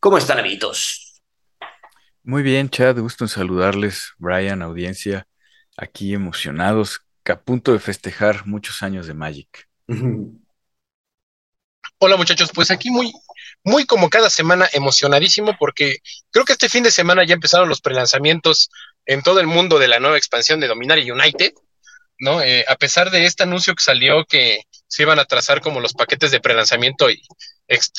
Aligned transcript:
¿Cómo 0.00 0.16
están, 0.16 0.38
amiguitos? 0.38 1.20
Muy 2.22 2.42
bien, 2.42 2.70
Chad, 2.70 2.98
gusto 2.98 3.24
en 3.24 3.28
saludarles, 3.28 4.14
Brian, 4.16 4.62
audiencia, 4.62 5.28
aquí 5.76 6.14
emocionados, 6.14 7.02
a 7.26 7.38
punto 7.38 7.74
de 7.74 7.80
festejar 7.80 8.46
muchos 8.46 8.82
años 8.82 9.06
de 9.06 9.12
Magic. 9.12 9.68
Hola 11.98 12.16
muchachos, 12.16 12.50
pues 12.54 12.70
aquí 12.70 12.88
muy, 12.88 13.12
muy 13.62 13.84
como 13.84 14.08
cada 14.08 14.30
semana 14.30 14.66
emocionadísimo 14.72 15.54
porque 15.58 15.98
creo 16.30 16.46
que 16.46 16.54
este 16.54 16.70
fin 16.70 16.82
de 16.82 16.90
semana 16.90 17.26
ya 17.26 17.34
empezaron 17.34 17.68
los 17.68 17.82
prelanzamientos 17.82 18.70
en 19.04 19.20
todo 19.20 19.38
el 19.38 19.48
mundo 19.48 19.78
de 19.78 19.88
la 19.88 20.00
nueva 20.00 20.16
expansión 20.16 20.60
de 20.60 20.68
Dominaria 20.68 21.12
United, 21.12 21.52
¿no? 22.18 22.40
Eh, 22.40 22.64
a 22.66 22.76
pesar 22.76 23.10
de 23.10 23.26
este 23.26 23.42
anuncio 23.42 23.74
que 23.74 23.84
salió 23.84 24.24
que 24.24 24.62
se 24.86 25.02
iban 25.02 25.18
a 25.18 25.26
trazar 25.26 25.60
como 25.60 25.78
los 25.78 25.92
paquetes 25.92 26.30
de 26.30 26.40
prelanzamiento 26.40 27.10
y, 27.10 27.22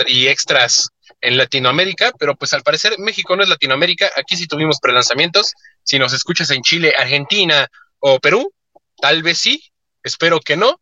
y 0.07 0.27
extras 0.27 0.89
en 1.21 1.37
Latinoamérica, 1.37 2.11
pero 2.19 2.35
pues 2.35 2.53
al 2.53 2.63
parecer 2.63 2.95
México 2.97 3.35
no 3.35 3.43
es 3.43 3.49
Latinoamérica, 3.49 4.11
aquí 4.15 4.35
sí 4.35 4.47
tuvimos 4.47 4.79
prelanzamientos, 4.79 5.53
si 5.83 5.99
nos 5.99 6.13
escuchas 6.13 6.49
en 6.51 6.61
Chile, 6.61 6.93
Argentina 6.97 7.67
o 7.99 8.19
Perú, 8.19 8.53
tal 8.97 9.23
vez 9.23 9.37
sí, 9.37 9.63
espero 10.03 10.39
que 10.39 10.57
no, 10.57 10.79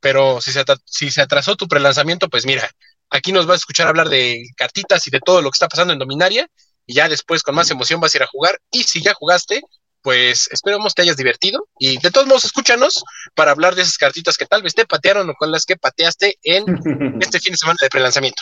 pero 0.00 0.40
si 0.40 0.52
se, 0.52 0.64
si 0.84 1.10
se 1.10 1.20
atrasó 1.20 1.56
tu 1.56 1.68
prelanzamiento, 1.68 2.28
pues 2.28 2.46
mira, 2.46 2.68
aquí 3.10 3.32
nos 3.32 3.46
vas 3.46 3.54
a 3.54 3.62
escuchar 3.62 3.86
hablar 3.86 4.08
de 4.08 4.44
cartitas 4.56 5.06
y 5.06 5.10
de 5.10 5.20
todo 5.20 5.42
lo 5.42 5.50
que 5.50 5.56
está 5.56 5.68
pasando 5.68 5.92
en 5.92 5.98
Dominaria, 5.98 6.48
y 6.86 6.94
ya 6.94 7.08
después 7.08 7.42
con 7.42 7.54
más 7.54 7.70
emoción 7.70 8.00
vas 8.00 8.14
a 8.14 8.18
ir 8.18 8.22
a 8.22 8.28
jugar, 8.28 8.58
y 8.70 8.84
si 8.84 9.02
ya 9.02 9.14
jugaste, 9.14 9.62
pues 10.06 10.48
esperemos 10.52 10.94
te 10.94 11.02
hayas 11.02 11.16
divertido, 11.16 11.66
y 11.80 11.98
de 11.98 12.12
todos 12.12 12.28
modos 12.28 12.44
escúchanos 12.44 13.02
para 13.34 13.50
hablar 13.50 13.74
de 13.74 13.82
esas 13.82 13.98
cartitas 13.98 14.36
que 14.36 14.46
tal 14.46 14.62
vez 14.62 14.72
te 14.72 14.86
patearon 14.86 15.28
o 15.28 15.34
con 15.34 15.50
las 15.50 15.66
que 15.66 15.74
pateaste 15.74 16.38
en 16.44 16.64
este 17.20 17.40
fin 17.40 17.54
de 17.54 17.56
semana 17.56 17.78
de 17.82 17.88
prelanzamiento. 17.88 18.40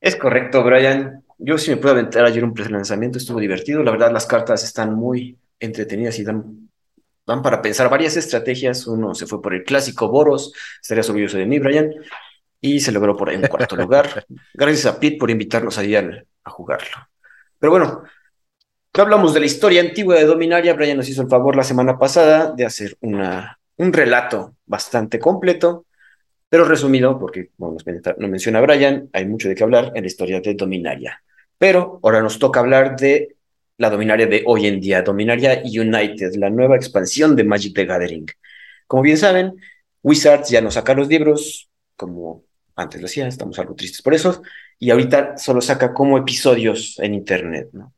Es 0.00 0.14
correcto, 0.14 0.62
Brian. 0.62 1.24
Yo 1.38 1.58
sí 1.58 1.72
me 1.72 1.78
pude 1.78 1.90
aventar 1.90 2.24
ayer 2.24 2.44
un 2.44 2.54
prelanzamiento, 2.54 3.18
estuvo 3.18 3.40
divertido. 3.40 3.82
La 3.82 3.90
verdad, 3.90 4.12
las 4.12 4.26
cartas 4.26 4.62
están 4.62 4.94
muy 4.94 5.36
entretenidas 5.58 6.16
y 6.20 6.22
dan, 6.22 6.70
dan 7.26 7.42
para 7.42 7.60
pensar 7.60 7.90
varias 7.90 8.16
estrategias. 8.16 8.86
Uno 8.86 9.16
se 9.16 9.26
fue 9.26 9.42
por 9.42 9.54
el 9.54 9.64
clásico 9.64 10.06
Boros, 10.06 10.52
estaría 10.80 11.02
orgulloso 11.02 11.36
de 11.36 11.46
mí, 11.46 11.58
Brian, 11.58 11.92
y 12.60 12.78
se 12.78 12.92
logró 12.92 13.16
por 13.16 13.28
ahí 13.28 13.34
en 13.34 13.48
cuarto 13.48 13.74
lugar. 13.76 14.24
Gracias 14.54 14.86
a 14.86 15.00
Pete 15.00 15.16
por 15.16 15.32
invitarnos 15.32 15.76
ahí 15.78 15.96
a, 15.96 16.24
a 16.44 16.50
jugarlo. 16.50 17.08
Pero 17.58 17.72
bueno, 17.72 18.04
no 18.96 19.02
hablamos 19.02 19.32
de 19.34 19.40
la 19.40 19.46
historia 19.46 19.80
antigua 19.80 20.16
de 20.16 20.24
Dominaria. 20.24 20.74
Brian 20.74 20.96
nos 20.96 21.08
hizo 21.08 21.22
el 21.22 21.28
favor 21.28 21.54
la 21.54 21.62
semana 21.62 21.98
pasada 21.98 22.52
de 22.52 22.64
hacer 22.64 22.96
una, 23.00 23.58
un 23.76 23.92
relato 23.92 24.56
bastante 24.66 25.18
completo 25.18 25.86
pero 26.48 26.64
resumido, 26.64 27.18
porque 27.18 27.50
como 27.56 27.72
nos, 27.72 27.84
menciona 28.18 28.60
Brian, 28.60 29.08
hay 29.12 29.26
mucho 29.26 29.48
de 29.48 29.54
qué 29.54 29.64
hablar 29.64 29.92
en 29.94 30.02
la 30.02 30.06
historia 30.06 30.40
de 30.40 30.54
Dominaria. 30.54 31.22
Pero 31.58 32.00
ahora 32.02 32.22
nos 32.22 32.38
toca 32.38 32.60
hablar 32.60 32.96
de 32.96 33.36
la 33.76 33.90
Dominaria 33.90 34.26
de 34.26 34.42
hoy 34.46 34.66
en 34.66 34.80
día, 34.80 35.02
Dominaria 35.02 35.62
United, 35.64 36.34
la 36.36 36.50
nueva 36.50 36.76
expansión 36.76 37.36
de 37.36 37.44
Magic 37.44 37.74
the 37.74 37.84
Gathering. 37.84 38.26
Como 38.86 39.02
bien 39.02 39.18
saben, 39.18 39.56
Wizards 40.02 40.48
ya 40.48 40.60
no 40.60 40.70
saca 40.70 40.94
los 40.94 41.08
libros, 41.08 41.68
como 41.96 42.44
antes 42.76 43.00
lo 43.00 43.06
hacía, 43.06 43.26
estamos 43.26 43.58
algo 43.58 43.74
tristes 43.74 44.02
por 44.02 44.14
eso, 44.14 44.42
y 44.78 44.90
ahorita 44.90 45.36
solo 45.36 45.60
saca 45.60 45.92
como 45.92 46.16
episodios 46.16 46.98
en 47.00 47.14
Internet, 47.14 47.68
¿no? 47.72 47.92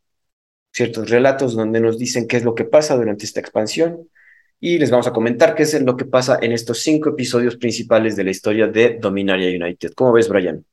Ciertos 0.73 1.11
relatos 1.11 1.55
donde 1.55 1.81
nos 1.81 1.99
dicen 1.99 2.29
qué 2.29 2.37
es 2.37 2.45
lo 2.45 2.55
que 2.55 2.65
pasa 2.65 2.97
durante 2.97 3.25
esta 3.25 3.41
expansión, 3.41 4.09
y 4.61 4.79
les 4.79 4.91
vamos 4.91 5.07
a 5.07 5.13
comentar 5.13 5.55
qué 5.55 5.63
es 5.63 5.81
lo 5.83 5.97
que 5.97 6.05
pasa 6.05 6.39
en 6.41 6.53
estos 6.53 6.81
cinco 6.81 7.09
episodios 7.09 7.57
principales 7.57 8.15
de 8.15 8.25
la 8.25 8.31
historia 8.31 8.67
de 8.67 8.99
Dominaria 9.01 9.49
United. 9.49 9.93
¿Cómo 9.95 10.13
ves, 10.13 10.29
Brian? 10.29 10.65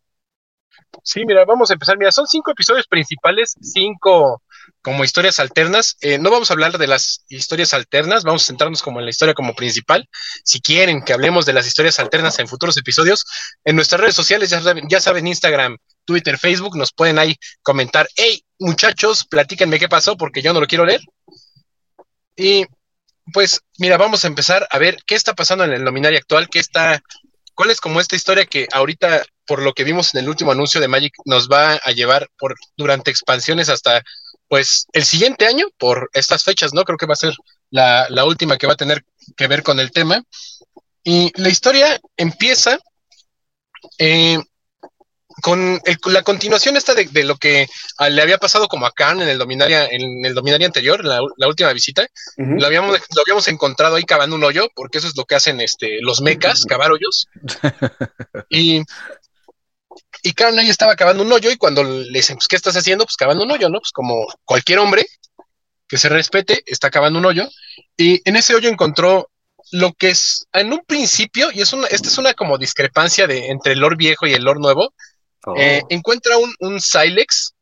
Sí, 1.03 1.25
mira, 1.25 1.45
vamos 1.45 1.69
a 1.69 1.73
empezar. 1.73 1.97
Mira, 1.97 2.11
son 2.11 2.27
cinco 2.27 2.51
episodios 2.51 2.85
principales, 2.87 3.55
cinco 3.61 4.41
como 4.81 5.05
historias 5.05 5.39
alternas. 5.39 5.97
Eh, 6.01 6.17
no 6.17 6.29
vamos 6.29 6.51
a 6.51 6.53
hablar 6.53 6.77
de 6.77 6.87
las 6.87 7.23
historias 7.29 7.73
alternas, 7.73 8.23
vamos 8.23 8.43
a 8.43 8.47
centrarnos 8.47 8.81
como 8.81 8.99
en 8.99 9.05
la 9.05 9.11
historia 9.11 9.33
como 9.33 9.55
principal. 9.55 10.07
Si 10.43 10.59
quieren 10.59 11.01
que 11.03 11.13
hablemos 11.13 11.45
de 11.45 11.53
las 11.53 11.65
historias 11.65 11.99
alternas 11.99 12.39
en 12.39 12.47
futuros 12.47 12.75
episodios, 12.77 13.25
en 13.63 13.75
nuestras 13.75 14.01
redes 14.01 14.15
sociales, 14.15 14.49
ya 14.49 14.61
saben, 14.61 14.85
ya 14.89 14.99
saben 14.99 15.27
Instagram, 15.27 15.77
Twitter, 16.03 16.37
Facebook, 16.37 16.75
nos 16.77 16.91
pueden 16.91 17.19
ahí 17.19 17.35
comentar, 17.61 18.07
hey, 18.15 18.43
muchachos, 18.59 19.25
platíquenme 19.25 19.79
qué 19.79 19.89
pasó 19.89 20.17
porque 20.17 20.41
yo 20.41 20.53
no 20.53 20.59
lo 20.59 20.67
quiero 20.67 20.85
leer. 20.85 21.01
Y 22.35 22.65
pues 23.33 23.61
mira, 23.77 23.97
vamos 23.97 24.23
a 24.23 24.27
empezar 24.27 24.67
a 24.69 24.77
ver 24.77 24.97
qué 25.05 25.15
está 25.15 25.33
pasando 25.33 25.63
en 25.63 25.73
el 25.73 25.83
nominario 25.83 26.17
actual, 26.17 26.49
qué 26.49 26.59
está, 26.59 27.01
cuál 27.53 27.71
es 27.71 27.81
como 27.81 27.99
esta 27.99 28.15
historia 28.15 28.45
que 28.45 28.67
ahorita, 28.71 29.23
por 29.45 29.61
lo 29.61 29.73
que 29.73 29.83
vimos 29.83 30.13
en 30.13 30.21
el 30.21 30.29
último 30.29 30.51
anuncio 30.51 30.79
de 30.79 30.87
Magic, 30.87 31.13
nos 31.25 31.49
va 31.49 31.73
a 31.73 31.91
llevar 31.91 32.29
por 32.37 32.55
durante 32.77 33.11
expansiones 33.11 33.69
hasta 33.69 34.03
pues 34.47 34.87
el 34.93 35.03
siguiente 35.03 35.45
año, 35.45 35.67
por 35.77 36.09
estas 36.13 36.43
fechas, 36.43 36.73
¿no? 36.73 36.83
Creo 36.83 36.97
que 36.97 37.05
va 37.05 37.13
a 37.13 37.17
ser 37.17 37.33
la, 37.69 38.25
última 38.25 38.57
que 38.57 38.67
va 38.67 38.73
a 38.73 38.77
tener 38.77 39.03
que 39.35 39.47
ver 39.47 39.61
con 39.61 39.79
el 39.79 39.91
tema. 39.91 40.23
Y 41.03 41.31
la 41.41 41.49
historia 41.49 41.99
empieza 42.15 42.79
eh, 43.97 44.37
con 45.41 45.79
la 46.05 46.23
continuación 46.23 46.77
esta 46.77 46.95
de, 46.95 47.23
lo 47.23 47.37
que 47.37 47.67
le 48.09 48.21
había 48.21 48.37
pasado 48.37 48.67
como 48.67 48.85
a 48.85 48.91
Khan 48.91 49.21
en 49.21 49.29
el 49.29 49.37
Dominaria, 49.37 49.87
en 49.87 50.25
el 50.25 50.33
Dominaria 50.33 50.65
anterior, 50.65 51.03
la, 51.05 51.21
última 51.47 51.71
visita, 51.73 52.07
lo, 52.37 52.65
habíamos, 52.65 52.99
lo 53.15 53.21
habíamos 53.21 53.47
encontrado 53.47 53.95
ahí 53.95 54.03
cavando 54.03 54.35
un 54.35 54.43
hoyo, 54.43 54.67
porque 54.75 54.97
eso 54.97 55.07
es 55.07 55.15
lo 55.15 55.25
que 55.25 55.35
hacen 55.35 55.61
este, 55.61 55.99
los 56.01 56.21
mecas, 56.21 56.65
cavar 56.65 56.91
hoyos. 56.91 57.27
y, 58.49 58.81
y 60.23 60.33
Khan 60.33 60.57
ahí 60.57 60.69
estaba 60.69 60.95
cavando 60.95 61.23
un 61.23 61.31
hoyo 61.31 61.51
y 61.51 61.57
cuando 61.57 61.83
le 61.83 62.17
dicen, 62.17 62.37
pues, 62.37 62.47
¿qué 62.47 62.55
estás 62.55 62.75
haciendo? 62.75 63.05
Pues 63.05 63.15
cavando 63.15 63.43
un 63.43 63.51
hoyo, 63.51 63.69
¿no? 63.69 63.79
Pues 63.79 63.91
como 63.91 64.27
cualquier 64.43 64.79
hombre 64.79 65.05
que 65.87 65.97
se 65.97 66.09
respete, 66.09 66.63
está 66.65 66.89
cavando 66.89 67.19
un 67.19 67.25
hoyo. 67.25 67.47
Y 67.95 68.21
en 68.27 68.35
ese 68.35 68.55
hoyo 68.55 68.69
encontró 68.69 69.29
lo 69.71 69.93
que 69.93 70.09
es 70.09 70.47
en 70.53 70.73
un 70.73 70.83
principio, 70.85 71.49
y 71.51 71.61
es 71.61 71.73
una, 71.73 71.87
esta 71.87 72.07
es 72.07 72.17
una 72.17 72.33
como 72.33 72.57
discrepancia 72.57 73.27
de, 73.27 73.47
entre 73.47 73.73
el 73.73 73.79
lore 73.79 73.95
viejo 73.97 74.27
y 74.27 74.33
el 74.33 74.43
lore 74.43 74.59
nuevo, 74.59 74.93
eh, 75.55 75.81
oh. 75.83 75.87
encuentra 75.89 76.37
un, 76.37 76.53
un 76.59 76.81
Silex. 76.81 77.53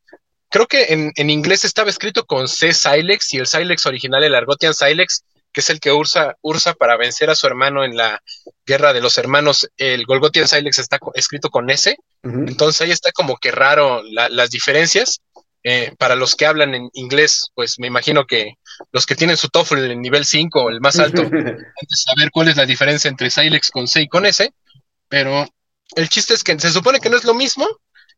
Creo 0.50 0.68
que 0.68 0.86
en, 0.94 1.12
en, 1.16 1.30
inglés 1.30 1.66
estaba 1.66 1.90
escrito 1.90 2.26
con 2.26 2.48
C 2.48 2.74
Silex 2.74 3.34
y 3.34 3.38
el 3.38 3.48
Silex 3.48 3.86
original, 3.86 4.24
el 4.24 4.36
Argotian 4.36 4.74
Silex, 4.74 5.24
que 5.56 5.62
es 5.62 5.70
el 5.70 5.80
que 5.80 5.94
Ursa, 5.94 6.36
Ursa 6.42 6.74
para 6.74 6.98
vencer 6.98 7.30
a 7.30 7.36
su 7.36 7.48
hermano 7.48 7.86
en 7.86 7.96
la 7.96 8.22
guerra 8.66 8.92
de 8.92 9.00
los 9.00 9.18
hermanos. 9.18 9.70
El 9.78 10.06
Golgotian 10.06 10.50
Silex 10.50 10.80
está 10.80 11.00
escrito 11.14 11.50
con 11.50 11.70
S. 11.70 11.96
Entonces 12.24 12.82
ahí 12.82 12.92
está 12.92 13.12
como 13.14 13.38
que 13.38 13.52
raro 13.52 14.04
las 14.04 14.50
diferencias. 14.50 15.22
Eh, 15.68 15.94
para 15.98 16.16
los 16.16 16.36
que 16.36 16.46
hablan 16.46 16.76
en 16.76 16.90
inglés, 16.94 17.50
pues 17.56 17.80
me 17.80 17.88
imagino 17.88 18.26
que 18.28 18.54
los 18.92 19.08
que 19.08 19.16
tienen 19.16 19.36
su 19.36 19.48
TOEFL 19.48 19.90
en 19.90 20.00
nivel 20.00 20.24
5, 20.24 20.70
el 20.70 20.80
más 20.80 21.00
alto, 21.00 21.24
saber 21.90 22.30
cuál 22.32 22.50
es 22.50 22.56
la 22.56 22.68
diferencia 22.68 23.10
entre 23.10 23.32
Silex 23.32 23.72
con 23.72 23.88
C 23.88 24.02
y 24.02 24.08
con 24.08 24.28
S. 24.28 24.54
Pero 25.08 25.48
el 25.96 26.10
chiste 26.10 26.34
es 26.34 26.44
que 26.44 26.60
se 26.60 26.72
supone 26.72 27.00
que 27.00 27.10
no 27.10 27.18
es 27.18 27.24
lo 27.24 27.34
mismo. 27.34 27.68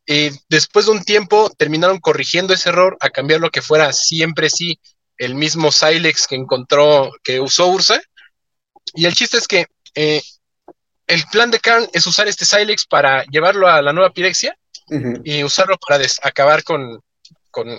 Y 0.06 0.30
después 0.48 0.86
de 0.86 0.92
un 0.92 1.04
tiempo 1.04 1.50
terminaron 1.58 1.98
corrigiendo 2.00 2.54
ese 2.54 2.70
error 2.70 2.96
a 3.00 3.10
cambiar 3.10 3.40
lo 3.40 3.50
que 3.50 3.60
fuera 3.60 3.92
siempre 3.92 4.48
sí 4.48 4.80
el 5.18 5.34
mismo 5.34 5.70
Silex 5.70 6.26
que 6.26 6.36
encontró, 6.36 7.12
que 7.22 7.40
usó 7.40 7.66
Ursa. 7.66 8.00
Y 8.94 9.04
el 9.04 9.14
chiste 9.14 9.36
es 9.36 9.46
que 9.46 9.66
eh, 9.94 10.22
el 11.06 11.24
plan 11.30 11.50
de 11.50 11.60
Karn 11.60 11.88
es 11.92 12.06
usar 12.06 12.28
este 12.28 12.44
Silex 12.44 12.86
para 12.86 13.24
llevarlo 13.24 13.68
a 13.68 13.82
la 13.82 13.92
nueva 13.92 14.12
Pirexia 14.12 14.56
y 15.22 15.44
usarlo 15.44 15.76
para 15.76 16.02
acabar 16.22 16.64
con, 16.64 17.02
con 17.50 17.78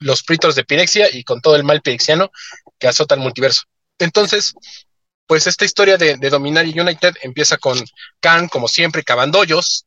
los 0.00 0.22
pritos 0.22 0.54
de 0.54 0.64
Pirexia 0.64 1.08
y 1.10 1.24
con 1.24 1.40
todo 1.40 1.56
el 1.56 1.64
mal 1.64 1.80
pirexiano 1.80 2.30
que 2.78 2.88
azota 2.88 3.14
el 3.14 3.22
multiverso. 3.22 3.62
Entonces, 3.98 4.54
pues 5.32 5.46
esta 5.46 5.64
historia 5.64 5.96
de, 5.96 6.18
de 6.18 6.28
dominar 6.28 6.66
United 6.66 7.14
empieza 7.22 7.56
con 7.56 7.82
Khan, 8.20 8.48
como 8.48 8.68
siempre, 8.68 9.02
cavando 9.02 9.38
hoyos. 9.38 9.86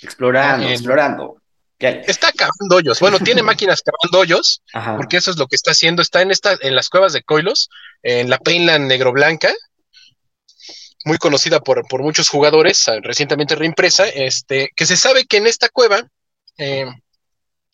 Explorando, 0.00 0.66
explorando. 0.66 1.36
Está 1.78 2.32
cavando 2.32 2.76
hoyos. 2.76 2.98
Bueno, 3.00 3.18
tiene 3.18 3.42
máquinas 3.52 3.82
cavando 3.82 4.20
hoyos, 4.20 4.62
porque 4.96 5.18
eso 5.18 5.30
es 5.30 5.36
lo 5.36 5.48
que 5.48 5.56
está 5.56 5.72
haciendo. 5.72 6.00
Está 6.00 6.22
en 6.22 6.30
esta, 6.30 6.56
en 6.62 6.74
las 6.74 6.88
cuevas 6.88 7.12
de 7.12 7.22
Coilos, 7.22 7.68
en 8.02 8.30
la 8.30 8.38
Painland 8.38 8.86
Negro 8.86 9.12
Blanca, 9.12 9.52
muy 11.04 11.18
conocida 11.18 11.60
por, 11.60 11.86
por 11.86 12.00
muchos 12.00 12.30
jugadores, 12.30 12.90
recientemente 13.02 13.54
reimpresa, 13.54 14.08
este, 14.08 14.70
que 14.74 14.86
se 14.86 14.96
sabe 14.96 15.26
que 15.26 15.36
en 15.36 15.46
esta 15.46 15.68
cueva 15.68 16.08
eh, 16.56 16.86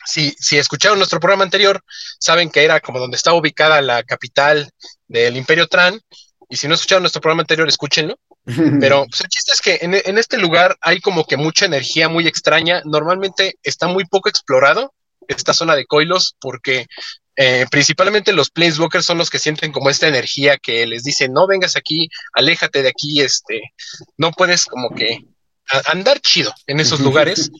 si, 0.04 0.34
si 0.40 0.58
escucharon 0.58 0.98
nuestro 0.98 1.20
programa 1.20 1.44
anterior, 1.44 1.84
saben 2.19 2.50
que 2.50 2.64
era 2.64 2.80
como 2.80 2.98
donde 2.98 3.16
estaba 3.16 3.36
ubicada 3.36 3.80
la 3.80 4.02
capital 4.02 4.72
del 5.06 5.36
Imperio 5.36 5.69
Tran. 5.69 6.00
Y 6.52 6.56
si 6.56 6.69
no 6.69 6.75
escucharon 6.75 7.02
nuestro 7.02 7.22
programa 7.22 7.44
anterior, 7.44 7.66
escúchenlo. 7.66 8.19
Pero 8.44 9.06
pues, 9.06 9.22
el 9.22 9.28
chiste 9.28 9.52
es 9.54 9.62
que 9.62 9.78
en, 9.81 9.94
en, 9.94 10.19
este 10.19 10.37
lugar 10.37 10.76
hay 10.82 11.00
como 11.00 11.25
que 11.25 11.38
mucha 11.38 11.64
energía 11.64 12.10
muy 12.10 12.26
extraña. 12.26 12.82
Normalmente 12.84 13.54
está 13.62 13.88
muy 13.88 14.04
poco 14.04 14.28
explorado 14.28 14.93
esta 15.28 15.54
zona 15.54 15.75
de 15.76 15.87
Coilos 15.87 16.37
porque 16.38 16.88
eh, 17.37 17.64
principalmente 17.70 18.34
los 18.34 18.50
Planeswalkers 18.50 19.06
son 19.06 19.16
los 19.16 19.31
que 19.31 19.38
sienten 19.38 19.72
como 19.72 19.88
esta 19.88 20.08
energía 20.08 20.58
que 20.58 20.87
les 20.87 21.04
dice, 21.04 21.31
no 21.31 21.46
vengas 21.46 21.75
aquí, 21.75 22.10
aléjate 22.34 22.82
de 22.82 22.90
aquí, 22.90 23.22
este, 23.22 23.72
no 24.19 24.32
puedes 24.32 24.66
como 24.66 24.90
que 24.90 25.20
andar 25.87 26.20
chido 26.20 26.52
en 26.66 26.81
esos 26.81 27.00
lugares. 27.00 27.50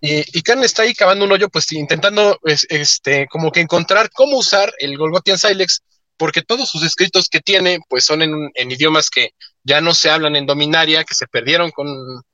Y, 0.00 0.38
y 0.38 0.40
Karen 0.40 0.64
está 0.64 0.84
ahí 0.84 0.94
cavando 0.94 1.26
un 1.26 1.32
hoyo, 1.32 1.50
pues 1.50 1.70
intentando, 1.72 2.38
este, 2.44 3.26
como 3.26 3.52
que 3.52 3.60
encontrar 3.60 4.08
cómo 4.10 4.38
usar 4.38 4.72
el 4.78 4.96
Golgotian 4.96 5.36
Silex, 5.36 5.82
porque 6.18 6.42
todos 6.42 6.68
sus 6.68 6.82
escritos 6.82 7.28
que 7.28 7.40
tiene, 7.40 7.78
pues 7.88 8.04
son 8.04 8.20
en, 8.22 8.50
en, 8.54 8.70
idiomas 8.70 9.08
que 9.08 9.34
ya 9.62 9.80
no 9.80 9.94
se 9.94 10.10
hablan 10.10 10.36
en 10.36 10.46
Dominaria, 10.46 11.04
que 11.04 11.14
se 11.14 11.26
perdieron 11.26 11.70
con 11.70 11.88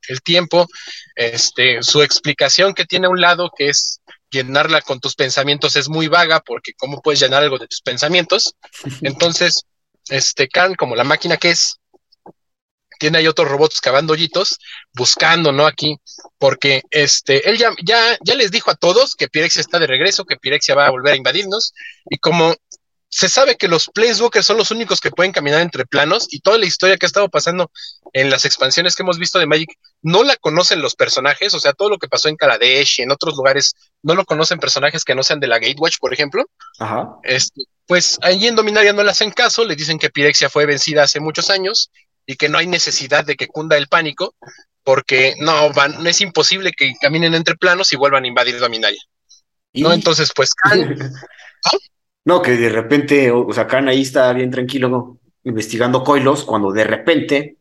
el 0.08 0.22
tiempo. 0.22 0.66
Este, 1.14 1.82
su 1.82 2.02
explicación 2.02 2.74
que 2.74 2.86
tiene 2.86 3.06
a 3.06 3.10
un 3.10 3.20
lado, 3.20 3.50
que 3.56 3.68
es 3.68 4.00
llenarla 4.30 4.80
con 4.80 5.00
tus 5.00 5.14
pensamientos, 5.14 5.76
es 5.76 5.88
muy 5.88 6.08
vaga, 6.08 6.40
porque 6.40 6.72
¿cómo 6.76 7.00
puedes 7.02 7.20
llenar 7.20 7.42
algo 7.42 7.58
de 7.58 7.68
tus 7.68 7.82
pensamientos? 7.82 8.54
Entonces, 9.02 9.64
este, 10.08 10.48
Karen, 10.48 10.74
como 10.74 10.96
la 10.96 11.04
máquina 11.04 11.36
que 11.36 11.50
es, 11.50 11.78
tiene 12.98 13.18
ahí 13.18 13.26
otros 13.26 13.48
robots 13.48 13.80
cavando 13.80 14.12
hoyitos, 14.12 14.58
buscando, 14.94 15.52
¿no? 15.52 15.66
Aquí, 15.66 15.96
porque 16.38 16.82
este, 16.90 17.48
él 17.48 17.58
ya, 17.58 17.70
ya, 17.84 18.16
ya 18.22 18.34
les 18.34 18.50
dijo 18.50 18.70
a 18.70 18.76
todos 18.76 19.14
que 19.14 19.28
Pirexia 19.28 19.60
está 19.60 19.78
de 19.78 19.86
regreso, 19.86 20.24
que 20.24 20.36
Pirexia 20.36 20.74
va 20.74 20.86
a 20.86 20.90
volver 20.90 21.14
a 21.14 21.16
invadirnos, 21.16 21.74
y 22.08 22.18
como 22.18 22.54
se 23.14 23.28
sabe 23.28 23.56
que 23.56 23.68
los 23.68 23.90
Planeswalkers 23.94 24.44
son 24.44 24.56
los 24.56 24.72
únicos 24.72 25.00
que 25.00 25.12
pueden 25.12 25.30
caminar 25.30 25.60
entre 25.60 25.86
planos, 25.86 26.26
y 26.30 26.40
toda 26.40 26.58
la 26.58 26.66
historia 26.66 26.96
que 26.96 27.06
ha 27.06 27.12
estado 27.12 27.28
pasando 27.28 27.70
en 28.12 28.28
las 28.28 28.44
expansiones 28.44 28.96
que 28.96 29.04
hemos 29.04 29.20
visto 29.20 29.38
de 29.38 29.46
Magic, 29.46 29.70
no 30.02 30.24
la 30.24 30.34
conocen 30.34 30.82
los 30.82 30.96
personajes, 30.96 31.54
o 31.54 31.60
sea, 31.60 31.74
todo 31.74 31.90
lo 31.90 31.98
que 31.98 32.08
pasó 32.08 32.28
en 32.28 32.34
Kaladesh 32.34 32.98
y 32.98 33.02
en 33.02 33.12
otros 33.12 33.36
lugares, 33.36 33.76
no 34.02 34.16
lo 34.16 34.24
conocen 34.24 34.58
personajes 34.58 35.04
que 35.04 35.14
no 35.14 35.22
sean 35.22 35.38
de 35.38 35.46
la 35.46 35.60
Gatewatch, 35.60 35.98
por 36.00 36.12
ejemplo. 36.12 36.44
Ajá. 36.80 37.06
Este, 37.22 37.62
pues 37.86 38.18
allí 38.20 38.48
en 38.48 38.56
Dominaria 38.56 38.92
no 38.92 39.04
le 39.04 39.12
hacen 39.12 39.30
caso, 39.30 39.64
le 39.64 39.76
dicen 39.76 40.00
que 40.00 40.10
Pirexia 40.10 40.50
fue 40.50 40.66
vencida 40.66 41.04
hace 41.04 41.20
muchos 41.20 41.50
años, 41.50 41.92
y 42.26 42.34
que 42.34 42.48
no 42.48 42.58
hay 42.58 42.66
necesidad 42.66 43.24
de 43.24 43.36
que 43.36 43.46
cunda 43.46 43.76
el 43.76 43.86
pánico, 43.86 44.34
porque 44.82 45.36
no, 45.38 45.72
van, 45.72 46.02
no 46.02 46.10
es 46.10 46.20
imposible 46.20 46.72
que 46.72 46.94
caminen 47.00 47.36
entre 47.36 47.54
planos 47.54 47.92
y 47.92 47.96
vuelvan 47.96 48.24
a 48.24 48.26
invadir 48.26 48.58
Dominaria. 48.58 49.02
¿Y? 49.72 49.82
¿No? 49.82 49.92
Entonces, 49.92 50.32
pues 50.34 50.50
¿no? 50.64 50.74
no, 52.24 52.40
que 52.42 52.52
de 52.52 52.68
repente, 52.68 53.30
o 53.30 53.52
sea, 53.52 53.66
Khan 53.66 53.88
ahí 53.88 54.02
está 54.02 54.32
bien 54.32 54.50
tranquilo 54.50 55.18
investigando 55.44 56.02
coilos, 56.02 56.44
cuando 56.44 56.72
de 56.72 56.84
repente. 56.84 57.56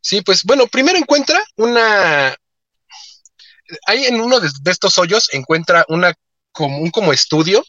Sí, 0.00 0.22
pues 0.22 0.44
bueno, 0.44 0.66
primero 0.66 0.98
encuentra 0.98 1.42
una. 1.56 2.34
Ahí 3.86 4.04
en 4.04 4.20
uno 4.20 4.40
de, 4.40 4.48
de 4.62 4.70
estos 4.70 4.98
hoyos 4.98 5.28
encuentra 5.32 5.84
una 5.88 6.14
como 6.52 6.78
un 6.78 6.90
como 6.90 7.12
estudio, 7.12 7.64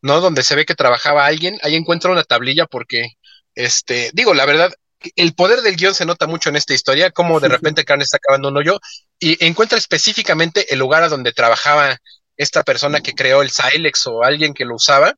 ¿no? 0.00 0.20
Donde 0.20 0.42
se 0.42 0.56
ve 0.56 0.64
que 0.64 0.74
trabajaba 0.74 1.26
alguien. 1.26 1.58
Ahí 1.62 1.74
encuentra 1.76 2.10
una 2.10 2.24
tablilla 2.24 2.66
porque, 2.66 3.08
este, 3.54 4.10
digo, 4.14 4.32
la 4.32 4.46
verdad, 4.46 4.72
el 5.16 5.34
poder 5.34 5.60
del 5.60 5.76
guion 5.76 5.94
se 5.94 6.06
nota 6.06 6.26
mucho 6.26 6.48
en 6.48 6.56
esta 6.56 6.74
historia, 6.74 7.10
como 7.10 7.40
de 7.40 7.48
repente 7.48 7.84
Karen 7.84 8.02
está 8.02 8.16
acabando 8.16 8.48
un 8.48 8.56
hoyo 8.56 8.80
y 9.18 9.44
encuentra 9.44 9.78
específicamente 9.78 10.72
el 10.72 10.78
lugar 10.78 11.02
a 11.02 11.08
donde 11.08 11.32
trabajaba 11.32 11.98
esta 12.36 12.62
persona 12.62 13.00
que 13.00 13.14
creó 13.14 13.42
el 13.42 13.50
Silex 13.50 14.06
o 14.06 14.22
alguien 14.22 14.54
que 14.54 14.64
lo 14.64 14.76
usaba 14.76 15.14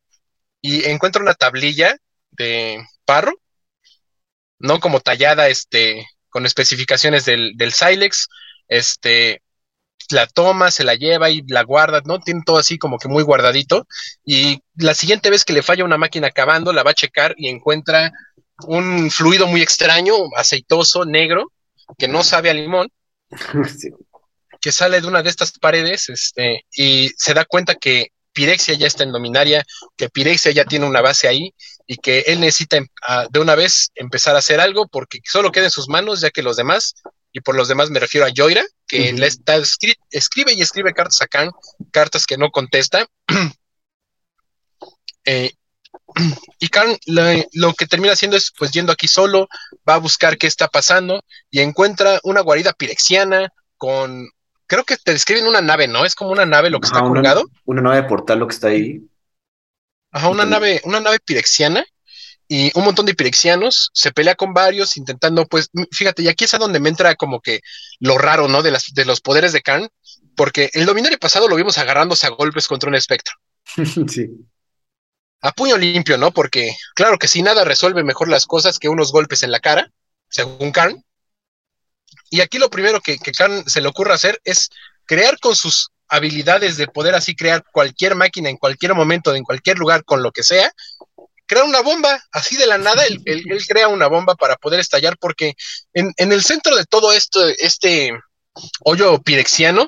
y 0.60 0.84
encuentra 0.88 1.22
una 1.22 1.34
tablilla 1.34 1.96
de 2.30 2.84
parro, 3.04 3.32
¿no? 4.58 4.80
Como 4.80 5.00
tallada, 5.00 5.48
este, 5.48 6.06
con 6.30 6.46
especificaciones 6.46 7.24
del, 7.24 7.52
del 7.56 7.72
Silex, 7.72 8.28
este, 8.68 9.42
la 10.10 10.26
toma, 10.26 10.70
se 10.70 10.84
la 10.84 10.94
lleva 10.94 11.30
y 11.30 11.42
la 11.46 11.62
guarda, 11.62 12.02
¿no? 12.04 12.20
Tiene 12.20 12.42
todo 12.44 12.58
así 12.58 12.78
como 12.78 12.98
que 12.98 13.08
muy 13.08 13.22
guardadito. 13.22 13.86
Y 14.24 14.60
la 14.76 14.94
siguiente 14.94 15.30
vez 15.30 15.44
que 15.44 15.52
le 15.52 15.62
falla 15.62 15.84
una 15.84 15.98
máquina 15.98 16.30
cavando, 16.30 16.72
la 16.72 16.82
va 16.82 16.92
a 16.92 16.94
checar 16.94 17.34
y 17.36 17.48
encuentra 17.48 18.12
un 18.66 19.10
fluido 19.10 19.46
muy 19.46 19.62
extraño, 19.62 20.14
aceitoso, 20.36 21.04
negro, 21.04 21.52
que 21.98 22.08
no 22.08 22.22
sabe 22.22 22.50
a 22.50 22.54
limón, 22.54 22.88
sí. 23.78 23.90
Que 24.64 24.72
sale 24.72 24.98
de 25.02 25.06
una 25.06 25.22
de 25.22 25.28
estas 25.28 25.52
paredes, 25.58 26.08
este, 26.08 26.64
y 26.74 27.10
se 27.18 27.34
da 27.34 27.44
cuenta 27.44 27.74
que 27.74 28.12
Pirexia 28.32 28.72
ya 28.72 28.86
está 28.86 29.04
en 29.04 29.12
Dominaria, 29.12 29.62
que 29.94 30.08
Pirexia 30.08 30.52
ya 30.52 30.64
tiene 30.64 30.86
una 30.86 31.02
base 31.02 31.28
ahí, 31.28 31.54
y 31.86 31.98
que 31.98 32.20
él 32.20 32.40
necesita 32.40 32.78
uh, 32.78 33.28
de 33.30 33.40
una 33.40 33.56
vez 33.56 33.90
empezar 33.94 34.34
a 34.34 34.38
hacer 34.38 34.60
algo, 34.60 34.88
porque 34.88 35.18
solo 35.22 35.52
queda 35.52 35.66
en 35.66 35.70
sus 35.70 35.90
manos, 35.90 36.22
ya 36.22 36.30
que 36.30 36.42
los 36.42 36.56
demás, 36.56 36.94
y 37.30 37.42
por 37.42 37.56
los 37.56 37.68
demás 37.68 37.90
me 37.90 38.00
refiero 38.00 38.26
a 38.26 38.32
Joira, 38.34 38.64
que 38.88 39.00
uh 39.00 39.14
-huh. 39.14 39.18
le 39.18 39.26
está 39.26 39.56
escri 39.56 39.92
escribe 40.10 40.54
y 40.54 40.62
escribe 40.62 40.94
cartas 40.94 41.20
a 41.20 41.26
Khan, 41.26 41.50
cartas 41.90 42.24
que 42.24 42.38
no 42.38 42.48
contesta. 42.50 43.06
eh, 45.26 45.52
y 46.58 46.68
Khan 46.68 46.96
lo, 47.04 47.22
lo, 47.52 47.74
que 47.74 47.86
termina 47.86 48.14
haciendo 48.14 48.38
es 48.38 48.50
pues 48.58 48.70
yendo 48.70 48.92
aquí 48.92 49.08
solo, 49.08 49.46
va 49.86 49.96
a 49.96 49.98
buscar 49.98 50.38
qué 50.38 50.46
está 50.46 50.68
pasando 50.68 51.22
y 51.50 51.60
encuentra 51.60 52.18
una 52.22 52.40
guarida 52.40 52.72
pirexiana 52.72 53.52
con, 53.76 54.30
creo 54.74 54.84
que 54.84 54.96
te 54.96 55.12
describen 55.12 55.46
una 55.46 55.60
nave, 55.60 55.88
¿no? 55.88 56.04
Es 56.04 56.14
como 56.14 56.30
una 56.30 56.46
nave 56.46 56.70
lo 56.70 56.80
que 56.80 56.86
está 56.86 57.02
una, 57.02 57.08
colgado. 57.08 57.44
Una 57.64 57.82
nave 57.82 57.96
de 57.96 58.02
portal 58.04 58.38
lo 58.38 58.46
que 58.48 58.54
está 58.54 58.68
ahí. 58.68 59.00
Ajá, 60.10 60.28
una 60.28 60.44
nave, 60.44 60.80
una 60.84 61.00
nave 61.00 61.18
pirexiana 61.20 61.84
y 62.46 62.70
un 62.76 62.84
montón 62.84 63.06
de 63.06 63.14
pirexianos, 63.14 63.90
se 63.94 64.12
pelea 64.12 64.34
con 64.34 64.52
varios 64.52 64.96
intentando, 64.96 65.46
pues, 65.46 65.70
fíjate, 65.90 66.22
y 66.22 66.28
aquí 66.28 66.44
es 66.44 66.54
a 66.54 66.58
donde 66.58 66.78
me 66.78 66.88
entra 66.88 67.14
como 67.14 67.40
que 67.40 67.60
lo 68.00 68.18
raro, 68.18 68.48
¿no? 68.48 68.62
De, 68.62 68.70
las, 68.70 68.92
de 68.92 69.04
los 69.04 69.20
poderes 69.20 69.52
de 69.52 69.62
Khan, 69.62 69.88
porque 70.36 70.70
el 70.74 70.84
dominario 70.86 71.18
pasado 71.18 71.48
lo 71.48 71.56
vimos 71.56 71.78
agarrándose 71.78 72.26
a 72.26 72.30
golpes 72.30 72.68
contra 72.68 72.88
un 72.88 72.94
espectro. 72.94 73.34
sí 74.08 74.28
a 75.44 75.52
puño 75.52 75.76
limpio, 75.76 76.16
¿no? 76.16 76.30
Porque 76.32 76.74
claro 76.94 77.18
que 77.18 77.28
si 77.28 77.42
nada 77.42 77.64
resuelve 77.64 78.02
mejor 78.02 78.30
las 78.30 78.46
cosas 78.46 78.78
que 78.78 78.88
unos 78.88 79.12
golpes 79.12 79.42
en 79.42 79.52
la 79.52 79.60
cara, 79.60 79.90
según 80.30 80.72
Karn. 80.72 81.04
Y 82.34 82.40
aquí 82.40 82.58
lo 82.58 82.68
primero 82.68 83.00
que, 83.00 83.16
que 83.16 83.30
Karn 83.30 83.62
se 83.70 83.80
le 83.80 83.86
ocurre 83.86 84.12
hacer 84.12 84.40
es 84.42 84.68
crear 85.06 85.38
con 85.38 85.54
sus 85.54 85.90
habilidades 86.08 86.76
de 86.76 86.88
poder 86.88 87.14
así 87.14 87.36
crear 87.36 87.62
cualquier 87.70 88.16
máquina 88.16 88.50
en 88.50 88.56
cualquier 88.56 88.92
momento, 88.96 89.32
en 89.36 89.44
cualquier 89.44 89.78
lugar, 89.78 90.02
con 90.04 90.20
lo 90.20 90.32
que 90.32 90.42
sea, 90.42 90.72
crear 91.46 91.64
una 91.64 91.80
bomba, 91.80 92.20
así 92.32 92.56
de 92.56 92.66
la 92.66 92.76
nada, 92.76 93.06
él, 93.06 93.22
él, 93.24 93.44
él 93.48 93.64
crea 93.68 93.86
una 93.86 94.08
bomba 94.08 94.34
para 94.34 94.56
poder 94.56 94.80
estallar, 94.80 95.16
porque 95.16 95.54
en, 95.92 96.12
en, 96.16 96.32
el 96.32 96.42
centro 96.42 96.74
de 96.74 96.84
todo 96.86 97.12
esto, 97.12 97.40
este 97.58 98.10
hoyo 98.80 99.22
pirexiano, 99.22 99.86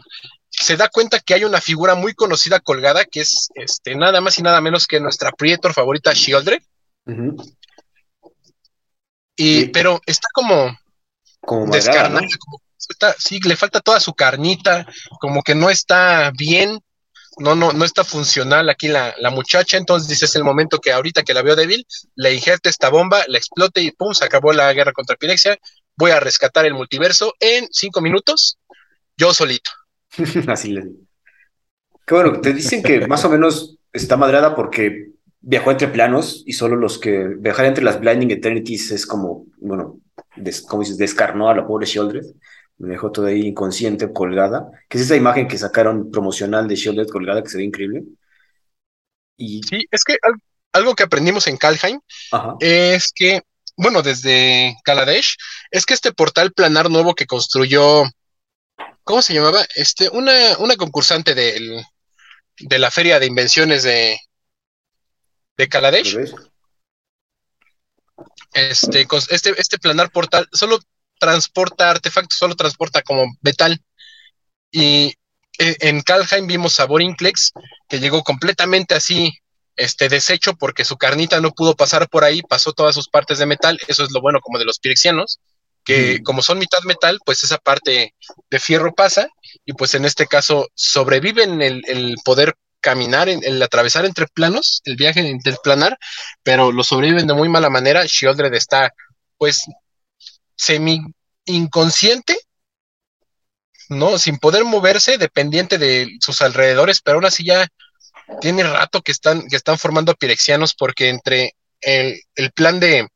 se 0.49 0.77
da 0.77 0.89
cuenta 0.89 1.19
que 1.19 1.35
hay 1.35 1.43
una 1.43 1.61
figura 1.61 1.97
muy 1.97 2.15
conocida 2.15 2.61
colgada 2.61 3.07
que 3.07 3.23
es 3.23 3.49
este, 3.57 3.97
nada 3.97 4.21
más 4.21 4.39
y 4.39 4.43
nada 4.43 4.61
menos 4.61 4.87
que 4.87 5.01
nuestra 5.01 5.33
Prietor 5.33 5.75
favorita 5.75 6.13
Shieldred. 6.13 6.63
Uh 7.07 7.11
-huh. 7.11 7.57
Y, 9.35 9.63
sí. 9.63 9.67
pero 9.67 10.01
está 10.07 10.29
como, 10.33 10.79
como 11.47 11.73
descarnada, 11.73 12.21
¿no? 12.21 12.29
como, 12.39 12.61
está, 12.89 13.15
sí, 13.19 13.41
le 13.41 13.57
falta 13.57 13.81
toda 13.81 14.01
su 14.01 14.13
carnita, 14.13 14.87
como 15.21 15.43
que 15.43 15.55
no 15.55 15.71
está 15.71 16.31
bien, 16.37 16.81
no, 17.39 17.55
no, 17.55 17.73
no 17.73 17.85
está 17.85 18.05
funcional 18.05 18.69
aquí 18.69 18.89
la, 18.89 19.15
la 19.19 19.31
muchacha, 19.31 19.77
entonces 19.77 20.09
dice 20.09 20.27
es 20.27 20.37
el 20.37 20.45
momento 20.45 20.81
que 20.81 20.93
ahorita 20.93 21.23
que 21.23 21.35
la 21.35 21.43
veo 21.43 21.57
débil, 21.57 21.87
le 22.15 22.35
injerte 22.35 22.69
esta 22.69 22.91
bomba, 22.91 23.25
la 23.29 23.39
explote 23.39 23.81
y 23.81 23.91
pum, 23.93 24.13
se 24.13 24.25
acabó 24.25 24.53
la 24.53 24.73
guerra 24.73 24.93
contra 24.93 25.17
Pirexia, 25.17 25.59
voy 25.97 26.11
a 26.11 26.21
rescatar 26.21 26.67
el 26.67 26.75
multiverso 26.75 27.35
en 27.41 27.67
cinco 27.71 28.01
minutos, 28.01 28.59
yo 29.17 29.33
solito. 29.33 29.71
Así 30.49 30.73
le 30.73 30.83
digo. 30.83 31.01
Qué 32.07 32.15
bueno, 32.15 32.41
te 32.41 32.53
dicen 32.53 32.83
que 32.83 33.07
más 33.09 33.25
o 33.25 33.31
menos 33.31 33.79
está 33.93 34.17
madreada 34.17 34.55
porque 34.55 35.11
viajó 35.41 35.71
entre 35.71 35.89
planos 35.89 36.43
y 36.47 36.53
solo 36.53 36.77
los 36.77 36.99
que 36.99 37.25
viajar 37.39 37.67
entre 37.67 37.83
las 37.83 38.01
Blinding 38.01 38.31
Eternities 38.31 38.93
es 38.93 39.07
como, 39.07 39.47
bueno, 39.59 40.01
des, 40.37 40.63
como 40.63 40.83
dices, 40.83 40.99
descarnó 40.99 41.49
a 41.49 41.55
la 41.55 41.67
pobre 41.67 41.87
Shieldred. 41.87 42.25
Me 42.79 42.91
dejó 42.91 43.11
toda 43.11 43.29
ahí 43.29 43.47
inconsciente, 43.47 44.13
colgada. 44.13 44.71
Que 44.89 44.99
es 44.99 45.05
esa 45.05 45.17
imagen 45.17 45.49
que 45.49 45.59
sacaron 45.59 46.11
promocional 46.11 46.69
de 46.69 46.77
Shieldred 46.77 47.09
colgada 47.09 47.43
que 47.43 47.49
se 47.49 47.59
ve 47.59 47.65
increíble. 47.65 48.05
Y... 49.37 49.63
Sí, 49.63 49.87
es 49.91 50.05
que 50.05 50.17
algo 50.73 50.95
que 50.95 51.03
aprendimos 51.03 51.47
en 51.47 51.57
Kalheim 51.57 52.01
Ajá. 52.33 52.57
es 52.61 53.13
que, 53.15 53.43
bueno, 53.77 54.03
desde 54.03 54.77
Kaladesh, 54.85 55.37
es 55.71 55.87
que 55.87 55.95
este 55.95 56.13
portal 56.13 56.53
planar 56.53 56.91
nuevo 56.91 57.15
que 57.15 57.27
construyó 57.27 58.05
¿cómo 59.07 59.23
se 59.23 59.35
llamaba? 59.35 59.65
Este, 59.77 60.09
una, 60.11 60.59
una 60.59 60.77
concursante 60.77 61.35
del, 61.35 61.81
de 62.59 62.79
la 62.79 62.91
Feria 62.91 63.21
de 63.21 63.27
Invenciones 63.27 63.85
de, 63.85 64.19
de 65.57 65.69
Kaladesh. 65.69 66.19
Este, 68.57 69.07
este, 69.29 69.55
este 69.59 69.79
planar 69.79 70.11
portal 70.11 70.49
solo 70.51 70.79
transporta 71.21 71.91
artefactos, 71.91 72.39
solo 72.39 72.57
transporta 72.57 73.03
como 73.03 73.27
metal. 73.43 73.83
Y 74.71 75.13
eh, 75.59 75.77
en 75.81 76.01
Kalheim 76.01 76.47
vimos 76.47 76.81
a 76.81 76.87
Borinclex, 76.87 77.53
que 77.87 78.01
llegó 78.01 78.23
completamente 78.23 78.95
así, 78.95 79.31
este, 79.77 80.09
deshecho, 80.09 80.55
porque 80.55 80.87
su 80.87 80.97
carnita 80.97 81.39
no 81.43 81.51
pudo 81.51 81.77
pasar 81.77 82.09
por 82.09 82.25
ahí, 82.25 82.41
pasó 82.41 82.73
todas 82.73 82.95
sus 82.95 83.09
partes 83.11 83.37
de 83.37 83.45
metal, 83.45 83.79
eso 83.89 84.05
es 84.05 84.11
lo 84.11 84.23
bueno 84.23 84.41
como 84.41 84.59
de 84.59 84.65
los 84.65 84.79
pirexianos, 84.79 85.39
que 85.85 86.23
como 86.23 86.41
son 86.41 86.59
mitad 86.59 86.81
metal, 86.85 87.21
pues 87.27 87.45
esa 87.45 87.59
parte 87.59 88.15
de 88.51 88.59
fierro 88.59 88.95
pasa, 88.95 89.29
y 89.67 89.75
pues 89.75 89.95
en 89.95 90.07
este 90.07 90.27
caso 90.27 90.69
sobreviven 90.75 91.61
el, 91.61 91.83
el 91.87 92.17
poder 92.25 92.55
caminar, 92.87 93.29
el 93.29 93.61
atravesar 93.61 94.05
entre 94.05 94.29
planos, 94.29 94.81
el 94.85 94.95
viaje 94.95 95.21
interplanar, 95.21 95.99
pero 96.45 96.71
lo 96.71 96.85
sobreviven 96.85 97.27
de 97.27 97.35
muy 97.35 97.49
mala 97.49 97.69
manera. 97.69 98.05
Shieldred 98.07 98.55
está, 98.55 98.93
pues, 99.37 99.65
semi 100.55 101.01
inconsciente, 101.47 102.39
¿no? 103.89 104.21
Sin 104.21 104.39
poder 104.39 104.65
moverse, 104.65 105.19
dependiente 105.19 105.79
de 105.79 106.17
sus 106.21 106.41
alrededores, 106.43 107.01
pero 107.01 107.17
aún 107.17 107.25
así 107.25 107.45
ya 107.45 107.67
tiene 108.41 108.63
rato 108.63 109.03
que 109.03 109.11
están, 109.11 109.49
que 109.49 109.57
están 109.57 109.79
formando 109.79 110.15
pirexianos 110.15 110.73
porque 110.73 111.09
entre 111.09 111.57
el, 111.81 112.21
plan 112.55 112.79
de 112.79 113.09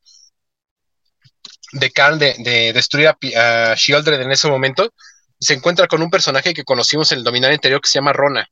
de 1.75 1.91
Karn 1.93 2.19
de, 2.19 2.73
destruir 2.75 3.07
a, 3.37 3.75
Shieldred 3.77 4.21
en 4.21 4.33
ese 4.33 4.49
momento, 4.49 4.93
se 5.39 5.55
encuentra 5.55 5.87
con 5.87 6.03
un 6.03 6.11
personaje 6.11 6.55
que 6.55 6.65
conocimos 6.65 7.12
en 7.12 7.19
el 7.19 7.25
Dominar 7.25 7.53
anterior 7.53 7.81
que 7.81 7.89
se 7.89 8.00
llama 8.00 8.12
Rona. 8.12 8.49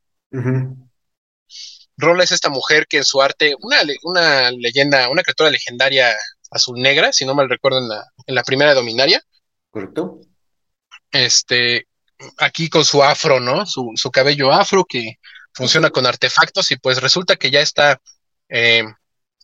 Rona 1.99 2.23
es 2.23 2.31
esta 2.31 2.49
mujer 2.49 2.87
que 2.87 2.97
en 2.97 3.03
su 3.03 3.21
arte, 3.21 3.55
una, 3.61 3.77
una 4.03 4.51
leyenda, 4.51 5.09
una 5.09 5.21
criatura 5.21 5.49
legendaria 5.49 6.15
azul 6.49 6.79
negra, 6.79 7.11
si 7.11 7.25
no 7.25 7.35
mal 7.35 7.49
recuerdo 7.49 7.79
en 7.79 7.89
la, 7.89 8.05
en 8.25 8.35
la 8.35 8.43
primera 8.43 8.73
Dominaria. 8.73 9.21
Correcto. 9.69 10.21
Este, 11.11 11.87
aquí 12.37 12.69
con 12.69 12.85
su 12.85 13.03
afro, 13.03 13.39
¿no? 13.39 13.65
Su, 13.65 13.91
su 13.95 14.11
cabello 14.11 14.51
afro 14.51 14.85
que 14.85 15.19
funciona 15.53 15.89
con 15.89 16.05
artefactos 16.05 16.71
y 16.71 16.77
pues 16.77 17.01
resulta 17.01 17.35
que 17.35 17.51
ya 17.51 17.59
está 17.59 17.99
eh, 18.47 18.85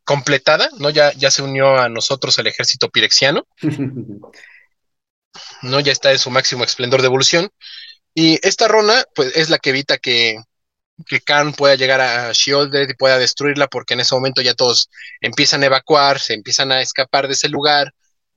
completada, 0.05 0.69
¿no? 0.79 0.89
Ya, 0.89 1.11
ya 1.13 1.31
se 1.31 1.41
unió 1.41 1.77
a 1.77 1.89
nosotros 1.89 2.37
el 2.39 2.47
ejército 2.47 2.89
pirexiano, 2.89 3.45
¿no? 5.61 5.79
Ya 5.81 5.91
está 5.91 6.13
en 6.13 6.19
su 6.19 6.29
máximo 6.29 6.63
esplendor 6.63 7.01
de 7.01 7.07
evolución. 7.07 7.49
Y 8.13 8.39
esta 8.47 8.69
Rona, 8.69 9.03
pues 9.13 9.35
es 9.35 9.49
la 9.49 9.59
que 9.59 9.71
evita 9.71 9.97
que, 9.97 10.37
que 11.07 11.21
Khan 11.21 11.53
pueda 11.53 11.75
llegar 11.75 12.01
a 12.01 12.31
Shieldred 12.31 12.89
y 12.89 12.93
pueda 12.93 13.17
destruirla, 13.17 13.67
porque 13.67 13.93
en 13.93 14.01
ese 14.01 14.15
momento 14.15 14.41
ya 14.41 14.53
todos 14.53 14.89
empiezan 15.21 15.63
a 15.63 15.67
evacuar, 15.67 16.19
se 16.19 16.33
empiezan 16.33 16.71
a 16.71 16.81
escapar 16.81 17.27
de 17.27 17.33
ese 17.33 17.49
lugar. 17.49 17.93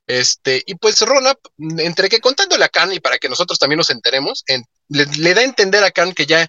Este, 0.06 0.62
y 0.66 0.74
pues 0.74 1.00
Rona, 1.02 1.34
entre 1.78 2.08
que 2.08 2.20
contándole 2.20 2.64
a 2.64 2.68
Khan 2.68 2.92
y 2.92 3.00
para 3.00 3.18
que 3.18 3.28
nosotros 3.28 3.58
también 3.58 3.78
nos 3.78 3.90
enteremos, 3.90 4.42
le, 4.88 5.06
le, 5.06 5.34
da 5.34 5.42
a 5.42 5.44
entender 5.44 5.84
a 5.84 5.90
Khan 5.90 6.14
que 6.14 6.26
ya 6.26 6.48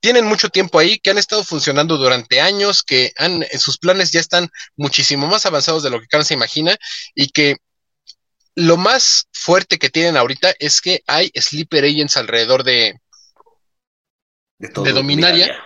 tienen 0.00 0.26
mucho 0.26 0.50
tiempo 0.50 0.78
ahí, 0.78 0.98
que 0.98 1.10
han 1.10 1.18
estado 1.18 1.44
funcionando 1.44 1.96
durante 1.96 2.40
años, 2.40 2.82
que 2.82 3.12
han, 3.16 3.44
sus 3.58 3.78
planes 3.78 4.10
ya 4.10 4.20
están 4.20 4.50
muchísimo 4.76 5.26
más 5.28 5.46
avanzados 5.46 5.82
de 5.82 5.90
lo 5.90 6.00
que 6.00 6.08
Khan 6.08 6.24
se 6.24 6.34
imagina 6.34 6.76
y 7.14 7.28
que 7.28 7.56
lo 8.56 8.76
más 8.76 9.28
fuerte 9.32 9.78
que 9.78 9.90
tienen 9.90 10.16
ahorita 10.16 10.54
es 10.58 10.80
que 10.80 11.02
hay 11.06 11.30
sleeper 11.34 11.84
agents 11.84 12.16
alrededor 12.16 12.64
de, 12.64 13.00
de, 14.58 14.68
de 14.68 14.92
Dominaria, 14.92 15.56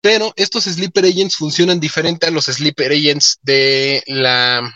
pero 0.00 0.32
estos 0.36 0.64
sleeper 0.64 1.04
agents 1.04 1.36
funcionan 1.36 1.80
diferente 1.80 2.26
a 2.26 2.30
los 2.30 2.46
sleeper 2.46 2.92
agents 2.92 3.38
de 3.42 4.02
la 4.06 4.74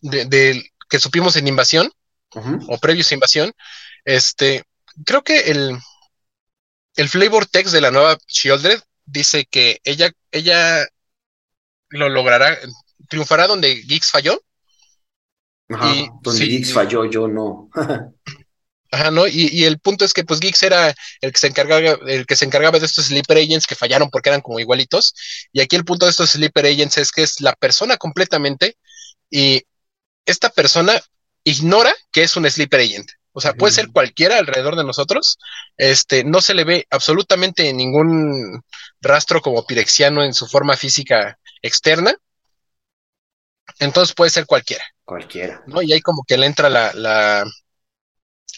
de, 0.00 0.24
de 0.24 0.70
que 0.88 0.98
supimos 0.98 1.36
en 1.36 1.48
invasión 1.48 1.90
uh 2.34 2.40
-huh. 2.40 2.66
o 2.68 2.78
previos 2.78 3.10
a 3.10 3.14
invasión. 3.14 3.52
Este, 4.04 4.64
creo 5.04 5.22
que 5.22 5.50
el 5.50 5.78
el 6.96 7.08
flavor 7.08 7.46
text 7.46 7.72
de 7.72 7.80
la 7.80 7.90
nueva 7.90 8.18
Shieldred 8.26 8.80
dice 9.04 9.46
que 9.46 9.80
ella, 9.84 10.10
ella 10.30 10.86
lo 11.88 12.08
logrará, 12.08 12.58
triunfará 13.08 13.46
donde 13.46 13.82
Geeks 13.82 14.10
falló. 14.10 14.40
Ajá, 15.68 15.94
y, 15.94 16.08
donde 16.22 16.44
sí, 16.44 16.48
Geeks 16.48 16.72
falló, 16.72 17.04
yo 17.06 17.28
no. 17.28 17.70
Ajá, 18.92 19.10
¿no? 19.10 19.26
Y, 19.26 19.48
y, 19.50 19.64
el 19.64 19.78
punto 19.78 20.04
es 20.04 20.12
que 20.12 20.22
pues 20.22 20.38
Geeks 20.38 20.62
era 20.64 20.94
el 21.22 21.32
que 21.32 21.38
se 21.38 21.46
encargaba, 21.46 21.98
el 22.06 22.26
que 22.26 22.36
se 22.36 22.44
encargaba 22.44 22.78
de 22.78 22.84
estos 22.84 23.06
sleeper 23.06 23.38
agents 23.38 23.66
que 23.66 23.74
fallaron 23.74 24.10
porque 24.10 24.28
eran 24.28 24.42
como 24.42 24.60
igualitos. 24.60 25.14
Y 25.50 25.62
aquí 25.62 25.76
el 25.76 25.86
punto 25.86 26.04
de 26.04 26.10
estos 26.10 26.30
sleeper 26.30 26.66
agents 26.66 26.98
es 26.98 27.10
que 27.10 27.22
es 27.22 27.40
la 27.40 27.54
persona 27.54 27.96
completamente 27.96 28.76
y 29.30 29.62
esta 30.26 30.50
persona 30.50 31.00
ignora 31.42 31.94
que 32.12 32.22
es 32.22 32.36
un 32.36 32.48
sleeper 32.48 32.80
agent. 32.80 33.10
O 33.32 33.40
sea, 33.40 33.54
puede 33.54 33.72
ser 33.72 33.88
cualquiera 33.90 34.38
alrededor 34.38 34.76
de 34.76 34.84
nosotros. 34.84 35.38
Este, 35.78 36.22
no 36.22 36.42
se 36.42 36.52
le 36.52 36.64
ve 36.64 36.86
absolutamente 36.90 37.72
ningún 37.72 38.62
rastro 39.00 39.40
como 39.40 39.64
pirexiano 39.64 40.22
en 40.22 40.34
su 40.34 40.46
forma 40.46 40.76
física 40.76 41.38
externa. 41.62 42.14
Entonces 43.78 44.14
puede 44.14 44.30
ser 44.30 44.44
cualquiera. 44.44 44.84
Cualquiera. 45.02 45.62
¿no? 45.66 45.80
Y 45.80 45.94
ahí 45.94 46.02
como 46.02 46.24
que 46.28 46.36
le 46.36 46.44
entra 46.44 46.68
la, 46.68 46.92
la, 46.92 47.46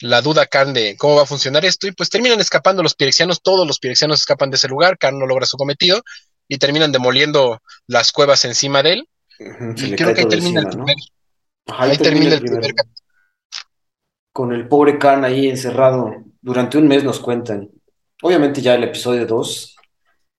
la 0.00 0.20
duda 0.22 0.46
Khan 0.46 0.72
de 0.72 0.96
cómo 0.96 1.16
va 1.16 1.22
a 1.22 1.26
funcionar 1.26 1.64
esto. 1.64 1.86
Y 1.86 1.92
pues 1.92 2.10
terminan 2.10 2.40
escapando 2.40 2.82
los 2.82 2.94
pirexianos. 2.94 3.42
Todos 3.42 3.66
los 3.66 3.78
pirexianos 3.78 4.20
escapan 4.20 4.50
de 4.50 4.56
ese 4.56 4.68
lugar. 4.68 4.98
Khan 4.98 5.18
no 5.18 5.26
logra 5.26 5.46
su 5.46 5.56
cometido. 5.56 6.02
Y 6.48 6.58
terminan 6.58 6.92
demoliendo 6.92 7.62
las 7.86 8.12
cuevas 8.12 8.44
encima 8.44 8.82
de 8.82 8.92
él. 8.92 9.08
Y 9.38 9.94
creo 9.94 10.14
que 10.14 10.20
ahí 10.20 10.28
termina 10.28 10.60
encima, 10.60 10.60
el 10.60 10.68
primer, 10.68 10.96
¿no? 10.96 11.74
Ajá, 11.74 11.84
ahí 11.84 11.96
termina 11.96 12.34
el 12.34 12.40
primer 12.40 12.74
con 14.34 14.52
el 14.52 14.66
pobre 14.66 14.98
Khan 14.98 15.24
ahí 15.24 15.48
encerrado 15.48 16.12
durante 16.42 16.76
un 16.76 16.88
mes 16.88 17.04
nos 17.04 17.20
cuentan. 17.20 17.70
Obviamente 18.20 18.60
ya 18.60 18.74
el 18.74 18.82
episodio 18.82 19.26
2 19.26 19.76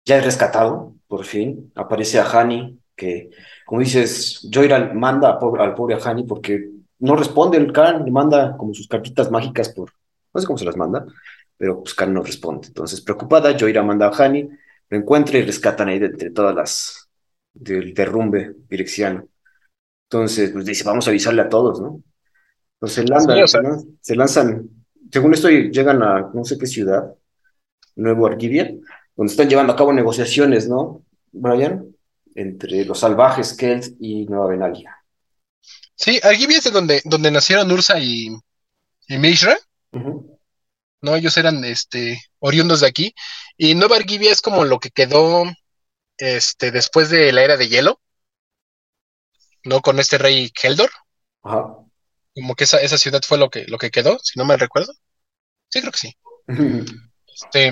ya 0.05 0.19
es 0.19 0.25
rescatado, 0.25 0.97
por 1.07 1.25
fin. 1.25 1.71
Aparece 1.77 2.19
a 2.19 2.25
Hani, 2.25 2.77
que 2.97 3.31
como 3.65 3.81
dices, 3.81 4.49
Joyra 4.53 4.93
manda 4.93 5.31
al 5.31 5.39
pobre, 5.39 5.63
al 5.63 5.75
pobre 5.77 5.97
Hani 6.05 6.25
porque 6.25 6.71
no 6.99 7.17
responde 7.17 7.59
el 7.59 7.73
Khan, 7.73 8.05
le 8.05 8.11
manda 8.11 8.57
como 8.57 8.75
sus 8.75 8.89
cartitas 8.89 9.31
mágicas 9.31 9.69
por, 9.71 9.91
no 10.33 10.41
sé 10.41 10.47
cómo 10.47 10.59
se 10.59 10.65
las 10.65 10.77
manda, 10.77 11.07
pero 11.57 11.83
pues 11.83 11.95
Khan 11.95 12.13
no 12.13 12.23
responde. 12.23 12.69
Entonces, 12.69 13.01
preocupada, 13.01 13.57
Joyra 13.59 13.83
manda 13.83 14.09
a 14.09 14.11
Hani, 14.17 14.49
lo 14.89 14.99
encuentra 14.99 15.39
y 15.39 15.43
rescatan 15.43 15.89
ahí 15.89 15.99
de 15.99 16.07
entre 16.07 16.31
todas 16.31 16.55
las 16.55 17.09
del 17.53 17.95
derrumbe 17.95 18.55
pirexiano. 18.69 19.29
Entonces, 20.09 20.51
pues 20.51 20.65
dice, 20.65 20.85
vamos 20.85 21.07
a 21.07 21.11
avisarle 21.11 21.43
a 21.43 21.49
todos, 21.49 21.81
¿no? 21.81 22.03
Se 22.87 23.03
lanzan, 23.05 23.37
sí, 23.37 23.43
o 23.43 23.47
sea, 23.47 23.63
se 24.01 24.15
lanzan, 24.15 24.69
según 25.11 25.33
esto 25.33 25.49
llegan 25.49 26.03
a 26.03 26.31
no 26.35 26.45
sé 26.45 26.59
qué 26.59 26.67
ciudad, 26.67 27.15
Nuevo 27.97 28.27
Arquivia, 28.27 28.75
donde 29.17 29.31
están 29.31 29.49
llevando 29.49 29.73
a 29.73 29.77
cabo 29.77 29.93
negociaciones, 29.93 30.69
¿no, 30.69 31.03
Brian? 31.33 31.87
Entre 32.35 32.85
los 32.85 32.99
salvajes 32.99 33.55
Kelt 33.55 33.95
y 34.01 34.27
Nueva 34.27 34.49
Benalia. 34.49 35.04
Sí, 35.97 36.21
Arquivia 36.23 36.59
es 36.59 36.65
de 36.65 36.71
donde, 36.71 37.03
donde 37.05 37.31
nacieron 37.31 37.71
Ursa 37.71 37.99
y, 37.99 38.29
y 39.09 39.19
Mishra. 39.19 39.59
Uh 39.93 39.99
-huh. 39.99 40.39
No, 41.03 41.17
ellos 41.17 41.37
eran 41.37 41.65
este, 41.65 42.23
oriundos 42.39 42.81
de 42.81 42.87
aquí. 42.87 43.15
Y 43.57 43.75
Nueva 43.75 43.97
Arquivia 43.97 44.33
es 44.33 44.41
como 44.41 44.65
lo 44.65 44.79
que 44.81 44.91
quedó 44.91 45.45
este, 46.17 46.71
después 46.71 47.11
de 47.11 47.33
la 47.33 47.43
era 47.43 47.57
de 47.57 47.69
hielo, 47.69 48.01
¿no? 49.65 49.81
Con 49.81 49.99
este 50.01 50.19
rey 50.19 50.51
Heldor. 50.63 50.91
Ajá 51.43 51.85
como 52.35 52.55
que 52.55 52.65
esa, 52.65 52.79
esa 52.79 52.99
ciudad 52.99 53.23
fue 53.27 53.39
lo 53.39 53.49
que, 53.49 53.65
lo 53.67 53.79
que 53.79 53.91
quedó, 53.91 54.19
si 54.23 54.39
no 54.39 54.45
me 54.45 54.57
recuerdo. 54.57 54.93
Sí, 55.69 55.81
creo 55.81 55.93
que 55.93 55.99
sí. 55.99 56.17
este, 57.27 57.69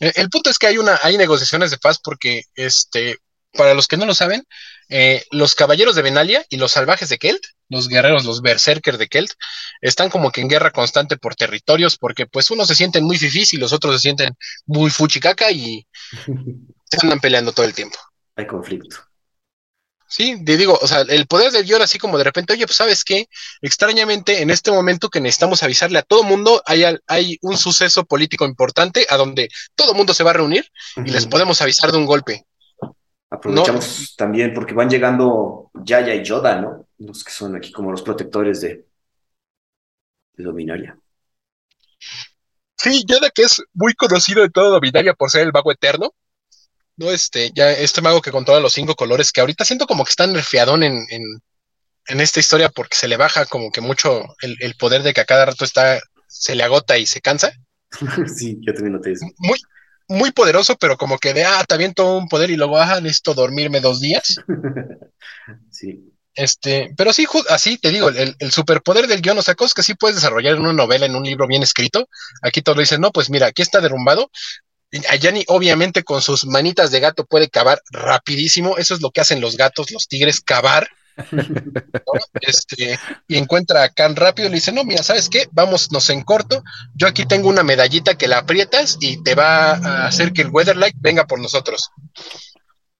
eh, 0.00 0.12
el 0.14 0.30
punto 0.30 0.50
es 0.50 0.58
que 0.58 0.68
hay 0.68 0.78
una, 0.78 0.98
hay 1.02 1.16
negociaciones 1.16 1.70
de 1.70 1.78
paz 1.78 1.98
porque, 2.02 2.42
este, 2.54 3.18
para 3.56 3.74
los 3.74 3.88
que 3.88 3.96
no 3.96 4.06
lo 4.06 4.14
saben, 4.14 4.44
eh, 4.88 5.24
los 5.30 5.54
caballeros 5.54 5.96
de 5.96 6.02
Benalia 6.02 6.44
y 6.48 6.56
los 6.56 6.72
salvajes 6.72 7.08
de 7.08 7.18
Kelt, 7.18 7.42
los 7.68 7.88
guerreros, 7.88 8.24
los 8.24 8.42
berserkers 8.42 8.98
de 8.98 9.08
Kelt, 9.08 9.32
están 9.80 10.10
como 10.10 10.30
que 10.30 10.40
en 10.40 10.48
guerra 10.48 10.70
constante 10.70 11.16
por 11.16 11.34
territorios, 11.34 11.96
porque 11.96 12.26
pues 12.26 12.50
unos 12.50 12.68
se 12.68 12.74
sienten 12.74 13.04
muy 13.04 13.18
fifís 13.18 13.52
y 13.52 13.56
los 13.56 13.72
otros 13.72 13.94
se 13.96 14.00
sienten 14.00 14.36
muy 14.66 14.90
fuchicaca 14.90 15.50
y 15.50 15.86
se 16.90 16.98
andan 17.02 17.20
peleando 17.20 17.52
todo 17.52 17.66
el 17.66 17.74
tiempo. 17.74 17.98
Hay 18.36 18.46
conflicto. 18.46 18.96
Sí, 20.08 20.44
te 20.44 20.56
digo, 20.56 20.78
o 20.80 20.86
sea, 20.86 21.00
el 21.00 21.26
poder 21.26 21.50
del 21.50 21.64
guion 21.64 21.82
así 21.82 21.98
como 21.98 22.16
de 22.16 22.22
repente, 22.22 22.52
oye, 22.52 22.64
pues 22.64 22.76
sabes 22.76 23.02
qué, 23.02 23.28
extrañamente 23.60 24.40
en 24.40 24.50
este 24.50 24.70
momento 24.70 25.08
que 25.08 25.20
necesitamos 25.20 25.64
avisarle 25.64 25.98
a 25.98 26.02
todo 26.02 26.22
mundo, 26.22 26.62
hay, 26.64 26.84
hay 27.08 27.38
un 27.42 27.58
suceso 27.58 28.04
político 28.04 28.44
importante 28.44 29.04
a 29.08 29.16
donde 29.16 29.48
todo 29.74 29.94
mundo 29.94 30.14
se 30.14 30.22
va 30.22 30.30
a 30.30 30.34
reunir 30.34 30.70
uh 30.96 31.00
-huh. 31.00 31.08
y 31.08 31.10
les 31.10 31.26
podemos 31.26 31.60
avisar 31.60 31.90
de 31.90 31.98
un 31.98 32.06
golpe. 32.06 32.46
Aprovechamos 33.30 34.00
¿no? 34.00 34.06
también 34.16 34.54
porque 34.54 34.74
van 34.74 34.88
llegando 34.88 35.70
Yaya 35.74 36.14
y 36.14 36.24
Yoda, 36.24 36.60
¿no? 36.60 36.86
Los 36.98 37.24
que 37.24 37.32
son 37.32 37.56
aquí 37.56 37.72
como 37.72 37.90
los 37.90 38.02
protectores 38.02 38.60
de, 38.60 38.86
de 40.34 40.44
Dominaria. 40.44 40.98
Sí, 42.76 43.04
Yoda 43.06 43.30
que 43.30 43.42
es 43.42 43.62
muy 43.72 43.94
conocido 43.94 44.42
de 44.42 44.50
todo 44.50 44.70
Dominaria 44.70 45.14
por 45.14 45.30
ser 45.30 45.42
el 45.42 45.52
mago 45.52 45.72
eterno. 45.72 46.14
No, 46.96 47.10
este, 47.10 47.50
ya 47.54 47.72
este 47.72 48.00
mago 48.00 48.22
que 48.22 48.30
controla 48.30 48.60
los 48.60 48.72
cinco 48.72 48.94
colores, 48.94 49.32
que 49.32 49.40
ahorita 49.40 49.64
siento 49.64 49.86
como 49.86 50.04
que 50.04 50.10
está 50.10 50.26
nerfeadón 50.26 50.82
en, 50.82 51.04
en, 51.10 51.22
en 52.06 52.20
esta 52.20 52.40
historia 52.40 52.70
porque 52.70 52.96
se 52.96 53.08
le 53.08 53.16
baja 53.16 53.44
como 53.46 53.70
que 53.70 53.82
mucho 53.82 54.24
el, 54.40 54.56
el, 54.60 54.76
poder 54.76 55.02
de 55.02 55.12
que 55.12 55.20
a 55.20 55.26
cada 55.26 55.44
rato 55.44 55.64
está, 55.64 56.00
se 56.26 56.54
le 56.54 56.62
agota 56.62 56.96
y 56.96 57.06
se 57.06 57.20
cansa. 57.20 57.52
sí, 58.34 58.58
yo 58.60 58.72
también 58.72 58.94
noté 58.94 59.12
eso. 59.12 59.26
Muy, 59.36 59.58
muy 60.08 60.30
poderoso, 60.32 60.76
pero 60.76 60.96
como 60.96 61.18
que 61.18 61.34
de, 61.34 61.44
ah, 61.44 61.64
también 61.66 61.94
todo 61.94 62.18
un 62.18 62.28
poder 62.28 62.50
y 62.50 62.56
luego, 62.56 62.78
ah, 62.78 63.00
necesito 63.00 63.34
dormirme 63.34 63.80
dos 63.80 64.00
días. 64.00 64.36
sí. 65.70 66.12
Este, 66.34 66.92
pero 66.96 67.14
sí, 67.14 67.26
así 67.48 67.78
te 67.78 67.90
digo, 67.90 68.10
el, 68.10 68.36
el, 68.38 68.52
superpoder 68.52 69.06
del 69.06 69.22
guion, 69.22 69.38
o 69.38 69.42
sea, 69.42 69.54
cosas 69.54 69.72
que 69.72 69.82
sí 69.82 69.94
puedes 69.94 70.16
desarrollar 70.16 70.54
en 70.54 70.60
una 70.60 70.74
novela, 70.74 71.06
en 71.06 71.16
un 71.16 71.24
libro 71.24 71.46
bien 71.46 71.62
escrito. 71.62 72.08
Aquí 72.42 72.60
todo 72.60 72.78
dicen, 72.78 73.00
no, 73.00 73.10
pues 73.10 73.30
mira, 73.30 73.46
aquí 73.46 73.62
está 73.62 73.80
derrumbado. 73.80 74.30
Ayani, 75.08 75.44
obviamente, 75.48 76.04
con 76.04 76.22
sus 76.22 76.46
manitas 76.46 76.90
de 76.90 77.00
gato 77.00 77.24
puede 77.24 77.48
cavar 77.48 77.82
rapidísimo. 77.90 78.76
Eso 78.76 78.94
es 78.94 79.00
lo 79.00 79.10
que 79.10 79.20
hacen 79.20 79.40
los 79.40 79.56
gatos, 79.56 79.90
los 79.90 80.08
tigres, 80.08 80.40
cavar. 80.40 80.88
Este, 82.40 82.98
y 83.26 83.36
encuentra 83.36 83.82
a 83.82 83.88
Khan 83.88 84.16
rápido 84.16 84.48
y 84.48 84.50
le 84.50 84.56
dice, 84.56 84.72
no, 84.72 84.84
mira, 84.84 85.02
¿sabes 85.02 85.28
qué? 85.28 85.48
Vámonos 85.52 86.10
en 86.10 86.22
corto. 86.22 86.62
Yo 86.94 87.06
aquí 87.06 87.26
tengo 87.26 87.48
una 87.48 87.62
medallita 87.62 88.16
que 88.16 88.28
la 88.28 88.38
aprietas 88.38 88.98
y 89.00 89.22
te 89.22 89.34
va 89.34 89.72
a 89.72 90.06
hacer 90.06 90.32
que 90.32 90.42
el 90.42 90.50
Weatherlight 90.50 90.96
venga 90.98 91.26
por 91.26 91.40
nosotros. 91.40 91.90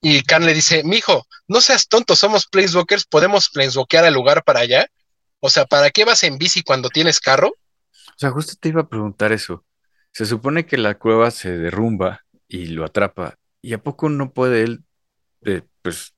Y 0.01 0.23
Khan 0.23 0.47
le 0.47 0.55
dice, 0.55 0.83
mijo, 0.85 1.27
no 1.49 1.61
seas 1.61 1.89
tonto, 1.89 2.17
somos 2.17 2.47
planeswalkers, 2.47 3.07
podemos 3.07 3.49
planeswalkear 3.51 4.05
al 4.05 4.15
lugar 4.15 4.45
para 4.45 4.61
allá. 4.61 4.87
O 5.41 5.51
sea, 5.51 5.67
¿para 5.67 5.91
qué 5.91 6.05
vas 6.05 6.23
en 6.23 6.39
bici 6.39 6.63
cuando 6.63 6.89
tienes 6.89 7.21
carro? 7.21 7.49
O 7.49 8.19
sea, 8.19 8.31
justo 8.31 8.55
te 8.59 8.71
iba 8.71 8.83
a 8.83 8.89
preguntar 8.89 9.33
eso. 9.33 9.65
Se 10.13 10.25
supone 10.25 10.65
que 10.65 10.79
la 10.79 10.99
cueva 10.99 11.31
se 11.31 11.51
derrumba 11.51 12.25
y 12.49 12.67
lo 12.67 12.85
atrapa. 12.85 13.37
¿Y 13.61 13.75
a 13.75 13.79
poco 13.83 14.09
no 14.09 14.33
puede 14.33 14.63
él, 14.63 14.85
eh, 15.45 15.63
pues, 15.83 16.15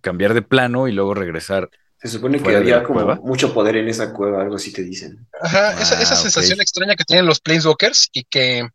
cambiar 0.00 0.34
de 0.34 0.42
plano 0.42 0.88
y 0.88 0.92
luego 0.92 1.14
regresar. 1.14 1.70
Se 1.98 2.08
supone 2.08 2.42
que 2.42 2.54
había 2.54 2.82
como 2.82 3.16
mucho 3.16 3.54
poder 3.54 3.76
en 3.76 3.88
esa 3.88 4.12
cueva, 4.12 4.42
algo 4.42 4.56
así 4.56 4.72
te 4.72 4.82
dicen. 4.82 5.26
Ajá, 5.40 5.72
esa, 5.80 5.98
ah, 5.98 6.16
sensación 6.16 6.60
extraña 6.60 6.96
que 6.96 7.04
tienen 7.04 7.24
los 7.24 7.40
Planeswalkers 7.40 8.10
y 8.12 8.24
que, 8.24 8.68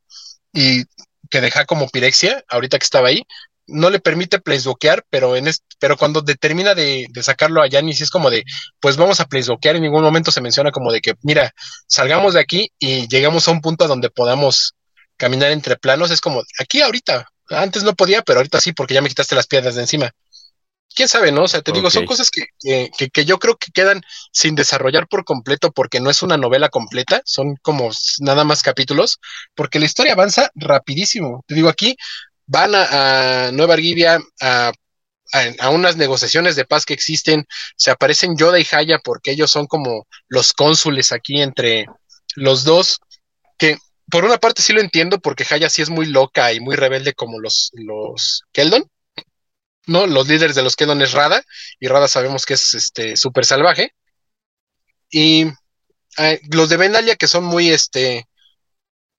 y 0.52 0.84
que 1.30 1.42
deja 1.42 1.66
como 1.66 1.88
Pirexia, 1.90 2.44
ahorita 2.50 2.80
que 2.80 2.84
estaba 2.84 3.10
ahí, 3.10 3.24
no 3.68 3.92
le 3.92 4.00
permite 4.00 4.40
planeswalkear, 4.40 5.06
pero 5.12 5.36
en 5.36 5.48
pero 5.78 5.96
cuando 5.96 6.22
determina 6.22 6.74
de, 6.74 7.08
sacarlo 7.22 7.62
a 7.62 7.68
Yanis 7.68 8.02
es 8.02 8.10
como 8.10 8.32
de, 8.32 8.44
pues 8.80 8.98
vamos 8.98 9.20
a 9.20 9.26
planeswalkear, 9.26 9.76
en 9.76 9.84
ningún 9.84 10.02
momento 10.02 10.32
se 10.32 10.42
menciona 10.42 10.72
como 10.72 10.92
de 10.92 11.02
que, 11.02 11.14
mira, 11.22 11.54
salgamos 11.86 12.34
de 12.34 12.40
aquí 12.40 12.72
y 12.80 13.08
llegamos 13.08 13.48
a 13.48 13.52
un 13.52 13.62
punto 13.62 13.88
donde 13.88 14.10
podamos 14.10 14.74
caminar 15.18 15.52
entre 15.52 15.78
planos, 15.78 16.10
es 16.10 16.20
como, 16.20 16.42
aquí 16.60 16.82
ahorita, 16.82 17.30
antes 17.50 17.84
no 17.84 17.94
podía, 17.94 18.24
pero 18.24 18.40
ahorita 18.40 18.60
sí, 18.60 18.74
porque 18.74 18.96
ya 18.96 19.02
me 19.02 19.10
quitaste 19.10 19.36
las 19.36 19.46
piedras 19.46 19.76
de 19.76 19.82
encima 19.82 20.12
quién 20.96 21.08
sabe, 21.08 21.32
¿no? 21.32 21.44
O 21.44 21.48
sea, 21.48 21.62
te 21.62 21.72
digo, 21.72 21.90
son 21.90 22.06
cosas 22.06 22.30
que, 22.30 22.48
que, 23.14 23.26
yo 23.26 23.40
creo 23.40 23.58
que 23.58 23.72
quedan 23.72 24.02
sin 24.32 24.56
desarrollar 24.56 25.08
por 25.08 25.24
completo 25.24 25.72
porque 25.72 26.00
no 26.00 26.10
es 26.10 26.22
una 26.22 26.38
novela 26.38 26.70
completa, 26.70 27.22
son 27.26 27.56
como 27.62 27.90
nada 28.20 28.44
más 28.44 28.64
capítulos, 28.64 29.20
porque 29.56 29.80
la 29.80 29.86
historia 29.86 30.14
avanza 30.14 30.50
rapidísimo. 30.56 31.44
Te 31.48 31.56
digo, 31.56 31.70
aquí 31.70 31.96
van 32.46 32.72
a, 32.76 33.52
Nueva 33.54 33.76
Argivia 33.76 34.20
a, 34.42 34.72
a, 35.60 35.70
unas 35.70 35.96
negociaciones 35.98 36.56
de 36.56 36.66
paz 36.66 36.86
que 36.86 36.94
existen, 36.94 37.46
se 37.78 37.92
aparecen 37.92 38.38
Yoda 38.38 38.60
y 38.60 38.68
Haya 38.72 39.00
porque 39.04 39.32
ellos 39.32 39.52
son 39.52 39.68
como 39.68 40.08
los 40.28 40.54
cónsules 40.54 41.12
aquí 41.12 41.42
entre 41.42 41.86
los 42.36 42.64
dos, 42.64 43.00
que 43.58 43.78
por 44.10 44.26
una 44.26 44.38
parte 44.38 44.62
sí 44.62 44.74
lo 44.74 44.82
entiendo 44.82 45.20
porque 45.20 45.46
Haya 45.50 45.70
sí 45.70 45.82
es 45.82 45.90
muy 45.90 46.08
loca 46.08 46.52
y 46.52 46.60
muy 46.60 46.76
rebelde 46.76 47.14
como 47.14 47.40
los, 47.40 47.70
los 47.74 48.44
Keldon 48.52 48.90
¿no? 49.90 50.08
Los 50.08 50.28
líderes 50.28 50.56
de 50.56 50.64
los 50.64 50.76
Kedon 50.76 51.02
es 51.02 51.14
Rada, 51.14 51.44
y 51.80 51.88
Rada 51.88 52.08
sabemos 52.08 52.46
que 52.46 52.54
es 52.56 52.74
este 52.74 53.18
súper 53.18 53.46
salvaje. 53.46 53.94
Y 55.12 55.46
eh, 56.18 56.40
los 56.52 56.70
de 56.70 56.78
Bendalia, 56.78 57.16
que 57.16 57.28
son 57.28 57.44
muy, 57.46 57.70
este, 57.70 58.28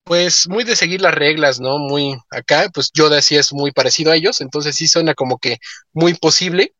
pues 0.05 0.49
muy 0.49 0.65
de 0.65 0.77
seguir 0.77 1.00
las 1.00 1.15
reglas, 1.15 1.61
¿no? 1.61 1.79
Muy 1.79 2.17
acá, 2.31 2.69
pues 2.75 2.91
Yoda 2.93 3.23
sí 3.23 3.37
es 3.37 3.53
muy 3.53 3.73
parecido 3.73 4.12
a 4.12 4.17
ellos, 4.17 4.41
entonces 4.41 4.77
sí 4.77 4.89
suena 4.89 5.15
como 5.15 5.39
que 5.39 5.59
muy 5.93 6.15
posible. 6.15 6.75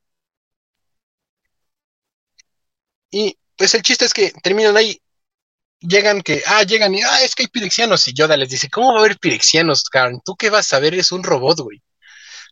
Y 3.11 3.37
pues 3.57 3.75
el 3.75 3.83
chiste 3.83 4.05
es 4.05 4.13
que 4.15 4.33
terminan 4.43 4.77
ahí, 4.77 5.01
llegan 5.81 6.23
que, 6.23 6.43
ah, 6.47 6.63
llegan 6.65 6.95
y, 6.95 7.03
ah, 7.03 7.23
es 7.23 7.35
que 7.35 7.45
hay 7.45 7.49
pirexianos, 7.49 8.07
y 8.09 8.15
Yoda 8.15 8.37
les 8.37 8.51
dice, 8.51 8.71
¿cómo 8.71 8.93
va 8.93 8.99
a 9.01 9.05
haber 9.05 9.19
pirexianos, 9.19 9.85
Karen? 9.85 10.21
¿Tú 10.25 10.37
qué 10.37 10.51
vas 10.51 10.73
a 10.73 10.81
ver? 10.81 10.95
Es 10.95 11.13
un 11.13 11.23
robot, 11.25 11.61
güey. 11.61 11.83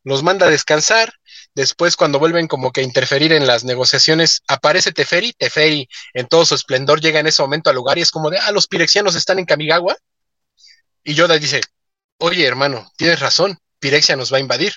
Los 0.04 0.22
manda 0.22 0.46
a 0.46 0.50
descansar, 0.50 1.12
Después, 1.54 1.96
cuando 1.96 2.18
vuelven 2.18 2.46
como 2.46 2.70
que 2.70 2.80
a 2.82 2.84
interferir 2.84 3.32
en 3.32 3.46
las 3.46 3.64
negociaciones, 3.64 4.42
aparece 4.46 4.92
Teferi. 4.92 5.32
Teferi, 5.32 5.88
en 6.14 6.26
todo 6.26 6.44
su 6.46 6.54
esplendor, 6.54 7.00
llega 7.00 7.20
en 7.20 7.26
ese 7.26 7.42
momento 7.42 7.70
al 7.70 7.76
lugar 7.76 7.98
y 7.98 8.02
es 8.02 8.10
como 8.10 8.30
de, 8.30 8.38
ah, 8.38 8.52
los 8.52 8.66
pirexianos 8.66 9.16
están 9.16 9.38
en 9.38 9.44
Kamigawa. 9.44 9.96
Y 11.02 11.14
Yoda 11.14 11.38
dice, 11.38 11.60
oye, 12.18 12.46
hermano, 12.46 12.90
tienes 12.96 13.20
razón, 13.20 13.58
Pirexia 13.78 14.16
nos 14.16 14.32
va 14.32 14.36
a 14.38 14.40
invadir. 14.40 14.72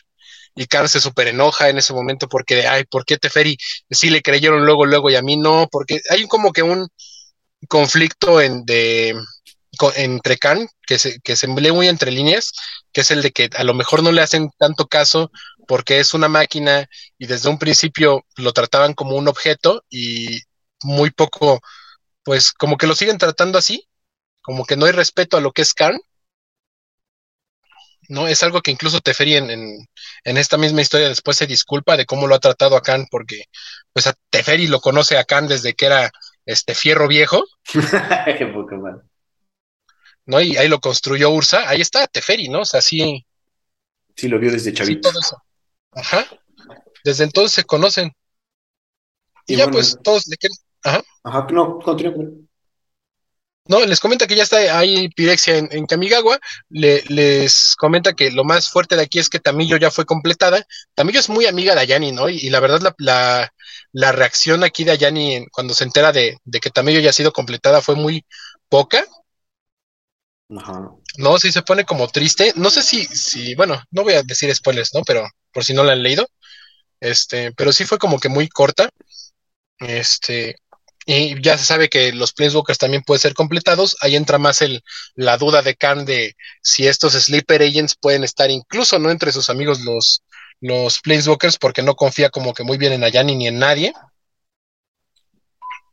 Y 0.56 0.66
Khan 0.66 0.90
se 0.90 1.00
súper 1.00 1.28
enoja 1.30 1.70
en 1.70 1.78
ese 1.78 1.94
momento 1.94 2.28
porque, 2.28 2.68
ay, 2.68 2.84
¿por 2.86 3.06
qué 3.06 3.18
Teferi 3.18 3.58
sí 3.90 4.10
le 4.10 4.22
creyeron 4.22 4.66
luego, 4.66 4.86
luego 4.86 5.10
y 5.10 5.16
a 5.16 5.22
mí 5.22 5.38
no? 5.38 5.68
Porque 5.72 6.02
hay 6.10 6.28
como 6.28 6.52
que 6.52 6.62
un 6.62 6.90
conflicto 7.70 8.42
entre 8.42 9.14
Khan, 10.40 10.68
que 10.86 11.00
se, 11.00 11.22
que 11.22 11.38
se 11.38 11.48
lee 11.48 11.72
muy 11.72 11.88
entre 11.88 12.12
líneas, 12.12 12.52
que 12.92 13.02
es 13.02 13.12
el 13.12 13.22
de 13.22 13.32
que 13.32 13.50
a 13.56 13.64
lo 13.64 13.74
mejor 13.74 14.04
no 14.04 14.12
le 14.12 14.22
hacen 14.22 14.50
tanto 14.58 14.88
caso 14.88 15.32
porque 15.68 16.00
es 16.00 16.14
una 16.14 16.28
máquina 16.28 16.88
y 17.18 17.28
desde 17.28 17.50
un 17.50 17.60
principio 17.60 18.26
lo 18.38 18.54
trataban 18.54 18.94
como 18.94 19.16
un 19.16 19.28
objeto 19.28 19.84
y 19.90 20.40
muy 20.84 21.12
poco, 21.12 21.62
pues 22.24 22.52
como 22.54 22.78
que 22.78 22.88
lo 22.88 22.96
siguen 22.96 23.18
tratando 23.18 23.58
así, 23.58 23.88
como 24.42 24.66
que 24.66 24.76
no 24.76 24.86
hay 24.86 24.92
respeto 24.92 25.38
a 25.38 25.42
lo 25.42 25.52
que 25.52 25.62
es 25.62 25.74
Khan. 25.74 26.00
¿no? 28.10 28.28
Es 28.28 28.44
algo 28.44 28.62
que 28.62 28.72
incluso 28.72 29.00
Teferi 29.00 29.36
en, 29.36 29.50
en, 29.50 30.38
esta 30.38 30.58
misma 30.58 30.82
historia 30.82 31.08
después 31.08 31.38
se 31.38 31.48
disculpa 31.48 31.96
de 31.96 32.06
cómo 32.06 32.28
lo 32.28 32.36
ha 32.36 32.40
tratado 32.40 32.76
a 32.76 32.82
Khan, 32.82 33.08
porque 33.10 33.46
pues 33.94 34.08
a 34.08 34.14
Teferi 34.30 34.68
lo 34.68 34.82
conoce 34.82 35.18
a 35.18 35.24
Khan 35.24 35.48
desde 35.48 35.74
que 35.74 35.86
era 35.86 36.12
este 36.46 36.76
fierro 36.76 37.08
viejo. 37.08 37.46
Qué 38.38 38.48
poco 38.54 38.76
mal. 38.76 39.04
¿no? 40.26 40.42
Y 40.42 40.58
ahí 40.58 40.68
lo 40.68 40.80
construyó 40.80 41.30
Ursa, 41.30 41.68
ahí 41.70 41.82
está 41.82 42.08
Teferi, 42.08 42.50
¿no? 42.50 42.62
O 42.62 42.66
sea, 42.66 42.82
sí. 42.82 43.26
Sí, 44.16 44.28
lo 44.28 44.40
vio 44.40 44.52
desde 44.52 44.74
chavito. 44.74 45.10
Sí, 45.10 45.14
todo 45.14 45.20
eso. 45.20 45.44
Ajá. 45.92 46.26
Desde 47.04 47.24
entonces 47.24 47.52
se 47.54 47.64
conocen. 47.64 48.12
Y, 49.48 49.58
ya 49.58 49.68
pues 49.68 49.98
todos 50.04 50.28
le 50.28 50.38
quieren. 50.38 50.58
Ajá. 50.84 51.04
Ajá, 51.24 51.48
no, 51.52 51.80
continúa. 51.80 52.26
No, 53.66 53.86
les 53.86 54.00
comenta 54.00 54.26
que 54.28 54.36
ya 54.36 54.44
está 54.44 54.58
ahí 54.78 55.10
Pirexia 55.10 55.58
en, 55.58 55.86
Kamigawa. 55.86 56.40
Le, 56.70 57.04
les 57.08 57.76
comenta 57.76 58.14
que 58.14 58.32
lo 58.32 58.44
más 58.44 58.70
fuerte 58.70 58.96
de 58.96 59.04
aquí 59.04 59.20
es 59.20 59.30
que 59.30 59.40
Tamillo 59.40 59.78
ya 59.78 59.92
fue 59.92 60.06
completada. 60.06 60.66
Tamillo 60.96 61.20
es 61.20 61.30
muy 61.30 61.46
amiga 61.46 61.76
de 61.76 61.82
Ayani, 61.82 62.12
¿no? 62.12 62.28
Y, 62.28 62.50
la 62.50 62.60
verdad, 62.60 62.82
la, 62.82 62.96
la, 62.98 63.54
la, 63.94 64.12
reacción 64.12 64.64
aquí 64.64 64.84
de 64.84 64.92
Ayani 64.92 65.46
cuando 65.52 65.74
se 65.74 65.84
entera 65.84 66.12
de, 66.12 66.38
de, 66.44 66.60
que 66.60 66.72
Tamillo 66.72 67.00
ya 67.00 67.12
ha 67.12 67.14
sido 67.14 67.32
completada 67.32 67.82
fue 67.82 67.96
muy 67.96 68.26
poca. 68.68 69.06
No, 71.18 71.38
sí 71.38 71.52
se 71.52 71.62
pone 71.62 71.86
como 71.86 72.08
triste. 72.10 72.54
No 72.56 72.70
sé 72.70 72.82
si, 72.84 73.06
si, 73.06 73.56
bueno, 73.56 73.82
no 73.92 74.04
voy 74.04 74.16
a 74.16 74.24
decir 74.24 74.54
spoilers, 74.54 74.94
¿no? 74.94 75.02
Pero 75.06 75.28
por 75.52 75.64
si 75.64 75.74
no 75.74 75.84
la 75.84 75.94
han 75.94 76.04
leído. 76.04 76.28
Este, 77.00 77.52
pero 77.54 77.72
sí 77.74 77.86
fue 77.86 77.98
como 77.98 78.20
que 78.20 78.30
muy 78.30 78.48
corta. 78.48 78.90
Este, 79.80 80.56
y 81.06 81.42
ya 81.42 81.58
se 81.58 81.66
sabe 81.66 81.90
que 81.90 82.14
los 82.14 82.34
Planeswalkers 82.34 82.78
también 82.78 83.04
pueden 83.04 83.22
ser 83.22 83.34
completados. 83.34 83.98
Ahí 84.02 84.16
entra 84.16 84.38
más 84.38 84.62
el, 84.62 84.84
la 85.16 85.38
duda 85.38 85.62
de 85.62 85.76
Khan 85.76 86.06
de 86.06 86.36
si 86.62 86.88
estos 86.88 87.14
Sleeper 87.14 87.64
Agents 87.64 87.96
pueden 87.96 88.24
estar 88.24 88.52
incluso 88.52 89.00
no 89.00 89.10
entre 89.10 89.32
sus 89.32 89.50
amigos 89.50 89.82
los, 89.82 90.24
los 90.60 91.00
Planeswalkers, 91.00 91.58
porque 91.58 91.82
no 91.82 91.96
confía 91.96 92.30
como 92.30 92.54
que 92.54 92.64
muy 92.64 92.78
bien 92.78 92.94
en 92.94 93.04
Ayani 93.04 93.36
ni 93.36 93.48
en 93.48 93.60
nadie. 93.60 93.94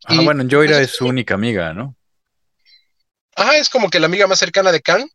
Ah, 0.04 0.20
bueno, 0.22 0.44
Joyra 0.48 0.76
pues, 0.76 0.90
es 0.90 0.96
su 0.96 1.06
única 1.06 1.34
amiga, 1.34 1.72
¿no? 1.72 1.96
Ajá, 3.34 3.56
es 3.56 3.68
como 3.68 3.88
que 3.88 4.00
la 4.00 4.06
amiga 4.06 4.26
más 4.26 4.38
cercana 4.38 4.72
de 4.72 4.82
Khan, 4.82 5.08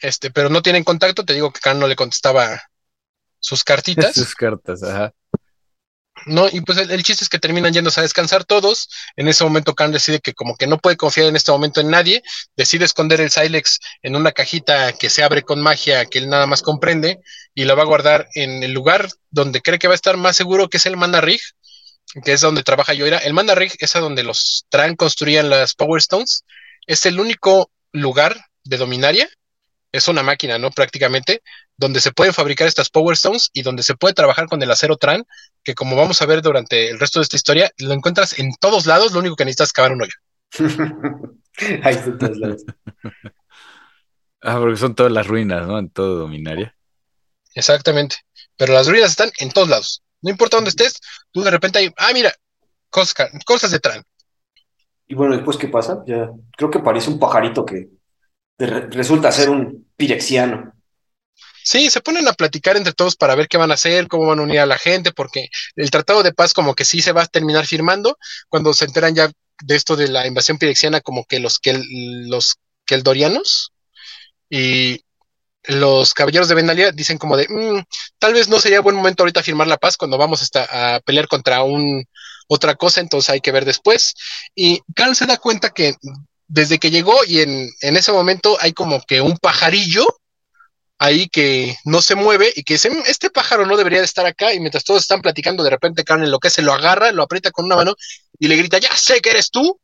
este, 0.00 0.30
pero 0.30 0.48
no 0.48 0.62
tienen 0.62 0.84
contacto, 0.84 1.24
te 1.24 1.34
digo 1.34 1.52
que 1.52 1.60
Khan 1.60 1.78
no 1.78 1.86
le 1.86 1.96
contestaba 1.96 2.62
sus 3.48 3.64
cartitas. 3.64 4.14
sus 4.14 4.34
cartas, 4.34 4.82
ajá. 4.82 5.12
No, 6.26 6.48
y 6.50 6.60
pues 6.62 6.78
el, 6.78 7.02
chiste 7.02 7.24
es 7.24 7.28
que 7.28 7.40
terminan 7.40 7.72
yéndose 7.72 8.00
a 8.00 8.02
descansar 8.02 8.44
todos. 8.44 8.88
En 9.16 9.28
ese 9.28 9.44
momento 9.44 9.74
Khan 9.74 9.92
decide 9.92 10.20
que 10.20 10.32
como 10.32 10.56
que 10.56 10.66
no 10.66 10.78
puede 10.78 10.96
confiar 10.96 11.26
en 11.26 11.36
este 11.36 11.50
momento 11.50 11.80
en 11.80 11.90
nadie, 11.90 12.22
decide 12.56 12.84
esconder 12.84 13.20
el 13.20 13.30
Silex 13.30 13.80
en 14.00 14.16
una 14.16 14.32
cajita 14.32 14.92
que 14.92 15.10
se 15.10 15.22
abre 15.22 15.42
con 15.42 15.60
magia 15.60 16.06
que 16.06 16.20
él 16.20 16.30
nada 16.30 16.46
más 16.46 16.62
comprende 16.62 17.20
y 17.52 17.64
la 17.64 17.74
va 17.74 17.82
a 17.82 17.86
guardar 17.86 18.28
en 18.34 18.62
el 18.62 18.72
lugar 18.72 19.08
donde 19.30 19.60
cree 19.60 19.78
que 19.78 19.88
va 19.88 19.94
a 19.94 19.96
estar 19.96 20.16
más 20.16 20.36
seguro, 20.36 20.68
que 20.68 20.78
es 20.78 20.86
el 20.86 20.96
Mana 20.96 21.20
Rig, 21.20 21.40
que 22.24 22.32
es 22.32 22.40
donde 22.40 22.62
trabaja 22.62 22.94
Yoira. 22.94 23.18
El 23.18 23.34
Mana 23.34 23.54
Rig 23.54 23.72
es 23.80 23.94
a 23.96 24.00
donde 24.00 24.22
los 24.22 24.64
Tran 24.70 24.96
construían 24.96 25.50
las 25.50 25.74
Power 25.74 25.98
Stones 25.98 26.44
es 26.86 27.06
el 27.06 27.20
único 27.20 27.70
lugar 27.92 28.46
de 28.64 28.76
Dominaria, 28.76 29.28
es 29.94 30.08
una 30.08 30.24
máquina, 30.24 30.58
¿no? 30.58 30.72
Prácticamente, 30.72 31.40
donde 31.76 32.00
se 32.00 32.10
pueden 32.10 32.34
fabricar 32.34 32.66
estas 32.66 32.90
Power 32.90 33.14
Stones 33.14 33.50
y 33.52 33.62
donde 33.62 33.84
se 33.84 33.94
puede 33.94 34.12
trabajar 34.12 34.48
con 34.48 34.60
el 34.60 34.70
acero 34.70 34.96
Tran, 34.96 35.24
que 35.62 35.76
como 35.76 35.94
vamos 35.94 36.20
a 36.20 36.26
ver 36.26 36.42
durante 36.42 36.90
el 36.90 36.98
resto 36.98 37.20
de 37.20 37.22
esta 37.22 37.36
historia, 37.36 37.70
lo 37.78 37.92
encuentras 37.92 38.36
en 38.40 38.50
todos 38.60 38.86
lados, 38.86 39.12
lo 39.12 39.20
único 39.20 39.36
que 39.36 39.44
necesitas 39.44 39.68
es 39.68 39.72
cavar 39.72 39.92
un 39.92 40.02
hoyo. 40.02 40.14
Ahí 41.84 41.94
está 41.94 42.10
en 42.10 42.18
todos 42.18 42.36
lados. 42.36 42.64
Ah, 44.46 44.58
porque 44.58 44.76
son 44.76 44.94
todas 44.94 45.10
las 45.10 45.26
ruinas, 45.26 45.66
¿no? 45.66 45.78
En 45.78 45.88
todo 45.88 46.16
Dominaria. 46.16 46.76
Exactamente. 47.54 48.16
Pero 48.58 48.74
las 48.74 48.86
ruinas 48.86 49.08
están 49.08 49.30
en 49.38 49.50
todos 49.50 49.70
lados. 49.70 50.02
No 50.20 50.28
importa 50.28 50.58
dónde 50.58 50.68
estés, 50.68 51.00
tú 51.32 51.40
de 51.40 51.50
repente 51.50 51.78
hay, 51.78 51.90
ah, 51.96 52.10
mira, 52.12 52.30
cosas, 52.90 53.14
cosas 53.46 53.70
de 53.70 53.78
Tran. 53.78 54.02
Y 55.06 55.14
bueno, 55.14 55.34
después, 55.34 55.56
¿qué 55.56 55.68
pasa? 55.68 56.04
Ya, 56.06 56.30
creo 56.58 56.70
que 56.70 56.78
parece 56.80 57.08
un 57.08 57.18
pajarito 57.18 57.64
que 57.64 57.88
resulta 58.58 59.32
ser 59.32 59.50
un 59.50 59.86
pirexiano. 59.96 60.72
Sí, 61.62 61.88
se 61.88 62.02
ponen 62.02 62.28
a 62.28 62.34
platicar 62.34 62.76
entre 62.76 62.92
todos 62.92 63.16
para 63.16 63.34
ver 63.34 63.48
qué 63.48 63.56
van 63.56 63.70
a 63.70 63.74
hacer, 63.74 64.06
cómo 64.06 64.26
van 64.26 64.38
a 64.38 64.42
unir 64.42 64.60
a 64.60 64.66
la 64.66 64.76
gente, 64.76 65.12
porque 65.12 65.48
el 65.76 65.90
tratado 65.90 66.22
de 66.22 66.34
paz 66.34 66.52
como 66.52 66.74
que 66.74 66.84
sí 66.84 67.00
se 67.00 67.12
va 67.12 67.22
a 67.22 67.26
terminar 67.26 67.66
firmando 67.66 68.18
cuando 68.50 68.74
se 68.74 68.84
enteran 68.84 69.14
ya 69.14 69.30
de 69.62 69.74
esto 69.76 69.96
de 69.96 70.08
la 70.08 70.26
invasión 70.26 70.58
pirexiana, 70.58 71.00
como 71.00 71.24
que 71.24 71.40
los, 71.40 71.58
kel, 71.58 71.82
los 72.28 72.56
keldorianos 72.84 73.72
y 74.50 75.00
los 75.64 76.12
caballeros 76.12 76.48
de 76.48 76.54
Benalia 76.54 76.92
dicen 76.92 77.16
como 77.16 77.36
de, 77.38 77.48
"Mm, 77.48 77.82
tal 78.18 78.34
vez 78.34 78.48
no 78.48 78.60
sería 78.60 78.80
buen 78.82 78.96
momento 78.96 79.22
ahorita 79.22 79.42
firmar 79.42 79.66
la 79.66 79.78
paz 79.78 79.96
cuando 79.96 80.18
vamos 80.18 80.42
hasta 80.42 80.96
a 80.96 81.00
pelear 81.00 81.28
contra 81.28 81.62
un 81.62 82.04
otra 82.46 82.74
cosa, 82.74 83.00
entonces 83.00 83.30
hay 83.30 83.40
que 83.40 83.52
ver 83.52 83.64
después. 83.64 84.14
Y 84.54 84.80
Karl 84.94 85.16
se 85.16 85.24
da 85.24 85.38
cuenta 85.38 85.70
que 85.70 85.94
desde 86.46 86.78
que 86.78 86.90
llegó 86.90 87.24
y 87.26 87.40
en, 87.40 87.68
en 87.80 87.96
ese 87.96 88.12
momento 88.12 88.56
hay 88.60 88.72
como 88.72 89.00
que 89.02 89.20
un 89.20 89.36
pajarillo 89.38 90.06
ahí 90.98 91.28
que 91.28 91.76
no 91.84 92.00
se 92.00 92.14
mueve 92.14 92.52
y 92.54 92.62
que 92.62 92.74
dice, 92.74 92.90
"Mm, 92.90 93.02
este 93.06 93.30
pájaro 93.30 93.66
no 93.66 93.76
debería 93.76 93.98
de 93.98 94.04
estar 94.04 94.24
acá 94.26 94.54
y 94.54 94.60
mientras 94.60 94.84
todos 94.84 95.02
están 95.02 95.22
platicando, 95.22 95.64
de 95.64 95.70
repente 95.70 96.04
Karen 96.04 96.30
lo 96.30 96.38
que 96.38 96.50
se 96.50 96.62
lo 96.62 96.72
agarra, 96.72 97.12
lo 97.12 97.22
aprieta 97.22 97.50
con 97.50 97.66
una 97.66 97.76
mano 97.76 97.94
y 98.38 98.48
le 98.48 98.56
grita, 98.56 98.78
ya 98.78 98.94
sé 98.96 99.20
que 99.20 99.30
eres 99.30 99.50
tú. 99.50 99.78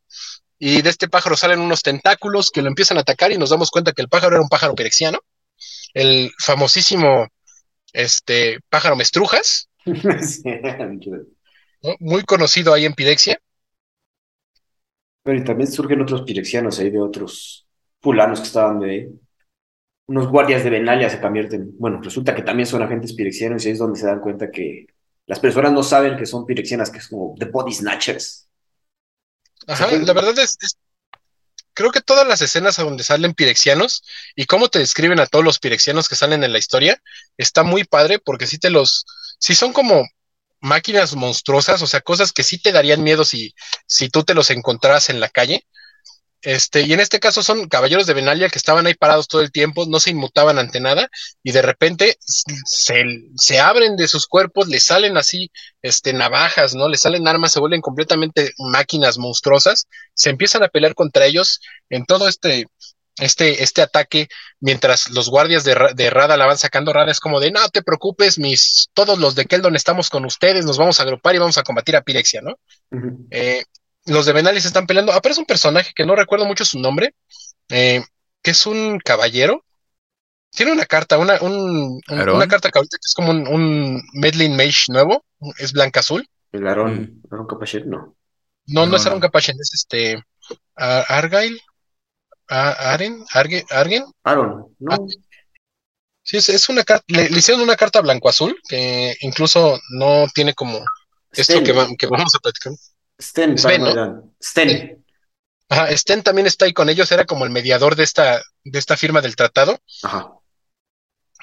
Y 0.62 0.82
de 0.82 0.90
este 0.90 1.08
pájaro 1.08 1.38
salen 1.38 1.60
unos 1.60 1.82
tentáculos 1.82 2.50
que 2.50 2.60
lo 2.60 2.68
empiezan 2.68 2.98
a 2.98 3.00
atacar 3.00 3.32
y 3.32 3.38
nos 3.38 3.48
damos 3.48 3.70
cuenta 3.70 3.92
que 3.92 4.02
el 4.02 4.10
pájaro 4.10 4.36
era 4.36 4.42
un 4.42 4.50
pájaro 4.50 4.74
pirexiano, 4.74 5.18
el 5.94 6.30
famosísimo 6.38 7.28
este, 7.94 8.58
pájaro 8.68 8.94
mestrujas, 8.94 9.70
muy 12.00 12.24
conocido 12.24 12.74
ahí 12.74 12.84
en 12.84 12.92
Pirexia. 12.92 13.40
Pero 15.30 15.40
y 15.40 15.44
también 15.44 15.70
surgen 15.70 16.00
otros 16.02 16.22
pirexianos 16.22 16.78
ahí 16.80 16.90
de 16.90 17.00
otros 17.00 17.66
fulanos 18.00 18.40
que 18.40 18.46
estaban 18.46 18.80
de 18.80 18.90
ahí. 18.90 19.08
Unos 20.08 20.28
guardias 20.28 20.64
de 20.64 20.70
Benalia 20.70 21.08
se 21.10 21.20
convierten. 21.20 21.72
Bueno, 21.78 22.00
resulta 22.02 22.34
que 22.34 22.42
también 22.42 22.66
son 22.66 22.82
agentes 22.82 23.14
pirexianos 23.14 23.64
y 23.64 23.68
ahí 23.68 23.72
es 23.74 23.78
donde 23.78 23.98
se 24.00 24.06
dan 24.06 24.20
cuenta 24.20 24.50
que 24.50 24.86
las 25.26 25.40
personas 25.40 25.72
no 25.72 25.82
saben 25.82 26.16
que 26.18 26.26
son 26.26 26.46
pirexianas, 26.46 26.90
que 26.90 26.98
es 26.98 27.08
como 27.08 27.34
The 27.38 27.46
Body 27.46 27.72
Snatchers. 27.72 28.48
Ajá, 29.66 29.86
la 29.90 30.12
verdad 30.12 30.38
es, 30.38 30.56
es- 30.60 30.78
creo 31.74 31.92
que 31.92 32.00
todas 32.00 32.26
las 32.26 32.42
escenas 32.42 32.78
a 32.78 32.84
donde 32.84 33.04
salen 33.04 33.34
pirexianos 33.34 34.04
y 34.36 34.46
cómo 34.46 34.68
te 34.68 34.78
describen 34.80 35.20
a 35.20 35.26
todos 35.26 35.44
los 35.44 35.58
pirexianos 35.58 36.08
que 36.08 36.16
salen 36.16 36.44
en 36.44 36.52
la 36.52 36.58
historia 36.58 37.02
está 37.38 37.62
muy 37.64 37.84
padre 37.84 38.18
porque 38.18 38.46
sí 38.46 38.58
te 38.58 38.70
los, 38.70 39.06
sí 39.38 39.54
son 39.54 39.72
como 39.72 40.04
máquinas 40.60 41.14
monstruosas, 41.14 41.82
o 41.82 41.86
sea, 41.86 42.00
cosas 42.00 42.32
que 42.32 42.42
sí 42.42 42.58
te 42.58 42.72
darían 42.72 43.02
miedo 43.02 43.24
si, 43.24 43.54
si 43.86 44.08
tú 44.08 44.24
te 44.24 44.34
los 44.34 44.50
encontraras 44.50 45.10
en 45.10 45.20
la 45.20 45.28
calle. 45.28 45.66
Este, 46.42 46.82
y 46.82 46.92
en 46.94 47.00
este 47.00 47.20
caso 47.20 47.42
son 47.42 47.68
caballeros 47.68 48.06
de 48.06 48.14
Benalia 48.14 48.48
que 48.48 48.56
estaban 48.56 48.86
ahí 48.86 48.94
parados 48.94 49.28
todo 49.28 49.42
el 49.42 49.52
tiempo, 49.52 49.84
no 49.86 50.00
se 50.00 50.10
inmutaban 50.10 50.58
ante 50.58 50.80
nada, 50.80 51.10
y 51.42 51.52
de 51.52 51.60
repente 51.60 52.16
se, 52.20 53.02
se 53.36 53.60
abren 53.60 53.96
de 53.96 54.08
sus 54.08 54.26
cuerpos, 54.26 54.66
les 54.68 54.86
salen 54.86 55.18
así, 55.18 55.50
este, 55.82 56.14
navajas, 56.14 56.74
¿no? 56.74 56.88
Les 56.88 57.02
salen 57.02 57.28
armas, 57.28 57.52
se 57.52 57.60
vuelven 57.60 57.82
completamente 57.82 58.52
máquinas 58.58 59.18
monstruosas, 59.18 59.86
se 60.14 60.30
empiezan 60.30 60.62
a 60.62 60.68
pelear 60.68 60.94
contra 60.94 61.26
ellos 61.26 61.60
en 61.90 62.06
todo 62.06 62.26
este, 62.26 62.66
este, 63.20 63.62
este 63.62 63.82
ataque, 63.82 64.28
mientras 64.60 65.10
los 65.10 65.28
guardias 65.30 65.64
de, 65.64 65.76
de 65.94 66.10
Rada 66.10 66.36
la 66.36 66.46
van 66.46 66.58
sacando, 66.58 66.92
Rada 66.92 67.10
es 67.12 67.20
como 67.20 67.40
de, 67.40 67.50
no 67.50 67.68
te 67.68 67.82
preocupes, 67.82 68.38
mis, 68.38 68.88
todos 68.94 69.18
los 69.18 69.34
de 69.34 69.44
Keldon 69.46 69.76
estamos 69.76 70.10
con 70.10 70.24
ustedes, 70.24 70.64
nos 70.64 70.78
vamos 70.78 70.98
a 71.00 71.04
agrupar 71.04 71.34
y 71.34 71.38
vamos 71.38 71.58
a 71.58 71.62
combatir 71.62 71.96
a 71.96 72.02
Pirexia, 72.02 72.40
¿no? 72.42 72.56
Eh, 73.30 73.62
los 74.06 74.26
de 74.26 74.32
Benalis 74.32 74.64
están 74.64 74.86
peleando. 74.86 75.12
Aparece 75.12 75.40
un 75.40 75.46
personaje 75.46 75.92
que 75.94 76.06
no 76.06 76.16
recuerdo 76.16 76.46
mucho 76.46 76.64
su 76.64 76.78
nombre, 76.80 77.14
eh, 77.68 78.02
que 78.42 78.50
es 78.52 78.66
un 78.66 78.98
caballero. 78.98 79.64
Tiene 80.50 80.72
una 80.72 80.86
carta, 80.86 81.18
una, 81.18 81.40
un- 81.42 82.00
un- 82.08 82.18
¿Aarón? 82.18 82.36
una 82.36 82.48
carta 82.48 82.70
que 82.70 82.78
ahorita 82.78 82.96
es 83.04 83.14
como 83.14 83.30
un, 83.30 83.46
un 83.46 84.02
Medlin 84.14 84.56
Mage 84.56 84.86
nuevo, 84.88 85.24
es 85.58 85.72
blanca 85.72 86.00
azul. 86.00 86.26
El 86.52 86.66
Aarón, 86.66 87.20
Aarón 87.30 87.46
Capachet, 87.46 87.84
no. 87.84 88.16
No, 88.66 88.86
no, 88.86 88.86
No, 88.86 88.96
es 88.96 89.06
Aaron 89.06 89.18
no. 89.18 89.22
Capachen, 89.22 89.56
es 89.60 89.70
este 89.74 90.22
Argyle, 90.76 91.60
Aren, 92.50 93.24
Arge- 93.32 93.64
Argen. 93.70 94.04
Aaron, 94.24 94.74
no. 94.78 94.92
Ah. 94.94 94.98
Sí, 96.22 96.36
es, 96.36 96.48
es 96.48 96.68
una 96.68 96.84
carta, 96.84 97.04
le, 97.08 97.30
le 97.30 97.38
hicieron 97.38 97.62
una 97.62 97.76
carta 97.76 98.00
blanco 98.00 98.28
azul 98.28 98.56
que 98.68 99.16
incluso 99.20 99.80
no 99.90 100.26
tiene 100.34 100.54
como 100.54 100.78
esto 101.32 101.62
que, 101.62 101.72
va- 101.72 101.88
que 101.98 102.06
vamos 102.06 102.34
a 102.34 102.38
platicar. 102.38 102.72
Sten, 103.20 103.56
Sven, 103.58 103.82
¿no? 103.82 104.32
Sten. 104.40 105.04
Ajá, 105.68 105.96
Sten 105.96 106.22
también 106.22 106.46
está 106.46 106.64
ahí 106.64 106.72
con 106.72 106.88
ellos, 106.88 107.10
era 107.12 107.24
como 107.24 107.44
el 107.44 107.50
mediador 107.50 107.94
de 107.96 108.04
esta, 108.04 108.42
de 108.64 108.78
esta 108.78 108.96
firma 108.96 109.20
del 109.20 109.36
tratado. 109.36 109.78
Ajá. 110.02 110.32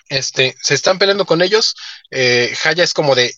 Este, 0.10 0.56
se 0.62 0.74
están 0.74 1.00
peleando 1.00 1.26
con 1.26 1.41
ellos. 1.41 1.76
Eh, 2.12 2.54
Haya 2.63 2.84
es 2.84 2.93
como 2.93 3.15
de, 3.15 3.34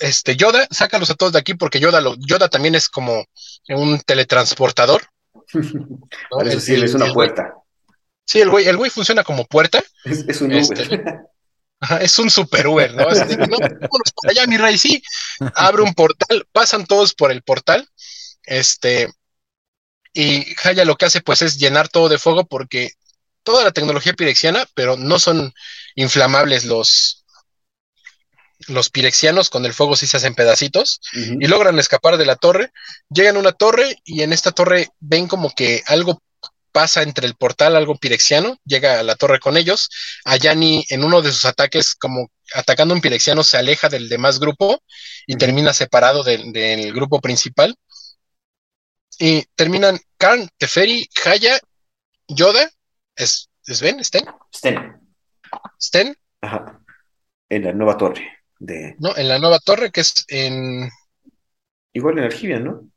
este, 0.00 0.36
Yoda, 0.36 0.66
sácalos 0.70 1.10
a 1.10 1.14
todos 1.14 1.32
de 1.32 1.38
aquí 1.40 1.54
porque 1.54 1.80
Yoda, 1.80 2.00
lo, 2.00 2.14
Yoda 2.18 2.48
también 2.48 2.74
es 2.74 2.88
como 2.88 3.24
un 3.68 4.00
teletransportador. 4.00 5.02
Para 6.30 6.52
es 6.52 6.94
una 6.94 7.12
puerta. 7.12 7.54
sí, 8.24 8.40
el 8.40 8.50
güey, 8.50 8.66
el 8.66 8.76
güey 8.76 8.90
funciona 8.90 9.24
como 9.24 9.44
puerta. 9.44 9.82
Es, 10.04 10.24
es 10.28 10.40
un 10.40 10.52
Este, 10.52 10.82
Uber. 10.82 11.20
Ajá, 11.80 11.98
es 11.98 12.18
un 12.18 12.28
super 12.28 12.66
Uber, 12.66 12.92
¿no? 12.94 13.08
Así 13.08 13.24
de 13.24 13.36
que, 13.36 13.46
no, 13.46 13.58
vámonos 13.58 14.12
por 14.14 14.30
allá, 14.30 14.46
mi 14.46 14.56
rey, 14.56 14.76
sí. 14.76 15.02
Abre 15.54 15.82
un 15.82 15.94
portal, 15.94 16.46
pasan 16.52 16.86
todos 16.86 17.14
por 17.14 17.30
el 17.30 17.42
portal. 17.42 17.88
Este, 18.42 19.12
y 20.12 20.46
Haya 20.64 20.84
lo 20.84 20.96
que 20.96 21.06
hace, 21.06 21.20
pues, 21.20 21.42
es 21.42 21.58
llenar 21.58 21.88
todo 21.88 22.08
de 22.08 22.18
fuego 22.18 22.44
porque 22.46 22.90
toda 23.44 23.62
la 23.62 23.70
tecnología 23.70 24.12
pirexiana, 24.14 24.66
pero 24.74 24.96
no 24.96 25.18
son 25.18 25.54
inflamables 25.94 26.64
los, 26.64 27.17
los 28.68 28.90
pirexianos, 28.90 29.50
con 29.50 29.64
el 29.66 29.72
fuego 29.74 29.96
sí 29.96 30.06
se 30.06 30.16
hacen 30.18 30.34
pedacitos 30.34 31.00
y 31.40 31.46
logran 31.46 31.78
escapar 31.78 32.16
de 32.16 32.26
la 32.26 32.36
torre. 32.36 32.70
Llegan 33.10 33.36
a 33.36 33.40
una 33.40 33.52
torre 33.52 33.96
y 34.04 34.22
en 34.22 34.32
esta 34.32 34.52
torre 34.52 34.88
ven 35.00 35.26
como 35.26 35.50
que 35.50 35.82
algo 35.86 36.22
pasa 36.70 37.02
entre 37.02 37.26
el 37.26 37.34
portal, 37.34 37.74
algo 37.76 37.96
pirexiano, 37.96 38.56
llega 38.64 39.00
a 39.00 39.02
la 39.02 39.16
torre 39.16 39.40
con 39.40 39.56
ellos. 39.56 39.88
Ayani 40.24 40.84
en 40.90 41.02
uno 41.02 41.22
de 41.22 41.32
sus 41.32 41.44
ataques, 41.46 41.94
como 41.94 42.30
atacando 42.54 42.94
a 42.94 42.96
un 42.96 43.00
pirexiano, 43.00 43.42
se 43.42 43.56
aleja 43.56 43.88
del 43.88 44.08
demás 44.08 44.38
grupo 44.38 44.82
y 45.26 45.36
termina 45.36 45.72
separado 45.72 46.22
del- 46.22 46.52
del 46.52 46.92
grupo 46.92 47.20
principal. 47.20 47.74
Y 49.18 49.44
terminan 49.56 49.98
Karn, 50.16 50.48
Teferi, 50.58 51.08
Haya, 51.24 51.58
Yoda, 52.28 52.70
es, 53.16 53.48
Sven, 53.62 54.04
Sten, 54.04 54.24
Sten. 54.54 55.00
Sten, 55.80 56.16
Ajá. 56.40 56.80
En 57.48 57.64
la 57.64 57.72
nueva 57.72 57.96
torre. 57.96 58.37
De... 58.58 58.96
¿no? 58.98 59.16
En 59.16 59.28
la 59.28 59.38
nueva 59.38 59.58
torre 59.60 59.90
que 59.90 60.00
es 60.00 60.24
en 60.28 60.88
Igual 61.92 62.18
en 62.18 62.24
Argivia, 62.24 62.58
¿no? 62.60 62.88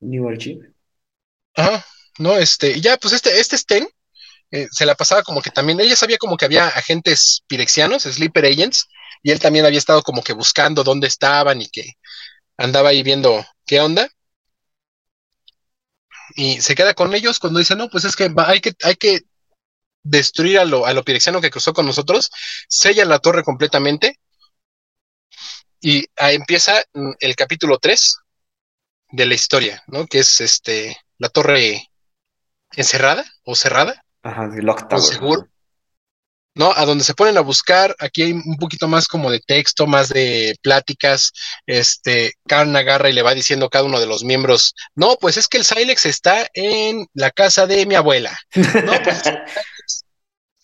New 0.00 0.28
Argivia. 0.28 0.72
Ajá, 1.54 1.84
no, 2.18 2.36
este, 2.36 2.80
ya, 2.80 2.96
pues 2.96 3.14
este, 3.14 3.38
este 3.40 3.56
Sten 3.58 3.88
eh, 4.52 4.68
se 4.70 4.86
la 4.86 4.94
pasaba 4.96 5.22
como 5.22 5.42
que 5.42 5.50
también, 5.50 5.80
ella 5.80 5.96
sabía 5.96 6.18
como 6.18 6.36
que 6.36 6.46
había 6.46 6.68
agentes 6.68 7.42
pirexianos, 7.48 8.04
sleeper 8.04 8.46
agents, 8.46 8.88
y 9.22 9.32
él 9.32 9.40
también 9.40 9.66
había 9.66 9.78
estado 9.78 10.02
como 10.02 10.22
que 10.22 10.32
buscando 10.34 10.84
dónde 10.84 11.08
estaban 11.08 11.60
y 11.62 11.68
que 11.68 11.84
andaba 12.58 12.90
ahí 12.90 13.02
viendo 13.02 13.44
qué 13.66 13.80
onda. 13.80 14.08
Y 16.36 16.60
se 16.60 16.74
queda 16.74 16.94
con 16.94 17.14
ellos 17.14 17.38
cuando 17.38 17.58
dice, 17.58 17.76
no, 17.76 17.88
pues 17.90 18.04
es 18.04 18.16
que 18.16 18.28
va- 18.28 18.48
hay 18.48 18.60
que, 18.60 18.72
hay 18.82 18.94
que 18.96 19.20
destruir 20.02 20.58
a 20.60 20.66
lo, 20.66 20.86
a 20.86 20.92
lo 20.94 21.04
pirexiano 21.04 21.40
que 21.40 21.50
cruzó 21.50 21.72
con 21.74 21.86
nosotros, 21.86 22.30
sella 22.68 23.04
la 23.04 23.18
torre 23.20 23.44
completamente, 23.44 24.18
y 25.80 26.06
ahí 26.16 26.36
empieza 26.36 26.82
mm, 26.94 27.12
el 27.20 27.36
capítulo 27.36 27.78
3 27.78 28.16
de 29.12 29.26
la 29.26 29.34
historia, 29.34 29.82
¿no? 29.86 30.06
Que 30.06 30.20
es 30.20 30.40
este, 30.40 30.96
la 31.18 31.28
torre 31.28 31.88
encerrada 32.76 33.24
o 33.44 33.54
cerrada, 33.54 34.04
Ajá, 34.22 34.48
de 34.48 34.62
Tower. 34.62 35.02
seguro, 35.02 35.48
¿no? 36.54 36.72
A 36.76 36.84
donde 36.84 37.04
se 37.04 37.14
ponen 37.14 37.36
a 37.38 37.42
buscar, 37.42 37.94
aquí 37.98 38.22
hay 38.22 38.32
un 38.32 38.56
poquito 38.58 38.88
más 38.88 39.08
como 39.08 39.30
de 39.30 39.40
texto, 39.40 39.86
más 39.86 40.08
de 40.08 40.56
pláticas, 40.62 41.32
este, 41.66 42.34
Khan 42.46 42.74
agarra 42.76 43.08
y 43.08 43.12
le 43.12 43.22
va 43.22 43.34
diciendo 43.34 43.66
a 43.66 43.70
cada 43.70 43.84
uno 43.84 44.00
de 44.00 44.06
los 44.06 44.24
miembros, 44.24 44.74
no, 44.94 45.16
pues 45.20 45.36
es 45.36 45.48
que 45.48 45.58
el 45.58 45.64
Silex 45.64 46.06
está 46.06 46.46
en 46.54 47.06
la 47.14 47.30
casa 47.30 47.66
de 47.66 47.86
mi 47.86 47.94
abuela, 47.94 48.38
no, 48.84 48.92
pues 49.02 49.22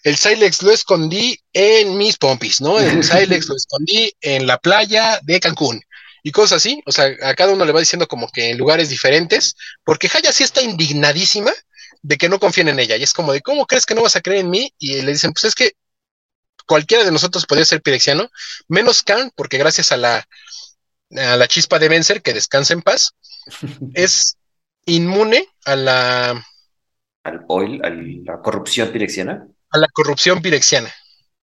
el 0.07 0.17
Silex 0.17 0.63
lo 0.63 0.71
escondí 0.71 1.37
en 1.53 1.99
mis 1.99 2.17
pompis, 2.17 2.61
¿no? 2.61 2.79
El 2.79 3.03
Silex 3.03 3.49
lo 3.49 3.57
escondí 3.57 4.13
en 4.21 4.47
la 4.47 4.57
playa 4.57 5.19
de 5.25 5.41
Cancún. 5.41 5.83
Y 6.23 6.31
cosas 6.31 6.59
así, 6.59 6.81
o 6.87 6.93
sea, 6.93 7.07
a 7.25 7.35
cada 7.35 7.53
uno 7.53 7.65
le 7.65 7.73
va 7.73 7.81
diciendo 7.81 8.07
como 8.07 8.29
que 8.29 8.51
en 8.51 8.57
lugares 8.57 8.89
diferentes, 8.89 9.57
porque 9.83 10.09
Haya 10.15 10.31
sí 10.31 10.45
está 10.45 10.63
indignadísima 10.63 11.51
de 12.03 12.17
que 12.19 12.29
no 12.29 12.39
confíen 12.39 12.69
en 12.69 12.79
ella. 12.79 12.97
Y 12.97 13.03
es 13.03 13.13
como 13.13 13.33
de, 13.33 13.41
¿cómo 13.41 13.67
crees 13.67 13.85
que 13.85 13.97
no 13.97 14.03
vas 14.03 14.15
a 14.15 14.21
creer 14.21 14.43
en 14.43 14.51
mí? 14.51 14.73
Y 14.79 15.03
le 15.03 15.11
dicen, 15.11 15.33
pues 15.33 15.43
es 15.43 15.57
que 15.57 15.73
cualquiera 16.67 17.03
de 17.03 17.11
nosotros 17.11 17.45
podría 17.45 17.65
ser 17.65 17.83
pirexiano, 17.83 18.31
menos 18.69 19.03
Khan, 19.03 19.33
porque 19.35 19.59
gracias 19.59 19.91
a 19.91 19.97
la, 19.97 20.25
a 21.17 21.37
la 21.37 21.49
chispa 21.49 21.81
de 21.81 21.89
Vencer, 21.89 22.23
que 22.23 22.33
descansa 22.33 22.75
en 22.75 22.83
paz, 22.83 23.11
es 23.95 24.37
inmune 24.85 25.49
a 25.65 25.75
la... 25.75 26.47
Al 27.25 27.45
oil, 27.49 27.85
a 27.85 27.91
la 27.91 28.41
corrupción 28.41 28.93
pirexiana. 28.93 29.49
A 29.77 29.79
la 29.79 29.89
corrupción 29.89 30.41
pirexiana. 30.41 30.91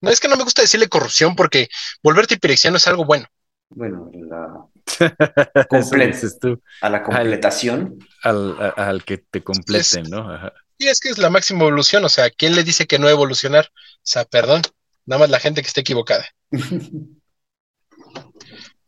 No 0.03 0.11
es 0.11 0.21
que 0.21 0.29
no 0.29 0.37
me 0.37 0.45
gusta 0.45 0.63
decirle 0.63 0.89
corrupción 0.89 1.35
porque 1.35 1.69
volverte 2.03 2.37
pirexiano 2.37 2.77
es 2.77 2.87
algo 2.87 3.07
bueno. 3.07 3.27
Bueno, 3.71 4.11
la 4.13 4.67
tú. 6.41 6.63
a 6.83 6.91
la 6.91 7.03
completación. 7.03 7.99
Al, 8.23 8.75
al, 8.77 9.05
que 9.05 9.19
te 9.19 9.43
completen, 9.43 10.11
¿no? 10.11 10.29
Y 10.77 10.89
es 10.89 11.01
que 11.01 11.09
es 11.11 11.19
la 11.19 11.31
máxima 11.31 11.61
evolución, 11.63 12.05
o 12.05 12.09
sea, 12.09 12.31
¿quién 12.31 12.55
le 12.55 12.65
dice 12.65 12.87
que 12.87 12.99
no 12.99 13.09
evolucionar? 13.09 13.71
O 13.73 14.01
sea, 14.03 14.25
perdón, 14.25 14.63
nada 15.07 15.21
más 15.21 15.31
la 15.31 15.41
gente 15.41 15.63
que 15.63 15.69
esté 15.69 15.81
equivocada. 15.83 16.27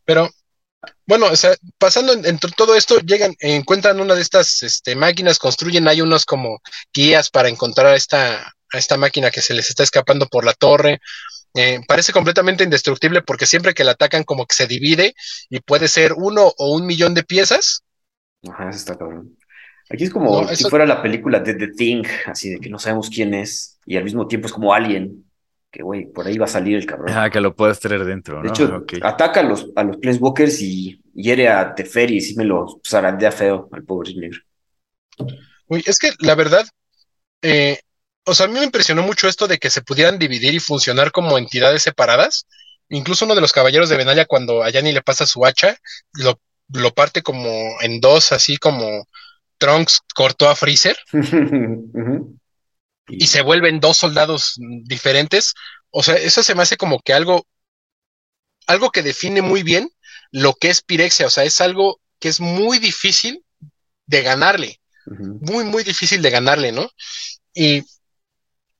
Pero, 0.05 0.29
bueno, 1.05 1.27
o 1.27 1.35
sea, 1.35 1.55
pasando 1.77 2.13
entre 2.13 2.51
todo 2.51 2.75
esto, 2.75 2.99
llegan, 2.99 3.33
encuentran 3.39 4.01
una 4.01 4.15
de 4.15 4.21
estas 4.21 4.63
este, 4.63 4.95
máquinas, 4.95 5.39
construyen, 5.39 5.87
hay 5.87 6.01
unos 6.01 6.25
como 6.25 6.61
guías 6.93 7.29
para 7.29 7.47
encontrar 7.49 7.95
esta, 7.95 8.53
a 8.73 8.77
esta 8.77 8.97
máquina 8.97 9.31
que 9.31 9.41
se 9.41 9.53
les 9.53 9.69
está 9.69 9.83
escapando 9.83 10.27
por 10.27 10.43
la 10.43 10.53
torre. 10.53 10.99
Eh, 11.55 11.79
parece 11.87 12.11
completamente 12.11 12.63
indestructible 12.63 13.21
porque 13.21 13.45
siempre 13.45 13.73
que 13.73 13.83
la 13.83 13.91
atacan 13.91 14.23
como 14.23 14.45
que 14.47 14.55
se 14.55 14.65
divide 14.65 15.13
y 15.49 15.59
puede 15.59 15.87
ser 15.87 16.13
uno 16.13 16.51
o 16.57 16.75
un 16.75 16.85
millón 16.85 17.13
de 17.13 17.23
piezas. 17.23 17.83
Ajá, 18.49 18.69
eso 18.69 18.79
está 18.79 18.97
cabrón. 18.97 19.37
Aquí 19.89 20.05
es 20.05 20.09
como 20.09 20.47
si 20.47 20.63
fuera 20.63 20.85
la 20.85 21.01
película 21.01 21.39
de 21.39 21.53
The 21.53 21.67
Thing, 21.67 22.03
así 22.25 22.49
de 22.49 22.59
que 22.59 22.69
no 22.69 22.79
sabemos 22.79 23.09
quién 23.09 23.33
es 23.33 23.79
y 23.85 23.97
al 23.97 24.03
mismo 24.03 24.27
tiempo 24.27 24.47
es 24.47 24.53
como 24.53 24.73
Alien, 24.73 25.25
que 25.69 25.83
güey, 25.83 26.05
por 26.05 26.25
ahí 26.25 26.37
va 26.37 26.45
a 26.45 26.49
salir 26.49 26.77
el 26.77 26.85
cabrón. 26.85 27.15
Ah, 27.15 27.29
que 27.29 27.41
lo 27.41 27.55
puedes 27.55 27.79
traer 27.79 28.03
dentro, 28.05 28.41
De 28.41 28.49
hecho, 28.49 28.85
ataca 29.01 29.41
a 29.41 29.43
los, 29.43 29.69
a 29.75 29.83
los 29.83 29.97
Planeswalkers 29.97 30.61
y 30.61 31.01
hiere 31.13 31.49
a 31.49 31.75
Teferi 31.75 32.17
y 32.17 32.21
sí 32.21 32.35
me 32.35 32.45
lo 32.45 32.79
zarandea 32.87 33.31
feo 33.31 33.69
al 33.71 33.83
pobre 33.83 34.15
negro. 34.15 34.39
Uy, 35.67 35.83
es 35.85 35.99
que 35.99 36.11
la 36.19 36.35
verdad, 36.35 36.65
eh, 37.41 37.79
o 38.25 38.33
sea, 38.33 38.45
a 38.45 38.49
mí 38.49 38.59
me 38.59 38.65
impresionó 38.65 39.03
mucho 39.03 39.27
esto 39.27 39.47
de 39.47 39.57
que 39.57 39.69
se 39.69 39.81
pudieran 39.81 40.17
dividir 40.17 40.53
y 40.53 40.59
funcionar 40.59 41.11
como 41.11 41.37
entidades 41.37 41.83
separadas. 41.83 42.47
Incluso 42.89 43.25
uno 43.25 43.35
de 43.35 43.41
los 43.41 43.51
caballeros 43.51 43.89
de 43.89 43.97
Benalia, 43.97 44.25
cuando 44.25 44.63
a 44.63 44.69
Yanni 44.69 44.91
le 44.91 45.01
pasa 45.01 45.25
su 45.25 45.45
hacha, 45.45 45.77
lo, 46.13 46.39
lo 46.69 46.93
parte 46.93 47.21
como 47.21 47.51
en 47.81 47.99
dos, 47.99 48.31
así 48.31 48.57
como 48.57 49.07
Trunks 49.57 50.01
cortó 50.13 50.49
a 50.49 50.55
Freezer. 50.55 50.97
y 53.07 53.27
se 53.27 53.41
vuelven 53.41 53.79
dos 53.79 53.97
soldados 53.97 54.55
diferentes. 54.57 55.53
O 55.89 56.03
sea, 56.03 56.15
eso 56.15 56.43
se 56.43 56.55
me 56.55 56.63
hace 56.63 56.77
como 56.77 56.99
que 56.99 57.13
algo, 57.13 57.45
algo 58.67 58.91
que 58.91 59.03
define 59.03 59.41
muy 59.41 59.63
bien 59.63 59.89
lo 60.31 60.53
que 60.53 60.69
es 60.69 60.81
Pirexia. 60.81 61.27
O 61.27 61.29
sea, 61.29 61.43
es 61.43 61.59
algo 61.61 61.99
que 62.19 62.29
es 62.29 62.39
muy 62.39 62.79
difícil 62.79 63.43
de 64.05 64.21
ganarle. 64.21 64.79
Muy, 65.05 65.65
muy 65.65 65.83
difícil 65.83 66.21
de 66.21 66.29
ganarle, 66.29 66.71
¿no? 66.71 66.89
Y 67.53 67.83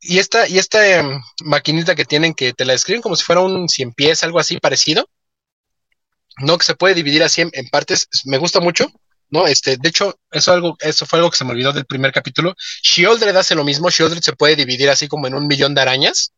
y 0.04 0.20
esta, 0.20 0.48
y 0.48 0.58
esta 0.58 0.86
em, 0.88 1.22
maquinita 1.44 1.96
que 1.96 2.06
tienen 2.06 2.34
que 2.34 2.54
te 2.54 2.66
la 2.66 2.74
describen 2.74 3.02
como 3.02 3.16
si 3.16 3.24
fuera 3.24 3.42
un 3.42 3.70
cien 3.70 3.94
pies, 3.94 4.24
algo 4.24 4.40
así 4.40 4.58
parecido. 4.58 5.10
No, 6.40 6.58
que 6.58 6.66
se 6.66 6.76
puede 6.76 6.96
dividir 6.96 7.24
así 7.24 7.42
en, 7.42 7.70
partes. 7.70 8.08
Me 8.26 8.38
gusta 8.38 8.60
mucho. 8.60 8.88
¿no? 9.30 9.48
Este, 9.48 9.78
de 9.78 9.90
hecho, 9.90 10.20
eso, 10.32 10.52
algo, 10.52 10.76
eso 10.80 11.06
fue 11.06 11.20
algo 11.20 11.32
que 11.32 11.38
se 11.38 11.46
me 11.46 11.52
olvidó 11.52 11.74
del 11.74 11.86
primer 11.86 12.12
capítulo. 12.12 12.54
Shieldred 12.84 13.36
hace 13.36 13.56
lo 13.56 13.64
mismo. 13.64 13.90
Shieldred 13.90 14.22
se 14.22 14.34
puede 14.34 14.56
dividir 14.56 14.90
así 14.90 15.08
como 15.08 15.28
en 15.28 15.36
un 15.36 15.48
millón 15.48 15.74
de 15.74 15.82
arañas. 15.82 16.34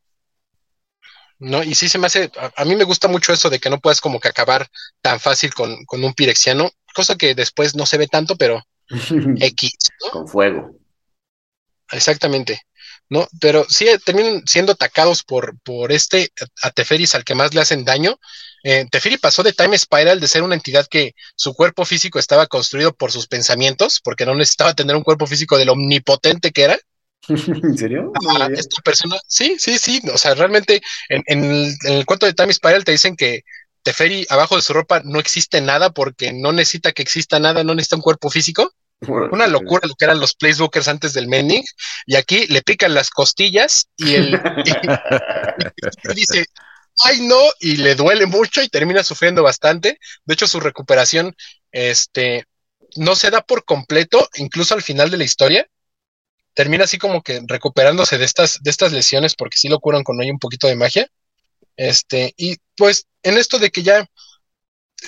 ¿No? 1.40 1.64
Y 1.64 1.76
sí 1.76 1.90
se 1.90 1.98
me 1.98 2.08
hace, 2.08 2.32
a, 2.56 2.64
mí 2.64 2.76
me 2.76 2.86
gusta 2.86 3.10
mucho 3.10 3.34
eso 3.34 3.50
de 3.50 3.60
que 3.60 3.70
no 3.70 3.80
puedes 3.80 4.00
como 4.00 4.22
que 4.22 4.30
acabar 4.30 4.70
tan 5.02 5.20
fácil 5.20 5.54
con, 5.54 5.84
con 5.84 6.02
un 6.02 6.14
pirexiano, 6.14 6.72
cosa 6.94 7.18
que 7.18 7.36
después 7.36 7.76
no 7.76 7.86
se 7.86 7.98
ve 7.98 8.08
tanto, 8.08 8.38
pero 8.38 8.64
X. 8.88 9.74
Con 10.12 10.28
fuego. 10.28 10.78
Exactamente. 11.92 12.62
¿No? 13.10 13.28
Pero 13.40 13.66
sí 13.70 13.88
eh, 13.88 14.00
terminan 14.04 14.44
siendo 14.46 14.72
atacados 14.72 15.24
por, 15.24 15.60
por 15.62 15.92
este 15.92 16.32
a 16.62 16.72
Teferis 16.72 17.16
al 17.16 17.24
que 17.24 17.36
más 17.36 17.54
le 17.54 17.62
hacen 17.62 17.86
daño. 17.86 18.20
Eh, 18.64 18.88
Teferi 18.90 19.18
pasó 19.18 19.44
de 19.44 19.54
Time 19.54 19.78
Spiral 19.78 20.20
de 20.20 20.28
ser 20.28 20.42
una 20.42 20.56
entidad 20.56 20.88
que 20.88 21.14
su 21.36 21.54
cuerpo 21.54 21.86
físico 21.86 22.18
estaba 22.18 22.48
construido 22.48 22.94
por 22.94 23.12
sus 23.12 23.28
pensamientos, 23.28 24.02
porque 24.04 24.26
no 24.26 24.34
necesitaba 24.34 24.74
tener 24.74 24.96
un 24.96 25.04
cuerpo 25.04 25.28
físico 25.28 25.58
de 25.58 25.66
lo 25.66 25.74
omnipotente 25.74 26.52
que 26.52 26.64
era. 26.64 26.80
¿En 27.28 27.78
serio? 27.78 28.12
esta 28.56 28.82
persona, 28.82 29.18
sí, 29.28 29.58
sí, 29.60 29.78
sí. 29.78 30.02
O 30.12 30.18
sea, 30.18 30.34
realmente 30.34 30.82
en, 31.10 31.44
el, 31.44 31.76
en 31.84 31.94
el 31.94 32.06
cuento 32.06 32.26
de 32.26 32.34
Time 32.34 32.54
Spiral 32.54 32.84
te 32.84 32.92
dicen 32.92 33.16
que 33.16 33.44
Teferi 33.84 34.26
abajo 34.30 34.56
de 34.56 34.64
su 34.64 34.74
ropa 34.74 35.02
no 35.06 35.20
existe 35.20 35.62
nada 35.62 35.92
porque 35.92 36.34
no 36.34 36.52
necesita 36.52 36.92
que 36.92 37.04
exista 37.04 37.40
nada, 37.40 37.64
no 37.64 37.76
necesita 37.76 37.98
un 37.98 38.02
cuerpo 38.02 38.32
físico. 38.32 38.74
Una 39.08 39.48
locura 39.48 39.88
lo 39.88 39.96
que 39.96 40.06
eran 40.06 40.20
los 40.20 40.36
Placewalkers 40.36 40.88
antes 40.88 41.14
del 41.14 41.28
Mending. 41.28 41.64
Y 42.06 42.16
aquí 42.16 42.48
le 42.48 42.62
pican 42.62 42.94
las 42.94 43.10
costillas 43.10 43.88
y 43.98 44.16
él 44.16 44.42
dice, 46.16 46.46
ay 47.04 47.22
no, 47.22 47.40
y 47.60 47.78
le 47.78 47.96
duele 47.96 48.26
mucho 48.26 48.62
y 48.62 48.70
termina 48.70 49.04
sufriendo 49.04 49.44
bastante. 49.44 50.00
De 50.26 50.34
hecho, 50.34 50.48
su 50.48 50.60
recuperación 50.60 51.36
este, 51.72 52.46
no 52.96 53.16
se 53.16 53.30
da 53.30 53.42
por 53.42 53.66
completo, 53.66 54.28
incluso 54.36 54.74
al 54.74 54.82
final 54.82 55.10
de 55.10 55.18
la 55.18 55.24
historia. 55.24 55.68
Termina 56.54 56.86
así 56.86 56.98
como 56.98 57.22
que 57.22 57.42
recuperándose 57.46 58.18
de 58.18 58.26
estas, 58.26 58.62
de 58.62 58.72
estas 58.72 58.94
lesiones, 58.94 59.36
porque 59.36 59.58
sí 59.58 59.68
lo 59.68 59.80
curan 59.80 60.04
con 60.04 60.22
hay 60.22 60.32
un 60.32 60.40
poquito 60.40 60.68
de 60.68 60.76
magia. 60.76 61.08
Este, 61.76 62.34
y 62.38 62.56
pues 62.78 63.08
en 63.24 63.38
esto 63.38 63.60
de 63.60 63.70
que 63.70 63.84
ya 63.84 64.08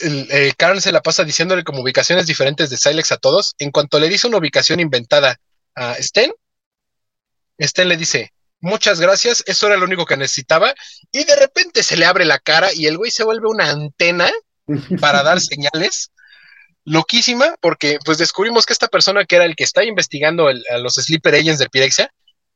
el, 0.02 0.28
eh, 0.32 0.54
se 0.80 0.91
la 0.91 1.02
pasa 1.02 1.23
diciéndole 1.23 1.63
como 1.63 1.82
ubicaciones 1.82 2.28
diferentes 2.28 2.69
de 2.69 2.78
Silex 2.78 3.12
a 3.12 3.17
todos. 3.17 3.56
En 3.60 3.71
cuanto 3.71 4.00
le 4.00 4.10
dice 4.10 4.28
una 4.28 4.38
ubicación 4.38 4.80
inventada 4.80 5.39
a 5.76 5.95
Sten, 5.95 6.32
Sten 7.60 7.89
le 7.89 7.97
dice, 7.97 8.34
muchas 8.60 9.00
gracias, 9.00 9.43
eso 9.47 9.67
era 9.67 9.78
lo 9.78 9.86
único 9.86 10.06
que 10.06 10.17
necesitaba. 10.17 10.73
Y 11.12 11.23
de 11.23 11.36
repente 11.36 11.84
se 11.84 11.97
le 11.97 12.06
abre 12.06 12.26
la 12.26 12.39
cara 12.39 12.73
y 12.73 12.88
el 12.88 12.97
güey 12.97 13.12
se 13.12 13.23
vuelve 13.23 13.47
una 13.47 13.69
antena 13.69 14.32
para 15.00 15.23
dar 15.23 15.39
señales. 15.41 16.12
Loquísima, 16.89 17.56
porque 17.60 18.00
pues 18.06 18.17
descubrimos 18.17 18.65
que 18.65 18.71
esta 18.71 18.88
persona 18.88 19.26
que 19.26 19.36
era 19.36 19.43
el 19.43 19.58
que 19.58 19.65
está 19.65 19.84
investigando 19.84 20.47
a 20.47 20.78
los 20.78 20.93
Sleeper 20.95 21.36
Agents 21.36 21.60
de 21.60 21.67
Pirexia, 21.67 22.10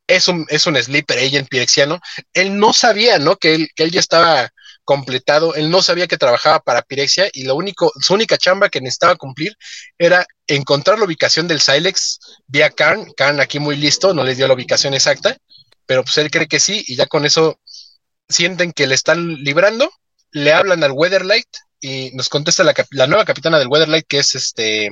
es 0.07 0.27
un, 0.27 0.45
es 0.49 0.65
un 0.67 0.81
Sleeper 0.81 1.19
Agent 1.19 1.49
pirexiano. 1.49 1.99
Él 2.33 2.57
no 2.57 2.71
sabía, 2.73 3.19
¿no? 3.19 3.35
Que 3.35 3.55
él, 3.55 3.69
que 3.75 3.83
él 3.83 3.91
ya 3.91 3.99
estaba 3.99 4.49
completado. 4.91 5.55
Él 5.55 5.69
no 5.69 5.81
sabía 5.81 6.05
que 6.05 6.17
trabajaba 6.17 6.59
para 6.59 6.81
Pirexia 6.81 7.29
y 7.31 7.45
lo 7.45 7.55
único, 7.55 7.93
su 7.97 8.13
única 8.13 8.37
chamba 8.37 8.67
que 8.67 8.81
necesitaba 8.81 9.15
cumplir 9.15 9.55
era 9.97 10.27
encontrar 10.47 10.99
la 10.99 11.05
ubicación 11.05 11.47
del 11.47 11.61
Silex 11.61 12.19
vía 12.45 12.69
Karn. 12.69 13.09
Karn 13.15 13.39
aquí 13.39 13.57
muy 13.57 13.77
listo, 13.77 14.13
no 14.13 14.25
les 14.25 14.35
dio 14.35 14.49
la 14.49 14.53
ubicación 14.53 14.93
exacta, 14.93 15.37
pero 15.85 16.03
pues 16.03 16.17
él 16.17 16.29
cree 16.29 16.49
que 16.49 16.59
sí 16.59 16.83
y 16.85 16.97
ya 16.97 17.05
con 17.05 17.25
eso 17.25 17.57
sienten 18.27 18.73
que 18.73 18.85
le 18.85 18.95
están 18.95 19.35
librando, 19.35 19.89
le 20.31 20.51
hablan 20.51 20.83
al 20.83 20.91
Weatherlight 20.91 21.47
y 21.79 22.11
nos 22.13 22.27
contesta 22.27 22.65
la, 22.65 23.07
nueva 23.07 23.23
capitana 23.23 23.59
del 23.59 23.69
Weatherlight 23.69 24.05
que 24.05 24.19
es 24.19 24.35
este... 24.35 24.91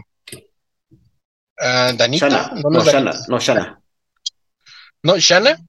Uh, 1.62 1.92
Danita. 1.98 2.30
No, 2.30 2.70
no, 2.70 2.86
Shana, 2.86 3.12
no, 3.28 3.38
Shana. 3.38 3.82
No, 5.04 5.18
Shana 5.18 5.60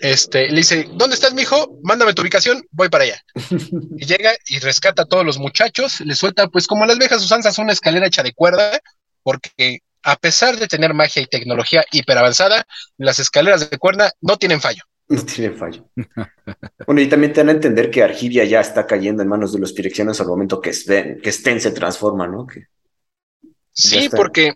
este, 0.00 0.48
le 0.48 0.56
dice, 0.56 0.88
¿dónde 0.92 1.14
estás, 1.14 1.34
mijo? 1.34 1.78
Mándame 1.82 2.14
tu 2.14 2.22
ubicación, 2.22 2.62
voy 2.70 2.88
para 2.88 3.04
allá. 3.04 3.22
y 3.98 4.06
llega 4.06 4.32
y 4.46 4.58
rescata 4.58 5.02
a 5.02 5.06
todos 5.06 5.24
los 5.24 5.38
muchachos, 5.38 6.00
le 6.00 6.14
suelta, 6.14 6.48
pues 6.48 6.66
como 6.66 6.86
las 6.86 6.98
viejas 6.98 7.22
usanzas, 7.22 7.58
una 7.58 7.72
escalera 7.72 8.06
hecha 8.06 8.22
de 8.22 8.32
cuerda, 8.32 8.80
porque 9.22 9.80
a 10.02 10.16
pesar 10.16 10.56
de 10.56 10.66
tener 10.66 10.94
magia 10.94 11.22
y 11.22 11.26
tecnología 11.26 11.84
hiper 11.92 12.16
avanzada, 12.16 12.64
las 12.96 13.18
escaleras 13.18 13.68
de 13.68 13.78
cuerda 13.78 14.12
no 14.20 14.36
tienen 14.36 14.60
fallo. 14.60 14.82
No 15.08 15.22
tienen 15.24 15.58
fallo. 15.58 15.90
bueno, 16.86 17.00
y 17.00 17.08
también 17.08 17.32
te 17.32 17.40
dan 17.40 17.48
a 17.48 17.52
entender 17.52 17.90
que 17.90 18.02
Argivia 18.02 18.44
ya 18.44 18.60
está 18.60 18.86
cayendo 18.86 19.22
en 19.22 19.28
manos 19.28 19.52
de 19.52 19.58
los 19.58 19.72
pirexianos 19.72 20.20
al 20.20 20.28
momento 20.28 20.60
que 20.60 20.72
Sten, 20.72 21.20
que 21.20 21.32
se 21.32 21.72
transforma, 21.72 22.26
¿no? 22.26 22.46
Que 22.46 22.66
sí, 23.72 24.08
porque 24.08 24.54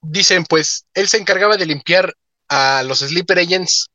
dicen, 0.00 0.44
pues, 0.44 0.86
él 0.94 1.08
se 1.08 1.18
encargaba 1.18 1.56
de 1.56 1.66
limpiar 1.66 2.14
a 2.48 2.82
los 2.84 3.00
Sleeper 3.00 3.40
Agents 3.40 3.89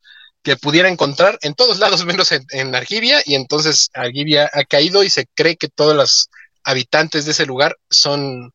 que 0.45 0.55
pudiera 0.55 0.87
encontrar 0.87 1.39
en 1.41 1.55
todos 1.55 1.79
lados, 1.79 2.05
menos 2.05 2.31
en, 2.31 2.75
Argivia, 2.75 3.21
y 3.25 3.35
entonces 3.35 3.89
Argivia 3.93 4.49
ha 4.53 4.63
caído 4.63 5.03
y 5.03 5.09
se 5.09 5.25
cree 5.33 5.57
que 5.57 5.67
todos 5.67 5.95
los 5.95 6.29
habitantes 6.63 7.25
de 7.25 7.31
ese 7.31 7.45
lugar 7.45 7.77
son, 7.89 8.53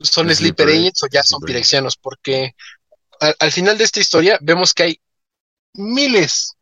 son 0.00 0.34
Sleeper 0.34 0.68
Agents 0.68 1.02
o 1.04 1.06
ya 1.10 1.22
son 1.22 1.40
pirexianos, 1.40 1.96
porque 1.96 2.54
al, 3.38 3.52
final 3.52 3.78
de 3.78 3.84
esta 3.84 4.00
historia 4.00 4.38
vemos 4.42 4.74
que 4.74 4.82
hay 4.82 5.00
miles, 5.72 6.56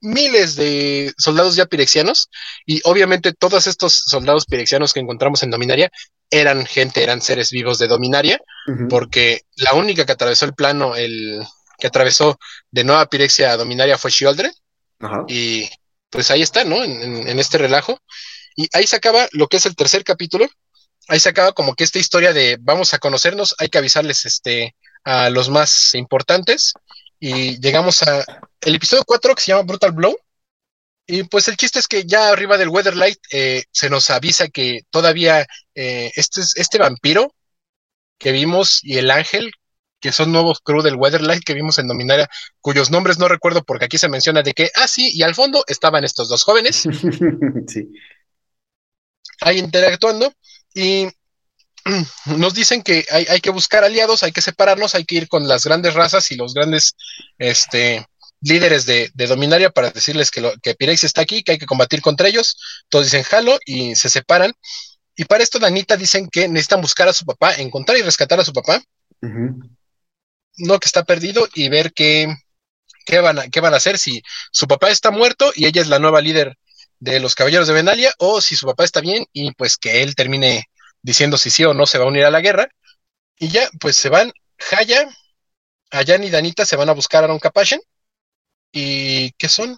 miles 0.00 0.56
de 0.56 1.14
soldados 1.16 1.56
ya 1.56 1.66
pirexianos, 1.66 2.28
y 2.66 2.80
obviamente 2.84 3.32
todos 3.32 3.66
estos 3.68 3.94
soldados 4.06 4.46
pirexianos 4.46 4.92
que 4.92 5.00
encontramos 5.00 5.42
en 5.42 5.50
Dominaria 5.50 5.90
eran 6.30 6.66
gente, 6.66 7.02
eran 7.02 7.22
seres 7.22 7.50
vivos 7.50 7.78
de 7.78 7.88
Dominaria, 7.88 8.40
porque 8.88 9.42
la 9.56 9.74
única 9.74 10.06
que 10.06 10.12
atravesó 10.12 10.44
el 10.44 10.54
plano, 10.54 10.96
el 10.96 11.46
que 11.82 11.88
atravesó 11.88 12.38
de 12.70 12.84
Nueva 12.84 13.06
Pirexia 13.06 13.50
a 13.50 13.56
Dominaria 13.56 13.98
fue 13.98 14.12
Shieldred. 14.12 14.52
Y 15.26 15.68
pues 16.10 16.30
ahí 16.30 16.40
está, 16.40 16.62
¿no? 16.62 16.84
En, 16.84 17.36
este 17.40 17.58
relajo. 17.58 17.98
Y 18.54 18.68
ahí 18.72 18.86
se 18.86 18.94
acaba 18.94 19.28
lo 19.32 19.48
que 19.48 19.56
es 19.56 19.66
el 19.66 19.74
tercer 19.74 20.04
capítulo. 20.04 20.46
Ahí 21.08 21.18
se 21.18 21.30
acaba 21.30 21.50
como 21.50 21.74
que 21.74 21.82
esta 21.82 21.98
historia 21.98 22.32
de 22.32 22.56
vamos 22.60 22.94
a 22.94 23.00
conocernos, 23.00 23.56
hay 23.58 23.68
que 23.68 23.78
avisarles 23.78 24.24
este, 24.26 24.76
a 25.02 25.28
los 25.28 25.48
más 25.48 25.92
importantes. 25.94 26.72
Y 27.18 27.60
llegamos 27.60 28.04
a 28.04 28.24
el 28.60 28.74
episodio 28.76 29.02
4 29.04 29.34
que 29.34 29.42
se 29.42 29.50
llama 29.50 29.64
Brutal 29.64 29.90
Blow. 29.90 30.16
Y 31.04 31.24
pues 31.24 31.48
el 31.48 31.56
chiste 31.56 31.80
es 31.80 31.88
que 31.88 32.04
ya 32.04 32.28
arriba 32.28 32.58
del 32.58 32.68
Weatherlight 32.68 33.18
eh, 33.32 33.64
se 33.72 33.90
nos 33.90 34.08
avisa 34.08 34.46
que 34.46 34.82
todavía 34.88 35.48
eh, 35.74 36.12
este, 36.14 36.42
este 36.54 36.78
vampiro 36.78 37.34
que 38.18 38.30
vimos 38.30 38.78
y 38.84 38.98
el 38.98 39.10
ángel 39.10 39.50
que 40.02 40.12
son 40.12 40.32
nuevos 40.32 40.60
crew 40.60 40.82
del 40.82 40.96
Weatherlight 40.96 41.44
que 41.44 41.54
vimos 41.54 41.78
en 41.78 41.86
Dominaria, 41.86 42.28
cuyos 42.60 42.90
nombres 42.90 43.18
no 43.18 43.28
recuerdo 43.28 43.62
porque 43.62 43.84
aquí 43.86 43.96
se 43.96 44.08
menciona 44.08 44.42
de 44.42 44.52
que, 44.52 44.68
ah, 44.74 44.88
sí, 44.88 45.12
y 45.14 45.22
al 45.22 45.34
fondo 45.34 45.64
estaban 45.68 46.04
estos 46.04 46.28
dos 46.28 46.42
jóvenes. 46.42 46.82
sí. 47.68 47.88
Ahí 49.40 49.58
interactuando 49.58 50.32
y 50.74 51.06
nos 52.36 52.52
dicen 52.52 52.82
que 52.82 53.06
hay, 53.10 53.40
que 53.40 53.50
buscar 53.50 53.84
aliados, 53.84 54.24
hay 54.24 54.32
que 54.32 54.42
separarnos, 54.42 54.94
hay 54.96 55.04
que 55.04 55.14
ir 55.14 55.28
con 55.28 55.46
las 55.46 55.64
grandes 55.64 55.94
razas 55.94 56.30
y 56.32 56.36
los 56.36 56.52
grandes 56.52 56.96
este, 57.38 58.04
líderes 58.40 58.84
de, 58.84 59.12
Dominaria 59.14 59.70
para 59.70 59.90
decirles 59.90 60.32
que, 60.32 60.40
lo, 60.40 60.52
que 60.62 60.74
Pirex 60.74 61.04
está 61.04 61.22
aquí, 61.22 61.44
que 61.44 61.52
hay 61.52 61.58
que 61.58 61.66
combatir 61.66 62.02
contra 62.02 62.26
ellos. 62.26 62.56
Todos 62.88 63.06
dicen 63.06 63.22
jalo 63.22 63.56
y 63.64 63.94
se 63.94 64.08
separan. 64.08 64.52
Y 65.14 65.26
para 65.26 65.44
esto, 65.44 65.60
Danita 65.60 65.96
dicen 65.96 66.28
que 66.28 66.48
necesitan 66.48 66.80
buscar 66.80 67.06
a 67.06 67.12
su 67.12 67.24
papá, 67.24 67.54
encontrar 67.54 67.98
y 67.98 68.02
rescatar 68.02 68.40
a 68.40 68.44
su 68.44 68.52
papá 68.52 68.82
no 70.62 70.78
que 70.78 70.86
está 70.86 71.04
perdido 71.04 71.48
y 71.54 71.68
ver 71.68 71.92
qué, 71.92 72.34
qué, 73.04 73.20
van 73.20 73.38
a, 73.38 73.48
qué 73.48 73.60
van 73.60 73.74
a 73.74 73.78
hacer 73.78 73.98
si 73.98 74.22
su 74.50 74.66
papá 74.66 74.90
está 74.90 75.10
muerto 75.10 75.52
y 75.54 75.66
ella 75.66 75.82
es 75.82 75.88
la 75.88 75.98
nueva 75.98 76.20
líder 76.20 76.56
de 77.00 77.20
los 77.20 77.34
Caballeros 77.34 77.66
de 77.66 77.74
Benalia 77.74 78.12
o 78.18 78.40
si 78.40 78.54
su 78.54 78.66
papá 78.66 78.84
está 78.84 79.00
bien 79.00 79.26
y 79.32 79.52
pues 79.52 79.76
que 79.76 80.02
él 80.02 80.14
termine 80.14 80.64
diciendo 81.02 81.36
si 81.36 81.50
sí 81.50 81.64
o 81.64 81.74
no 81.74 81.86
se 81.86 81.98
va 81.98 82.04
a 82.04 82.08
unir 82.08 82.24
a 82.24 82.30
la 82.30 82.40
guerra. 82.40 82.68
Y 83.38 83.48
ya, 83.48 83.68
pues 83.80 83.96
se 83.96 84.08
van, 84.08 84.32
Haya, 84.78 85.08
Ayan 85.90 86.24
y 86.24 86.30
Danita 86.30 86.64
se 86.64 86.76
van 86.76 86.88
a 86.88 86.94
buscar 86.94 87.22
a 87.22 87.24
Aaron 87.24 87.38
Capashen. 87.38 87.80
¿Y 88.72 89.32
qué 89.32 89.48
son? 89.48 89.76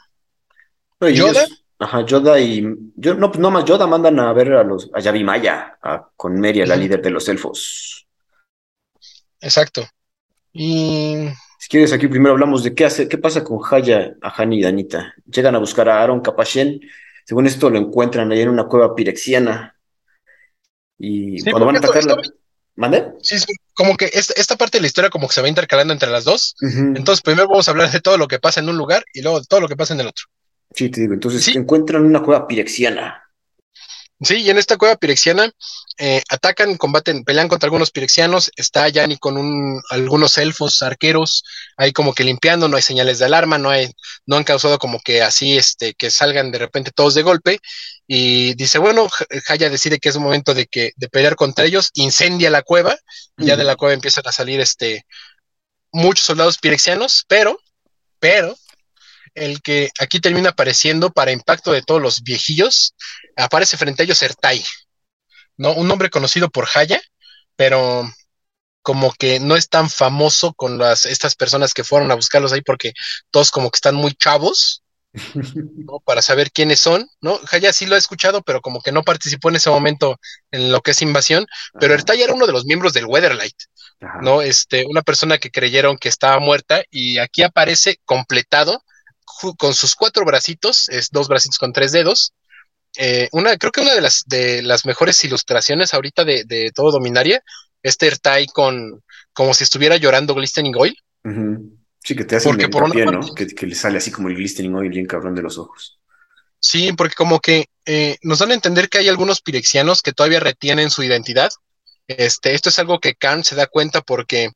Yoda. 1.01 1.47
ajá, 1.79 2.07
Yoda 2.07 2.39
y. 2.39 2.65
Yo, 2.95 3.15
no, 3.15 3.33
no 3.37 3.51
más, 3.51 3.65
Yoda 3.65 3.87
mandan 3.87 4.21
a 4.21 4.33
ver 4.33 4.53
a 4.53 4.63
los 4.63 4.89
a 4.95 5.01
Yavimaya, 5.01 5.79
con 6.17 6.39
Meria, 6.39 6.67
la 6.67 6.77
líder 6.77 7.03
de 7.03 7.11
los 7.11 7.29
elfos. 7.29 8.07
Exacto. 9.41 9.87
Y. 10.55 11.29
Si 11.59 11.69
quieres, 11.69 11.93
aquí 11.93 12.09
primero 12.09 12.33
hablamos 12.33 12.63
de 12.63 12.75
qué 12.75 12.85
hace, 12.85 13.09
qué 13.09 13.19
pasa 13.19 13.43
con 13.43 13.59
Haya, 13.71 14.15
Ahani 14.23 14.59
y 14.59 14.63
Danita. 14.63 15.15
Llegan 15.27 15.55
a 15.55 15.59
buscar 15.59 15.89
a 15.89 16.03
Aaron 16.03 16.21
Capashen. 16.21 16.81
Según 17.27 17.47
esto, 17.47 17.69
lo 17.69 17.79
encuentran 17.79 18.31
ahí 18.33 18.41
en 18.41 18.51
una 18.51 18.65
cueva 18.65 18.95
pirexiana. 18.95 19.77
Y 20.99 21.43
cuando 21.43 21.67
van 21.67 21.77
a 21.77 21.79
atacar 21.81 22.05
la. 22.05 22.23
¿Mande? 22.77 23.13
Sí, 23.23 23.39
sí, 23.39 23.55
como 23.73 23.97
que 23.97 24.11
esta, 24.13 24.57
parte 24.57 24.79
de 24.79 24.83
la 24.83 24.89
historia 24.89 25.09
como 25.09 25.29
que 25.29 25.35
se 25.35 25.43
va 25.43 25.49
intercalando 25.49 25.93
entre 25.93 26.11
las 26.11 26.25
dos. 26.25 26.57
Entonces, 26.61 27.23
primero 27.23 27.49
vamos 27.49 27.69
a 27.69 27.71
hablar 27.71 27.91
de 27.91 28.01
todo 28.01 28.19
lo 28.19 28.27
que 28.27 28.41
pasa 28.41 28.61
en 28.61 28.69
un 28.69 28.77
lugar 28.77 29.05
y 29.13 29.23
luego 29.23 29.41
de 29.41 29.47
todo 29.47 29.61
lo 29.61 29.69
que 29.69 29.77
pasa 29.77 29.95
en 29.95 30.01
el 30.01 30.09
otro. 30.09 30.25
Sí, 30.75 30.89
te 30.89 31.03
digo, 31.03 31.15
entonces 31.15 31.55
encuentran 31.55 32.05
una 32.05 32.23
cueva 32.23 32.49
pirexiana. 32.49 33.24
Sí, 34.25 34.37
y 34.37 34.51
en 34.51 34.59
esta 34.59 34.77
cueva 34.77 34.97
pirexiana 34.97 35.51
eh, 35.99 36.23
atacan, 36.31 36.77
combaten, 36.77 37.25
pelean 37.25 37.49
contra 37.49 37.67
algunos 37.67 37.91
pirexianos. 37.91 38.51
Está 38.57 38.89
Yanni 38.89 39.19
con 39.19 39.37
un, 39.37 39.83
algunos 39.91 40.39
elfos, 40.39 40.83
arqueros, 40.83 41.45
ahí 41.77 41.93
como 41.93 42.15
que 42.15 42.25
limpiando, 42.25 42.69
no 42.69 42.77
hay 42.77 42.83
señales 42.83 43.19
de 43.19 43.27
alarma, 43.27 43.59
no 43.59 43.71
hay, 43.71 43.91
no 44.27 44.37
han 44.37 44.45
causado 44.45 44.79
como 44.79 45.01
que 45.01 45.23
así, 45.23 45.57
este, 45.57 45.95
que 45.95 46.11
salgan 46.11 46.51
de 46.51 46.59
repente 46.59 46.91
todos 46.91 47.15
de 47.15 47.23
golpe. 47.23 47.61
Y 48.07 48.55
dice, 48.55 48.79
bueno, 48.79 49.09
Haya 49.49 49.71
decide 49.71 49.99
que 49.99 50.09
es 50.09 50.17
momento 50.17 50.55
de 50.55 50.67
que, 50.67 50.93
de 50.97 51.09
pelear 51.09 51.37
contra 51.37 51.65
ellos, 51.65 51.91
incendia 51.95 52.51
la 52.51 52.63
cueva, 52.63 52.97
y 53.39 53.47
ya 53.47 53.57
de 53.57 53.65
la 53.65 53.77
cueva 53.77 53.95
empiezan 53.95 54.27
a 54.27 54.33
salir 54.33 54.61
este 54.61 55.05
muchos 55.93 56.27
soldados 56.27 56.59
pirexianos, 56.59 57.25
pero, 57.29 57.59
pero, 58.19 58.57
el 59.35 59.63
que 59.63 59.91
aquí 60.01 60.21
termina 60.21 60.51
apareciendo 60.51 61.11
para 61.11 61.33
impacto 61.33 61.73
de 61.73 61.83
todos 61.83 62.01
los 62.01 62.23
viejillos, 62.23 62.95
aparece 63.37 63.77
frente 63.77 64.03
a 64.03 64.05
ellos 64.05 64.23
Ertai, 64.23 64.65
¿no? 65.57 65.73
Un 65.75 65.89
nombre 65.89 66.11
conocido 66.11 66.49
por 66.51 66.69
Haya, 66.75 67.01
pero 67.57 68.09
como 68.83 69.13
que 69.13 69.41
no 69.41 69.57
es 69.57 69.69
tan 69.69 69.89
famoso 69.89 70.53
con 70.53 70.79
las, 70.79 71.07
estas 71.07 71.35
personas 71.37 71.73
que 71.73 71.85
fueron 71.85 72.11
a 72.11 72.15
buscarlos 72.15 72.53
ahí 72.53 72.61
porque 72.61 72.93
todos 73.31 73.51
como 73.51 73.71
que 73.71 73.77
están 73.77 73.95
muy 73.95 74.13
chavos, 74.13 74.83
¿no? 75.35 76.01
Para 76.05 76.21
saber 76.21 76.51
quiénes 76.51 76.81
son, 76.81 77.09
¿no? 77.23 77.41
Haya 77.51 77.73
sí 77.73 77.87
lo 77.87 77.95
ha 77.95 77.99
escuchado, 77.99 78.43
pero 78.43 78.61
como 78.61 78.83
que 78.83 78.93
no 78.93 79.03
participó 79.03 79.49
en 79.49 79.57
ese 79.57 79.71
momento 79.71 80.19
en 80.51 80.71
lo 80.71 80.83
que 80.83 80.91
es 80.91 81.01
invasión, 81.01 81.47
pero 81.81 81.95
Ertai 81.95 82.21
era 82.21 82.35
uno 82.35 82.47
de 82.47 82.53
los 82.53 82.67
miembros 82.67 82.93
del 82.93 83.07
Weatherlight, 83.07 83.57
¿no? 84.21 84.43
Este, 84.43 84.85
una 84.87 85.01
persona 85.01 85.39
que 85.39 85.51
creyeron 85.51 85.97
que 85.97 86.11
estaba 86.11 86.39
muerta 86.39 86.83
y 86.91 87.19
aquí 87.19 87.43
aparece 87.43 88.01
completado 88.05 88.84
con 89.57 89.75
sus 89.75 89.95
cuatro 89.95 90.25
bracitos, 90.25 90.89
es 90.89 91.11
dos 91.11 91.29
bracitos 91.29 91.59
con 91.59 91.73
tres 91.73 91.93
dedos. 91.93 92.33
Eh, 92.97 93.29
una, 93.33 93.57
creo 93.57 93.73
que 93.73 93.81
una 93.81 93.95
de 93.95 94.01
las, 94.01 94.23
de 94.27 94.63
las 94.63 94.87
mejores 94.87 95.23
ilustraciones 95.25 95.95
ahorita 95.95 96.25
de, 96.25 96.71
todo 96.75 96.93
Dominaria, 96.93 97.43
este 97.83 98.07
Ertai 98.07 98.47
con 98.47 99.03
como 99.33 99.53
si 99.53 99.65
estuviera 99.65 99.97
llorando 99.97 100.35
Glistening 100.35 100.77
Oil. 100.77 100.97
Sí, 102.03 102.15
que 102.15 102.25
te 102.25 102.37
hace 102.37 102.49
porque 102.49 102.69
por 102.69 102.95
¿no? 102.95 103.35
Que, 103.35 103.67
le 103.67 103.75
sale 103.75 103.99
así 103.99 104.11
como 104.11 104.29
el 104.29 104.37
Glistening 104.37 104.75
Oil 104.75 104.91
bien 104.91 105.07
cabrón 105.07 105.35
de 105.35 105.43
los 105.43 105.59
ojos. 105.59 105.99
Sí, 106.61 106.93
porque 106.93 107.15
como 107.15 107.41
que 107.41 107.67
eh, 107.85 108.17
nos 108.23 108.39
dan 108.39 108.53
a 108.53 108.55
entender 108.55 108.89
que 108.89 108.99
hay 108.99 109.09
algunos 109.09 109.43
pirexianos 109.43 110.01
que 110.01 110.13
todavía 110.13 110.41
retienen 110.41 110.91
su 110.91 111.03
identidad. 111.03 111.51
Este, 112.07 112.55
esto 112.55 112.69
es 112.69 112.79
algo 112.79 113.01
que 113.01 113.15
Khan 113.15 113.45
se 113.45 113.55
da 113.55 113.67
cuenta 113.67 114.03
porque 114.03 114.51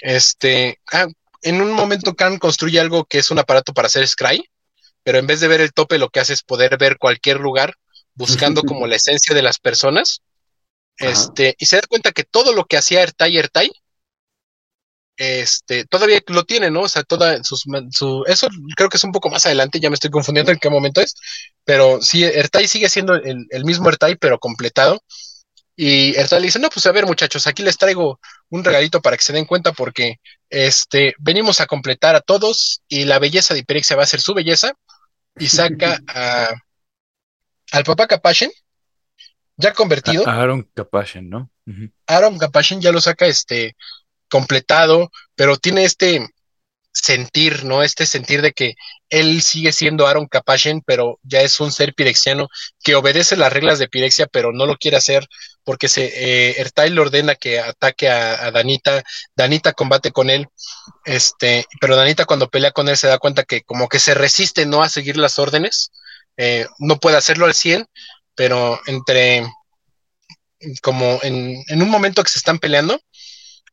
este, 0.00 0.78
ah, 0.92 1.08
en 1.42 1.60
un 1.60 1.72
momento 1.72 2.14
Khan 2.14 2.38
construye 2.38 2.80
algo 2.80 3.04
que 3.04 3.18
es 3.18 3.30
un 3.30 3.38
aparato 3.38 3.72
para 3.72 3.86
hacer 3.86 4.06
scry, 4.06 4.44
pero 5.02 5.18
en 5.18 5.26
vez 5.26 5.40
de 5.40 5.48
ver 5.48 5.60
el 5.60 5.72
tope, 5.72 5.98
lo 5.98 6.10
que 6.10 6.20
hace 6.20 6.34
es 6.34 6.42
poder 6.42 6.76
ver 6.78 6.98
cualquier 6.98 7.40
lugar 7.40 7.74
buscando 8.14 8.62
como 8.62 8.86
la 8.86 8.96
esencia 8.96 9.34
de 9.34 9.42
las 9.42 9.58
personas. 9.58 10.20
Este, 10.98 11.54
y 11.58 11.66
se 11.66 11.76
da 11.76 11.82
cuenta 11.88 12.12
que 12.12 12.24
todo 12.24 12.52
lo 12.52 12.66
que 12.66 12.76
hacía 12.76 13.02
Ertai 13.02 13.38
Ertai, 13.38 13.70
este, 15.16 15.84
todavía 15.86 16.20
lo 16.28 16.44
tiene, 16.44 16.70
¿no? 16.70 16.82
O 16.82 16.88
sea, 16.88 17.02
toda 17.02 17.42
sus, 17.44 17.64
su, 17.90 18.24
eso 18.26 18.48
creo 18.76 18.88
que 18.88 18.96
es 18.96 19.04
un 19.04 19.12
poco 19.12 19.30
más 19.30 19.44
adelante, 19.46 19.80
ya 19.80 19.90
me 19.90 19.94
estoy 19.94 20.10
confundiendo 20.10 20.52
en 20.52 20.58
qué 20.58 20.70
momento 20.70 21.00
es, 21.00 21.14
pero 21.64 22.00
sí, 22.00 22.24
Ertai 22.24 22.68
sigue 22.68 22.88
siendo 22.88 23.14
el, 23.14 23.46
el 23.50 23.64
mismo 23.64 23.88
Ertai, 23.88 24.16
pero 24.16 24.38
completado. 24.38 25.02
Y 25.82 26.14
Ertal 26.14 26.42
le 26.42 26.48
dice, 26.48 26.58
no, 26.58 26.68
pues 26.68 26.84
a 26.84 26.92
ver 26.92 27.06
muchachos, 27.06 27.46
aquí 27.46 27.62
les 27.62 27.78
traigo 27.78 28.20
un 28.50 28.62
regalito 28.62 29.00
para 29.00 29.16
que 29.16 29.22
se 29.22 29.32
den 29.32 29.46
cuenta 29.46 29.72
porque 29.72 30.20
este, 30.50 31.14
venimos 31.18 31.62
a 31.62 31.66
completar 31.66 32.14
a 32.14 32.20
todos 32.20 32.82
y 32.86 33.06
la 33.06 33.18
belleza 33.18 33.54
de 33.54 33.60
Hiperixia 33.60 33.96
va 33.96 34.02
a 34.02 34.06
ser 34.06 34.20
su 34.20 34.34
belleza 34.34 34.74
y 35.38 35.48
saca 35.48 35.98
a, 36.06 36.50
al 37.72 37.84
papá 37.84 38.06
Capashen, 38.08 38.50
ya 39.56 39.72
convertido. 39.72 40.28
Aaron 40.28 40.68
Capashen, 40.74 41.30
¿no? 41.30 41.50
Aaron 42.06 42.36
Capashen 42.36 42.82
ya 42.82 42.92
lo 42.92 43.00
saca 43.00 43.24
este 43.24 43.74
completado, 44.28 45.10
pero 45.34 45.56
tiene 45.56 45.84
este, 45.84 46.28
sentir, 46.92 47.64
¿no? 47.64 47.82
Este 47.82 48.06
sentir 48.06 48.42
de 48.42 48.52
que 48.52 48.74
él 49.08 49.42
sigue 49.42 49.72
siendo 49.72 50.06
Aaron 50.06 50.26
Capashen, 50.26 50.82
pero 50.84 51.18
ya 51.22 51.40
es 51.40 51.58
un 51.60 51.72
ser 51.72 51.94
pirexiano 51.94 52.48
que 52.82 52.96
obedece 52.96 53.36
las 53.36 53.52
reglas 53.52 53.78
de 53.78 53.88
Pirexia, 53.88 54.26
pero 54.26 54.52
no 54.52 54.66
lo 54.66 54.76
quiere 54.76 54.96
hacer 54.96 55.26
porque 55.64 55.88
se, 55.88 56.04
eh, 56.06 56.60
Ertai 56.60 56.90
le 56.90 57.00
ordena 57.00 57.34
que 57.34 57.60
ataque 57.60 58.08
a, 58.08 58.50
Danita, 58.50 59.02
Danita 59.34 59.72
combate 59.72 60.12
con 60.12 60.30
él, 60.30 60.48
este, 61.04 61.66
pero 61.80 61.96
Danita 61.96 62.24
cuando 62.24 62.48
pelea 62.48 62.72
con 62.72 62.88
él 62.88 62.96
se 62.96 63.08
da 63.08 63.18
cuenta 63.18 63.44
que 63.44 63.62
como 63.62 63.88
que 63.88 63.98
se 63.98 64.14
resiste, 64.14 64.66
¿no? 64.66 64.82
A 64.82 64.88
seguir 64.88 65.16
las 65.16 65.38
órdenes, 65.38 65.90
eh, 66.36 66.66
no 66.78 66.98
puede 66.98 67.16
hacerlo 67.16 67.46
al 67.46 67.54
100, 67.54 67.86
pero 68.34 68.80
entre, 68.86 69.46
como 70.82 71.18
en, 71.22 71.62
en 71.68 71.82
un 71.82 71.90
momento 71.90 72.22
que 72.22 72.30
se 72.30 72.38
están 72.38 72.58
peleando, 72.58 73.00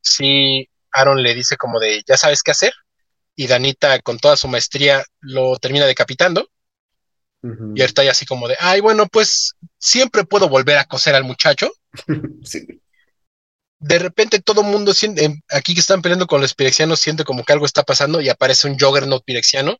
sí, 0.02 0.68
Aaron 0.92 1.22
le 1.22 1.34
dice 1.34 1.56
como 1.56 1.80
de, 1.80 2.02
ya 2.06 2.16
sabes 2.16 2.42
qué 2.42 2.50
hacer, 2.50 2.72
y 3.38 3.46
Danita 3.46 4.00
con 4.00 4.18
toda 4.18 4.36
su 4.36 4.48
maestría 4.48 5.04
lo 5.20 5.56
termina 5.58 5.86
decapitando. 5.86 6.50
Y 7.42 7.82
está 7.82 8.02
ahí 8.02 8.08
así 8.08 8.26
como 8.26 8.48
de, 8.48 8.56
ay, 8.58 8.80
bueno, 8.80 9.06
pues 9.06 9.54
siempre 9.78 10.24
puedo 10.24 10.48
volver 10.48 10.76
a 10.78 10.86
coser 10.86 11.14
al 11.14 11.24
muchacho. 11.24 11.70
De 13.80 13.98
repente 14.00 14.40
todo 14.40 14.62
el 14.62 14.66
mundo 14.66 14.92
siente, 14.92 15.40
aquí 15.50 15.72
que 15.72 15.78
están 15.78 16.02
peleando 16.02 16.26
con 16.26 16.40
los 16.40 16.52
pirexianos, 16.52 16.98
siente 16.98 17.22
como 17.22 17.44
que 17.44 17.52
algo 17.52 17.64
está 17.64 17.84
pasando 17.84 18.20
y 18.20 18.28
aparece 18.28 18.66
un 18.66 18.76
Juggernaut 18.76 19.24
pirexiano. 19.24 19.78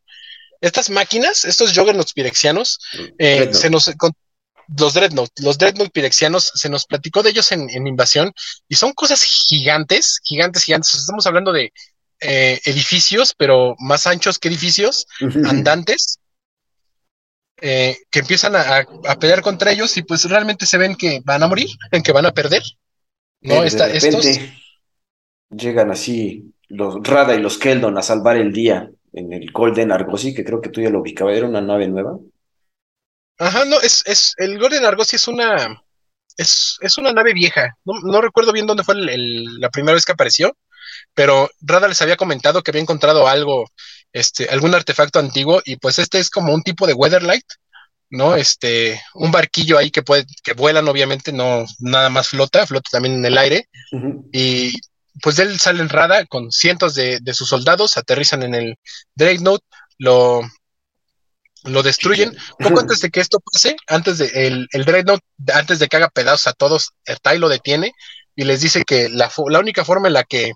Estas 0.61 0.89
máquinas, 0.89 1.45
estos 1.45 1.73
Juggernauts 1.73 2.13
pirexianos, 2.13 2.79
eh, 3.17 3.49
se 3.53 3.69
nos... 3.69 3.91
los 4.77 4.93
Dreadnought, 4.93 5.31
los 5.39 5.57
Dreadnought 5.57 5.91
pirexianos, 5.91 6.51
se 6.53 6.69
nos 6.69 6.85
platicó 6.85 7.23
de 7.23 7.31
ellos 7.31 7.51
en, 7.51 7.69
Invasión 7.87 8.33
y 8.67 8.75
son 8.75 8.93
cosas 8.93 9.23
gigantes, 9.23 10.19
gigantes, 10.23 10.63
gigantes. 10.63 10.93
Estamos 10.93 11.25
hablando 11.27 11.53
de 11.53 11.71
eh, 12.21 12.59
edificios, 12.65 13.33
pero 13.37 13.75
más 13.79 14.05
anchos 14.05 14.37
que 14.37 14.49
edificios, 14.49 15.07
andantes, 15.45 16.18
eh, 17.61 17.97
que 18.09 18.19
empiezan 18.19 18.55
a, 18.55 18.85
pelear 19.19 19.41
contra 19.41 19.71
ellos 19.71 19.95
y 19.97 20.03
pues 20.03 20.29
realmente 20.29 20.65
se 20.65 20.77
ven 20.77 20.95
que 20.95 21.21
van 21.23 21.43
a 21.43 21.47
morir, 21.47 21.69
en 21.91 22.03
que 22.03 22.11
van 22.11 22.25
a 22.25 22.33
perder. 22.33 22.63
¿no? 23.41 23.61
de 23.61 23.69
repente 23.69 24.53
llegan 25.49 25.91
así 25.91 26.53
los 26.67 27.01
Rada 27.01 27.35
y 27.35 27.41
los 27.41 27.57
Keldon 27.57 27.97
a 27.97 28.03
salvar 28.03 28.37
el 28.37 28.51
día 28.53 28.91
en 29.13 29.33
el 29.33 29.51
Golden 29.51 29.91
Argosy, 29.91 30.33
que 30.33 30.43
creo 30.43 30.61
que 30.61 30.69
tú 30.69 30.81
ya 30.81 30.89
lo 30.89 30.99
ubicabas, 30.99 31.35
era 31.35 31.47
una 31.47 31.61
nave 31.61 31.87
nueva. 31.87 32.19
Ajá, 33.39 33.65
no, 33.65 33.79
es, 33.81 34.03
es 34.05 34.33
el 34.37 34.59
Golden 34.59 34.85
Argosy 34.85 35.15
es 35.15 35.27
una 35.27 35.81
es, 36.39 36.77
es 36.81 36.97
una 36.97 37.11
nave 37.11 37.33
vieja. 37.33 37.77
No, 37.83 38.21
recuerdo 38.21 38.53
bien 38.53 38.65
dónde 38.65 38.83
fue 38.83 38.95
la 38.95 39.69
primera 39.69 39.93
vez 39.93 40.05
que 40.05 40.13
apareció, 40.13 40.55
pero 41.13 41.49
Rada 41.59 41.87
les 41.87 42.01
había 42.01 42.15
comentado 42.15 42.61
que 42.61 42.71
había 42.71 42.81
encontrado 42.81 43.27
algo, 43.27 43.65
este, 44.13 44.49
algún 44.49 44.73
artefacto 44.75 45.19
antiguo, 45.19 45.61
y 45.65 45.77
pues 45.77 45.99
este 45.99 46.19
es 46.19 46.29
como 46.29 46.53
un 46.53 46.63
tipo 46.63 46.87
de 46.87 46.93
Weatherlight, 46.93 47.45
¿no? 48.09 48.35
Este, 48.35 49.01
un 49.13 49.31
barquillo 49.31 49.77
ahí 49.77 49.91
que 49.91 50.03
puede, 50.03 50.25
que 50.43 50.53
vuelan, 50.53 50.87
obviamente, 50.87 51.31
no 51.31 51.65
nada 51.79 52.09
más 52.09 52.29
flota, 52.29 52.65
flota 52.65 52.89
también 52.91 53.15
en 53.15 53.25
el 53.25 53.37
aire, 53.37 53.69
y 54.31 54.73
pues 55.21 55.39
él 55.39 55.59
sale 55.59 55.81
en 55.81 55.89
Rada 55.89 56.25
con 56.25 56.51
cientos 56.51 56.95
de, 56.95 57.19
de, 57.21 57.33
sus 57.33 57.49
soldados, 57.49 57.97
aterrizan 57.97 58.43
en 58.43 58.55
el 58.55 58.75
Dreadnought, 59.15 59.61
lo, 59.97 60.41
lo 61.63 61.83
destruyen. 61.83 62.35
Poco 62.57 62.79
antes 62.79 62.99
de 63.01 63.09
que 63.09 63.19
esto 63.19 63.39
pase, 63.39 63.75
antes 63.87 64.17
de 64.17 64.47
el, 64.47 64.67
el 64.71 64.85
Dreadnought, 64.85 65.21
antes 65.53 65.79
de 65.79 65.87
que 65.87 65.97
haga 65.97 66.09
pedazos 66.09 66.47
a 66.47 66.53
todos, 66.53 66.93
Tai 67.21 67.37
lo 67.37 67.49
detiene 67.49 67.93
y 68.35 68.45
les 68.45 68.61
dice 68.61 68.83
que 68.85 69.09
la, 69.09 69.31
la, 69.49 69.59
única 69.59 69.83
forma 69.83 70.07
en 70.07 70.13
la 70.13 70.23
que 70.23 70.53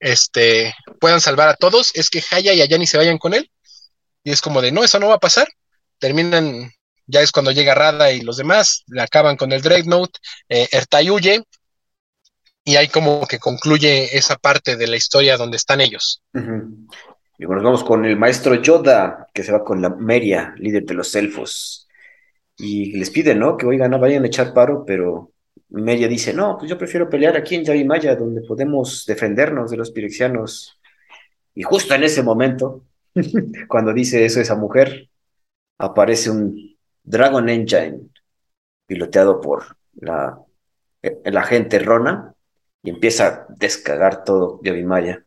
este, 0.00 0.74
puedan 1.00 1.20
salvar 1.20 1.48
a 1.48 1.56
todos 1.56 1.92
es 1.94 2.10
que 2.10 2.22
Haya 2.30 2.52
y 2.52 2.62
Ayani 2.62 2.86
se 2.86 2.98
vayan 2.98 3.18
con 3.18 3.34
él. 3.34 3.50
Y 4.24 4.30
es 4.30 4.40
como 4.40 4.60
de, 4.60 4.72
no, 4.72 4.84
eso 4.84 4.98
no 4.98 5.08
va 5.08 5.14
a 5.14 5.20
pasar. 5.20 5.48
Terminan, 5.98 6.70
ya 7.06 7.20
es 7.20 7.32
cuando 7.32 7.50
llega 7.50 7.74
Rada 7.74 8.12
y 8.12 8.20
los 8.20 8.36
demás, 8.36 8.84
le 8.88 9.02
acaban 9.02 9.36
con 9.36 9.52
el 9.52 9.62
Dreadnought, 9.62 10.16
eh, 10.48 10.68
Ertai 10.70 11.10
huye, 11.10 11.42
y 12.64 12.76
ahí 12.76 12.88
como 12.88 13.26
que 13.26 13.38
concluye 13.38 14.16
esa 14.16 14.36
parte 14.36 14.76
de 14.76 14.86
la 14.86 14.96
historia 14.96 15.38
donde 15.38 15.56
están 15.56 15.80
ellos. 15.80 16.22
Y 16.34 17.46
bueno, 17.46 17.62
nos 17.62 17.64
vamos 17.64 17.84
con 17.84 18.04
el 18.04 18.18
maestro 18.18 18.56
Yoda, 18.56 19.26
que 19.32 19.42
se 19.42 19.52
va 19.52 19.64
con 19.64 19.80
la 19.80 19.88
Meria, 19.88 20.54
líder 20.58 20.84
de 20.84 20.94
los 20.94 21.14
elfos. 21.14 21.88
Y 22.58 22.92
les 22.98 23.08
pide, 23.08 23.34
¿no? 23.34 23.56
Que 23.56 23.64
oigan, 23.64 23.90
no 23.90 23.98
vayan 23.98 24.24
a 24.24 24.26
echar 24.26 24.52
paro, 24.52 24.84
pero 24.84 25.32
Meria 25.70 26.08
dice, 26.08 26.32
no, 26.32 26.56
pues 26.58 26.70
yo 26.70 26.78
prefiero 26.78 27.08
pelear 27.08 27.36
aquí 27.36 27.54
en 27.54 27.64
Yavimaya, 27.64 28.16
donde 28.16 28.42
podemos 28.42 29.04
defendernos 29.06 29.70
de 29.70 29.76
los 29.76 29.90
pirexianos. 29.90 30.78
Y 31.54 31.62
justo 31.62 31.94
en 31.94 32.04
ese 32.04 32.22
momento, 32.22 32.84
cuando 33.68 33.92
dice 33.92 34.24
eso 34.24 34.40
esa 34.40 34.54
mujer, 34.56 35.08
aparece 35.78 36.30
un 36.30 36.76
Dragon 37.02 37.48
Engine 37.48 38.08
piloteado 38.86 39.40
por 39.40 39.76
la, 40.00 40.38
el 41.02 41.36
agente 41.36 41.78
Rona 41.78 42.34
y 42.82 42.90
empieza 42.90 43.26
a 43.26 43.46
descagar 43.48 44.24
todo 44.24 44.60
Yavimaya 44.62 45.24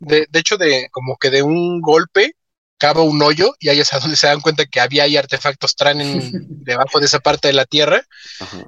de, 0.00 0.26
de 0.28 0.38
hecho, 0.38 0.56
de 0.56 0.88
como 0.90 1.16
que 1.16 1.30
de 1.30 1.42
un 1.42 1.80
golpe 1.80 2.34
cava 2.80 3.02
un 3.02 3.22
hoyo 3.22 3.54
y 3.60 3.68
ahí 3.68 3.78
es 3.78 3.92
a 3.92 4.00
donde 4.00 4.16
se 4.16 4.26
dan 4.26 4.40
cuenta 4.40 4.64
que 4.64 4.80
había 4.80 5.04
ahí 5.04 5.16
artefactos 5.16 5.76
Tran 5.76 5.98
debajo 6.48 6.98
de 6.98 7.06
esa 7.06 7.20
parte 7.20 7.48
de 7.48 7.54
la 7.54 7.66
tierra. 7.66 8.02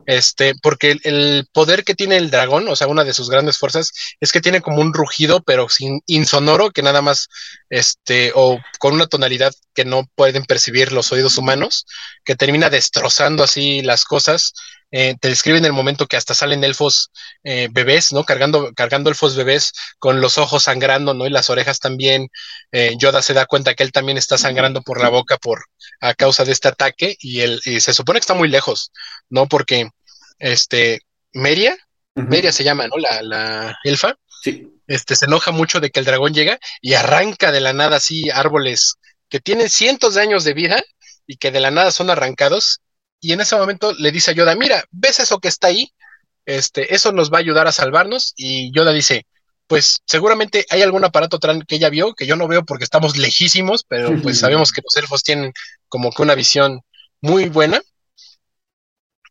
Este, 0.06 0.54
porque 0.62 0.98
el, 1.02 1.48
poder 1.52 1.82
que 1.82 1.94
tiene 1.94 2.18
el 2.18 2.30
dragón, 2.30 2.68
o 2.68 2.76
sea, 2.76 2.86
una 2.86 3.04
de 3.04 3.14
sus 3.14 3.30
grandes 3.30 3.56
fuerzas, 3.58 3.90
es 4.20 4.30
que 4.30 4.42
tiene 4.42 4.60
como 4.60 4.80
un 4.80 4.92
rugido, 4.92 5.42
pero 5.42 5.68
sin 5.68 6.02
insonoro, 6.06 6.70
que 6.70 6.82
nada 6.82 7.00
más, 7.00 7.28
este, 7.70 8.32
o 8.34 8.60
con 8.78 8.94
una 8.94 9.06
tonalidad 9.06 9.54
que 9.74 9.86
no 9.86 10.06
pueden 10.14 10.44
percibir 10.44 10.92
los 10.92 11.10
oídos 11.10 11.38
humanos, 11.38 11.86
que 12.24 12.36
termina 12.36 12.68
destrozando 12.68 13.42
así 13.42 13.80
las 13.80 14.04
cosas 14.04 14.52
eh, 14.94 15.16
te 15.18 15.28
describen 15.28 15.64
el 15.64 15.72
momento 15.72 16.06
que 16.06 16.18
hasta 16.18 16.34
salen 16.34 16.62
elfos 16.64 17.10
eh, 17.44 17.68
bebés, 17.72 18.12
¿no? 18.12 18.24
Cargando, 18.24 18.72
cargando 18.74 19.08
elfos 19.08 19.34
bebés 19.34 19.72
con 19.98 20.20
los 20.20 20.36
ojos 20.36 20.64
sangrando, 20.64 21.14
¿no? 21.14 21.26
Y 21.26 21.30
las 21.30 21.48
orejas 21.48 21.80
también. 21.80 22.28
Eh, 22.72 22.94
Yoda 22.98 23.22
se 23.22 23.32
da 23.32 23.46
cuenta 23.46 23.74
que 23.74 23.82
él 23.82 23.90
también 23.90 24.18
está 24.18 24.36
sangrando 24.36 24.82
por 24.82 25.00
la 25.00 25.08
boca 25.08 25.38
por 25.38 25.64
a 26.00 26.12
causa 26.14 26.44
de 26.44 26.52
este 26.52 26.68
ataque 26.68 27.16
y 27.20 27.40
él 27.40 27.60
y 27.64 27.80
se 27.80 27.94
supone 27.94 28.18
que 28.18 28.24
está 28.24 28.34
muy 28.34 28.48
lejos, 28.48 28.92
¿no? 29.30 29.48
Porque 29.48 29.88
este 30.38 31.00
Meria, 31.32 31.76
Meria 32.14 32.52
se 32.52 32.62
llama, 32.62 32.86
¿no? 32.86 32.98
La, 32.98 33.22
la 33.22 33.78
elfa. 33.84 34.14
Sí. 34.42 34.68
Este 34.86 35.16
se 35.16 35.24
enoja 35.24 35.52
mucho 35.52 35.80
de 35.80 35.90
que 35.90 36.00
el 36.00 36.06
dragón 36.06 36.34
llega 36.34 36.58
y 36.82 36.94
arranca 36.94 37.50
de 37.50 37.60
la 37.60 37.72
nada 37.72 37.96
así 37.96 38.28
árboles 38.28 38.96
que 39.30 39.40
tienen 39.40 39.70
cientos 39.70 40.14
de 40.14 40.20
años 40.20 40.44
de 40.44 40.52
vida 40.52 40.82
y 41.26 41.38
que 41.38 41.50
de 41.50 41.60
la 41.60 41.70
nada 41.70 41.92
son 41.92 42.10
arrancados 42.10 42.80
y 43.22 43.32
en 43.32 43.40
ese 43.40 43.54
momento 43.54 43.94
le 43.94 44.10
dice 44.10 44.32
a 44.32 44.34
Yoda, 44.34 44.56
mira, 44.56 44.84
¿ves 44.90 45.20
eso 45.20 45.38
que 45.38 45.46
está 45.46 45.68
ahí? 45.68 45.94
Este, 46.44 46.92
eso 46.92 47.12
nos 47.12 47.32
va 47.32 47.36
a 47.36 47.40
ayudar 47.40 47.68
a 47.68 47.72
salvarnos. 47.72 48.34
Y 48.36 48.72
Yoda 48.72 48.92
dice, 48.92 49.26
pues 49.68 50.02
seguramente 50.06 50.66
hay 50.70 50.82
algún 50.82 51.04
aparato 51.04 51.38
que 51.38 51.76
ella 51.76 51.88
vio, 51.88 52.14
que 52.14 52.26
yo 52.26 52.34
no 52.34 52.48
veo 52.48 52.64
porque 52.64 52.82
estamos 52.82 53.16
lejísimos, 53.16 53.84
pero 53.84 54.20
pues 54.20 54.40
sabemos 54.40 54.72
que 54.72 54.82
los 54.82 54.96
elfos 54.96 55.22
tienen 55.22 55.52
como 55.88 56.10
que 56.10 56.20
una 56.20 56.34
visión 56.34 56.82
muy 57.20 57.48
buena. 57.48 57.80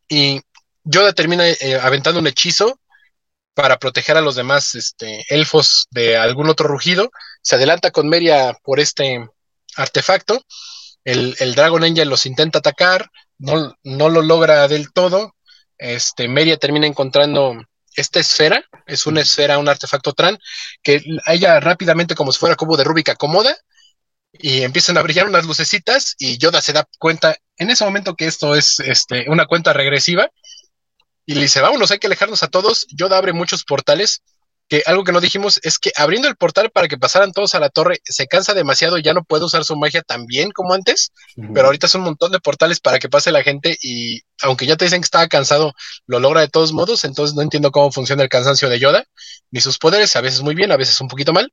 Y 0.08 0.40
Yoda 0.86 1.12
termina 1.12 1.50
eh, 1.50 1.78
aventando 1.82 2.22
un 2.22 2.28
hechizo 2.28 2.80
para 3.54 3.78
proteger 3.78 4.16
a 4.16 4.22
los 4.22 4.36
demás 4.36 4.74
este, 4.76 5.26
elfos 5.28 5.88
de 5.92 6.16
algún 6.16 6.48
otro 6.48 6.70
rugido. 6.70 7.12
Se 7.42 7.56
adelanta 7.56 7.92
con 7.92 8.08
Meria 8.08 8.58
por 8.64 8.80
este 8.80 9.28
artefacto. 9.76 10.42
El, 11.04 11.36
el 11.40 11.56
Dragon 11.56 11.84
Angel 11.84 12.08
los 12.08 12.26
intenta 12.26 12.60
atacar, 12.60 13.10
no, 13.42 13.76
no 13.84 14.10
lo 14.10 14.22
logra 14.22 14.68
del 14.68 14.94
todo. 14.94 15.36
Este, 15.78 16.28
Meria 16.28 16.58
termina 16.58 16.86
encontrando 16.88 17.56
esta 17.96 18.20
esfera, 18.20 18.64
es 18.86 19.06
una 19.06 19.22
esfera, 19.22 19.58
un 19.58 19.68
artefacto 19.68 20.14
Tran, 20.14 20.38
que 20.82 21.02
ella 21.28 21.60
rápidamente, 21.60 22.16
como 22.16 22.32
si 22.32 22.40
fuera 22.40 22.56
cubo 22.56 22.78
de 22.78 22.84
Rubik, 22.84 23.10
acomoda 23.10 23.56
y 24.32 24.62
empiezan 24.62 24.98
a 24.98 25.02
brillar 25.02 25.28
unas 25.28 25.46
lucecitas 25.46 26.16
y 26.18 26.38
Yoda 26.38 26.62
se 26.62 26.72
da 26.72 26.88
cuenta 27.00 27.36
en 27.58 27.70
ese 27.70 27.84
momento 27.84 28.16
que 28.16 28.28
esto 28.28 28.56
es 28.56 28.80
este, 28.80 29.30
una 29.30 29.46
cuenta 29.46 29.74
regresiva 29.74 30.30
y 31.26 31.36
le 31.36 31.42
dice, 31.42 31.62
vámonos, 31.62 31.92
hay 31.92 32.00
que 32.00 32.08
alejarnos 32.08 32.44
a 32.44 32.48
todos. 32.48 32.88
Yoda 32.90 33.18
abre 33.18 33.34
muchos 33.34 33.64
portales 33.64 34.22
que 34.72 34.84
algo 34.86 35.04
que 35.04 35.12
no 35.12 35.20
dijimos 35.20 35.60
es 35.64 35.78
que 35.80 35.92
abriendo 35.98 36.30
el 36.30 36.38
portal 36.38 36.72
para 36.72 36.88
que 36.88 36.98
pasaran 36.98 37.34
todos 37.34 37.56
a 37.56 37.60
la 37.60 37.68
torre 37.68 38.00
se 38.06 38.28
cansa 38.28 38.54
demasiado 38.54 38.98
y 38.98 39.04
ya 39.04 39.14
no 39.14 39.22
puede 39.22 39.44
usar 39.44 39.66
su 39.66 39.76
magia 39.76 40.02
tan 40.02 40.26
bien 40.26 40.52
como 40.52 40.74
antes, 40.74 41.12
pero 41.54 41.66
ahorita 41.66 41.88
es 41.88 41.96
un 41.96 42.04
montón 42.04 42.32
de 42.32 42.40
portales 42.40 42.80
para 42.80 42.98
que 42.98 43.10
pase 43.10 43.34
la 43.34 43.44
gente 43.44 43.78
y 43.82 44.22
aunque 44.42 44.66
ya 44.66 44.78
te 44.78 44.86
dicen 44.86 45.02
que 45.02 45.08
estaba 45.08 45.28
cansado, 45.28 45.74
lo 46.08 46.22
logra 46.22 46.40
de 46.40 46.48
todos 46.48 46.72
modos, 46.72 47.04
entonces 47.04 47.36
no 47.36 47.42
entiendo 47.42 47.72
cómo 47.72 47.92
funciona 47.92 48.24
el 48.24 48.30
cansancio 48.30 48.70
de 48.70 48.80
Yoda, 48.80 49.04
ni 49.52 49.60
sus 49.60 49.78
poderes, 49.78 50.16
a 50.16 50.22
veces 50.22 50.42
muy 50.42 50.56
bien, 50.56 50.72
a 50.72 50.78
veces 50.78 51.02
un 51.02 51.10
poquito 51.10 51.34
mal. 51.34 51.52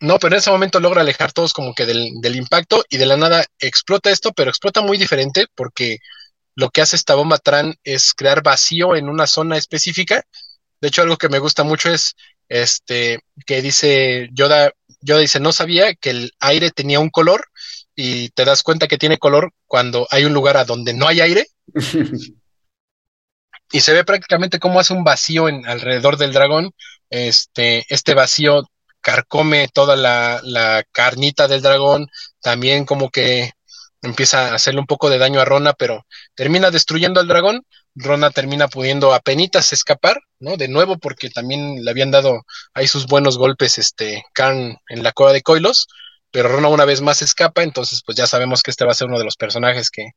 No, 0.00 0.18
pero 0.18 0.34
en 0.34 0.40
ese 0.40 0.50
momento 0.50 0.80
logra 0.80 1.00
alejar 1.00 1.32
todos 1.32 1.54
como 1.54 1.72
que 1.72 1.86
del, 1.86 2.10
del 2.20 2.36
impacto 2.36 2.84
y 2.90 2.98
de 2.98 3.06
la 3.06 3.16
nada 3.16 3.46
explota 3.58 4.10
esto, 4.10 4.32
pero 4.32 4.50
explota 4.50 4.82
muy 4.82 4.98
diferente 4.98 5.46
porque 5.54 5.96
lo 6.56 6.68
que 6.68 6.82
hace 6.82 6.96
esta 6.96 7.14
bomba 7.14 7.38
Tran 7.38 7.74
es 7.84 8.12
crear 8.12 8.42
vacío 8.42 8.96
en 8.96 9.08
una 9.08 9.26
zona 9.26 9.56
específica 9.56 10.26
de 10.80 10.88
hecho, 10.88 11.02
algo 11.02 11.16
que 11.16 11.28
me 11.28 11.38
gusta 11.38 11.64
mucho 11.64 11.90
es 11.90 12.14
este 12.48 13.20
que 13.46 13.60
dice 13.60 14.28
Yoda, 14.32 14.72
Yoda 15.00 15.20
dice, 15.20 15.40
no 15.40 15.52
sabía 15.52 15.94
que 15.94 16.10
el 16.10 16.32
aire 16.40 16.70
tenía 16.70 17.00
un 17.00 17.10
color 17.10 17.44
y 17.94 18.30
te 18.30 18.44
das 18.44 18.62
cuenta 18.62 18.86
que 18.86 18.98
tiene 18.98 19.18
color 19.18 19.52
cuando 19.66 20.06
hay 20.10 20.24
un 20.24 20.32
lugar 20.32 20.56
a 20.56 20.64
donde 20.64 20.94
no 20.94 21.08
hay 21.08 21.20
aire. 21.20 21.46
y 23.72 23.80
se 23.80 23.92
ve 23.92 24.04
prácticamente 24.04 24.58
cómo 24.58 24.80
hace 24.80 24.94
un 24.94 25.04
vacío 25.04 25.48
en, 25.48 25.66
alrededor 25.66 26.16
del 26.16 26.32
dragón. 26.32 26.72
Este, 27.10 27.84
este 27.88 28.14
vacío 28.14 28.62
carcome 29.00 29.68
toda 29.68 29.96
la, 29.96 30.40
la 30.44 30.84
carnita 30.92 31.48
del 31.48 31.62
dragón, 31.62 32.06
también 32.40 32.84
como 32.84 33.10
que 33.10 33.52
empieza 34.02 34.48
a 34.48 34.54
hacerle 34.54 34.80
un 34.80 34.86
poco 34.86 35.10
de 35.10 35.18
daño 35.18 35.40
a 35.40 35.44
Rona, 35.44 35.72
pero 35.72 36.06
termina 36.34 36.70
destruyendo 36.70 37.20
al 37.20 37.28
dragón 37.28 37.64
Rona 37.98 38.30
termina 38.30 38.68
pudiendo 38.68 39.12
apenas 39.12 39.72
escapar, 39.72 40.20
¿no? 40.38 40.56
De 40.56 40.68
nuevo, 40.68 40.98
porque 40.98 41.30
también 41.30 41.84
le 41.84 41.90
habían 41.90 42.10
dado 42.10 42.44
ahí 42.74 42.86
sus 42.86 43.06
buenos 43.06 43.38
golpes, 43.38 43.78
este, 43.78 44.24
Karn 44.32 44.76
en 44.88 45.02
la 45.02 45.12
cueva 45.12 45.32
de 45.32 45.42
Coilos, 45.42 45.88
pero 46.30 46.48
Rona 46.48 46.68
una 46.68 46.84
vez 46.84 47.00
más 47.00 47.22
escapa, 47.22 47.62
entonces 47.62 48.02
pues 48.04 48.16
ya 48.16 48.26
sabemos 48.26 48.62
que 48.62 48.70
este 48.70 48.84
va 48.84 48.92
a 48.92 48.94
ser 48.94 49.08
uno 49.08 49.18
de 49.18 49.24
los 49.24 49.36
personajes 49.36 49.90
que, 49.90 50.10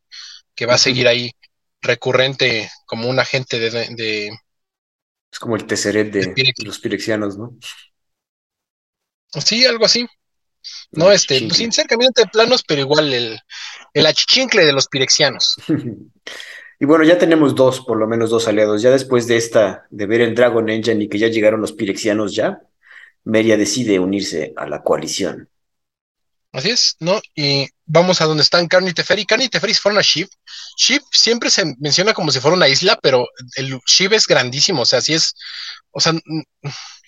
que 0.56 0.66
va 0.66 0.76
a 0.76 0.78
seguir 0.78 1.08
ahí 1.08 1.32
recurrente 1.82 2.70
como 2.86 3.10
un 3.10 3.20
agente 3.20 3.60
de... 3.60 4.28
es 5.32 5.40
como 5.40 5.56
el 5.56 5.66
teseret 5.66 6.12
de, 6.12 6.54
los 6.64 6.80
pirexianos, 6.80 7.38
¿no? 7.38 7.58
Sí, 9.44 9.66
algo 9.66 9.86
así. 9.86 10.06
No, 10.92 11.12
este, 11.12 11.42
pues, 11.42 11.58
sin 11.58 11.72
ser 11.72 11.88
caminante 11.88 12.22
de 12.22 12.28
planos, 12.28 12.64
pero 12.68 12.82
igual 12.82 13.12
el, 13.14 13.40
el 13.94 14.06
achichincle 14.06 14.66
de 14.66 14.74
los 14.74 14.88
pirexianos. 14.88 15.56
Y 16.82 16.86
bueno, 16.86 17.06
ya 17.06 17.18
tenemos 17.18 17.56
dos, 17.56 17.80
por 17.82 17.98
lo 17.98 18.08
menos 18.08 18.30
dos 18.32 18.48
aliados. 18.50 18.82
Ya 18.82 18.92
después 18.92 19.28
de 19.28 19.38
esta, 19.38 19.88
de 19.92 20.06
ver 20.08 20.20
el 20.22 20.36
Dragon 20.36 20.68
Engine 20.68 21.06
y 21.06 21.10
que 21.10 21.20
ya 21.20 21.30
llegaron 21.30 21.62
los 21.62 21.74
pirexianos 21.74 22.36
ya, 22.36 22.62
Meria 23.24 23.56
decide 23.56 24.00
unirse 24.00 24.54
a 24.58 24.68
la 24.68 24.84
coalición. 24.84 25.50
Así 26.54 26.70
es, 26.72 26.98
¿no? 27.00 27.22
Y 27.34 27.70
vamos 27.86 28.20
a 28.20 28.26
donde 28.26 28.44
están 28.44 28.68
Carn 28.68 28.88
y 28.88 28.94
Teferi. 28.94 29.26
Carn 29.26 29.42
y 29.42 29.48
Teferi 29.50 29.74
fueron 29.74 30.00
a 30.00 30.02
Ship. 30.02 30.28
Ship 30.78 31.02
siempre 31.12 31.50
se 31.50 31.64
menciona 31.80 32.14
como 32.14 32.32
si 32.32 32.42
fuera 32.42 32.58
una 32.58 32.68
isla, 32.68 33.00
pero 33.02 33.26
el 33.56 33.80
Ship 33.88 34.12
es 34.14 34.28
grandísimo, 34.28 34.82
o 34.82 34.86
sea, 34.86 35.00
sí 35.02 35.14
es, 35.14 35.34
o 35.92 36.02
sea, 36.02 36.14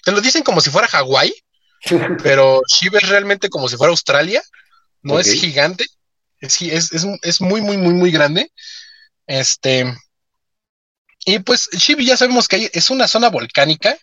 te 0.03 0.11
lo 0.11 0.21
dicen 0.21 0.43
como 0.43 0.61
si 0.61 0.69
fuera 0.69 0.87
Hawái, 0.87 1.33
pero 2.21 2.61
Ship 2.67 2.95
es 2.95 3.09
realmente 3.09 3.49
como 3.49 3.69
si 3.69 3.77
fuera 3.77 3.91
Australia, 3.91 4.41
no 5.03 5.19
es 5.19 5.31
gigante, 5.33 5.85
es, 6.39 6.57
gi- 6.57 6.71
es, 6.71 6.93
es, 6.93 7.05
es 7.23 7.41
muy, 7.41 7.61
muy, 7.61 7.77
muy, 7.77 7.93
muy 7.93 8.11
grande. 8.11 8.51
Este, 9.27 9.85
y 11.25 11.39
pues 11.39 11.69
Ship 11.71 11.99
ya 11.99 12.17
sabemos 12.17 12.47
que 12.47 12.69
es 12.73 12.89
una 12.89 13.07
zona 13.07 13.29
volcánica 13.29 13.97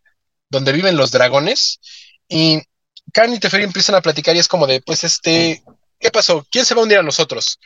donde 0.49 0.73
viven 0.73 0.97
los 0.97 1.11
dragones 1.11 1.81
y 2.29 2.61
Khan 3.13 3.35
y 3.35 3.39
Teferi 3.39 3.65
empiezan 3.65 3.95
a 3.95 4.01
platicar 4.03 4.35
y 4.37 4.39
es 4.39 4.49
como 4.49 4.67
de, 4.67 4.81
pues 4.81 5.05
este, 5.05 5.63
¿qué 5.99 6.11
pasó? 6.11 6.47
¿Quién 6.51 6.65
se 6.65 6.75
va 6.75 6.81
a 6.81 6.85
unir 6.85 6.99
a 6.99 7.03
nosotros? 7.03 7.59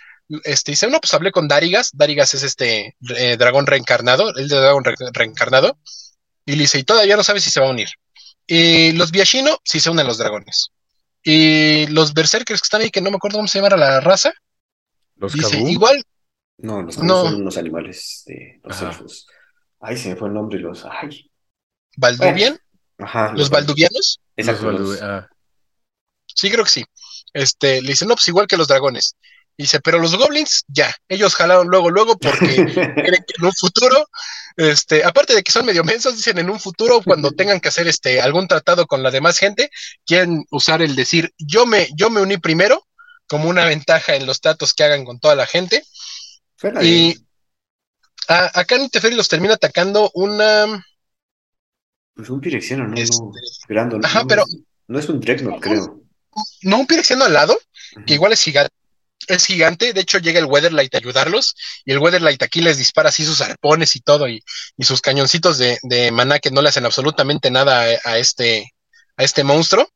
Este, 0.44 0.72
dice, 0.72 0.86
no, 0.88 1.00
pues 1.00 1.12
hablé 1.14 1.32
con 1.32 1.48
Darigas, 1.48 1.90
Darigas 1.92 2.32
es 2.34 2.42
este 2.42 2.96
eh, 3.16 3.36
dragón 3.36 3.66
reencarnado, 3.66 4.34
el 4.36 4.48
de 4.48 4.56
dragón 4.56 4.84
re- 4.84 4.94
reencarnado, 5.12 5.78
y 6.46 6.52
le 6.52 6.62
dice, 6.62 6.78
y 6.78 6.84
todavía 6.84 7.16
no 7.16 7.22
sabe 7.22 7.40
si 7.40 7.50
se 7.50 7.60
va 7.60 7.66
a 7.66 7.70
unir. 7.70 7.88
Y 8.46 8.92
los 8.92 9.10
Biashino 9.10 9.60
sí 9.64 9.80
se 9.80 9.90
unen 9.90 10.06
los 10.06 10.18
dragones. 10.18 10.70
Y 11.22 11.86
los 11.88 12.12
Berserkers 12.14 12.60
que 12.60 12.66
están 12.66 12.82
ahí, 12.82 12.90
que 12.90 13.00
no 13.00 13.10
me 13.10 13.16
acuerdo 13.16 13.38
cómo 13.38 13.48
se 13.48 13.60
llama 13.60 13.76
la 13.76 14.00
raza, 14.00 14.32
Los 15.16 15.32
dice, 15.32 15.58
igual, 15.58 16.04
No, 16.58 16.82
los 16.82 16.98
No. 16.98 17.24
son 17.24 17.34
unos 17.36 17.56
animales 17.56 18.22
de 18.26 18.60
los 18.62 18.76
Ajá. 18.76 18.86
elfos. 18.90 19.26
Ay, 19.80 19.96
se 19.96 20.10
me 20.10 20.16
fue 20.16 20.28
el 20.28 20.34
nombre, 20.34 20.58
los. 20.58 20.84
Ay. 20.84 21.30
Valduvian, 21.96 22.58
Ajá. 22.98 23.32
los 23.34 23.50
Valduvianos, 23.50 24.20
Exacto. 24.36 24.70
Los 24.72 25.00
ah, 25.02 25.28
Sí, 26.26 26.50
creo 26.50 26.64
que 26.64 26.70
sí. 26.70 26.84
Este, 27.32 27.80
le 27.82 27.88
dice, 27.88 28.06
no, 28.06 28.14
pues 28.14 28.26
igual 28.28 28.46
que 28.46 28.56
los 28.56 28.66
dragones. 28.68 29.16
Dice, 29.56 29.78
pero 29.80 30.00
los 30.00 30.16
goblins, 30.16 30.64
ya, 30.66 30.92
ellos 31.08 31.36
jalaron 31.36 31.68
luego, 31.68 31.88
luego, 31.90 32.16
porque 32.18 32.46
quieren 33.06 33.24
que 33.24 33.34
en 33.38 33.44
un 33.44 33.52
futuro, 33.52 34.04
este, 34.56 35.04
aparte 35.04 35.34
de 35.34 35.44
que 35.44 35.52
son 35.52 35.64
medio 35.66 35.84
mensos, 35.84 36.16
dicen 36.16 36.38
en 36.38 36.50
un 36.50 36.58
futuro, 36.58 37.00
cuando 37.04 37.30
tengan 37.36 37.60
que 37.60 37.68
hacer 37.68 37.86
este 37.86 38.20
algún 38.20 38.48
tratado 38.48 38.86
con 38.86 39.02
la 39.04 39.12
demás 39.12 39.38
gente, 39.38 39.70
quieren 40.04 40.44
usar 40.50 40.82
el 40.82 40.96
decir, 40.96 41.32
yo 41.38 41.66
me, 41.66 41.88
yo 41.96 42.10
me 42.10 42.20
uní 42.20 42.38
primero, 42.38 42.84
como 43.28 43.48
una 43.48 43.64
ventaja 43.64 44.16
en 44.16 44.26
los 44.26 44.40
tratos 44.40 44.74
que 44.74 44.84
hagan 44.84 45.04
con 45.04 45.20
toda 45.20 45.36
la 45.36 45.46
gente. 45.46 45.84
Suena 46.64 46.82
Y 46.82 47.04
bien. 47.14 47.26
a, 48.28 48.64
Teferi 48.90 49.14
los 49.14 49.28
termina 49.28 49.54
atacando 49.54 50.10
una. 50.14 50.82
Pues 52.14 52.30
un 52.30 52.40
pirexiano, 52.40 52.86
¿no? 52.88 52.96
Este- 52.96 53.18
no 53.68 53.84
¿no? 53.98 54.06
Ajá, 54.06 54.22
No 54.22 54.26
pero- 54.28 54.42
es- 54.46 54.58
no 54.86 54.98
es 54.98 55.08
un 55.10 55.20
Dreadnought, 55.20 55.62
creo. 55.62 56.00
No, 56.62 56.78
un 56.78 56.86
pirexiano 56.86 57.24
al 57.26 57.34
lado, 57.34 57.58
que 58.06 58.14
igual 58.14 58.32
es 58.32 58.42
gigante. 58.42 58.72
Es 59.28 59.44
gigante, 59.46 59.92
de 59.92 60.00
hecho 60.00 60.18
llega 60.18 60.38
el 60.38 60.44
Weatherlight 60.46 60.94
a 60.94 60.98
ayudarlos, 60.98 61.54
y 61.84 61.92
el 61.92 61.98
Weatherlight 61.98 62.42
aquí 62.42 62.60
les 62.60 62.76
dispara 62.78 63.08
así 63.10 63.24
sus 63.24 63.40
arpones 63.42 63.94
y 63.96 64.00
todo, 64.00 64.26
y, 64.28 64.42
y 64.76 64.84
sus 64.84 65.00
cañoncitos 65.00 65.56
de, 65.58 65.78
de 65.82 66.10
maná 66.10 66.38
que 66.38 66.50
no 66.50 66.60
le 66.62 66.68
hacen 66.70 66.84
absolutamente 66.86 67.50
nada 67.50 67.82
a, 68.04 68.10
a 68.10 68.18
este, 68.18 68.72
a 69.16 69.24
este 69.24 69.44
monstruo. 69.44 69.88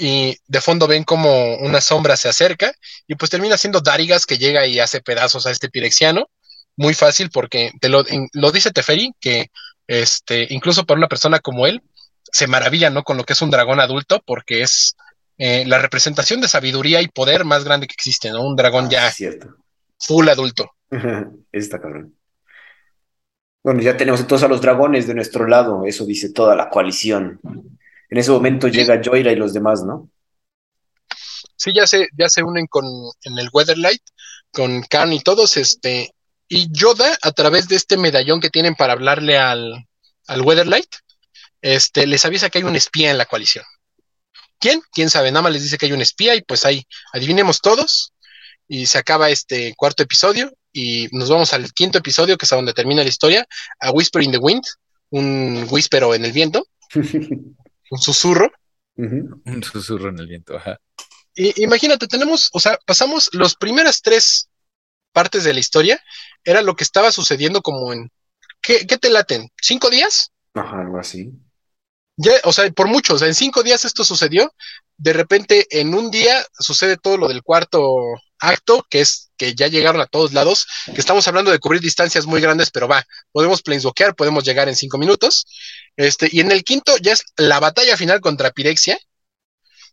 Y 0.00 0.36
de 0.46 0.60
fondo 0.60 0.86
ven 0.86 1.02
como 1.02 1.56
una 1.56 1.80
sombra 1.80 2.16
se 2.16 2.28
acerca, 2.28 2.72
y 3.08 3.16
pues 3.16 3.30
termina 3.30 3.58
siendo 3.58 3.80
Darigas 3.80 4.26
que 4.26 4.38
llega 4.38 4.64
y 4.66 4.78
hace 4.78 5.00
pedazos 5.00 5.44
a 5.46 5.50
este 5.50 5.68
pirexiano. 5.68 6.30
Muy 6.76 6.94
fácil, 6.94 7.30
porque 7.30 7.72
te 7.80 7.88
lo, 7.88 8.04
dice 8.52 8.70
Teferi, 8.70 9.12
que 9.20 9.50
este, 9.88 10.46
incluso 10.50 10.86
para 10.86 10.98
una 10.98 11.08
persona 11.08 11.40
como 11.40 11.66
él, 11.66 11.82
se 12.22 12.46
maravilla, 12.46 12.90
¿no? 12.90 13.02
Con 13.02 13.16
lo 13.16 13.24
que 13.24 13.32
es 13.32 13.42
un 13.42 13.50
dragón 13.50 13.80
adulto, 13.80 14.22
porque 14.24 14.62
es 14.62 14.94
eh, 15.38 15.64
la 15.66 15.78
representación 15.78 16.40
de 16.40 16.48
sabiduría 16.48 17.02
y 17.02 17.08
poder 17.08 17.44
más 17.44 17.64
grande 17.64 17.88
que 17.88 17.94
existe, 17.94 18.30
¿no? 18.30 18.42
Un 18.42 18.54
dragón 18.54 18.86
Ah, 18.86 18.90
ya 18.90 19.10
cierto. 19.10 19.56
full 19.98 20.28
adulto. 20.28 20.70
Está 21.52 21.80
cabrón. 21.80 22.14
Bueno, 23.64 23.82
ya 23.82 23.96
tenemos 23.96 24.20
entonces 24.20 24.44
a 24.44 24.48
los 24.48 24.60
dragones 24.60 25.06
de 25.06 25.14
nuestro 25.14 25.46
lado, 25.46 25.84
eso 25.84 26.06
dice 26.06 26.32
toda 26.32 26.54
la 26.54 26.70
coalición. 26.70 27.40
En 28.10 28.18
ese 28.18 28.30
momento 28.30 28.68
llega 28.68 29.00
Joira 29.02 29.32
y 29.32 29.36
los 29.36 29.52
demás, 29.52 29.84
¿no? 29.84 30.10
Sí, 31.56 31.72
ya 31.74 31.86
se, 31.86 32.08
ya 32.16 32.28
se 32.28 32.42
unen 32.42 32.66
con 32.66 32.84
en 33.22 33.38
el 33.38 33.48
Weatherlight, 33.52 34.02
con 34.52 34.82
Khan 34.82 35.12
y 35.12 35.20
todos, 35.20 35.56
este, 35.56 36.14
y 36.48 36.68
Yoda, 36.70 37.18
a 37.20 37.32
través 37.32 37.68
de 37.68 37.76
este 37.76 37.96
medallón 37.96 38.40
que 38.40 38.50
tienen 38.50 38.74
para 38.74 38.92
hablarle 38.92 39.36
al, 39.38 39.86
al 40.26 40.42
Weatherlight, 40.42 40.88
este, 41.60 42.06
les 42.06 42.24
avisa 42.24 42.48
que 42.48 42.58
hay 42.58 42.64
un 42.64 42.76
espía 42.76 43.10
en 43.10 43.18
la 43.18 43.26
coalición. 43.26 43.64
¿Quién? 44.58 44.80
¿Quién 44.92 45.10
sabe? 45.10 45.30
Nada 45.30 45.42
más 45.42 45.52
les 45.52 45.62
dice 45.62 45.78
que 45.78 45.86
hay 45.86 45.92
un 45.92 46.00
espía 46.00 46.34
y 46.34 46.42
pues 46.42 46.64
ahí 46.64 46.84
adivinemos 47.12 47.60
todos 47.60 48.12
y 48.66 48.86
se 48.86 48.98
acaba 48.98 49.30
este 49.30 49.74
cuarto 49.76 50.02
episodio 50.02 50.52
y 50.72 51.08
nos 51.12 51.30
vamos 51.30 51.52
al 51.52 51.72
quinto 51.72 51.98
episodio 51.98 52.36
que 52.36 52.44
es 52.44 52.52
a 52.52 52.56
donde 52.56 52.74
termina 52.74 53.02
la 53.02 53.08
historia, 53.08 53.46
a 53.80 53.90
Whisper 53.90 54.22
in 54.22 54.32
the 54.32 54.38
Wind, 54.38 54.62
un 55.10 55.66
whispero 55.70 56.14
en 56.14 56.24
el 56.24 56.32
viento, 56.32 56.66
un 57.90 57.98
susurro. 57.98 58.50
Un 58.96 59.62
susurro 59.62 60.08
en 60.08 60.18
el 60.18 60.26
viento. 60.26 60.56
Ajá. 60.56 60.80
Y, 61.34 61.62
imagínate, 61.62 62.08
tenemos, 62.08 62.50
o 62.52 62.60
sea, 62.60 62.78
pasamos 62.84 63.30
las 63.32 63.54
primeras 63.54 64.02
tres 64.02 64.48
partes 65.12 65.44
de 65.44 65.54
la 65.54 65.60
historia, 65.60 66.02
era 66.44 66.62
lo 66.62 66.74
que 66.74 66.84
estaba 66.84 67.12
sucediendo 67.12 67.62
como 67.62 67.92
en, 67.92 68.10
¿qué, 68.60 68.86
qué 68.86 68.98
te 68.98 69.10
laten? 69.10 69.48
¿Cinco 69.60 69.88
días? 69.90 70.32
Ajá, 70.54 70.80
algo 70.80 70.98
así. 70.98 71.30
Ya, 72.16 72.32
o 72.42 72.52
sea, 72.52 72.68
por 72.72 72.88
mucho, 72.88 73.14
o 73.14 73.18
sea, 73.18 73.28
en 73.28 73.34
cinco 73.34 73.62
días 73.62 73.84
esto 73.84 74.04
sucedió, 74.04 74.52
de 74.96 75.12
repente 75.12 75.66
en 75.70 75.94
un 75.94 76.10
día 76.10 76.44
sucede 76.58 76.96
todo 76.96 77.16
lo 77.16 77.28
del 77.28 77.44
cuarto 77.44 77.80
acto, 78.40 78.84
que 78.90 79.00
es 79.00 79.30
que 79.36 79.54
ya 79.54 79.68
llegaron 79.68 80.00
a 80.00 80.06
todos 80.06 80.32
lados, 80.32 80.66
que 80.86 81.00
estamos 81.00 81.28
hablando 81.28 81.52
de 81.52 81.60
cubrir 81.60 81.80
distancias 81.80 82.26
muy 82.26 82.40
grandes, 82.40 82.70
pero 82.70 82.88
va, 82.88 83.06
podemos 83.30 83.62
planeswalkear, 83.62 84.16
podemos 84.16 84.42
llegar 84.44 84.68
en 84.68 84.74
cinco 84.74 84.98
minutos, 84.98 85.46
este, 85.98 86.28
y 86.30 86.40
en 86.40 86.52
el 86.52 86.62
quinto 86.62 86.96
ya 86.98 87.12
es 87.12 87.24
la 87.36 87.58
batalla 87.58 87.96
final 87.96 88.20
contra 88.20 88.52
Pirexia, 88.52 88.98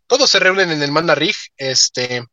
todos 0.05 0.29
se 0.29 0.39
reúnen 0.39 0.71
en 0.71 0.83
el 0.83 0.91
Mana 0.91 1.15
Rig, 1.15 1.35
este, 1.57 2.23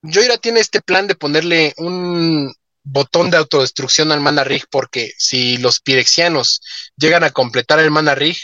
Joira 0.00 0.38
tiene 0.38 0.60
este 0.60 0.80
plan 0.80 1.08
de 1.08 1.16
ponerle 1.16 1.74
un 1.78 2.54
botón 2.84 3.30
de 3.30 3.36
autodestrucción 3.36 4.12
al 4.12 4.20
Mana 4.20 4.44
Rig, 4.44 4.64
porque 4.70 5.12
si 5.18 5.56
los 5.56 5.80
pirexianos 5.80 6.60
llegan 6.96 7.24
a 7.24 7.32
completar 7.32 7.80
el 7.80 7.90
Mana 7.90 8.14
Rig, 8.14 8.38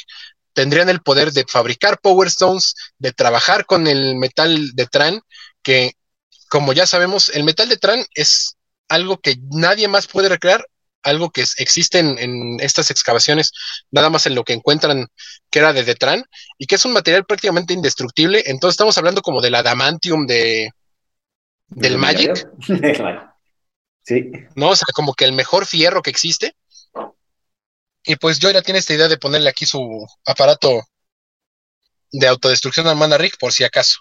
tendrían 0.53 0.89
el 0.89 1.01
poder 1.01 1.30
de 1.30 1.45
fabricar 1.49 2.01
Power 2.01 2.26
Stones, 2.26 2.74
de 2.99 3.12
trabajar 3.12 3.66
con 3.66 3.87
el 3.87 4.16
metal 4.16 4.72
de 4.74 4.87
Tran, 4.87 5.20
que 5.62 5.93
como 6.49 6.72
ya 6.72 6.87
sabemos, 6.87 7.28
el 7.28 7.45
metal 7.45 7.68
de 7.68 7.76
Tran 7.76 8.05
es 8.14 8.57
algo 8.89 9.18
que 9.18 9.37
nadie 9.53 9.87
más 9.87 10.09
puede 10.09 10.28
recrear, 10.28 10.66
algo 11.05 11.30
que 11.30 11.44
existe 11.59 11.98
en, 12.00 12.18
en 12.18 12.59
estas 12.61 12.90
excavaciones, 12.90 13.52
nada 13.90 14.11
más 14.11 14.26
en 14.26 14.34
lo 14.34 14.42
que 14.44 14.52
encuentran 14.55 15.07
que 15.50 15.59
era 15.61 15.72
de 15.72 15.84
Detran, 15.84 16.24
y 16.59 16.66
que 16.66 16.74
es 16.74 16.84
un 16.84 16.92
material 16.92 17.24
prácticamente 17.24 17.72
indestructible. 17.74 18.42
Entonces 18.46 18.74
estamos 18.74 18.98
hablando 18.98 19.22
como 19.22 19.40
del 19.40 19.55
adamantium 19.55 20.26
de, 20.26 20.70
del 21.68 21.92
¿Lo 21.94 21.98
Magic. 21.98 22.48
Sí. 24.07 24.30
¿no? 24.55 24.68
O 24.68 24.76
sea, 24.76 24.84
como 24.92 25.14
que 25.14 25.24
el 25.24 25.32
mejor 25.32 25.64
fierro 25.64 26.02
que 26.02 26.11
existe. 26.11 26.55
Y 28.05 28.16
pues 28.16 28.38
Joira 28.38 28.61
tiene 28.61 28.80
esta 28.80 28.92
idea 28.92 29.09
de 29.09 29.16
ponerle 29.16 29.48
aquí 29.48 29.64
su 29.64 30.07
aparato 30.26 30.82
de 32.12 32.28
autodestrucción 32.28 32.86
al 32.86 32.96
Mana 32.96 33.16
Rig, 33.16 33.32
por 33.38 33.52
si 33.55 33.64
acaso. 33.64 34.00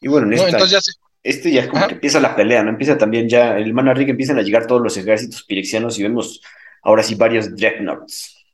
Y 0.00 0.08
bueno, 0.08 0.24
en 0.26 0.30
¿no? 0.30 0.36
esta, 0.36 0.48
Entonces 0.48 0.70
ya 0.70 0.80
se- 0.80 0.92
este 1.22 1.52
ya 1.52 1.62
es 1.62 1.68
como 1.68 1.86
que 1.86 1.94
empieza 1.94 2.20
la 2.20 2.34
pelea, 2.34 2.62
¿no? 2.62 2.70
Empieza 2.70 2.98
también 2.98 3.28
ya, 3.28 3.56
el 3.56 3.72
Mana 3.72 3.94
Rig 3.94 4.10
empiezan 4.10 4.38
a 4.38 4.42
llegar 4.42 4.66
todos 4.66 4.82
los 4.82 4.96
ejércitos 4.96 5.44
pirexianos 5.44 5.98
y 5.98 6.02
vemos 6.02 6.40
ahora 6.82 7.02
sí 7.02 7.14
varios 7.14 7.54
Dreadnoughts. 7.54 8.44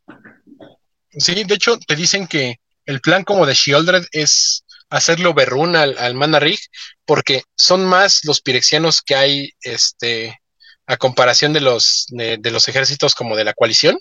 Sí, 1.11 1.45
de 1.45 1.55
hecho, 1.55 1.79
te 1.79 1.97
dicen 1.97 2.27
que 2.27 2.57
el 2.85 3.01
plan 3.01 3.25
como 3.25 3.47
de 3.47 3.55
Shieldred 3.55 4.05
es 4.13 4.65
hacerle 4.91 5.27
overrun 5.27 5.77
al, 5.77 5.97
al 5.99 6.15
Mana 6.15 6.39
Rig, 6.39 6.59
porque 7.05 7.43
son 7.55 7.85
más 7.85 8.25
los 8.25 8.41
pirexianos 8.41 9.03
que 9.03 9.15
hay 9.15 9.51
este, 9.63 10.39
a 10.87 10.97
comparación 10.97 11.53
de 11.53 11.61
los, 11.61 12.07
de, 12.09 12.39
de 12.39 12.51
los 12.51 12.69
ejércitos 12.69 13.15
como 13.15 13.37
de 13.37 13.45
la 13.45 13.55
coalición. 13.55 13.99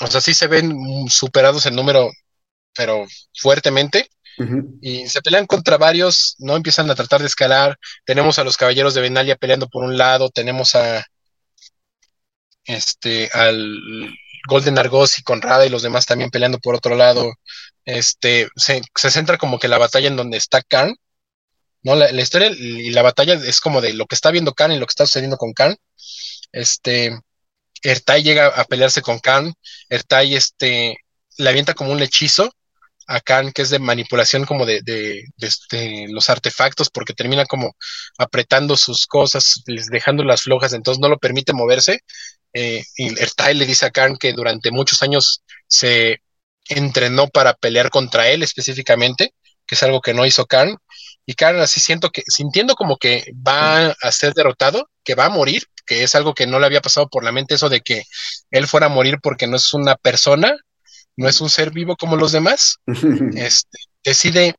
O 0.00 0.06
sea, 0.06 0.20
sí 0.20 0.34
se 0.34 0.46
ven 0.46 0.74
superados 1.08 1.66
en 1.66 1.76
número, 1.76 2.10
pero 2.74 3.06
fuertemente. 3.38 4.08
Y 4.80 5.08
se 5.08 5.20
pelean 5.20 5.46
contra 5.46 5.76
varios, 5.76 6.36
no 6.38 6.56
empiezan 6.56 6.90
a 6.90 6.94
tratar 6.94 7.20
de 7.20 7.26
escalar. 7.26 7.78
Tenemos 8.04 8.38
a 8.38 8.44
los 8.44 8.56
caballeros 8.56 8.94
de 8.94 9.02
Benalia 9.02 9.36
peleando 9.36 9.68
por 9.68 9.84
un 9.84 9.98
lado, 9.98 10.30
tenemos 10.30 10.74
a 10.74 11.04
este 12.64 13.30
al 13.32 14.10
Golden 14.48 14.78
Argos 14.78 15.18
y 15.18 15.22
Conrada 15.22 15.66
y 15.66 15.68
los 15.68 15.82
demás 15.82 16.06
también 16.06 16.30
peleando 16.30 16.58
por 16.58 16.74
otro 16.74 16.94
lado. 16.94 17.34
Este 17.84 18.48
se, 18.56 18.82
se 18.94 19.10
centra 19.10 19.36
como 19.38 19.58
que 19.58 19.68
la 19.68 19.78
batalla 19.78 20.08
en 20.08 20.16
donde 20.16 20.38
está 20.38 20.62
Karn 20.62 20.96
¿no? 21.82 21.94
La, 21.96 22.10
historia 22.20 22.50
y 22.50 22.90
la 22.90 23.02
batalla 23.02 23.34
es 23.34 23.60
como 23.60 23.80
de 23.80 23.94
lo 23.94 24.06
que 24.06 24.14
está 24.14 24.30
viendo 24.30 24.54
Khan 24.54 24.72
y 24.72 24.78
lo 24.78 24.86
que 24.86 24.92
está 24.92 25.06
sucediendo 25.06 25.36
con 25.36 25.52
Khan. 25.52 25.76
Este, 26.52 27.18
Ertai 27.82 28.22
llega 28.22 28.48
a 28.48 28.64
pelearse 28.64 29.02
con 29.02 29.18
Khan, 29.18 29.52
Ertai 29.88 30.34
este, 30.34 30.98
le 31.38 31.48
avienta 31.48 31.74
como 31.74 31.92
un 31.92 32.02
hechizo 32.02 32.52
a 33.10 33.20
Khan, 33.20 33.50
que 33.50 33.62
es 33.62 33.70
de 33.70 33.80
manipulación 33.80 34.44
como 34.46 34.64
de, 34.64 34.82
de, 34.82 35.24
este, 35.40 36.06
los 36.08 36.30
artefactos, 36.30 36.90
porque 36.90 37.12
termina 37.12 37.44
como 37.44 37.74
apretando 38.18 38.76
sus 38.76 39.06
cosas, 39.06 39.62
dejándolas 39.66 40.42
flojas, 40.42 40.72
entonces 40.72 41.00
no 41.00 41.08
lo 41.08 41.18
permite 41.18 41.52
moverse. 41.52 42.00
Eh, 42.52 42.84
y 42.96 43.20
Ertai 43.20 43.54
le 43.54 43.66
dice 43.66 43.86
a 43.86 43.90
Khan 43.90 44.16
que 44.16 44.32
durante 44.32 44.70
muchos 44.70 45.02
años 45.02 45.42
se 45.66 46.20
entrenó 46.68 47.26
para 47.26 47.54
pelear 47.54 47.90
contra 47.90 48.28
él 48.28 48.44
específicamente, 48.44 49.34
que 49.66 49.74
es 49.74 49.82
algo 49.82 50.00
que 50.00 50.14
no 50.14 50.24
hizo 50.24 50.46
Khan. 50.46 50.76
Y 51.26 51.34
Khan 51.34 51.58
así 51.58 51.80
siento 51.80 52.10
que, 52.10 52.22
sintiendo 52.28 52.76
como 52.76 52.96
que 52.96 53.32
va 53.36 53.88
a 53.88 54.12
ser 54.12 54.34
derrotado, 54.34 54.88
que 55.02 55.16
va 55.16 55.24
a 55.24 55.30
morir, 55.30 55.64
que 55.84 56.04
es 56.04 56.14
algo 56.14 56.32
que 56.32 56.46
no 56.46 56.60
le 56.60 56.66
había 56.66 56.80
pasado 56.80 57.08
por 57.08 57.24
la 57.24 57.32
mente, 57.32 57.56
eso 57.56 57.68
de 57.68 57.80
que 57.80 58.04
él 58.52 58.68
fuera 58.68 58.86
a 58.86 58.88
morir 58.88 59.18
porque 59.20 59.48
no 59.48 59.56
es 59.56 59.74
una 59.74 59.96
persona, 59.96 60.56
no 61.20 61.28
es 61.28 61.38
un 61.42 61.50
ser 61.50 61.70
vivo 61.70 61.96
como 61.96 62.16
los 62.16 62.32
demás, 62.32 62.78
este, 63.34 63.78
decide 64.02 64.54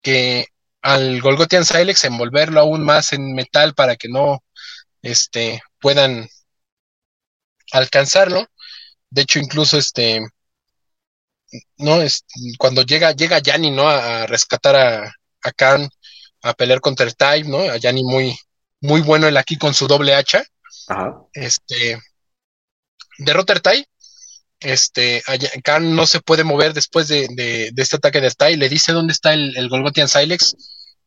que 0.00 0.46
al 0.80 1.20
Golgotian 1.20 1.66
Silex 1.66 2.04
envolverlo 2.04 2.60
aún 2.60 2.82
más 2.82 3.12
en 3.12 3.34
metal 3.34 3.74
para 3.74 3.96
que 3.96 4.08
no 4.08 4.42
este, 5.02 5.60
puedan 5.78 6.26
alcanzarlo. 7.72 8.46
De 9.10 9.22
hecho, 9.22 9.38
incluso 9.38 9.76
este, 9.76 10.22
no, 11.76 12.00
es, 12.00 12.24
cuando 12.56 12.82
llega, 12.82 13.12
llega 13.12 13.40
Yanni, 13.40 13.70
¿no? 13.70 13.86
A, 13.86 14.26
rescatar 14.26 14.76
a, 14.76 15.12
a, 15.42 15.52
Khan, 15.52 15.90
a 16.40 16.54
pelear 16.54 16.80
contra 16.80 17.04
el 17.04 17.16
Type, 17.16 17.50
¿no? 17.50 17.58
A 17.58 17.76
Yanni 17.76 18.02
muy, 18.02 18.34
muy 18.80 19.02
bueno 19.02 19.26
él 19.26 19.36
aquí 19.36 19.58
con 19.58 19.74
su 19.74 19.86
doble 19.86 20.14
hacha. 20.14 20.42
Este, 21.34 21.98
derrota 23.18 23.52
a 23.52 23.60
Tai. 23.60 23.86
Este, 24.60 25.22
Khan 25.62 25.94
no 25.94 26.06
se 26.06 26.20
puede 26.20 26.44
mover 26.44 26.72
después 26.72 27.08
de, 27.08 27.72
este 27.76 27.96
ataque 27.96 28.20
de 28.20 28.30
Tai. 28.30 28.56
Le 28.56 28.68
dice 28.68 28.92
dónde 28.92 29.12
está 29.12 29.34
el, 29.34 29.56
el 29.56 29.68
Golgotian 29.68 30.08
Silex. 30.08 30.56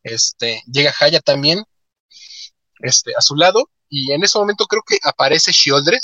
Este, 0.04 0.62
llega 0.72 0.94
Haya 1.00 1.20
también, 1.20 1.64
este, 2.80 3.14
a 3.16 3.22
su 3.22 3.36
lado. 3.36 3.70
Y 3.90 4.12
en 4.12 4.24
ese 4.24 4.38
momento 4.38 4.66
creo 4.66 4.84
que 4.86 4.98
aparece 5.04 5.52
Shieldred. 5.52 6.00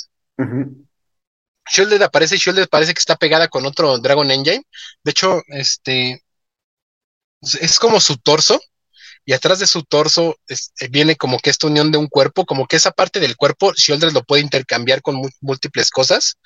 Shieldred 1.72 2.02
aparece, 2.02 2.38
Shieldred 2.38 2.68
parece 2.68 2.94
que 2.94 3.00
está 3.00 3.16
pegada 3.16 3.48
con 3.48 3.66
otro 3.66 3.98
Dragon 4.00 4.30
Engine. 4.30 4.64
De 5.04 5.12
hecho, 5.12 5.42
este 5.48 6.24
es 7.42 7.80
como 7.80 8.00
su 8.00 8.18
torso, 8.18 8.60
y 9.26 9.34
atrás 9.34 9.60
de 9.60 9.68
su 9.68 9.84
torso 9.84 10.38
eh, 10.48 10.88
viene 10.90 11.16
como 11.16 11.40
que 11.40 11.50
esta 11.50 11.68
unión 11.68 11.92
de 11.92 11.98
un 11.98 12.08
cuerpo, 12.08 12.46
como 12.46 12.68
que 12.68 12.76
esa 12.76 12.92
parte 12.92 13.20
del 13.20 13.36
cuerpo, 13.36 13.74
Shieldred 13.74 14.14
lo 14.14 14.24
puede 14.24 14.44
intercambiar 14.44 15.02
con 15.02 15.20
múltiples 15.42 15.90
cosas, 15.90 16.38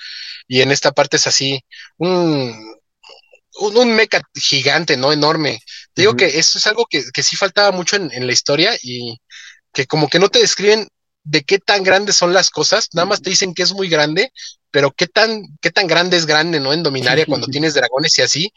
y 0.48 0.62
en 0.62 0.72
esta 0.72 0.94
parte 0.94 1.18
es 1.18 1.28
así, 1.28 1.60
un, 1.98 2.56
un, 3.60 3.92
mecha 3.94 4.22
gigante, 4.34 4.96
¿no? 4.96 5.12
Enorme. 5.12 5.60
Te 5.94 6.04
digo 6.04 6.16
que 6.16 6.40
eso 6.40 6.58
es 6.58 6.68
algo 6.68 6.86
que, 6.90 7.04
sí 7.22 7.36
faltaba 7.36 7.72
mucho 7.72 7.98
en, 7.98 8.26
la 8.26 8.34
historia 8.34 8.76
y 8.82 9.20
que 9.74 9.86
como 9.86 10.08
que 10.08 10.20
no 10.20 10.30
te 10.30 10.40
describen 10.40 10.88
de 11.24 11.44
qué 11.44 11.60
tan 11.60 11.84
grandes 11.84 12.16
son 12.16 12.34
las 12.34 12.50
cosas, 12.50 12.88
nada 12.94 13.06
más 13.06 13.22
te 13.22 13.30
dicen 13.30 13.54
que 13.54 13.64
es 13.64 13.74
muy 13.74 13.90
grande, 13.90 14.32
pero 14.72 14.92
qué 14.92 15.08
tan, 15.08 15.44
qué 15.62 15.70
tan 15.70 15.86
grande 15.86 16.16
es 16.16 16.26
grande, 16.26 16.62
¿no? 16.62 16.72
En 16.72 16.84
Dominaria 16.84 17.26
cuando 17.28 17.48
tienes 17.48 17.74
dragones 17.74 18.18
y 18.18 18.22
así, 18.22 18.54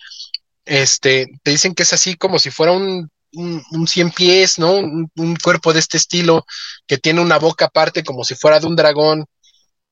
este, 0.65 1.27
te 1.43 1.51
dicen 1.51 1.75
que 1.75 1.83
es 1.83 1.93
así 1.93 2.15
como 2.15 2.39
si 2.39 2.53
fuera 2.53 2.71
un 2.71 3.11
un, 3.35 3.63
un, 3.71 3.87
cien 3.87 4.11
pies, 4.11 4.59
¿no? 4.59 4.75
Un, 4.75 5.37
cuerpo 5.43 5.73
de 5.73 5.81
este 5.81 5.97
estilo 5.97 6.45
que 6.87 6.99
tiene 6.99 7.21
una 7.21 7.39
boca 7.39 7.67
aparte 7.67 8.05
como 8.05 8.25
si 8.25 8.35
fuera 8.35 8.61
de 8.61 8.67
un 8.67 8.77
dragón. 8.77 9.27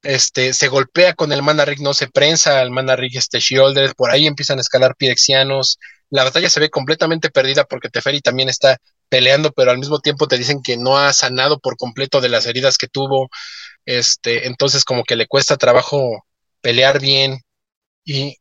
Este, 0.03 0.55
se 0.55 0.68
golpea 0.68 1.14
con 1.14 1.32
el 1.32 1.43
Manarrig, 1.43 1.80
no 1.80 1.93
se 1.95 2.09
prensa 2.09 2.61
al 2.61 2.70
Manarrig 2.70 3.16
este 3.16 3.38
Shieldred, 3.38 3.93
por 3.95 4.11
ahí 4.11 4.26
empiezan 4.26 4.59
a 4.59 4.62
escalar 4.62 4.97
pirexianos. 4.97 5.78
La 6.11 6.24
batalla 6.24 6.49
se 6.51 6.61
ve 6.61 6.70
completamente 6.70 7.30
perdida 7.30 7.64
porque 7.64 7.91
Teferi 7.91 8.20
también 8.20 8.49
está 8.49 8.78
peleando, 9.09 9.53
pero 9.53 9.70
al 9.70 9.78
mismo 9.78 10.01
tiempo 10.01 10.26
te 10.26 10.38
dicen 10.38 10.62
que 10.62 10.76
no 10.76 10.99
ha 10.99 11.12
sanado 11.12 11.59
por 11.59 11.76
completo 11.76 12.20
de 12.20 12.30
las 12.30 12.47
heridas 12.47 12.78
que 12.78 12.88
tuvo. 12.88 13.28
Este, 13.84 14.47
entonces 14.47 14.84
como 14.84 15.05
que 15.05 15.16
le 15.16 15.26
cuesta 15.26 15.57
trabajo 15.57 16.26
pelear 16.62 17.01
bien. 17.01 17.41
Y 18.05 18.36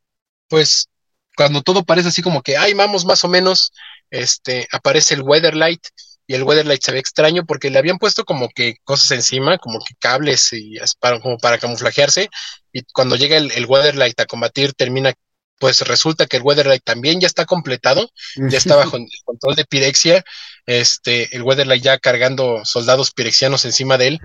pues 0.47 0.89
cuando 1.35 1.61
todo 1.61 1.83
parece 1.85 2.09
así 2.09 2.21
como 2.21 2.41
que, 2.41 2.57
ay, 2.57 2.73
vamos 2.73 3.05
más 3.05 3.23
o 3.23 3.29
menos, 3.29 3.71
este, 4.11 4.67
aparece 4.71 5.13
el 5.15 5.21
Weatherlight 5.21 5.81
y 6.27 6.35
el 6.35 6.43
Weatherlight 6.43 6.81
se 6.83 6.91
ve 6.91 6.99
extraño 6.99 7.45
porque 7.45 7.69
le 7.69 7.79
habían 7.79 7.97
puesto 7.97 8.23
como 8.23 8.49
que 8.49 8.75
cosas 8.83 9.11
encima, 9.11 9.57
como 9.57 9.79
que 9.79 9.95
cables 9.99 10.53
y 10.53 10.77
para, 10.99 11.19
como 11.19 11.37
para 11.37 11.57
camuflajearse 11.57 12.29
y 12.71 12.83
cuando 12.93 13.15
llega 13.15 13.37
el, 13.37 13.51
el 13.51 13.65
Weatherlight 13.65 14.19
a 14.19 14.25
combatir 14.25 14.73
termina 14.73 15.13
pues 15.59 15.81
resulta 15.81 16.25
que 16.25 16.37
el 16.37 16.43
Weatherlight 16.43 16.83
también 16.83 17.19
ya 17.19 17.27
está 17.27 17.45
completado, 17.45 18.09
ya 18.49 18.57
está 18.57 18.77
bajo 18.77 18.95
el 18.95 19.05
control 19.25 19.55
de 19.55 19.65
Pirexia, 19.65 20.23
este, 20.65 21.35
el 21.35 21.43
Weatherlight 21.43 21.83
ya 21.83 21.97
cargando 21.99 22.63
soldados 22.63 23.11
pirexianos 23.11 23.65
encima 23.65 23.97
de 23.97 24.07
él, 24.07 24.19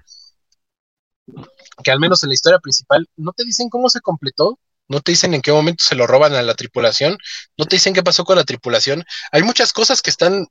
que 1.82 1.90
al 1.90 1.98
menos 1.98 2.22
en 2.22 2.28
la 2.28 2.34
historia 2.34 2.60
principal 2.60 3.08
no 3.16 3.32
te 3.32 3.44
dicen 3.44 3.68
cómo 3.68 3.90
se 3.90 4.00
completó, 4.00 4.58
no 4.88 5.00
te 5.00 5.12
dicen 5.12 5.34
en 5.34 5.42
qué 5.42 5.52
momento 5.52 5.82
se 5.84 5.94
lo 5.94 6.06
roban 6.06 6.34
a 6.34 6.42
la 6.42 6.54
tripulación, 6.54 7.16
no 7.56 7.64
te 7.64 7.76
dicen 7.76 7.94
qué 7.94 8.02
pasó 8.02 8.24
con 8.24 8.36
la 8.36 8.44
tripulación. 8.44 9.04
Hay 9.32 9.42
muchas 9.42 9.72
cosas 9.72 10.02
que 10.02 10.10
están, 10.10 10.46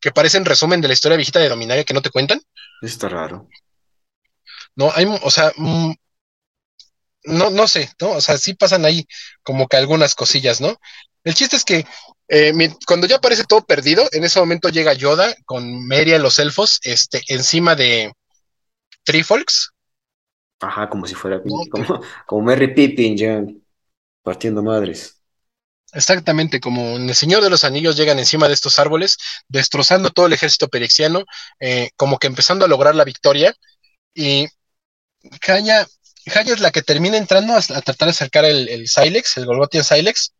que 0.00 0.10
parecen 0.10 0.44
resumen 0.44 0.80
de 0.80 0.88
la 0.88 0.94
historia 0.94 1.16
viejita 1.16 1.38
de 1.38 1.48
Dominaria 1.48 1.84
que 1.84 1.94
no 1.94 2.02
te 2.02 2.10
cuentan. 2.10 2.40
Está 2.82 3.08
raro. 3.08 3.48
No, 4.76 4.92
hay, 4.94 5.06
o 5.22 5.30
sea, 5.30 5.52
mm, 5.56 5.92
no, 7.24 7.50
no 7.50 7.68
sé, 7.68 7.90
¿no? 8.00 8.12
O 8.12 8.20
sea, 8.20 8.38
sí 8.38 8.54
pasan 8.54 8.84
ahí 8.84 9.06
como 9.42 9.66
que 9.66 9.76
algunas 9.76 10.14
cosillas, 10.14 10.60
¿no? 10.60 10.78
El 11.24 11.34
chiste 11.34 11.56
es 11.56 11.64
que 11.64 11.86
eh, 12.28 12.52
cuando 12.86 13.06
ya 13.06 13.18
parece 13.18 13.44
todo 13.44 13.64
perdido, 13.64 14.08
en 14.12 14.24
ese 14.24 14.40
momento 14.40 14.68
llega 14.68 14.94
Yoda 14.94 15.34
con 15.44 15.86
Meria 15.86 16.16
y 16.16 16.20
los 16.20 16.38
elfos, 16.38 16.80
este, 16.82 17.22
encima 17.28 17.74
de 17.74 18.12
Trifolks. 19.04 19.72
Ajá, 20.60 20.88
como 20.88 21.06
si 21.06 21.14
fuera 21.14 21.42
como, 21.42 22.00
como 22.26 22.42
Merry 22.42 22.74
Pippin, 22.74 23.16
ya 23.16 23.42
partiendo 24.22 24.62
madres. 24.62 25.16
Exactamente, 25.92 26.60
como 26.60 26.96
en 26.96 27.08
el 27.08 27.14
Señor 27.14 27.42
de 27.42 27.50
los 27.50 27.64
Anillos 27.64 27.96
llegan 27.96 28.18
encima 28.18 28.46
de 28.46 28.54
estos 28.54 28.78
árboles, 28.78 29.18
destrozando 29.48 30.10
todo 30.10 30.26
el 30.26 30.32
ejército 30.32 30.68
perexiano, 30.68 31.24
eh, 31.58 31.90
como 31.96 32.18
que 32.18 32.28
empezando 32.28 32.64
a 32.64 32.68
lograr 32.68 32.94
la 32.94 33.04
victoria. 33.04 33.54
Y 34.14 34.46
Jaya, 35.42 35.86
es 36.24 36.60
la 36.60 36.70
que 36.70 36.82
termina 36.82 37.16
entrando 37.16 37.54
a, 37.54 37.60
tratar 37.60 38.06
de 38.06 38.10
acercar 38.10 38.44
el, 38.44 38.68
el 38.68 38.88
Silex, 38.88 39.36
el 39.36 39.46
Golgotian 39.46 39.84
Silex, 39.84 40.32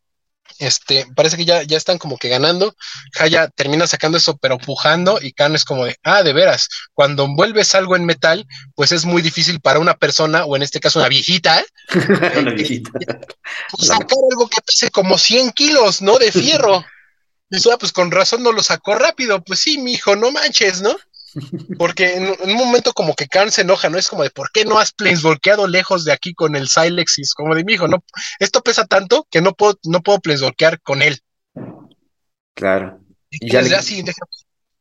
este, 0.59 1.07
parece 1.14 1.36
que 1.36 1.44
ya, 1.44 1.62
ya 1.62 1.76
están 1.76 1.98
como 1.98 2.16
que 2.18 2.28
ganando. 2.28 2.74
Haya 3.18 3.48
termina 3.48 3.86
sacando 3.86 4.18
eso, 4.18 4.36
pero 4.36 4.59
pujando, 4.59 5.18
y 5.20 5.32
Kano 5.32 5.57
es 5.57 5.64
como 5.64 5.84
de, 5.84 5.96
ah, 6.03 6.22
de 6.22 6.32
veras, 6.32 6.68
cuando 6.94 7.24
envuelves 7.24 7.74
algo 7.74 7.96
en 7.96 8.05
metal, 8.05 8.46
pues 8.74 8.92
es 8.92 9.05
muy 9.05 9.22
difícil 9.22 9.61
para 9.61 9.78
una 9.78 9.94
persona, 9.94 10.44
o 10.44 10.57
en 10.57 10.62
este 10.62 10.80
caso 10.80 10.98
una 10.98 11.09
viejita, 11.09 11.64
una 12.38 12.53
viejita. 12.53 12.90
Pues 13.70 13.88
sacar 13.88 14.18
algo 14.30 14.48
que 14.48 14.61
pese 14.64 14.90
como 14.90 15.18
100 15.18 15.53
kilos, 15.53 16.03
¿no? 16.03 16.18
De 16.18 16.32
fierro. 16.32 16.84
Y 17.53 17.57
eso, 17.57 17.72
ah, 17.72 17.78
pues 17.78 17.90
con 17.90 18.12
razón 18.12 18.44
no 18.44 18.53
lo 18.53 18.62
sacó 18.62 18.94
rápido. 18.94 19.42
Pues 19.42 19.59
sí, 19.59 19.76
mi 19.76 19.94
hijo, 19.94 20.14
no 20.14 20.30
manches, 20.30 20.82
¿no? 20.82 20.96
Porque 21.78 22.16
en, 22.16 22.50
un 22.50 22.54
momento 22.56 22.92
como 22.92 23.14
que 23.14 23.26
Khan 23.26 23.50
se 23.50 23.62
enoja, 23.62 23.88
¿no? 23.88 23.98
Es 23.98 24.08
como 24.08 24.22
de, 24.22 24.30
¿por 24.30 24.50
qué 24.52 24.64
no 24.64 24.78
has 24.78 24.92
planeswalkeado 24.92 25.66
lejos 25.66 26.04
de 26.04 26.12
aquí 26.12 26.34
con 26.34 26.56
el 26.56 26.68
Silexis? 26.68 27.34
Como 27.34 27.54
de, 27.54 27.64
mi 27.64 27.74
hijo, 27.74 27.88
no, 27.88 28.04
esto 28.38 28.62
pesa 28.62 28.86
tanto 28.86 29.26
que 29.30 29.40
no 29.40 29.54
puedo, 29.54 29.78
no 29.84 30.02
puedo 30.02 30.20
planeswalkear 30.20 30.80
con 30.80 31.02
él. 31.02 31.20
Claro. 32.54 33.00
Y, 33.30 33.50
ya 33.50 33.62
le, 33.62 33.70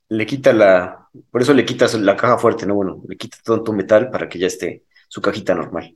le, 0.10 0.26
quita 0.26 0.54
la, 0.54 1.08
por 1.32 1.42
eso 1.42 1.54
le 1.54 1.66
quitas 1.66 1.94
la 1.94 2.16
caja 2.16 2.38
fuerte, 2.38 2.66
¿no? 2.66 2.76
Bueno, 2.76 3.02
le 3.08 3.16
quita 3.16 3.38
todo 3.44 3.64
tu 3.64 3.74
metal 3.74 4.10
para 4.10 4.28
que 4.28 4.40
ya 4.40 4.48
esté 4.48 4.84
su 5.08 5.22
cajita 5.22 5.54
normal. 5.54 5.96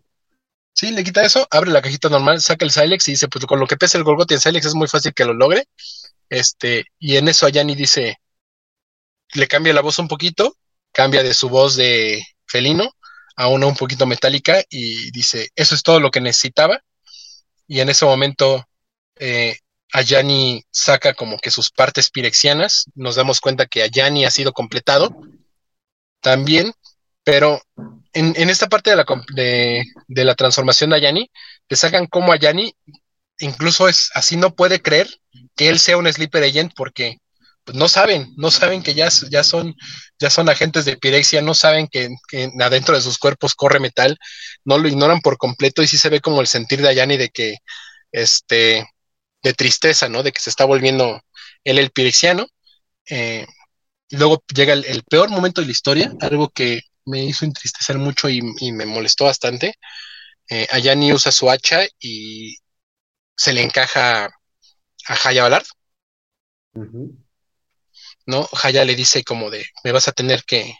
Sí, 0.73 0.91
le 0.91 1.03
quita 1.03 1.23
eso, 1.23 1.47
abre 1.51 1.71
la 1.71 1.81
cajita 1.81 2.09
normal, 2.09 2.41
saca 2.41 2.65
el 2.65 2.71
Silex 2.71 3.07
y 3.07 3.11
dice, 3.11 3.27
pues 3.27 3.45
con 3.45 3.59
lo 3.59 3.67
que 3.67 3.77
pesa 3.77 3.97
el 3.97 4.03
Golgoth 4.03 4.31
en 4.31 4.39
Silex 4.39 4.65
es 4.65 4.75
muy 4.75 4.87
fácil 4.87 5.13
que 5.13 5.25
lo 5.25 5.33
logre. 5.33 5.67
Este, 6.29 6.85
y 6.97 7.17
en 7.17 7.27
eso 7.27 7.45
Ayani 7.45 7.75
dice, 7.75 8.17
le 9.33 9.47
cambia 9.47 9.73
la 9.73 9.81
voz 9.81 9.99
un 9.99 10.07
poquito, 10.07 10.57
cambia 10.91 11.23
de 11.23 11.33
su 11.33 11.49
voz 11.49 11.75
de 11.75 12.25
felino 12.45 12.91
a 13.35 13.47
una 13.47 13.65
un 13.65 13.75
poquito 13.75 14.05
metálica 14.05 14.63
y 14.69 15.11
dice, 15.11 15.49
eso 15.55 15.75
es 15.75 15.83
todo 15.83 15.99
lo 15.99 16.11
que 16.11 16.21
necesitaba. 16.21 16.81
Y 17.67 17.79
en 17.79 17.89
ese 17.89 18.05
momento 18.05 18.65
eh, 19.15 19.57
Ayani 19.91 20.63
saca 20.71 21.13
como 21.13 21.37
que 21.39 21.51
sus 21.51 21.71
partes 21.71 22.09
pirexianas, 22.09 22.85
nos 22.95 23.15
damos 23.15 23.39
cuenta 23.41 23.65
que 23.65 23.83
Ayani 23.83 24.25
ha 24.25 24.31
sido 24.31 24.53
completado 24.53 25.15
también, 26.21 26.73
pero 27.23 27.61
en, 28.13 28.49
esta 28.49 28.67
parte 28.69 28.91
de 28.91 28.95
la, 28.97 29.05
de, 29.33 29.83
de 30.07 30.25
la 30.25 30.35
transformación 30.35 30.91
de 30.91 30.97
Ayani, 30.97 31.31
te 31.67 31.75
sacan 31.75 32.07
como 32.07 32.31
Ayani 32.31 32.75
incluso 33.39 33.87
es 33.87 34.09
así 34.13 34.37
no 34.37 34.55
puede 34.55 34.81
creer 34.81 35.09
que 35.55 35.69
él 35.69 35.79
sea 35.79 35.97
un 35.97 36.11
sleeper 36.11 36.43
agent 36.43 36.73
porque 36.75 37.17
pues, 37.63 37.77
no 37.77 37.87
saben, 37.87 38.33
no 38.37 38.51
saben 38.51 38.83
que 38.83 38.93
ya, 38.93 39.09
ya, 39.29 39.43
son, 39.43 39.75
ya 40.19 40.29
son 40.29 40.49
agentes 40.49 40.85
de 40.85 40.97
pirexia, 40.97 41.41
no 41.41 41.53
saben 41.53 41.87
que, 41.87 42.09
adentro 42.59 42.95
de 42.95 43.01
sus 43.01 43.17
cuerpos 43.17 43.55
corre 43.55 43.79
metal, 43.79 44.17
no 44.65 44.77
lo 44.77 44.87
ignoran 44.87 45.21
por 45.21 45.37
completo 45.37 45.81
y 45.81 45.87
sí 45.87 45.97
se 45.97 46.09
ve 46.09 46.21
como 46.21 46.41
el 46.41 46.47
sentir 46.47 46.81
de 46.81 46.89
Ayani 46.89 47.17
de 47.17 47.29
que, 47.29 47.57
este, 48.11 48.87
de 49.43 49.53
tristeza, 49.53 50.09
¿no? 50.09 50.23
De 50.23 50.31
que 50.31 50.41
se 50.41 50.49
está 50.49 50.65
volviendo 50.65 51.21
él 51.63 51.79
el 51.79 51.91
pirexiano. 51.91 52.47
Eh, 53.09 53.45
luego 54.11 54.43
llega 54.53 54.73
el, 54.73 55.03
peor 55.03 55.29
momento 55.29 55.61
de 55.61 55.67
la 55.67 55.71
historia, 55.71 56.13
algo 56.21 56.49
que 56.49 56.81
me 57.05 57.23
hizo 57.23 57.45
entristecer 57.45 57.97
mucho 57.97 58.29
y, 58.29 58.41
me 58.71 58.85
molestó 58.85 59.25
bastante. 59.25 59.75
Eh, 60.49 60.67
Ayani 60.71 61.13
usa 61.13 61.31
su 61.31 61.49
hacha 61.49 61.81
y 61.99 62.57
se 63.35 63.53
le 63.53 63.63
encaja 63.63 64.25
a 64.25 65.27
Haya 65.29 65.43
Balard. 65.43 65.65
¿No? 68.25 68.47
Haya 68.63 68.85
le 68.85 68.95
dice 68.95 69.23
como 69.23 69.49
de, 69.49 69.65
me 69.83 69.91
vas 69.91 70.07
a 70.07 70.11
tener 70.11 70.43
que, 70.43 70.75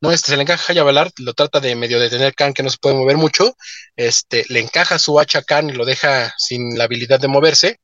no, 0.00 0.12
este 0.12 0.32
se 0.32 0.36
le 0.36 0.42
encaja 0.42 0.64
a 0.68 0.72
Haya 0.72 0.82
Balard, 0.84 1.12
lo 1.18 1.34
trata 1.34 1.60
de 1.60 1.74
medio 1.76 2.00
de 2.00 2.10
tener 2.10 2.34
Khan 2.34 2.54
que 2.54 2.62
no 2.62 2.70
se 2.70 2.78
puede 2.78 2.96
mover 2.96 3.16
mucho, 3.16 3.56
este, 3.96 4.44
le 4.48 4.60
encaja 4.60 4.98
su 4.98 5.18
hacha 5.20 5.40
a 5.40 5.42
Khan 5.42 5.70
y 5.70 5.72
lo 5.72 5.84
deja 5.84 6.34
sin 6.38 6.76
la 6.78 6.84
habilidad 6.84 7.20
de 7.20 7.28
moverse. 7.28 7.80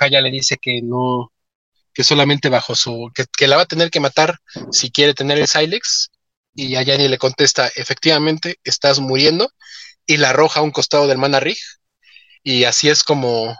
Haya 0.00 0.20
le 0.20 0.30
dice 0.30 0.56
que 0.60 0.80
no, 0.82 1.32
que 1.94 2.04
solamente 2.04 2.48
bajo 2.48 2.74
su, 2.74 3.10
que, 3.14 3.48
la 3.48 3.56
va 3.56 3.62
a 3.62 3.66
tener 3.66 3.90
que 3.90 4.00
matar 4.00 4.38
si 4.72 4.90
quiere 4.90 5.14
tener 5.14 5.38
el 5.38 5.48
Silex, 5.48 6.10
y 6.54 6.76
Ayani 6.76 7.08
le 7.08 7.18
contesta, 7.18 7.70
efectivamente, 7.74 8.58
estás 8.64 8.98
muriendo, 8.98 9.50
y 10.06 10.18
la 10.18 10.30
arroja 10.30 10.60
a 10.60 10.62
un 10.62 10.72
costado 10.72 11.06
del 11.06 11.18
Mana 11.18 11.40
Rig, 11.40 11.58
y 12.42 12.64
así 12.64 12.88
es 12.88 13.02
como 13.04 13.56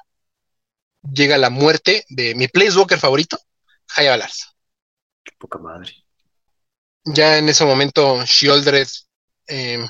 llega 1.03 1.38
la 1.38 1.51
muerte 1.51 2.05
de 2.09 2.34
mi 2.34 2.49
Place 2.49 2.76
Walker 2.76 2.99
favorito, 2.99 3.38
Haya 3.97 4.28
Qué 5.24 5.32
poca 5.39 5.59
madre. 5.59 5.93
Ya 7.05 7.39
en 7.39 7.49
ese 7.49 7.64
momento, 7.64 8.24
Shieldred 8.24 8.89
em, 9.47 9.89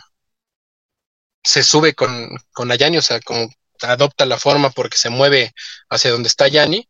se 1.42 1.62
sube 1.62 1.94
con, 1.94 2.36
con 2.52 2.70
Ayani, 2.70 2.98
o 2.98 3.02
sea, 3.02 3.20
como 3.20 3.48
adopta 3.82 4.26
la 4.26 4.38
forma 4.38 4.70
porque 4.70 4.96
se 4.96 5.10
mueve 5.10 5.52
hacia 5.90 6.10
donde 6.10 6.28
está 6.28 6.46
Ayani 6.46 6.88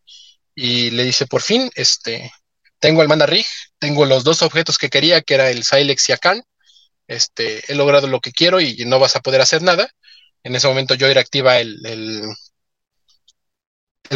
y 0.54 0.90
le 0.90 1.04
dice, 1.04 1.26
por 1.26 1.42
fin, 1.42 1.70
este, 1.74 2.32
tengo 2.78 3.02
el 3.02 3.08
Mana 3.08 3.26
Rig, 3.26 3.46
tengo 3.78 4.06
los 4.06 4.24
dos 4.24 4.42
objetos 4.42 4.78
que 4.78 4.90
quería, 4.90 5.22
que 5.22 5.34
era 5.34 5.50
el 5.50 5.64
Silex 5.64 6.08
y 6.08 6.12
Akan, 6.12 6.44
este, 7.06 7.70
he 7.70 7.74
logrado 7.74 8.06
lo 8.06 8.20
que 8.20 8.32
quiero 8.32 8.60
y 8.60 8.84
no 8.86 8.98
vas 8.98 9.16
a 9.16 9.20
poder 9.20 9.40
hacer 9.40 9.62
nada. 9.62 9.88
En 10.42 10.54
ese 10.54 10.68
momento 10.68 10.94
Joy 10.94 11.16
activa 11.18 11.58
el, 11.58 11.84
el, 11.86 12.22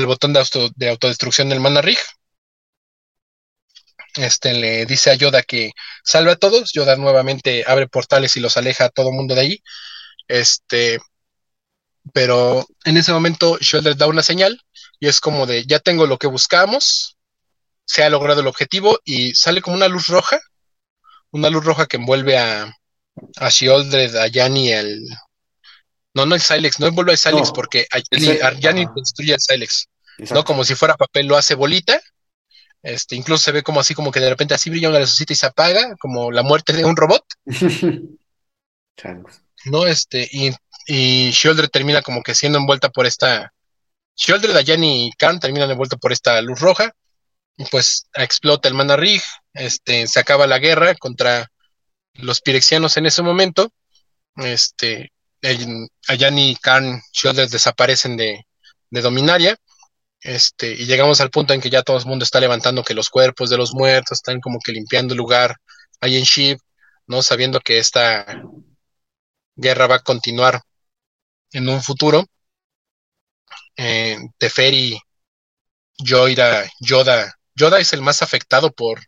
botón 0.06 0.32
de, 0.32 0.44
de 0.76 0.88
autodestrucción 0.88 1.48
del 1.48 1.60
Mana 1.60 1.82
Rig 1.82 1.98
este, 4.16 4.54
le 4.54 4.86
dice 4.86 5.10
a 5.10 5.14
Yoda 5.14 5.42
que 5.42 5.72
salve 6.02 6.32
a 6.32 6.36
todos. 6.36 6.72
Yoda 6.72 6.96
nuevamente 6.96 7.64
abre 7.66 7.88
portales 7.88 8.36
y 8.36 8.40
los 8.40 8.56
aleja 8.56 8.86
a 8.86 8.90
todo 8.90 9.12
mundo 9.12 9.34
de 9.34 9.40
ahí. 9.40 9.62
Este, 10.26 10.98
pero 12.12 12.66
en 12.84 12.96
ese 12.96 13.12
momento 13.12 13.58
Shredder 13.60 13.96
da 13.96 14.06
una 14.06 14.22
señal 14.22 14.60
y 15.00 15.08
es 15.08 15.20
como 15.20 15.46
de 15.46 15.64
ya 15.66 15.78
tengo 15.78 16.06
lo 16.06 16.18
que 16.18 16.26
buscamos, 16.26 17.16
se 17.84 18.02
ha 18.02 18.10
logrado 18.10 18.40
el 18.40 18.46
objetivo 18.46 18.98
y 19.04 19.34
sale 19.34 19.62
como 19.62 19.76
una 19.76 19.88
luz 19.88 20.08
roja, 20.08 20.40
una 21.30 21.50
luz 21.50 21.64
roja 21.64 21.86
que 21.86 21.96
envuelve 21.96 22.38
a, 22.38 22.74
a 23.36 23.48
Shieldred, 23.48 24.16
a 24.16 24.26
Yanni, 24.26 24.72
el... 24.72 25.04
No, 26.14 26.26
no 26.26 26.34
el 26.34 26.40
Silex, 26.40 26.80
no 26.80 26.86
envuelve 26.86 27.12
a 27.12 27.16
Silex 27.16 27.52
porque 27.52 27.86
a 27.92 28.00
Yanni, 28.52 28.86
destruye 28.96 29.34
el 29.34 29.40
Silex. 29.40 29.88
No, 30.30 30.42
como 30.42 30.64
si 30.64 30.74
fuera 30.74 30.96
papel, 30.96 31.26
lo 31.26 31.36
hace 31.36 31.54
bolita 31.54 32.00
este, 32.82 33.16
incluso 33.16 33.44
se 33.44 33.52
ve 33.52 33.62
como 33.62 33.80
así, 33.80 33.94
como 33.94 34.10
que 34.12 34.20
de 34.20 34.30
repente 34.30 34.54
así 34.54 34.70
brilla 34.70 34.88
una 34.88 35.00
lucecita 35.00 35.32
y 35.32 35.36
se 35.36 35.46
apaga, 35.46 35.96
como 35.96 36.30
la 36.30 36.42
muerte 36.42 36.72
de 36.72 36.84
un 36.84 36.96
robot. 36.96 37.24
¿No? 39.64 39.86
Este, 39.86 40.28
y, 40.30 40.52
y 40.86 41.32
termina 41.72 42.02
como 42.02 42.22
que 42.22 42.34
siendo 42.34 42.58
envuelta 42.58 42.90
por 42.90 43.06
esta. 43.06 43.52
Shieldred, 44.16 44.54
Dayan 44.54 44.82
y 44.82 45.12
Khan 45.16 45.38
terminan 45.38 45.70
envueltos 45.70 45.98
por 46.00 46.12
esta 46.12 46.40
luz 46.40 46.60
roja. 46.60 46.92
Y 47.56 47.64
pues 47.66 48.08
explota 48.14 48.68
el 48.68 48.74
Mana 48.74 48.96
Rig. 48.96 49.22
Este, 49.52 50.06
se 50.06 50.20
acaba 50.20 50.46
la 50.46 50.58
guerra 50.58 50.94
contra 50.94 51.50
los 52.14 52.40
pirexianos 52.40 52.96
en 52.96 53.06
ese 53.06 53.22
momento. 53.22 53.72
Este, 54.36 55.12
Ayan 55.42 56.38
y 56.38 56.56
Khan, 56.56 57.00
Shieldred 57.12 57.50
desaparecen 57.50 58.16
de, 58.16 58.46
de 58.90 59.00
Dominaria. 59.00 59.56
Este, 60.20 60.72
y 60.72 60.86
llegamos 60.86 61.20
al 61.20 61.30
punto 61.30 61.54
en 61.54 61.60
que 61.60 61.70
ya 61.70 61.82
todo 61.82 61.98
el 61.98 62.06
mundo 62.06 62.24
está 62.24 62.40
levantando 62.40 62.82
que 62.82 62.94
los 62.94 63.08
cuerpos 63.08 63.50
de 63.50 63.56
los 63.56 63.72
muertos 63.72 64.18
están 64.18 64.40
como 64.40 64.58
que 64.58 64.72
limpiando 64.72 65.14
el 65.14 65.18
lugar 65.18 65.56
ahí 66.00 66.16
en 66.16 66.24
Ship, 66.24 66.58
¿no? 67.06 67.22
Sabiendo 67.22 67.60
que 67.60 67.78
esta 67.78 68.42
guerra 69.54 69.86
va 69.86 69.96
a 69.96 70.02
continuar 70.02 70.60
en 71.52 71.68
un 71.68 71.82
futuro. 71.82 72.24
Eh, 73.76 74.18
Teferi, 74.38 74.98
Yoda, 75.98 76.68
Yoda, 76.80 77.32
Yoda 77.54 77.78
es 77.78 77.92
el 77.92 78.02
más 78.02 78.22
afectado 78.22 78.72
por, 78.72 79.00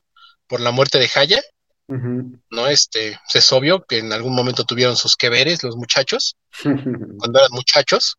por 0.47 0.61
la 0.61 0.71
muerte 0.71 0.99
de 0.99 1.11
Haya, 1.15 1.41
¿no? 1.89 2.69
Este, 2.69 3.19
es 3.33 3.53
obvio 3.53 3.85
que 3.85 3.99
en 3.99 4.13
algún 4.13 4.35
momento 4.35 4.65
tuvieron 4.65 4.97
sus 4.97 5.17
que 5.17 5.29
los 5.63 5.77
muchachos, 5.77 6.37
cuando 6.63 7.39
eran 7.39 7.53
muchachos. 7.53 8.17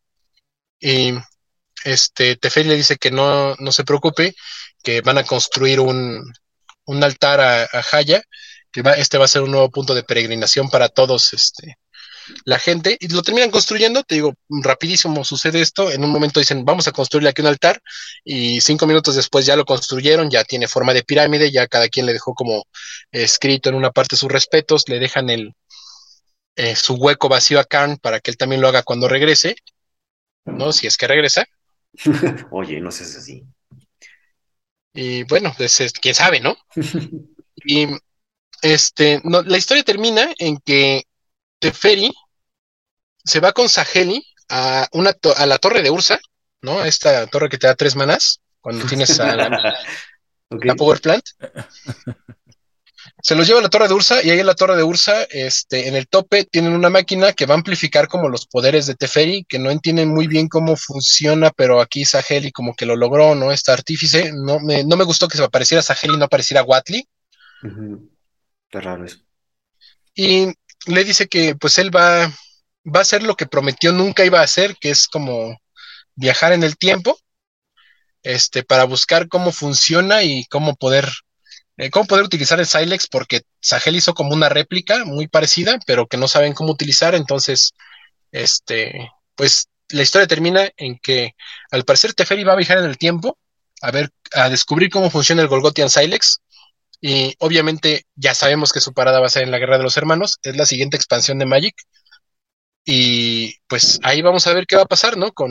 Y 0.78 1.12
este, 1.84 2.36
Teferi 2.36 2.68
le 2.68 2.76
dice 2.76 2.96
que 2.96 3.10
no, 3.10 3.54
no 3.56 3.72
se 3.72 3.84
preocupe, 3.84 4.34
que 4.82 5.00
van 5.00 5.18
a 5.18 5.24
construir 5.24 5.80
un, 5.80 6.32
un 6.86 7.04
altar 7.04 7.40
a, 7.40 7.62
a 7.64 7.84
Haya, 7.92 8.22
que 8.70 8.82
va, 8.82 8.92
este 8.92 9.18
va 9.18 9.26
a 9.26 9.28
ser 9.28 9.42
un 9.42 9.50
nuevo 9.50 9.70
punto 9.70 9.94
de 9.94 10.02
peregrinación 10.02 10.70
para 10.70 10.88
todos 10.88 11.32
este, 11.32 11.78
la 12.44 12.58
gente, 12.58 12.96
y 13.00 13.08
lo 13.08 13.22
terminan 13.22 13.50
construyendo, 13.50 14.02
te 14.02 14.16
digo, 14.16 14.34
rapidísimo 14.48 15.24
sucede 15.24 15.60
esto, 15.60 15.90
en 15.90 16.04
un 16.04 16.10
momento 16.10 16.40
dicen, 16.40 16.64
vamos 16.64 16.88
a 16.88 16.92
construirle 16.92 17.30
aquí 17.30 17.42
un 17.42 17.48
altar, 17.48 17.80
y 18.24 18.60
cinco 18.60 18.86
minutos 18.86 19.16
después 19.16 19.46
ya 19.46 19.56
lo 19.56 19.64
construyeron, 19.64 20.30
ya 20.30 20.44
tiene 20.44 20.68
forma 20.68 20.94
de 20.94 21.02
pirámide, 21.02 21.50
ya 21.50 21.66
cada 21.66 21.88
quien 21.88 22.06
le 22.06 22.12
dejó 22.12 22.34
como 22.34 22.64
escrito 23.10 23.68
en 23.68 23.74
una 23.74 23.90
parte 23.90 24.16
sus 24.16 24.30
respetos, 24.30 24.88
le 24.88 24.98
dejan 24.98 25.30
el, 25.30 25.54
eh, 26.56 26.76
su 26.76 26.94
hueco 26.94 27.28
vacío 27.28 27.60
a 27.60 27.64
Khan 27.64 27.96
para 27.98 28.20
que 28.20 28.30
él 28.30 28.36
también 28.36 28.60
lo 28.60 28.68
haga 28.68 28.82
cuando 28.82 29.08
regrese, 29.08 29.56
¿no? 30.44 30.72
Si 30.72 30.86
es 30.86 30.96
que 30.96 31.06
regresa. 31.06 31.46
Oye, 32.50 32.80
no 32.80 32.90
sé 32.90 33.04
si 33.04 33.18
así. 33.18 33.46
Y 34.94 35.24
bueno, 35.24 35.52
pues 35.56 35.92
quién 36.00 36.14
sabe, 36.14 36.40
¿no? 36.40 36.56
y 37.64 37.86
este, 38.60 39.20
no, 39.24 39.42
la 39.42 39.58
historia 39.58 39.82
termina 39.82 40.32
en 40.38 40.58
que 40.58 41.04
Teferi 41.58 42.12
se 43.24 43.40
va 43.40 43.52
con 43.52 43.68
Saheli 43.68 44.24
a, 44.48 44.86
una 44.92 45.16
a 45.36 45.46
la 45.46 45.58
torre 45.58 45.82
de 45.82 45.90
Ursa, 45.90 46.20
¿no? 46.60 46.80
A 46.80 46.88
esta 46.88 47.26
torre 47.26 47.48
que 47.48 47.58
te 47.58 47.66
da 47.66 47.74
tres 47.74 47.96
manas 47.96 48.40
cuando 48.60 48.84
tienes 48.86 49.18
a 49.18 49.36
la, 49.36 49.74
la 50.50 50.74
Power 50.74 51.00
Plant. 51.00 51.24
Se 53.22 53.36
los 53.36 53.46
lleva 53.46 53.60
a 53.60 53.62
la 53.62 53.68
torre 53.68 53.86
de 53.86 53.94
Ursa 53.94 54.20
y 54.20 54.30
ahí 54.30 54.40
en 54.40 54.46
la 54.46 54.56
torre 54.56 54.76
de 54.76 54.82
Ursa, 54.82 55.22
este, 55.30 55.86
en 55.86 55.94
el 55.94 56.08
tope, 56.08 56.44
tienen 56.44 56.72
una 56.72 56.90
máquina 56.90 57.32
que 57.32 57.46
va 57.46 57.54
a 57.54 57.56
amplificar 57.56 58.08
como 58.08 58.28
los 58.28 58.46
poderes 58.48 58.88
de 58.88 58.96
Teferi, 58.96 59.44
que 59.44 59.60
no 59.60 59.70
entienden 59.70 60.08
muy 60.08 60.26
bien 60.26 60.48
cómo 60.48 60.74
funciona, 60.74 61.50
pero 61.50 61.80
aquí 61.80 62.04
Saheli 62.04 62.50
como 62.50 62.74
que 62.74 62.84
lo 62.84 62.96
logró, 62.96 63.36
¿no? 63.36 63.52
Este 63.52 63.70
artífice. 63.70 64.32
No 64.34 64.58
me, 64.58 64.82
no 64.82 64.96
me 64.96 65.04
gustó 65.04 65.28
que 65.28 65.36
se 65.36 65.44
apareciera 65.44 65.82
Saheli 65.82 66.14
y 66.14 66.16
no 66.16 66.24
apareciera 66.24 66.64
Watley. 66.64 67.06
Está 68.64 68.80
raro 68.80 69.04
eso. 69.04 69.18
Y 70.16 70.48
le 70.86 71.04
dice 71.04 71.28
que 71.28 71.54
pues 71.54 71.78
él 71.78 71.94
va, 71.94 72.26
va 72.26 72.98
a 72.98 73.02
hacer 73.02 73.22
lo 73.22 73.36
que 73.36 73.46
prometió 73.46 73.92
nunca 73.92 74.24
iba 74.24 74.40
a 74.40 74.44
hacer, 74.44 74.76
que 74.80 74.90
es 74.90 75.06
como 75.06 75.56
viajar 76.16 76.52
en 76.52 76.64
el 76.64 76.76
tiempo, 76.76 77.16
este, 78.24 78.64
para 78.64 78.82
buscar 78.82 79.28
cómo 79.28 79.52
funciona 79.52 80.24
y 80.24 80.44
cómo 80.46 80.74
poder 80.74 81.08
eh, 81.76 81.90
cómo 81.90 82.06
poder 82.06 82.24
utilizar 82.24 82.60
el 82.60 82.66
Silex, 82.66 83.08
porque 83.08 83.42
Sahel 83.60 83.96
hizo 83.96 84.14
como 84.14 84.34
una 84.34 84.48
réplica 84.48 85.04
muy 85.04 85.28
parecida, 85.28 85.78
pero 85.86 86.06
que 86.06 86.16
no 86.16 86.28
saben 86.28 86.52
cómo 86.54 86.72
utilizar, 86.72 87.14
entonces, 87.14 87.72
este, 88.30 89.10
pues 89.34 89.68
la 89.90 90.02
historia 90.02 90.26
termina 90.26 90.70
en 90.76 90.98
que 90.98 91.34
al 91.70 91.84
parecer 91.84 92.14
Teferi 92.14 92.44
va 92.44 92.54
a 92.54 92.56
viajar 92.56 92.78
en 92.78 92.84
el 92.84 92.98
tiempo 92.98 93.38
a 93.82 93.90
ver, 93.90 94.10
a 94.32 94.48
descubrir 94.48 94.90
cómo 94.90 95.10
funciona 95.10 95.42
el 95.42 95.48
Golgotian 95.48 95.90
Silex, 95.90 96.40
y 97.00 97.34
obviamente 97.40 98.04
ya 98.14 98.32
sabemos 98.32 98.72
que 98.72 98.80
su 98.80 98.94
parada 98.94 99.18
va 99.18 99.26
a 99.26 99.30
ser 99.30 99.42
en 99.42 99.50
la 99.50 99.58
Guerra 99.58 99.76
de 99.76 99.82
los 99.82 99.96
Hermanos, 99.96 100.38
es 100.42 100.56
la 100.56 100.66
siguiente 100.66 100.96
expansión 100.96 101.38
de 101.38 101.46
Magic, 101.46 101.74
y 102.84 103.56
pues 103.66 103.98
ahí 104.04 104.22
vamos 104.22 104.46
a 104.46 104.54
ver 104.54 104.66
qué 104.66 104.76
va 104.76 104.82
a 104.82 104.86
pasar, 104.86 105.16
¿no? 105.16 105.32
Con 105.32 105.50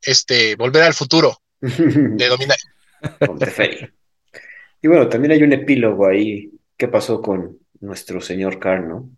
este 0.00 0.54
Volver 0.54 0.84
al 0.84 0.94
Futuro 0.94 1.36
de 1.60 2.28
Dominar. 2.28 2.58
Con 3.26 3.38
Teferi. 3.38 3.92
Y 4.84 4.86
bueno, 4.86 5.08
también 5.08 5.32
hay 5.32 5.42
un 5.42 5.54
epílogo 5.54 6.06
ahí. 6.06 6.50
¿Qué 6.76 6.88
pasó 6.88 7.22
con 7.22 7.58
nuestro 7.80 8.20
señor 8.20 8.58
Carl, 8.58 8.86
no? 8.86 9.08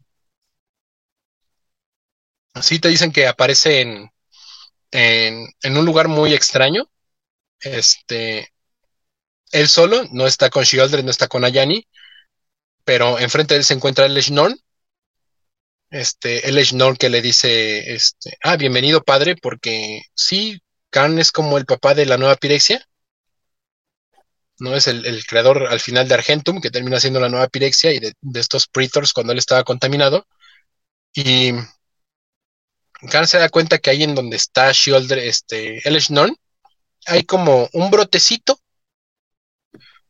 Sí, 2.62 2.78
te 2.78 2.86
dicen 2.86 3.10
que 3.10 3.26
aparece 3.26 3.80
en, 3.80 4.08
en, 4.92 5.76
un 5.76 5.84
lugar 5.84 6.06
muy 6.06 6.32
extraño. 6.32 6.88
Este. 7.58 8.52
él 9.50 9.66
solo, 9.66 10.04
no 10.12 10.28
está 10.28 10.50
con 10.50 10.62
Shieldred, 10.62 11.02
no 11.02 11.10
está 11.10 11.26
con 11.26 11.44
Ayani, 11.44 11.84
pero 12.84 13.18
enfrente 13.18 13.54
de 13.54 13.58
él 13.58 13.64
se 13.64 13.74
encuentra 13.74 14.06
el 14.06 14.22
Norn. 14.32 14.56
Este, 15.90 16.48
el 16.48 16.64
Norn 16.74 16.96
que 16.96 17.08
le 17.08 17.20
dice, 17.20 17.92
este, 17.92 18.38
ah, 18.44 18.56
bienvenido 18.56 19.02
padre, 19.02 19.34
porque 19.34 20.02
sí, 20.14 20.60
Khan 20.90 21.18
es 21.18 21.32
como 21.32 21.58
el 21.58 21.66
papá 21.66 21.96
de 21.96 22.06
la 22.06 22.18
nueva 22.18 22.36
Pirexia. 22.36 22.86
¿No? 24.59 24.74
Es 24.74 24.86
el, 24.86 25.24
creador 25.26 25.66
al 25.68 25.80
final 25.80 26.09
de 26.09 26.14
Argentum, 26.14 26.61
que 26.61 26.70
termina 26.70 27.00
siendo 27.00 27.20
la 27.20 27.28
nueva 27.28 27.48
Pirexia 27.48 27.92
y 27.92 28.00
de, 28.00 28.14
estos 28.34 28.66
Praetors 28.68 29.12
cuando 29.12 29.32
él 29.32 29.38
estaba 29.38 29.64
contaminado. 29.64 30.26
Y 31.14 31.52
Khan 33.11 33.26
se 33.26 33.38
da 33.38 33.48
cuenta 33.48 33.78
que 33.78 33.90
ahí 33.90 34.02
en 34.02 34.14
donde 34.14 34.36
está 34.36 34.70
Shieldred, 34.72 35.24
este, 35.24 35.86
el 35.88 35.98
Norn, 36.11 36.36
hay 37.07 37.24
como 37.24 37.68
un 37.72 37.90
brotecito 37.90 38.61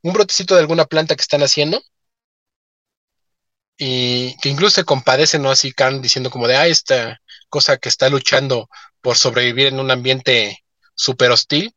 un 0.07 0.13
brotecito 0.13 0.55
de 0.55 0.61
alguna 0.61 0.85
planta 0.85 1.17
que 1.17 1.23
están 1.23 1.43
haciendo 1.43 1.83
y 3.77 4.37
que 4.39 4.49
incluso 4.49 4.77
se 4.77 4.85
compadece, 4.85 5.39
¿no? 5.39 5.51
Así 5.51 5.73
Khan 5.73 6.01
diciendo 6.01 6.31
como 6.31 6.47
de, 6.47 6.57
ah, 6.57 6.67
esta 6.69 7.21
cosa 7.49 7.77
que 7.79 7.89
está 7.89 8.09
luchando 8.09 8.69
por 9.01 9.17
sobrevivir 9.17 9.67
en 9.67 9.81
un 9.81 9.91
ambiente 9.91 10.65
súper 10.95 11.31
hostil. 11.33 11.75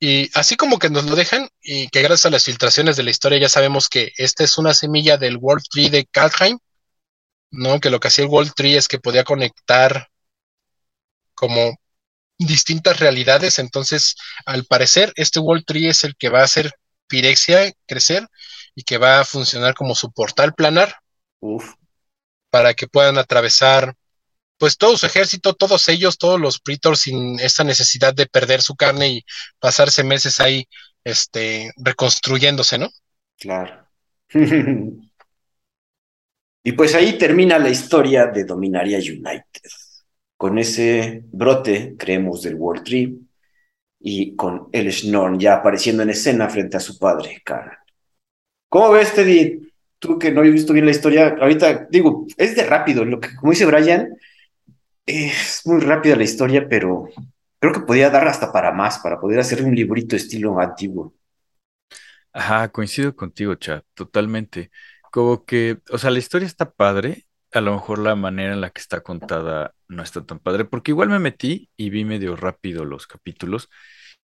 Y 0.00 0.30
así 0.32 0.56
como 0.56 0.78
que 0.78 0.88
nos 0.88 1.04
lo 1.04 1.14
dejan 1.14 1.48
y 1.60 1.88
que 1.88 2.00
gracias 2.00 2.26
a 2.26 2.30
las 2.30 2.44
filtraciones 2.44 2.96
de 2.96 3.02
la 3.02 3.10
historia 3.10 3.38
ya 3.38 3.50
sabemos 3.50 3.90
que 3.90 4.12
esta 4.16 4.44
es 4.44 4.56
una 4.56 4.72
semilla 4.72 5.18
del 5.18 5.36
World 5.36 5.64
Tree 5.70 5.90
de 5.90 6.06
Kalheim, 6.06 6.58
¿no? 7.50 7.80
Que 7.80 7.90
lo 7.90 8.00
que 8.00 8.08
hacía 8.08 8.24
el 8.24 8.30
World 8.30 8.54
Tree 8.54 8.76
es 8.76 8.88
que 8.88 8.98
podía 8.98 9.24
conectar 9.24 10.08
como 11.34 11.76
distintas 12.38 12.98
realidades. 12.98 13.58
Entonces, 13.58 14.16
al 14.46 14.64
parecer, 14.64 15.12
este 15.16 15.38
World 15.38 15.64
Tree 15.66 15.88
es 15.88 16.02
el 16.04 16.16
que 16.16 16.30
va 16.30 16.40
a 16.40 16.44
hacer 16.44 16.72
Pirexia 17.06 17.72
crecer 17.86 18.26
y 18.74 18.84
que 18.84 18.96
va 18.96 19.20
a 19.20 19.24
funcionar 19.24 19.74
como 19.74 19.94
su 19.94 20.12
portal 20.12 20.54
planar 20.54 20.96
para 22.50 22.72
que 22.72 22.86
puedan 22.86 23.18
atravesar 23.18 23.94
pues 24.60 24.76
todo 24.76 24.96
su 24.98 25.06
ejército, 25.06 25.54
todos 25.54 25.88
ellos, 25.88 26.18
todos 26.18 26.38
los 26.38 26.60
Praetors 26.60 27.00
sin 27.00 27.40
esa 27.40 27.64
necesidad 27.64 28.12
de 28.12 28.26
perder 28.26 28.60
su 28.60 28.76
carne 28.76 29.08
y 29.08 29.24
pasarse 29.58 30.04
meses 30.04 30.38
ahí 30.38 30.68
este, 31.02 31.72
reconstruyéndose, 31.78 32.76
¿no? 32.76 32.90
Claro. 33.38 33.88
y 36.62 36.72
pues 36.72 36.94
ahí 36.94 37.16
termina 37.16 37.58
la 37.58 37.70
historia 37.70 38.26
de 38.26 38.44
Dominaria 38.44 38.98
United. 38.98 39.70
Con 40.36 40.58
ese 40.58 41.22
brote, 41.32 41.94
creemos, 41.98 42.42
del 42.42 42.56
World 42.56 42.84
Tree, 42.84 43.18
y 43.98 44.36
con 44.36 44.68
el 44.72 44.92
Schnorn 44.92 45.40
ya 45.40 45.54
apareciendo 45.54 46.02
en 46.02 46.10
escena 46.10 46.50
frente 46.50 46.76
a 46.76 46.80
su 46.80 46.98
padre, 46.98 47.40
Karen. 47.42 47.78
¿Cómo 48.68 48.90
ves, 48.90 49.14
Teddy? 49.14 49.72
Tú 49.98 50.18
que 50.18 50.30
no 50.30 50.44
he 50.44 50.50
visto 50.50 50.74
bien 50.74 50.84
la 50.84 50.90
historia, 50.90 51.34
ahorita 51.40 51.86
digo, 51.90 52.26
es 52.36 52.54
de 52.56 52.64
rápido, 52.64 53.06
lo 53.06 53.20
que, 53.20 53.34
como 53.36 53.52
dice 53.52 53.64
Brian, 53.64 54.10
es 55.06 55.62
muy 55.64 55.80
rápida 55.80 56.16
la 56.16 56.24
historia, 56.24 56.68
pero 56.68 57.08
creo 57.58 57.72
que 57.72 57.80
podía 57.80 58.10
dar 58.10 58.26
hasta 58.28 58.52
para 58.52 58.72
más, 58.72 58.98
para 58.98 59.20
poder 59.20 59.40
hacer 59.40 59.62
un 59.62 59.74
librito 59.74 60.16
estilo 60.16 60.58
antiguo. 60.58 61.14
Ajá, 62.32 62.68
coincido 62.68 63.14
contigo, 63.14 63.54
chat, 63.56 63.84
totalmente. 63.94 64.70
Como 65.10 65.44
que, 65.44 65.78
o 65.90 65.98
sea, 65.98 66.10
la 66.10 66.18
historia 66.18 66.46
está 66.46 66.70
padre, 66.70 67.26
a 67.52 67.60
lo 67.60 67.72
mejor 67.72 67.98
la 67.98 68.14
manera 68.14 68.52
en 68.52 68.60
la 68.60 68.70
que 68.70 68.80
está 68.80 69.00
contada 69.00 69.74
no 69.88 70.02
está 70.02 70.24
tan 70.24 70.38
padre, 70.38 70.64
porque 70.64 70.92
igual 70.92 71.08
me 71.08 71.18
metí 71.18 71.70
y 71.76 71.90
vi 71.90 72.04
medio 72.04 72.36
rápido 72.36 72.84
los 72.84 73.06
capítulos 73.06 73.68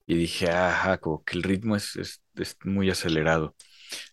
y 0.06 0.14
dije, 0.16 0.50
ajá, 0.50 0.98
como 0.98 1.24
que 1.24 1.36
el 1.36 1.42
ritmo 1.42 1.76
es, 1.76 1.96
es, 1.96 2.56
muy 2.64 2.90
acelerado. 2.90 3.56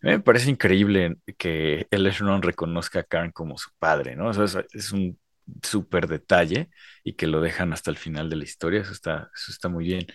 A 0.02 0.06
mí 0.06 0.12
me 0.12 0.20
parece 0.20 0.50
increíble 0.50 1.16
que 1.38 1.86
el 1.90 2.06
Eshron 2.06 2.42
reconozca 2.42 3.00
a 3.00 3.02
Karen 3.04 3.32
como 3.32 3.58
su 3.58 3.70
padre, 3.78 4.16
¿no? 4.16 4.28
O 4.28 4.32
sea, 4.34 4.64
es, 4.72 4.92
un 4.92 5.18
súper 5.62 6.08
detalle 6.08 6.70
y 7.04 7.14
que 7.14 7.26
lo 7.26 7.40
dejan 7.40 7.72
hasta 7.72 7.90
el 7.90 7.96
final 7.98 8.30
de 8.30 8.36
la 8.36 8.44
historia, 8.44 8.80
eso 8.82 8.92
está, 8.92 9.30
eso 9.34 9.52
está 9.52 9.68
muy 9.68 9.84
bien. 9.84 10.06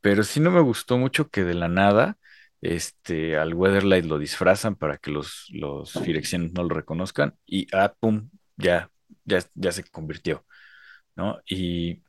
Pero 0.00 0.24
sí 0.24 0.40
no 0.40 0.50
me 0.50 0.60
gustó 0.60 0.98
mucho 0.98 1.28
que 1.30 1.44
de 1.44 1.54
la 1.54 1.68
nada 1.68 2.18
este, 2.60 3.36
al 3.36 3.54
Weatherlight 3.54 4.04
lo 4.04 4.18
disfrazan 4.18 4.76
para 4.76 4.98
que 4.98 5.10
los, 5.10 5.46
los 5.52 5.92
Firexianos 5.92 6.52
no 6.52 6.62
lo 6.64 6.70
reconozcan 6.74 7.36
y 7.46 7.66
ah, 7.74 7.94
pum, 7.98 8.30
ya, 8.56 8.90
ya, 9.24 9.40
ya 9.54 9.72
se 9.72 9.84
convirtió, 9.84 10.44
¿no? 11.16 11.40
Y 11.46 12.02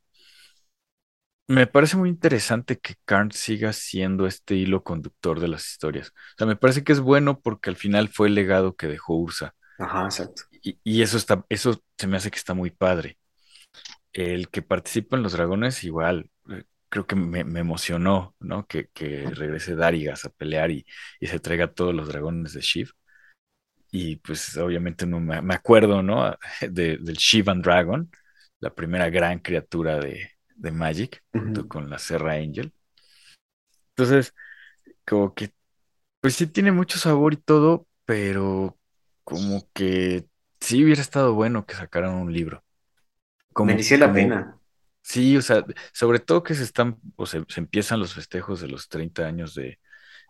me 1.48 1.68
parece 1.68 1.98
muy 1.98 2.10
interesante 2.10 2.80
que 2.80 2.96
Karn 3.06 3.32
siga 3.32 3.74
siendo 3.74 4.26
este 4.28 4.56
hilo 4.56 4.84
conductor 4.84 5.40
de 5.40 5.48
las 5.50 5.70
historias. 5.70 6.10
O 6.10 6.14
sea, 6.38 6.48
me 6.48 6.56
parece 6.56 6.84
que 6.84 6.94
es 6.94 7.00
bueno 7.00 7.40
porque 7.42 7.70
al 7.70 7.76
final 7.76 8.10
fue 8.10 8.28
el 8.28 8.36
legado 8.36 8.76
que 8.76 8.88
dejó 8.88 9.16
Ursa. 9.18 9.54
Ajá, 9.78 10.06
exacto. 10.06 10.44
Y, 10.64 11.02
eso 11.02 11.18
está, 11.18 11.46
eso 11.50 11.84
se 11.98 12.08
me 12.08 12.18
hace 12.18 12.32
que 12.32 12.38
está 12.38 12.54
muy 12.54 12.72
padre. 12.72 13.18
El 14.14 14.50
que 14.50 14.62
participa 14.62 15.18
en 15.18 15.24
los 15.24 15.34
dragones, 15.34 15.84
igual, 15.84 16.30
eh, 16.50 16.64
creo 16.90 17.08
que 17.08 17.16
me, 17.16 17.42
emocionó, 17.60 18.36
¿no? 18.40 18.66
Que, 18.68 18.88
que, 18.94 19.30
regrese 19.30 19.76
Darigas 19.76 20.26
a 20.26 20.30
pelear 20.30 20.72
y, 20.72 20.86
y 21.20 21.28
se 21.28 21.40
traiga 21.40 21.74
todos 21.74 21.94
los 21.94 22.08
dragones 22.08 22.54
de 22.54 22.62
Shiv 22.62 22.94
y 23.94 24.16
pues 24.18 24.58
obviamente 24.58 25.06
no 25.06 25.20
me, 25.20 25.54
acuerdo, 25.54 26.02
¿no? 26.02 26.36
del 26.72 27.14
Shivan 27.14 27.62
Dragon, 27.62 28.10
la 28.60 28.74
primera 28.74 29.08
gran 29.12 29.38
criatura 29.38 30.00
de, 30.00 30.32
Magic, 30.72 31.24
junto 31.32 31.68
con 31.68 31.90
la 31.92 32.00
Serra 32.00 32.34
Angel. 32.34 32.74
Entonces, 33.90 34.34
como 35.06 35.36
que, 35.36 35.52
pues 36.22 36.36
sí 36.36 36.48
tiene 36.48 36.72
mucho 36.72 36.98
sabor 36.98 37.34
y 37.34 37.38
todo, 37.38 37.88
pero 38.06 38.80
como 39.24 39.70
que 39.74 40.26
sí 40.64 40.84
hubiera 40.84 41.02
estado 41.02 41.34
bueno 41.34 41.66
que 41.66 41.76
sacaran 41.76 42.16
un 42.16 42.32
libro. 42.32 42.64
Como, 43.52 43.68
Merecía 43.68 43.98
la 43.98 44.12
pena. 44.12 44.58
Sí, 45.02 45.36
o 45.36 45.42
sea, 45.42 45.66
sobre 45.92 46.20
todo 46.20 46.44
que 46.44 46.56
se 46.56 46.64
están, 46.64 46.98
o 47.16 47.26
se, 47.26 47.44
se 47.48 47.60
empiezan 47.60 48.00
los 48.00 48.14
festejos 48.14 48.62
de 48.62 48.70
los 48.70 48.88
30 48.88 49.26
años 49.26 49.54
de, 49.54 49.80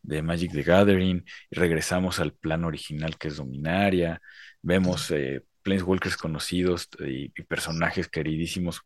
de 0.01 0.21
Magic 0.21 0.51
the 0.51 0.63
Gathering, 0.63 1.23
y 1.49 1.55
regresamos 1.55 2.19
al 2.19 2.33
plan 2.33 2.65
original 2.65 3.17
que 3.17 3.29
es 3.29 3.37
Dominaria, 3.37 4.21
vemos 4.61 5.09
eh, 5.11 5.43
Planeswalkers 5.61 6.17
conocidos 6.17 6.89
y, 6.99 7.29
personajes 7.43 8.09
queridísimos. 8.09 8.81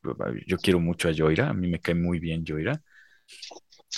Yo 0.45 0.57
quiero 0.57 0.79
mucho 0.79 1.09
a 1.09 1.13
Joira, 1.15 1.49
a 1.49 1.53
mí 1.53 1.67
me 1.67 1.79
cae 1.79 1.95
muy 1.95 2.19
bien 2.19 2.45
Joira. 2.45 2.81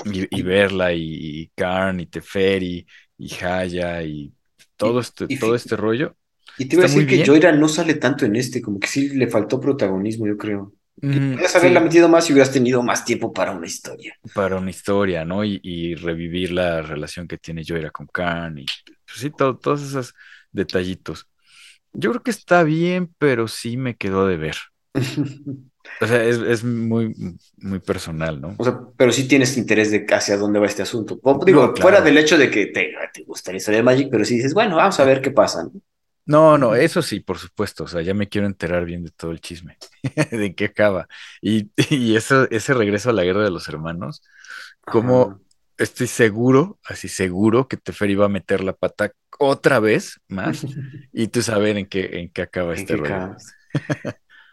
Y, 0.06 0.42
verla, 0.44 0.94
y, 0.94 1.52
Karn, 1.56 2.00
y 2.00 2.06
Teferi, 2.06 2.88
y 3.18 3.44
Haya, 3.44 4.02
y 4.04 4.32
todo 4.78 5.02
este, 5.02 5.28
todo 5.38 5.56
este 5.56 5.76
rollo. 5.76 6.16
Y 6.60 6.66
te 6.66 6.76
iba 6.76 6.84
a 6.84 6.88
decir 6.88 7.08
que 7.08 7.26
Joira 7.26 7.54
no 7.54 7.70
sale 7.70 7.94
tanto 7.96 8.26
en 8.26 8.36
este, 8.36 8.62
como 8.62 8.80
que 8.80 8.88
sí 8.88 9.10
le 9.10 9.28
faltó 9.28 9.62
protagonismo, 9.62 10.28
yo 10.28 10.38
creo. 10.38 10.74
Mm, 11.02 11.32
Podrías 11.32 11.56
haberla 11.56 11.80
metido 11.80 12.10
más 12.10 12.26
si 12.26 12.34
hubieras 12.34 12.52
tenido 12.52 12.84
más 12.84 13.06
tiempo 13.06 13.32
para 13.32 13.54
una 13.54 13.66
historia. 13.66 14.14
Para 14.34 14.58
una 14.58 14.70
historia, 14.70 15.24
¿no? 15.24 15.46
Y, 15.46 15.96
revivir 15.96 16.52
la 16.52 16.82
relación 16.82 17.30
que 17.30 17.38
tiene 17.38 17.64
Joira 17.66 17.92
con 17.92 18.08
Khan 18.08 18.58
y 18.58 18.66
pues 19.06 19.20
sí, 19.20 19.32
todos 19.32 19.82
esos 19.82 20.14
detallitos. 20.52 21.28
Yo 21.94 22.12
creo 22.12 22.24
que 22.24 22.32
está 22.32 22.64
bien, 22.64 23.10
pero 23.18 23.48
sí 23.48 23.78
me 23.78 23.96
quedó 23.96 24.28
de 24.28 24.36
ver. 24.36 24.58
o 26.02 26.08
sea, 26.08 26.24
es, 26.26 26.64
muy, 26.66 27.16
muy 27.58 27.80
personal, 27.80 28.42
¿no? 28.42 28.56
O 28.58 28.64
sea, 28.66 28.78
pero 28.98 29.14
sí 29.14 29.30
tienes 29.30 29.58
interés 29.58 29.92
de 29.92 30.06
hacia 30.10 30.36
dónde 30.36 30.60
va 30.60 30.66
este 30.66 30.82
asunto. 30.82 31.20
Digo, 31.46 31.74
fuera 31.78 32.02
del 32.02 32.18
hecho 32.18 32.38
de 32.38 32.52
que 32.52 32.68
te, 32.68 32.92
te 33.14 33.24
gusta 33.24 33.52
la 33.52 33.58
historia 33.58 33.78
de 33.78 33.84
Magic, 33.84 34.10
pero 34.12 34.26
sí 34.26 34.36
dices, 34.36 34.54
bueno, 34.54 34.76
vamos 34.76 35.00
a 35.00 35.06
ver 35.06 35.22
qué 35.22 35.32
pasa. 35.32 35.64
¿no? 35.64 35.72
No, 36.30 36.60
no, 36.60 36.76
eso 36.76 37.02
sí, 37.02 37.22
por 37.22 37.40
supuesto. 37.40 37.86
O 37.86 37.88
sea, 37.88 38.04
ya 38.04 38.14
me 38.14 38.30
quiero 38.30 38.46
enterar 38.46 38.86
bien 38.86 39.04
de 39.04 39.10
todo 39.10 39.32
el 39.32 39.42
chisme, 39.42 39.80
de 40.32 40.54
qué 40.54 40.66
acaba. 40.66 41.08
Y, 41.42 41.72
y 41.90 42.16
eso, 42.16 42.48
ese 42.52 42.76
regreso 42.76 43.10
a 43.10 43.14
la 43.14 43.24
guerra 43.24 43.44
de 43.44 43.50
los 43.50 43.68
hermanos, 43.68 44.22
como 44.86 45.42
estoy 45.80 46.06
seguro, 46.06 46.78
así 46.84 47.08
seguro, 47.08 47.68
que 47.68 47.78
Teferi 47.78 48.14
va 48.14 48.26
a 48.26 48.30
meter 48.30 48.64
la 48.64 48.74
pata 48.74 49.12
otra 49.40 49.80
vez 49.80 50.22
más 50.28 50.68
y 51.14 51.30
tú 51.30 51.42
saber 51.42 51.78
en 51.78 51.88
qué, 51.88 52.20
en 52.20 52.30
qué 52.30 52.44
acaba 52.44 52.76
este 52.76 52.96
rollo. 52.96 53.36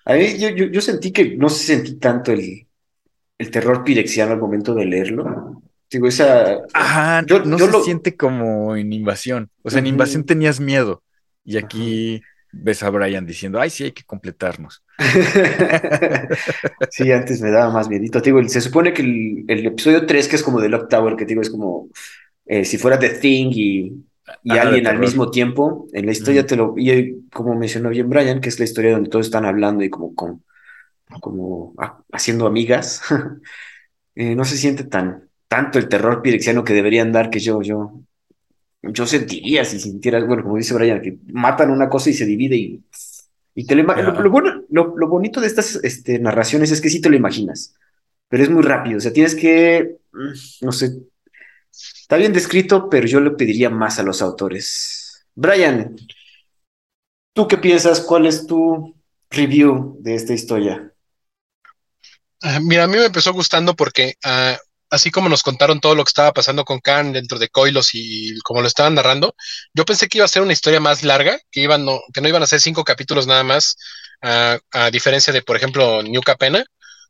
A 0.06 0.14
mí, 0.14 0.38
yo, 0.38 0.48
yo, 0.48 0.80
sentí 0.80 1.12
que 1.12 1.36
no 1.36 1.50
se 1.50 1.76
sentí 1.76 1.96
tanto 1.96 2.32
el, 2.32 2.66
el 3.36 3.50
terror 3.50 3.84
pirexiano 3.84 4.32
al 4.32 4.40
momento 4.40 4.72
de 4.72 4.86
leerlo. 4.86 5.60
Digo, 5.90 6.08
esa. 6.08 6.56
Ajá, 6.72 7.20
no 7.20 7.58
se 7.58 7.82
siente 7.82 8.16
como 8.16 8.74
en 8.76 8.94
invasión. 8.94 9.50
O 9.60 9.68
sea, 9.68 9.80
en 9.80 9.88
invasión 9.88 10.24
tenías 10.24 10.58
miedo. 10.58 11.02
Y 11.46 11.56
aquí 11.56 12.20
ves 12.52 12.82
a 12.82 12.90
Brian 12.90 13.24
diciendo, 13.24 13.60
ay, 13.60 13.70
sí, 13.70 13.84
hay 13.84 13.92
que 13.92 14.04
completarnos. 14.04 14.82
sí, 16.90 17.12
antes 17.12 17.40
me 17.40 17.50
daba 17.50 17.72
más 17.72 17.88
miedito. 17.88 18.20
digo, 18.20 18.42
se 18.48 18.60
supone 18.60 18.92
que 18.92 19.02
el, 19.02 19.66
episodio 19.66 20.04
3, 20.04 20.28
que 20.28 20.36
es 20.36 20.42
como 20.42 20.60
de 20.60 20.68
Lock 20.68 20.88
Tower, 20.88 21.16
que 21.16 21.24
digo, 21.24 21.40
es 21.40 21.50
como 21.50 21.88
eh, 22.46 22.64
si 22.64 22.78
fuera 22.78 22.98
The 22.98 23.10
Thing 23.10 23.50
y, 23.52 23.92
alguien 24.48 24.86
al 24.88 24.98
mismo 24.98 25.30
tiempo. 25.30 25.86
En 25.92 26.06
la 26.06 26.12
historia 26.12 26.44
te 26.44 26.56
lo. 26.56 26.74
Y 26.76 27.28
como 27.32 27.54
mencionó 27.54 27.90
bien 27.90 28.08
Brian, 28.08 28.40
que 28.40 28.48
es 28.48 28.58
la 28.58 28.64
historia 28.64 28.92
donde 28.92 29.08
todos 29.08 29.26
están 29.26 29.44
hablando 29.44 29.84
y 29.84 29.90
como, 29.90 30.14
como 30.14 31.74
haciendo 32.12 32.46
amigas. 32.46 33.02
Eh, 34.18 34.34
no 34.34 34.46
se 34.46 34.56
siente 34.56 34.84
tan, 34.84 35.28
tanto 35.46 35.78
el 35.78 35.90
terror 35.90 36.22
pirexiano 36.22 36.64
que 36.64 36.72
deberían 36.72 37.12
dar 37.12 37.28
que 37.28 37.38
yo, 37.38 37.60
yo, 37.60 38.00
yo 38.82 39.06
sentiría 39.06 39.64
si 39.64 39.80
sintieras, 39.80 40.26
bueno, 40.26 40.42
como 40.42 40.56
dice 40.56 40.74
Brian, 40.74 41.02
que 41.02 41.18
matan 41.32 41.70
una 41.70 41.88
cosa 41.88 42.10
y 42.10 42.14
se 42.14 42.26
divide 42.26 42.56
y, 42.56 42.84
y 43.54 43.66
te 43.66 43.74
lo, 43.74 43.82
lo, 43.82 44.30
bueno, 44.30 44.62
lo, 44.70 45.08
bonito 45.08 45.40
de 45.40 45.46
estas 45.46 45.76
este, 45.82 46.18
narraciones 46.18 46.70
es 46.70 46.80
que 46.80 46.90
sí 46.90 47.00
te 47.00 47.08
lo 47.08 47.16
imaginas, 47.16 47.74
pero 48.28 48.42
es 48.42 48.50
muy 48.50 48.62
rápido, 48.62 48.98
o 48.98 49.00
sea, 49.00 49.12
tienes 49.12 49.34
que, 49.34 49.96
mm, 50.12 50.64
no 50.64 50.72
sé, 50.72 50.98
está 51.70 52.16
bien 52.16 52.32
descrito, 52.32 52.88
pero 52.88 53.06
yo 53.06 53.20
le 53.20 53.30
pediría 53.30 53.70
más 53.70 53.98
a 53.98 54.02
los 54.02 54.22
autores. 54.22 55.26
Brian, 55.34 55.96
¿tú 57.32 57.48
qué 57.48 57.58
piensas? 57.58 58.00
¿Cuál 58.00 58.26
es 58.26 58.46
tu 58.46 58.94
review 59.30 59.96
de 60.00 60.14
esta 60.14 60.32
historia? 60.32 60.92
Ah, 62.42 62.60
mira, 62.60 62.84
a 62.84 62.86
mí 62.86 62.96
me 62.96 63.06
empezó 63.06 63.32
gustando 63.32 63.74
porque 63.74 64.14
uh, 64.24 64.56
así 64.90 65.10
como 65.10 65.28
nos 65.28 65.42
contaron 65.42 65.80
todo 65.80 65.94
lo 65.94 66.04
que 66.04 66.10
estaba 66.10 66.32
pasando 66.32 66.64
con 66.64 66.80
Khan 66.80 67.12
dentro 67.12 67.38
de 67.38 67.48
Coilos 67.48 67.90
y 67.94 68.38
como 68.40 68.60
lo 68.60 68.68
estaban 68.68 68.94
narrando, 68.94 69.34
yo 69.74 69.84
pensé 69.84 70.08
que 70.08 70.18
iba 70.18 70.24
a 70.24 70.28
ser 70.28 70.42
una 70.42 70.52
historia 70.52 70.80
más 70.80 71.02
larga, 71.02 71.38
que, 71.50 71.60
iban, 71.60 71.84
no, 71.84 72.00
que 72.12 72.20
no 72.20 72.28
iban 72.28 72.42
a 72.42 72.46
ser 72.46 72.60
cinco 72.60 72.84
capítulos 72.84 73.26
nada 73.26 73.42
más, 73.42 73.76
a, 74.22 74.90
diferencia 74.90 75.32
de, 75.32 75.42
por 75.42 75.56
ejemplo, 75.56 76.02
New 76.02 76.22
Capena. 76.22 76.64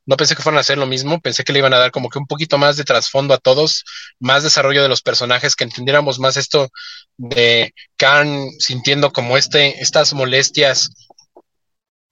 No 0.08 0.16
pensé 0.16 0.36
que 0.36 0.42
fueran 0.42 0.58
a 0.58 0.60
hacer 0.60 0.78
lo 0.78 0.86
mismo, 0.86 1.20
pensé 1.20 1.42
que 1.42 1.52
le 1.52 1.58
iban 1.58 1.74
a 1.74 1.78
dar 1.78 1.90
como 1.90 2.10
que 2.10 2.18
un 2.20 2.26
poquito 2.26 2.58
más 2.58 2.76
de 2.76 2.84
trasfondo 2.84 3.34
a 3.34 3.38
todos, 3.38 3.84
más 4.20 4.44
desarrollo 4.44 4.82
de 4.82 4.88
los 4.88 5.02
personajes, 5.02 5.56
que 5.56 5.64
entendiéramos 5.64 6.20
más 6.20 6.36
esto 6.36 6.68
de 7.16 7.74
Khan 7.96 8.50
sintiendo 8.60 9.12
como 9.12 9.36
este, 9.36 9.82
estas 9.82 10.14
molestias 10.14 10.90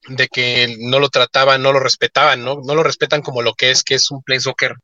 de 0.09 0.29
que 0.29 0.77
no 0.81 0.99
lo 0.99 1.09
trataban, 1.09 1.63
no 1.63 1.73
lo 1.73 1.81
respetaban, 1.81 2.45
¿no? 2.45 2.61
No 2.65 2.75
lo 2.75 2.83
respetan 2.83 3.23
como 3.23 3.43
lo 3.43 3.55
que 3.55 3.71
es, 3.71 3.83
que 3.83 3.95
es 3.95 4.11
un 4.11 4.23
Planeswalker 4.23 4.77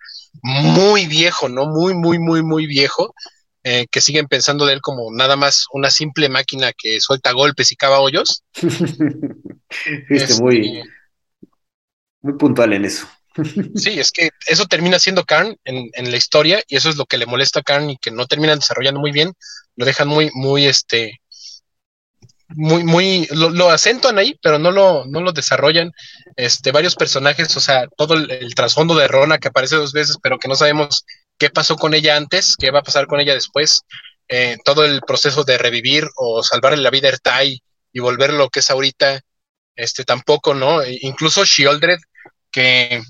muy 0.43 1.07
viejo, 1.07 1.49
¿no? 1.49 1.66
Muy, 1.66 1.95
muy, 1.95 2.18
muy, 2.18 2.43
muy 2.43 2.66
viejo, 2.66 3.14
eh, 3.62 3.87
que 3.91 4.01
siguen 4.01 4.27
pensando 4.27 4.64
de 4.66 4.75
él 4.75 4.81
como 4.81 5.12
nada 5.12 5.37
más 5.37 5.66
una 5.73 5.91
simple 5.91 6.29
máquina 6.29 6.73
que 6.73 7.01
suelta 7.01 7.33
golpes 7.33 7.73
y 7.73 7.77
cava 7.77 8.01
hoyos. 8.01 8.43
Viste, 10.09 10.35
muy, 10.41 10.79
este, 10.79 10.91
muy 12.23 12.35
puntual 12.35 12.73
en 12.73 12.85
eso. 12.87 13.07
sí, 13.77 14.01
es 14.01 14.11
que 14.11 14.31
eso 14.47 14.66
termina 14.66 14.99
siendo 14.99 15.25
Karn 15.25 15.57
en, 15.64 15.89
en, 15.93 16.11
la 16.11 16.16
historia 16.16 16.62
y 16.66 16.77
eso 16.77 16.89
es 16.89 16.97
lo 16.97 17.07
que 17.07 17.18
le 17.18 17.27
molesta 17.27 17.61
a 17.61 17.62
Karn 17.62 17.91
y 17.91 17.97
que 17.99 18.11
no 18.11 18.27
terminan 18.27 18.59
desarrollando 18.59 19.01
muy 19.01 19.12
bien, 19.12 19.33
lo 19.77 19.87
dejan 19.87 20.09
muy, 20.09 20.31
muy, 20.35 20.66
este, 20.66 21.21
muy, 22.57 22.84
muy, 22.84 23.28
lo, 23.30 23.70
acentuan 23.70 24.18
ahí, 24.18 24.38
pero 24.42 24.59
no 24.59 24.70
lo, 24.70 25.05
no 25.07 25.20
lo 25.20 25.32
desarrollan. 25.32 25.92
Este, 26.36 26.72
varios 26.72 26.96
personajes, 26.96 27.57
o 27.57 27.61
sea, 27.61 27.86
todo 27.96 28.14
el, 28.14 28.55
trasfondo 28.55 28.94
de 28.94 29.09
Rona 29.09 29.38
que 29.38 29.48
aparece 29.48 29.76
dos 29.76 29.92
veces, 29.92 30.16
pero 30.22 30.38
que 30.38 30.48
no 30.48 30.55
sabemos 30.55 31.05
qué 31.38 31.51
pasó 31.51 31.76
con 31.76 31.94
ella 31.94 32.16
antes, 32.16 32.57
qué 32.59 32.70
va 32.70 32.80
a 32.80 32.84
pasar 32.84 33.07
con 33.07 33.20
ella 33.20 33.34
después. 33.34 33.82
Eh, 34.28 34.59
todo 34.64 34.84
el 34.84 35.01
proceso 35.01 35.44
de 35.44 35.59
revivir 35.59 36.09
o 36.16 36.42
salvarle 36.42 36.78
la 36.82 36.90
vida 36.90 37.09
a 37.09 37.12
Ertai 37.12 37.62
y 37.92 38.01
volver 38.01 38.32
lo 38.32 38.48
que 38.48 38.61
es 38.61 38.70
ahorita, 38.70 39.20
este, 39.74 40.05
tampoco, 40.05 40.55
¿no? 40.55 40.82
E 40.82 40.98
incluso 41.03 41.44
Shieldred, 41.44 41.98
que 42.51 43.03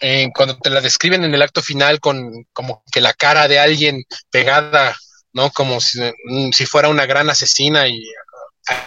eh, 0.00 0.30
cuando 0.34 0.58
te 0.58 0.70
la 0.70 0.80
describen 0.80 1.24
en 1.24 1.34
el 1.34 1.42
acto 1.42 1.62
final 1.62 2.00
con 2.00 2.44
como 2.52 2.82
que 2.92 3.00
la 3.00 3.14
cara 3.14 3.48
de 3.48 3.58
alguien 3.58 4.02
pegada, 4.30 4.96
¿no? 5.32 5.50
Como 5.50 5.80
si, 5.80 6.00
mm, 6.00 6.52
si 6.52 6.66
fuera 6.66 6.88
una 6.88 7.06
gran 7.06 7.30
asesina 7.30 7.88
y 7.88 8.02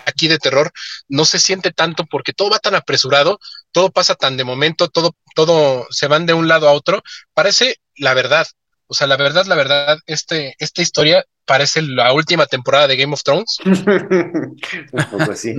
aquí 0.05 0.27
de 0.27 0.37
terror 0.37 0.71
no 1.07 1.25
se 1.25 1.39
siente 1.39 1.71
tanto 1.71 2.05
porque 2.05 2.33
todo 2.33 2.49
va 2.51 2.59
tan 2.59 2.75
apresurado, 2.75 3.39
todo 3.71 3.91
pasa 3.91 4.15
tan 4.15 4.37
de 4.37 4.43
momento, 4.43 4.87
todo, 4.87 5.15
todo 5.35 5.87
se 5.89 6.07
van 6.07 6.25
de 6.25 6.33
un 6.33 6.47
lado 6.47 6.67
a 6.67 6.73
otro. 6.73 7.01
Parece 7.33 7.77
la 7.95 8.13
verdad. 8.13 8.47
O 8.87 8.93
sea, 8.93 9.07
la 9.07 9.17
verdad, 9.17 9.45
la 9.45 9.55
verdad, 9.55 9.99
este, 10.05 10.55
esta 10.59 10.81
historia 10.81 11.25
parece 11.45 11.81
la 11.81 12.13
última 12.13 12.45
temporada 12.45 12.87
de 12.87 12.95
Game 12.95 13.13
of 13.13 13.23
Thrones. 13.23 13.57
Un 13.65 15.05
poco 15.11 15.31
así. 15.31 15.55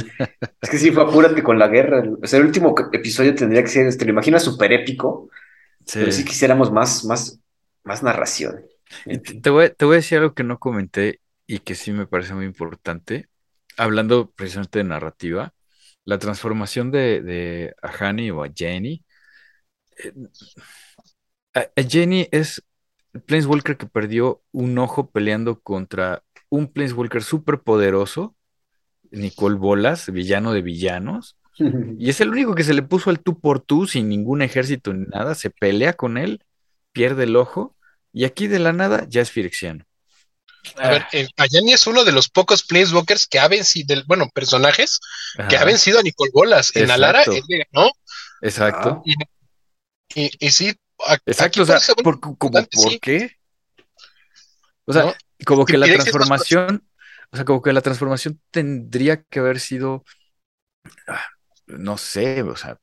Es 0.61 0.71
que 0.71 0.79
sí, 0.79 0.91
fue 0.91 1.03
apúrate 1.03 1.43
con 1.43 1.59
la 1.59 1.69
guerra. 1.69 2.03
O 2.23 2.27
sea, 2.27 2.39
el 2.39 2.47
último 2.47 2.75
episodio 2.93 3.35
tendría 3.35 3.63
que 3.63 3.69
ser, 3.69 3.85
¿te 3.85 3.89
este, 3.91 4.05
lo 4.05 4.13
imaginas 4.13 4.43
súper 4.43 4.73
épico? 4.73 5.29
Sí. 5.85 5.99
Pero 6.01 6.13
sí 6.13 6.25
quisiéramos 6.25 6.73
más, 6.73 7.05
más, 7.05 7.39
más 7.85 8.03
narración. 8.03 8.65
Te 9.43 9.51
voy, 9.51 9.71
te 9.77 9.85
voy 9.85 9.95
a 9.95 9.97
decir 9.97 10.19
algo 10.19 10.35
que 10.35 10.45
no 10.45 10.59
comenté 10.59 11.21
y 11.47 11.59
que 11.61 11.75
sí 11.75 11.93
me 11.93 12.07
parece 12.07 12.35
muy 12.35 12.47
importante 12.47 13.29
hablando 13.79 14.31
precisamente 14.33 14.81
de 14.81 14.85
narrativa, 14.85 15.55
la 16.05 16.19
transformación 16.19 16.91
de, 16.91 17.23
de 17.23 17.75
a 17.83 17.89
Hani 17.89 18.31
o 18.31 18.45
a 18.45 18.51
Jenny. 18.55 19.05
Eh, 19.99 20.13
a, 21.55 21.83
Jenny 21.83 22.29
es 22.33 22.63
el 23.13 23.23
Planeswalker 23.23 23.77
que 23.77 23.87
perdió 23.87 24.43
un 24.53 24.79
ojo 24.79 25.11
peleando 25.11 25.61
contra 25.61 26.23
un 26.51 26.73
Planeswalker 26.73 27.23
súper 27.23 27.61
poderoso, 27.61 28.37
Nicole 29.11 29.57
Bolas, 29.57 30.11
villano 30.13 30.53
de 30.53 30.63
villanos. 30.63 31.37
Y 31.99 32.09
es 32.11 32.21
el 32.21 32.31
único 32.31 32.55
que 32.55 32.63
se 32.63 32.73
le 32.75 32.83
puso 32.83 33.11
al 33.11 33.21
tú 33.21 33.41
por 33.41 33.61
tú, 33.61 33.87
sin 33.87 34.09
ningún 34.09 34.43
ejército 34.43 34.93
ni 34.95 35.07
nada. 35.07 35.35
Se 35.35 35.51
pelea 35.51 35.95
con 35.95 36.17
él, 36.17 36.45
pierde 36.93 37.25
el 37.25 37.35
ojo. 37.37 37.77
Y 38.13 38.25
aquí 38.25 38.47
de 38.47 38.61
la 38.61 38.73
nada 38.73 39.07
ya 39.09 39.23
es 39.23 39.33
Firexiano. 39.33 39.85
A 40.77 40.91
ver, 40.91 41.07
eh, 41.13 41.29
Ayani 41.37 41.73
es 41.73 41.87
uno 41.87 42.05
de 42.05 42.13
los 42.13 42.29
pocos 42.29 42.63
Planeswalkers 42.63 43.27
que 43.27 43.39
ha 43.39 43.49
vencido, 43.49 43.97
bueno, 44.07 44.29
personajes 44.33 45.01
que 45.49 45.57
ha 45.57 45.65
vencido 45.65 45.99
a 45.99 46.03
Nicole 46.03 46.31
Bolas. 46.33 46.75
En 46.75 46.91
Alara, 46.91 47.25
¿no? 47.73 47.91
Exacto. 48.43 49.03
y, 50.15 50.51
sí. 50.51 50.75
Exacto, 51.27 51.63
o 51.63 51.67
sea, 51.67 51.79
¿por, 52.03 52.19
qué? 53.01 53.37
O 54.85 54.93
sea, 54.93 55.17
como 55.45 55.65
que 55.65 55.79
la 55.79 55.87
transformación, 55.87 56.89
o 57.31 57.37
sea, 57.37 57.45
como 57.45 57.63
que 57.63 57.73
la 57.73 57.83
transformación 57.83 58.41
tendría 58.51 59.23
que 59.23 59.39
haber 59.39 59.61
sido, 59.61 60.05
ah, 61.07 61.25
no 61.67 61.99
sé, 61.99 62.43
o 62.43 62.57
sea, 62.57 62.81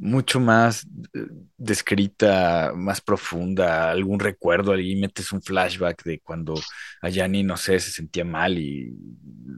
mucho 0.00 0.40
más 0.40 0.86
eh, 1.14 1.26
descrita, 1.56 2.72
más 2.74 3.00
profunda, 3.00 3.90
algún 3.90 4.20
recuerdo, 4.20 4.72
ahí 4.72 4.96
metes 4.96 5.32
un 5.32 5.42
flashback 5.42 6.04
de 6.04 6.20
cuando 6.20 6.54
Ayani, 7.00 7.42
no 7.42 7.56
sé, 7.56 7.80
se 7.80 7.90
sentía 7.90 8.24
mal 8.24 8.58
y 8.58 8.92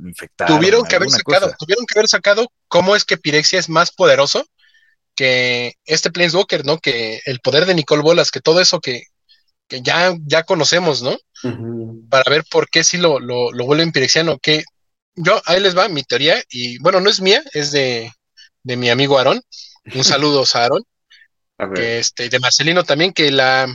infectado. 0.04 0.56
Tuvieron 0.56 0.84
que 0.84 0.96
haber 0.96 1.10
sacado, 1.10 1.52
tuvieron 1.58 1.86
que 1.86 1.98
haber 1.98 2.08
sacado 2.08 2.50
cómo 2.68 2.96
es 2.96 3.04
que 3.04 3.16
Pirexia 3.16 3.58
es 3.58 3.68
más 3.68 3.92
poderoso 3.92 4.46
que 5.14 5.74
este 5.84 6.10
Planeswalker, 6.10 6.64
¿no? 6.64 6.78
Que 6.78 7.20
el 7.26 7.40
poder 7.40 7.66
de 7.66 7.74
Nicole 7.74 8.02
Bolas, 8.02 8.30
que 8.30 8.40
todo 8.40 8.60
eso 8.60 8.80
que, 8.80 9.04
ya, 9.68 10.16
ya 10.24 10.44
conocemos, 10.44 11.02
¿no? 11.02 11.16
Para 12.08 12.30
ver 12.30 12.44
por 12.50 12.68
qué 12.68 12.82
si 12.82 12.96
lo, 12.96 13.20
lo, 13.20 13.52
lo 13.52 13.66
vuelven 13.66 13.92
pirexiano, 13.92 14.38
que 14.38 14.64
yo, 15.14 15.40
ahí 15.44 15.60
les 15.60 15.76
va 15.76 15.88
mi 15.88 16.02
teoría, 16.02 16.42
y 16.48 16.78
bueno, 16.78 17.00
no 17.00 17.10
es 17.10 17.20
mía, 17.20 17.42
es 17.52 17.70
de, 17.72 18.10
de 18.62 18.76
mi 18.76 18.88
amigo 18.88 19.18
Aarón 19.18 19.42
un 19.84 20.04
saludo, 20.04 20.44
Aaron. 20.54 20.84
Que 21.74 21.98
este, 21.98 22.28
de 22.28 22.38
Marcelino 22.38 22.84
también, 22.84 23.12
que 23.12 23.30
la 23.30 23.68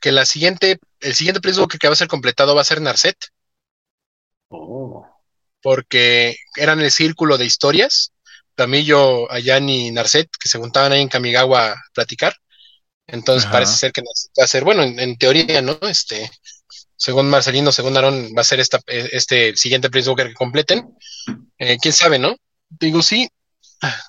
que 0.00 0.12
la 0.12 0.26
siguiente, 0.26 0.78
el 1.00 1.14
siguiente 1.14 1.40
precio 1.40 1.66
que 1.66 1.86
va 1.86 1.92
a 1.92 1.96
ser 1.96 2.08
completado 2.08 2.54
va 2.54 2.60
a 2.60 2.64
ser 2.64 2.80
Narset. 2.80 3.16
Oh. 4.48 5.06
Porque 5.62 6.36
eran 6.56 6.80
el 6.80 6.90
círculo 6.90 7.38
de 7.38 7.46
historias. 7.46 8.12
Camillo, 8.54 9.30
Ayani 9.32 9.88
y 9.88 9.90
Narset, 9.92 10.28
que 10.38 10.48
se 10.48 10.58
juntaban 10.58 10.92
ahí 10.92 11.00
en 11.00 11.08
Kamigawa 11.08 11.72
a 11.72 11.76
platicar. 11.92 12.36
Entonces 13.06 13.50
parece 13.50 13.74
ser 13.76 13.92
que 13.92 14.02
va 14.02 14.44
a 14.44 14.46
ser, 14.46 14.64
bueno, 14.64 14.82
en, 14.82 15.16
teoría, 15.16 15.60
¿no? 15.60 15.78
Este, 15.82 16.30
según 16.96 17.28
Marcelino, 17.28 17.72
según 17.72 17.96
Aaron, 17.96 18.32
va 18.36 18.42
a 18.42 18.44
ser 18.44 18.60
esta, 18.60 18.80
este 18.86 19.56
siguiente 19.56 19.90
Prince 19.90 20.08
Walker 20.08 20.28
que 20.28 20.34
completen. 20.34 20.96
Eh, 21.58 21.78
quién 21.80 21.92
sabe, 21.92 22.18
¿no? 22.18 22.36
Digo, 22.68 23.02
sí, 23.02 23.28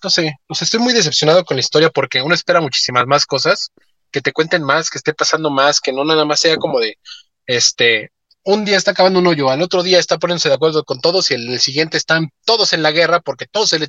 no 0.04 0.10
sé, 0.10 0.34
pues 0.48 0.62
estoy 0.62 0.80
muy 0.80 0.94
decepcionado 0.94 1.44
con 1.44 1.58
la 1.58 1.62
historia 1.62 1.90
porque 1.90 2.22
uno 2.22 2.34
espera 2.34 2.62
muchísimas 2.62 3.06
más 3.06 3.26
cosas, 3.26 3.72
que 4.12 4.22
te 4.22 4.32
cuenten 4.32 4.64
más, 4.64 4.90
que 4.90 4.98
esté 4.98 5.14
pasando 5.14 5.50
más, 5.50 5.80
que 5.80 5.92
no 5.92 6.04
nada 6.06 6.26
más 6.26 6.40
sea 6.40 6.58
como 6.58 6.80
de, 6.80 6.98
este, 7.46 8.12
un 8.46 8.64
día 8.64 8.78
está 8.78 8.92
acabando 8.92 9.20
un 9.20 9.28
hoyo, 9.28 9.50
al 9.50 9.62
otro 9.62 9.82
día 9.82 9.98
está 9.98 10.20
poniéndose 10.20 10.50
de 10.50 10.56
acuerdo 10.56 10.84
con 10.84 11.02
todos 11.02 11.32
y 11.32 11.34
el, 11.34 11.60
siguiente 11.60 11.98
están 11.98 12.30
todos 12.46 12.74
en 12.74 12.84
la 12.84 12.92
guerra 12.92 13.20
porque 13.20 13.48
todos 13.48 13.70
se 13.70 13.80
le 13.80 13.88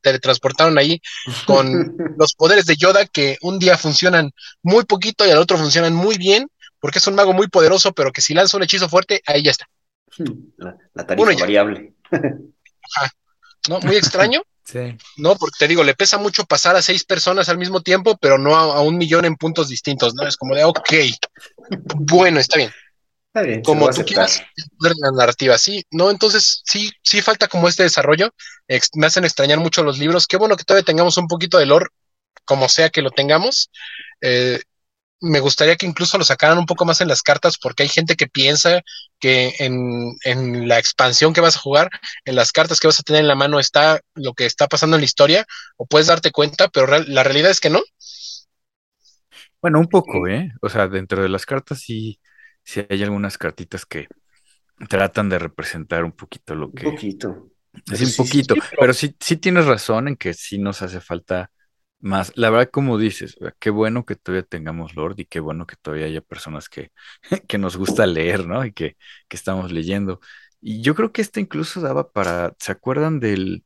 teletransportaron 0.00 0.78
ahí 0.78 1.00
con 1.44 1.96
los 2.18 2.34
poderes 2.34 2.66
de 2.66 2.76
Yoda 2.76 3.04
que 3.06 3.36
un 3.42 3.58
día 3.58 3.76
funcionan 3.76 4.30
muy 4.62 4.84
poquito 4.84 5.26
y 5.26 5.30
al 5.30 5.38
otro 5.38 5.58
funcionan 5.58 5.92
muy 5.92 6.18
bien 6.18 6.48
porque 6.78 7.00
es 7.00 7.06
un 7.08 7.16
mago 7.16 7.32
muy 7.32 7.48
poderoso, 7.48 7.92
pero 7.92 8.12
que 8.12 8.20
si 8.20 8.32
lanza 8.32 8.56
un 8.56 8.62
hechizo 8.62 8.88
fuerte, 8.88 9.20
ahí 9.26 9.42
ya 9.42 9.50
está. 9.50 9.68
La, 10.94 11.06
tarifa 11.06 11.40
variable. 11.40 11.94
¿No? 13.68 13.80
Muy 13.80 13.96
extraño. 13.96 14.42
Sí. 14.66 14.96
No, 15.16 15.36
porque 15.36 15.56
te 15.60 15.68
digo, 15.68 15.84
le 15.84 15.94
pesa 15.94 16.18
mucho 16.18 16.44
pasar 16.44 16.74
a 16.74 16.82
seis 16.82 17.04
personas 17.04 17.48
al 17.48 17.56
mismo 17.56 17.82
tiempo, 17.82 18.16
pero 18.20 18.36
no 18.36 18.56
a, 18.56 18.80
un 18.80 18.98
millón 18.98 19.24
en 19.24 19.36
puntos 19.36 19.68
distintos, 19.68 20.14
¿no? 20.14 20.26
Es 20.26 20.36
como 20.36 20.56
de, 20.56 20.64
ok, 20.64 20.92
bueno, 21.94 22.40
está 22.40 22.58
bien. 22.58 22.72
Está 23.28 23.42
bien 23.42 23.62
como 23.62 23.88
tú 23.90 24.04
quieras 24.04 24.42
la 24.80 25.12
narrativa, 25.12 25.56
sí, 25.56 25.84
¿no? 25.92 26.10
Entonces, 26.10 26.62
sí, 26.64 26.90
sí 27.02 27.22
falta 27.22 27.46
como 27.46 27.68
este 27.68 27.84
desarrollo. 27.84 28.30
me 28.94 29.06
hacen 29.06 29.24
extrañar 29.24 29.60
mucho 29.60 29.84
los 29.84 29.98
libros. 29.98 30.26
Qué 30.26 30.36
bueno 30.36 30.56
que 30.56 30.64
todavía 30.64 30.84
tengamos 30.84 31.16
un 31.16 31.28
poquito 31.28 31.58
de 31.58 31.66
lore, 31.66 31.86
como 32.44 32.68
sea 32.68 32.90
que 32.90 33.02
lo 33.02 33.10
tengamos. 33.10 33.70
Eh, 34.20 34.60
me 35.20 35.40
gustaría 35.40 35.76
que 35.76 35.86
incluso 35.86 36.18
lo 36.18 36.24
sacaran 36.24 36.58
un 36.58 36.66
poco 36.66 36.84
más 36.84 37.00
en 37.00 37.08
las 37.08 37.22
cartas, 37.22 37.58
porque 37.58 37.82
hay 37.82 37.88
gente 37.88 38.16
que 38.16 38.26
piensa 38.26 38.82
que 39.18 39.54
en, 39.58 40.14
en, 40.24 40.68
la 40.68 40.78
expansión 40.78 41.32
que 41.32 41.40
vas 41.40 41.56
a 41.56 41.60
jugar, 41.60 41.88
en 42.24 42.36
las 42.36 42.52
cartas 42.52 42.80
que 42.80 42.86
vas 42.86 43.00
a 43.00 43.02
tener 43.02 43.22
en 43.22 43.28
la 43.28 43.34
mano, 43.34 43.58
está 43.58 44.00
lo 44.14 44.34
que 44.34 44.46
está 44.46 44.66
pasando 44.66 44.96
en 44.96 45.00
la 45.00 45.06
historia, 45.06 45.46
o 45.76 45.86
puedes 45.86 46.08
darte 46.08 46.30
cuenta, 46.32 46.68
pero 46.68 46.86
real, 46.86 47.06
la 47.08 47.22
realidad 47.22 47.50
es 47.50 47.60
que 47.60 47.70
no. 47.70 47.82
Bueno, 49.62 49.80
un 49.80 49.88
poco, 49.88 50.28
¿eh? 50.28 50.52
O 50.60 50.68
sea, 50.68 50.86
dentro 50.86 51.22
de 51.22 51.28
las 51.28 51.46
cartas 51.46 51.80
sí, 51.80 52.20
sí 52.62 52.84
hay 52.88 53.02
algunas 53.02 53.38
cartitas 53.38 53.86
que 53.86 54.08
tratan 54.88 55.28
de 55.28 55.38
representar 55.38 56.04
un 56.04 56.12
poquito 56.12 56.54
lo 56.54 56.70
que. 56.72 56.86
Un 56.86 56.94
poquito. 56.94 57.50
Es 57.90 58.00
un 58.00 58.24
poquito, 58.24 58.54
sí, 58.54 58.60
pero... 58.60 58.80
pero 58.80 58.94
sí, 58.94 59.14
sí 59.18 59.36
tienes 59.36 59.66
razón 59.66 60.08
en 60.08 60.16
que 60.16 60.34
sí 60.34 60.58
nos 60.58 60.82
hace 60.82 61.00
falta 61.00 61.50
más, 62.06 62.32
la 62.36 62.50
verdad, 62.50 62.70
como 62.70 62.98
dices, 62.98 63.36
qué 63.58 63.70
bueno 63.70 64.04
que 64.04 64.16
todavía 64.16 64.44
tengamos 64.44 64.94
Lord 64.96 65.16
y 65.18 65.26
qué 65.26 65.40
bueno 65.40 65.66
que 65.66 65.76
todavía 65.76 66.06
haya 66.06 66.20
personas 66.22 66.68
que, 66.68 66.92
que 67.48 67.58
nos 67.58 67.76
gusta 67.76 68.06
leer, 68.06 68.46
¿no? 68.46 68.64
Y 68.64 68.72
que, 68.72 68.96
que 69.28 69.36
estamos 69.36 69.72
leyendo. 69.72 70.20
Y 70.60 70.82
yo 70.82 70.94
creo 70.94 71.12
que 71.12 71.22
este 71.22 71.40
incluso 71.40 71.80
daba 71.80 72.10
para, 72.12 72.54
¿se 72.58 72.72
acuerdan 72.72 73.20
del, 73.20 73.64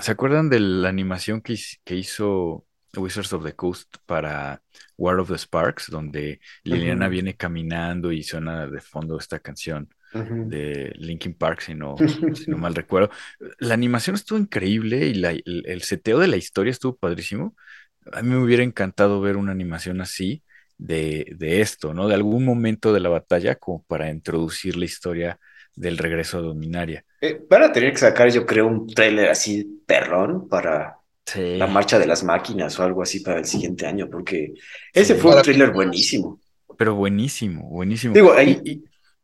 ¿se 0.00 0.12
acuerdan 0.12 0.48
de 0.50 0.60
la 0.60 0.88
animación 0.88 1.40
que, 1.42 1.58
que 1.84 1.96
hizo 1.96 2.66
Wizards 2.96 3.32
of 3.32 3.44
the 3.44 3.54
Coast 3.54 3.96
para 4.06 4.62
War 4.96 5.18
of 5.20 5.28
the 5.28 5.38
Sparks, 5.38 5.90
donde 5.90 6.40
Liliana 6.64 7.06
uh 7.06 7.08
-huh. 7.08 7.12
viene 7.12 7.36
caminando 7.36 8.12
y 8.12 8.22
suena 8.22 8.66
de 8.66 8.80
fondo 8.80 9.18
esta 9.18 9.40
canción? 9.40 9.88
Uh 10.14 10.18
-huh. 10.18 10.46
de 10.46 10.92
Linkin 10.96 11.34
Park, 11.34 11.60
si 11.62 11.74
no, 11.74 11.96
si 12.34 12.50
no 12.50 12.58
mal 12.58 12.74
recuerdo. 12.74 13.10
La 13.58 13.74
animación 13.74 14.14
estuvo 14.14 14.38
increíble 14.38 15.06
y 15.06 15.14
la, 15.14 15.30
el, 15.30 15.64
el, 15.66 15.82
seteo 15.82 16.18
de 16.18 16.28
la 16.28 16.36
historia 16.36 16.70
estuvo 16.70 16.96
padrísimo. 16.96 17.56
A 18.12 18.22
mí 18.22 18.30
me 18.30 18.36
hubiera 18.36 18.62
encantado 18.62 19.20
ver 19.20 19.36
una 19.36 19.52
animación 19.52 20.00
así 20.00 20.42
de, 20.76 21.26
de 21.36 21.60
esto, 21.60 21.94
¿no? 21.94 22.08
De 22.08 22.14
algún 22.14 22.44
momento 22.44 22.92
de 22.92 23.00
la 23.00 23.08
batalla 23.08 23.54
como 23.54 23.84
para 23.84 24.10
introducir 24.10 24.76
la 24.76 24.84
historia 24.84 25.38
del 25.74 25.98
regreso 25.98 26.38
a 26.38 26.42
Dominaria. 26.42 27.04
Eh, 27.20 27.40
van 27.48 27.62
a 27.62 27.72
tener 27.72 27.92
que 27.92 27.98
sacar, 27.98 28.30
yo 28.30 28.44
creo, 28.44 28.66
un 28.66 28.86
tráiler 28.86 29.28
así 29.28 29.82
perrón 29.86 30.48
para 30.48 30.96
sí. 31.24 31.56
la 31.56 31.66
marcha 31.66 31.98
de 31.98 32.06
las 32.06 32.24
máquinas 32.24 32.78
o 32.78 32.82
algo 32.82 33.02
así 33.02 33.20
para 33.20 33.38
el 33.38 33.44
siguiente 33.44 33.86
año, 33.86 34.08
porque 34.10 34.54
ese 34.92 35.14
sí, 35.14 35.20
fue 35.20 35.36
un 35.36 35.42
tráiler 35.42 35.70
buenísimo. 35.70 36.40
Pero 36.76 36.94
buenísimo, 36.94 37.68
buenísimo. 37.68 38.14
Digo, 38.14 38.32
ahí, 38.32 38.60
y, 38.64 38.82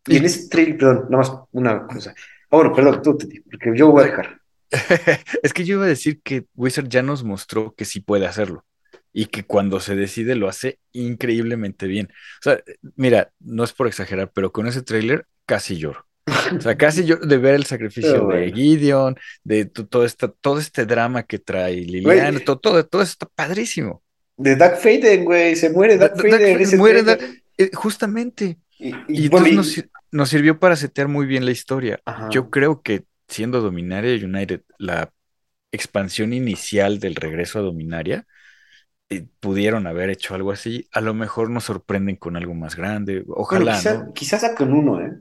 y 0.09 0.17
en 0.17 0.25
ese 0.25 0.49
trailer, 0.49 0.79
perdón, 0.79 1.07
nada 1.11 1.17
más 1.19 1.33
una 1.53 1.87
cosa. 1.87 2.15
Ah, 2.51 2.57
bueno, 2.57 2.75
perdón, 2.75 3.03
tú, 3.03 3.19
porque 3.51 3.73
yo 3.75 3.91
voy 3.91 4.03
a 4.03 4.07
dejar. 4.07 4.41
es 5.43 5.53
que 5.53 5.65
yo 5.65 5.77
iba 5.77 5.85
a 5.85 5.89
decir 5.89 6.21
que 6.23 6.45
Wizard 6.55 6.89
ya 6.89 7.03
nos 7.03 7.25
mostró 7.25 7.75
que 7.77 7.85
sí 7.85 8.01
puede 8.01 8.27
hacerlo 8.27 8.65
y 9.13 9.27
que 9.27 9.45
cuando 9.45 9.81
se 9.81 9.97
decide 9.97 10.35
lo 10.35 10.49
hace 10.49 10.79
increíblemente 10.93 11.87
bien. 11.87 12.09
O 12.41 12.43
sea, 12.43 12.63
mira, 12.97 13.33
no 13.41 13.65
es 13.65 13.73
por 13.73 13.87
exagerar, 13.87 14.31
pero 14.35 14.53
con 14.53 14.67
ese 14.67 14.83
trailer 14.83 15.27
casi 15.47 15.77
lloro. 15.77 16.07
O 16.57 16.61
sea, 16.61 16.77
casi 16.77 17.05
yo 17.05 17.17
de 17.17 17.39
ver 17.39 17.55
el 17.55 17.65
sacrificio 17.65 18.25
bueno. 18.25 18.41
de 18.41 18.53
Gideon, 18.53 19.17
de 19.45 19.65
todo, 19.65 20.05
esta, 20.05 20.29
todo 20.29 20.59
este 20.59 20.85
drama 20.85 21.23
que 21.23 21.39
trae 21.39 21.77
Liliana, 21.77 22.39
todo, 22.41 22.59
todo, 22.59 22.85
todo 22.85 23.03
eso 23.03 23.13
está 23.13 23.27
padrísimo. 23.27 24.03
De 24.37 24.55
Doug 24.55 24.77
Faden, 24.77 25.25
güey, 25.25 25.57
se 25.57 25.71
muere 25.71 25.97
Doug 25.97 26.17
Faden. 26.17 26.67
Se 26.67 26.77
muere 26.77 27.03
Doug, 27.03 27.19
eh, 27.57 27.71
justamente. 27.75 28.59
Y, 28.79 28.89
y, 28.89 28.95
y 29.09 29.25
entonces 29.25 29.55
nos, 29.55 29.85
nos, 30.11 30.29
sirvió 30.29 30.59
para 30.59 30.77
setear 30.77 31.09
muy 31.09 31.27
bien 31.27 31.45
la 31.45 31.51
historia. 31.51 32.01
Ajá. 32.05 32.29
Yo 32.31 32.51
creo 32.51 32.83
que 32.83 33.05
siendo 33.29 33.61
Dominaria 33.61 34.15
United 34.25 34.63
la 34.79 35.13
expansión 35.71 36.33
inicial 36.33 36.99
del 36.99 37.15
regreso 37.15 37.59
a 37.59 37.63
Dominaria, 37.63 38.27
eh, 39.11 39.27
pudieron 39.41 39.87
haber 39.87 40.11
hecho 40.11 40.35
algo 40.35 40.53
así. 40.53 40.89
A 40.93 41.01
lo 41.01 41.15
mejor 41.15 41.51
nos 41.51 41.65
sorprenden 41.65 42.17
con 42.17 42.37
algo 42.37 42.55
más 42.55 42.77
grande. 42.77 43.25
Ojalá. 43.29 43.65
Bueno, 43.65 43.79
quizás 43.79 43.99
¿no? 43.99 44.13
quizá 44.13 44.39
saquen 44.39 44.73
uno, 44.73 45.01
¿eh? 45.01 45.13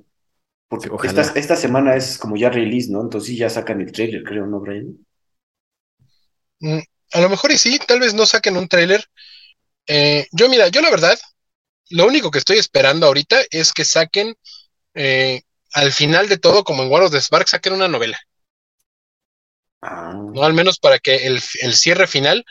Porque 0.67 0.89
sí, 0.89 1.07
esta, 1.07 1.39
esta, 1.39 1.55
semana 1.55 1.95
es 1.95 2.17
como 2.17 2.35
ya 2.35 2.49
release, 2.49 2.91
¿no? 2.91 3.01
Entonces 3.01 3.29
sí 3.29 3.37
ya 3.37 3.49
sacan 3.49 3.79
el 3.79 3.91
trailer, 3.93 4.23
creo, 4.23 4.45
¿no, 4.45 4.59
Brian? 4.59 4.97
Mm, 6.59 6.79
a 7.13 7.21
lo 7.21 7.29
mejor 7.29 7.51
y 7.51 7.57
sí, 7.57 7.79
tal 7.87 8.01
vez 8.01 8.13
no 8.13 8.25
saquen 8.25 8.57
un 8.57 8.67
trailer. 8.67 9.05
Eh, 9.85 10.27
yo, 10.33 10.49
mira, 10.49 10.67
yo 10.67 10.81
la 10.81 10.89
verdad, 10.89 11.17
lo 11.89 12.05
único 12.05 12.31
que 12.31 12.39
estoy 12.39 12.57
esperando 12.57 13.07
ahorita 13.07 13.37
es 13.49 13.71
que 13.71 13.85
saquen 13.85 14.35
eh, 14.97 15.41
al 15.73 15.91
final 15.91 16.27
de 16.27 16.37
todo, 16.37 16.63
como 16.63 16.83
en 16.83 16.89
War 16.89 17.03
of 17.03 17.11
the 17.11 17.21
Spark, 17.21 17.47
saquen 17.47 17.73
una 17.73 17.87
novela. 17.87 18.19
Ah. 19.81 20.11
No, 20.33 20.43
al 20.43 20.53
menos 20.53 20.79
para 20.79 20.99
que 20.99 21.27
el, 21.27 21.41
el 21.61 21.75
cierre 21.75 22.07
final, 22.07 22.45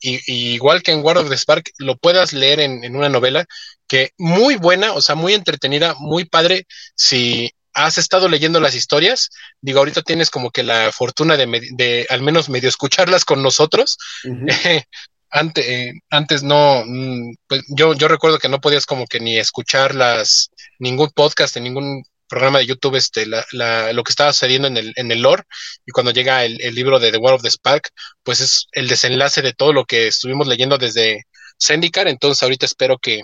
y, 0.00 0.20
y, 0.32 0.54
igual 0.54 0.82
que 0.82 0.92
en 0.92 1.02
War 1.04 1.18
of 1.18 1.28
the 1.28 1.36
Spark, 1.36 1.70
lo 1.78 1.96
puedas 1.96 2.32
leer 2.32 2.60
en, 2.60 2.84
en, 2.84 2.94
una 2.94 3.08
novela 3.08 3.46
que 3.88 4.12
muy 4.16 4.56
buena, 4.56 4.92
o 4.92 5.00
sea, 5.00 5.16
muy 5.16 5.34
entretenida, 5.34 5.94
muy 5.98 6.24
padre. 6.24 6.66
Si 6.94 7.52
has 7.74 7.98
estado 7.98 8.28
leyendo 8.28 8.60
las 8.60 8.74
historias, 8.74 9.30
digo, 9.60 9.80
ahorita 9.80 10.02
tienes 10.02 10.30
como 10.30 10.50
que 10.50 10.62
la 10.62 10.92
fortuna 10.92 11.36
de, 11.36 11.46
de 11.72 12.06
al 12.10 12.22
menos 12.22 12.48
medio 12.48 12.68
escucharlas 12.68 13.24
con 13.24 13.42
nosotros. 13.42 13.98
Uh 14.24 14.28
-huh. 14.46 14.84
antes, 15.30 15.66
eh, 15.66 15.92
antes 16.10 16.42
no, 16.42 16.84
mm, 16.86 17.34
pues 17.48 17.62
yo, 17.68 17.94
yo 17.94 18.08
recuerdo 18.08 18.38
que 18.38 18.48
no 18.48 18.60
podías 18.60 18.86
como 18.86 19.06
que 19.06 19.20
ni 19.20 19.36
escuchar 19.36 19.94
las, 19.94 20.50
ningún 20.78 21.10
podcast 21.10 21.56
en 21.56 21.64
ningún 21.64 22.04
programa 22.28 22.58
de 22.58 22.66
YouTube 22.66 22.96
este, 22.96 23.26
la, 23.26 23.44
la, 23.52 23.92
lo 23.92 24.04
que 24.04 24.10
estaba 24.10 24.32
sucediendo 24.32 24.68
en 24.68 24.76
el, 24.76 24.92
en 24.96 25.10
el 25.10 25.22
lore 25.22 25.44
y 25.86 25.92
cuando 25.92 26.12
llega 26.12 26.44
el, 26.44 26.60
el, 26.60 26.74
libro 26.74 26.98
de 27.00 27.10
The 27.10 27.18
War 27.18 27.34
of 27.34 27.42
the 27.42 27.50
Spark, 27.50 27.90
pues 28.22 28.40
es 28.40 28.66
el 28.72 28.88
desenlace 28.88 29.42
de 29.42 29.54
todo 29.54 29.72
lo 29.72 29.84
que 29.84 30.08
estuvimos 30.08 30.46
leyendo 30.46 30.78
desde 30.78 31.24
Zendikar, 31.60 32.06
entonces 32.06 32.42
ahorita 32.42 32.66
espero 32.66 32.98
que 32.98 33.22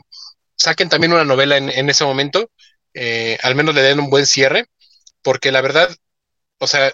saquen 0.56 0.88
también 0.88 1.12
una 1.12 1.24
novela 1.24 1.56
en, 1.56 1.68
en 1.70 1.90
ese 1.90 2.04
momento, 2.04 2.50
eh, 2.94 3.38
al 3.42 3.54
menos 3.54 3.74
le 3.74 3.82
den 3.82 4.00
un 4.00 4.10
buen 4.10 4.26
cierre, 4.26 4.66
porque 5.22 5.52
la 5.52 5.60
verdad, 5.60 5.94
o 6.58 6.66
sea, 6.66 6.92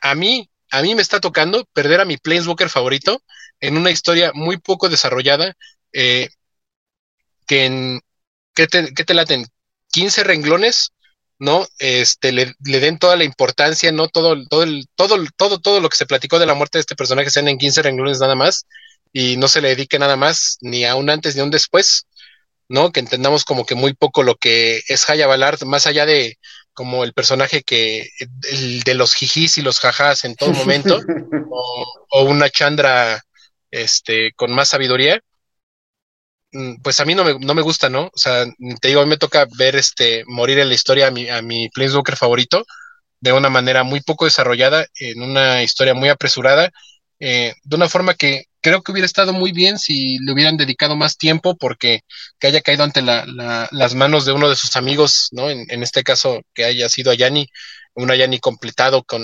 a 0.00 0.14
mí, 0.14 0.50
a 0.70 0.82
mí 0.82 0.94
me 0.94 1.02
está 1.02 1.20
tocando 1.20 1.64
perder 1.72 2.00
a 2.00 2.04
mi 2.04 2.18
Planeswalker 2.18 2.68
favorito 2.68 3.22
en 3.60 3.76
una 3.76 3.90
historia 3.90 4.32
muy 4.34 4.58
poco 4.58 4.88
desarrollada, 4.88 5.54
eh, 5.92 6.28
que 7.46 7.64
en, 7.64 8.00
¿qué 8.54 8.66
te, 8.66 8.92
qué 8.94 9.04
te 9.04 9.14
laten? 9.14 9.46
15 9.90 10.24
renglones 10.24 10.92
¿no? 11.38 11.66
Este, 11.78 12.32
le, 12.32 12.54
le, 12.64 12.80
den 12.80 12.98
toda 12.98 13.16
la 13.16 13.24
importancia, 13.24 13.92
¿no? 13.92 14.08
Todo, 14.08 14.44
todo, 14.48 14.64
el, 14.64 14.86
todo, 14.94 15.24
todo, 15.36 15.60
todo 15.60 15.80
lo 15.80 15.88
que 15.88 15.96
se 15.96 16.06
platicó 16.06 16.38
de 16.38 16.46
la 16.46 16.54
muerte 16.54 16.78
de 16.78 16.80
este 16.80 16.96
personaje 16.96 17.30
sean 17.30 17.48
en 17.48 17.58
15 17.58 17.82
renglones 17.82 18.18
nada 18.20 18.34
más 18.34 18.66
y 19.12 19.36
no 19.36 19.48
se 19.48 19.60
le 19.60 19.68
dedique 19.68 19.98
nada 19.98 20.16
más 20.16 20.58
ni 20.60 20.84
a 20.84 20.96
un 20.96 21.10
antes 21.10 21.34
ni 21.34 21.40
a 21.40 21.44
un 21.44 21.50
después, 21.50 22.06
¿no? 22.68 22.90
Que 22.90 23.00
entendamos 23.00 23.44
como 23.44 23.64
que 23.64 23.76
muy 23.76 23.94
poco 23.94 24.22
lo 24.22 24.36
que 24.36 24.82
es 24.88 25.08
Haya 25.08 25.26
Ballard, 25.26 25.64
más 25.64 25.86
allá 25.86 26.06
de 26.06 26.38
como 26.72 27.04
el 27.04 27.12
personaje 27.12 27.62
que, 27.62 28.08
el 28.50 28.82
de 28.82 28.94
los 28.94 29.14
jijis 29.14 29.58
y 29.58 29.62
los 29.62 29.80
jajás 29.80 30.24
en 30.24 30.34
todo 30.34 30.52
momento, 30.52 31.00
o, 31.50 32.06
o, 32.10 32.24
una 32.24 32.50
Chandra, 32.50 33.22
este, 33.70 34.32
con 34.34 34.52
más 34.52 34.68
sabiduría, 34.68 35.20
pues 36.82 37.00
a 37.00 37.04
mí 37.04 37.14
no 37.14 37.24
me, 37.24 37.38
no 37.38 37.54
me 37.54 37.62
gusta, 37.62 37.88
¿no? 37.88 38.06
O 38.06 38.18
sea, 38.18 38.46
te 38.80 38.88
digo, 38.88 39.00
a 39.00 39.04
mí 39.04 39.10
me 39.10 39.18
toca 39.18 39.46
ver 39.56 39.76
este 39.76 40.24
morir 40.26 40.58
en 40.58 40.68
la 40.68 40.74
historia 40.74 41.08
a 41.08 41.10
mi, 41.10 41.28
a 41.28 41.42
mi 41.42 41.68
Planeswalker 41.70 42.16
favorito 42.16 42.64
de 43.20 43.32
una 43.32 43.50
manera 43.50 43.82
muy 43.82 44.00
poco 44.00 44.24
desarrollada, 44.24 44.86
en 45.00 45.22
una 45.22 45.62
historia 45.62 45.94
muy 45.94 46.08
apresurada, 46.08 46.70
eh, 47.20 47.54
de 47.64 47.76
una 47.76 47.88
forma 47.88 48.14
que 48.14 48.44
creo 48.60 48.82
que 48.82 48.92
hubiera 48.92 49.06
estado 49.06 49.32
muy 49.32 49.52
bien 49.52 49.78
si 49.78 50.18
le 50.18 50.32
hubieran 50.32 50.56
dedicado 50.56 50.96
más 50.96 51.16
tiempo, 51.16 51.56
porque 51.56 52.00
que 52.38 52.46
haya 52.48 52.60
caído 52.60 52.84
ante 52.84 53.02
la, 53.02 53.24
la, 53.26 53.68
las 53.72 53.94
manos 53.94 54.24
de 54.24 54.32
uno 54.32 54.48
de 54.48 54.56
sus 54.56 54.76
amigos, 54.76 55.28
¿no? 55.32 55.50
En, 55.50 55.66
en 55.70 55.82
este 55.82 56.02
caso, 56.04 56.42
que 56.54 56.64
haya 56.64 56.88
sido 56.88 57.10
Ayani, 57.10 57.48
un 57.94 58.10
Ayani 58.10 58.38
completado 58.40 59.02
con, 59.04 59.22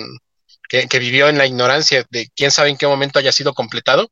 que, 0.68 0.88
que, 0.88 0.98
vivió 0.98 1.28
en 1.28 1.38
la 1.38 1.46
ignorancia 1.46 2.04
de 2.10 2.28
quién 2.34 2.50
sabe 2.50 2.70
en 2.70 2.76
qué 2.76 2.86
momento 2.86 3.18
haya 3.18 3.32
sido 3.32 3.54
completado, 3.54 4.10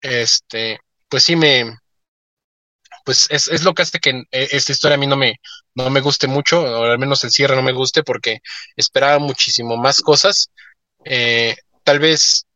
este, 0.00 0.80
pues 1.08 1.24
sí 1.24 1.36
me, 1.36 1.76
pues 3.06 3.28
es, 3.30 3.46
es, 3.46 3.62
lo 3.62 3.72
que 3.72 3.82
hace 3.82 4.00
que 4.00 4.10
eh, 4.32 4.48
esta 4.50 4.72
historia 4.72 4.96
a 4.96 4.98
mí 4.98 5.06
no 5.06 5.16
me, 5.16 5.36
no 5.76 5.90
me 5.90 6.00
guste 6.00 6.26
mucho, 6.26 6.60
o 6.60 6.82
al 6.82 6.98
menos 6.98 7.22
el 7.22 7.30
cierre 7.30 7.54
no 7.54 7.62
me 7.62 7.70
guste, 7.70 8.02
porque 8.02 8.40
esperaba 8.74 9.20
muchísimo 9.20 9.76
más 9.76 10.00
cosas. 10.00 10.50
Eh, 11.04 11.54
tal 11.84 12.00
vez, 12.00 12.46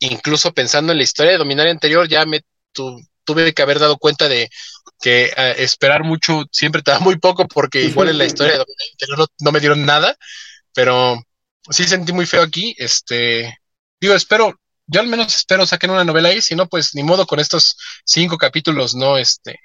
incluso 0.00 0.52
pensando 0.52 0.90
en 0.90 0.98
la 0.98 1.04
historia 1.04 1.30
de 1.30 1.38
Dominaria 1.38 1.70
anterior, 1.70 2.08
ya 2.08 2.26
me 2.26 2.40
tu, 2.72 3.00
tuve 3.22 3.54
que 3.54 3.62
haber 3.62 3.78
dado 3.78 3.98
cuenta 3.98 4.28
de 4.28 4.50
que 5.00 5.32
uh, 5.36 5.62
esperar 5.62 6.02
mucho 6.02 6.42
siempre 6.50 6.82
te 6.82 6.90
da 6.90 6.98
muy 6.98 7.16
poco, 7.20 7.46
porque 7.46 7.80
igual 7.82 8.08
en 8.08 8.18
la 8.18 8.24
historia 8.24 8.54
de 8.54 8.58
Dominaria 8.58 8.92
anterior 8.94 9.18
no, 9.20 9.26
no 9.38 9.52
me 9.52 9.60
dieron 9.60 9.86
nada, 9.86 10.16
pero 10.74 11.22
sí 11.70 11.84
sentí 11.84 12.12
muy 12.12 12.26
feo 12.26 12.42
aquí. 12.42 12.74
Este, 12.78 13.60
digo, 14.00 14.14
espero, 14.14 14.58
yo 14.92 15.00
al 15.00 15.06
menos 15.06 15.36
espero 15.36 15.64
saquen 15.66 15.90
una 15.90 16.04
novela 16.04 16.30
ahí, 16.30 16.42
si 16.42 16.56
no, 16.56 16.66
pues 16.66 16.96
ni 16.96 17.04
modo 17.04 17.24
con 17.24 17.38
estos 17.38 17.76
cinco 18.04 18.36
capítulos, 18.36 18.96
¿no? 18.96 19.16
Este, 19.18 19.60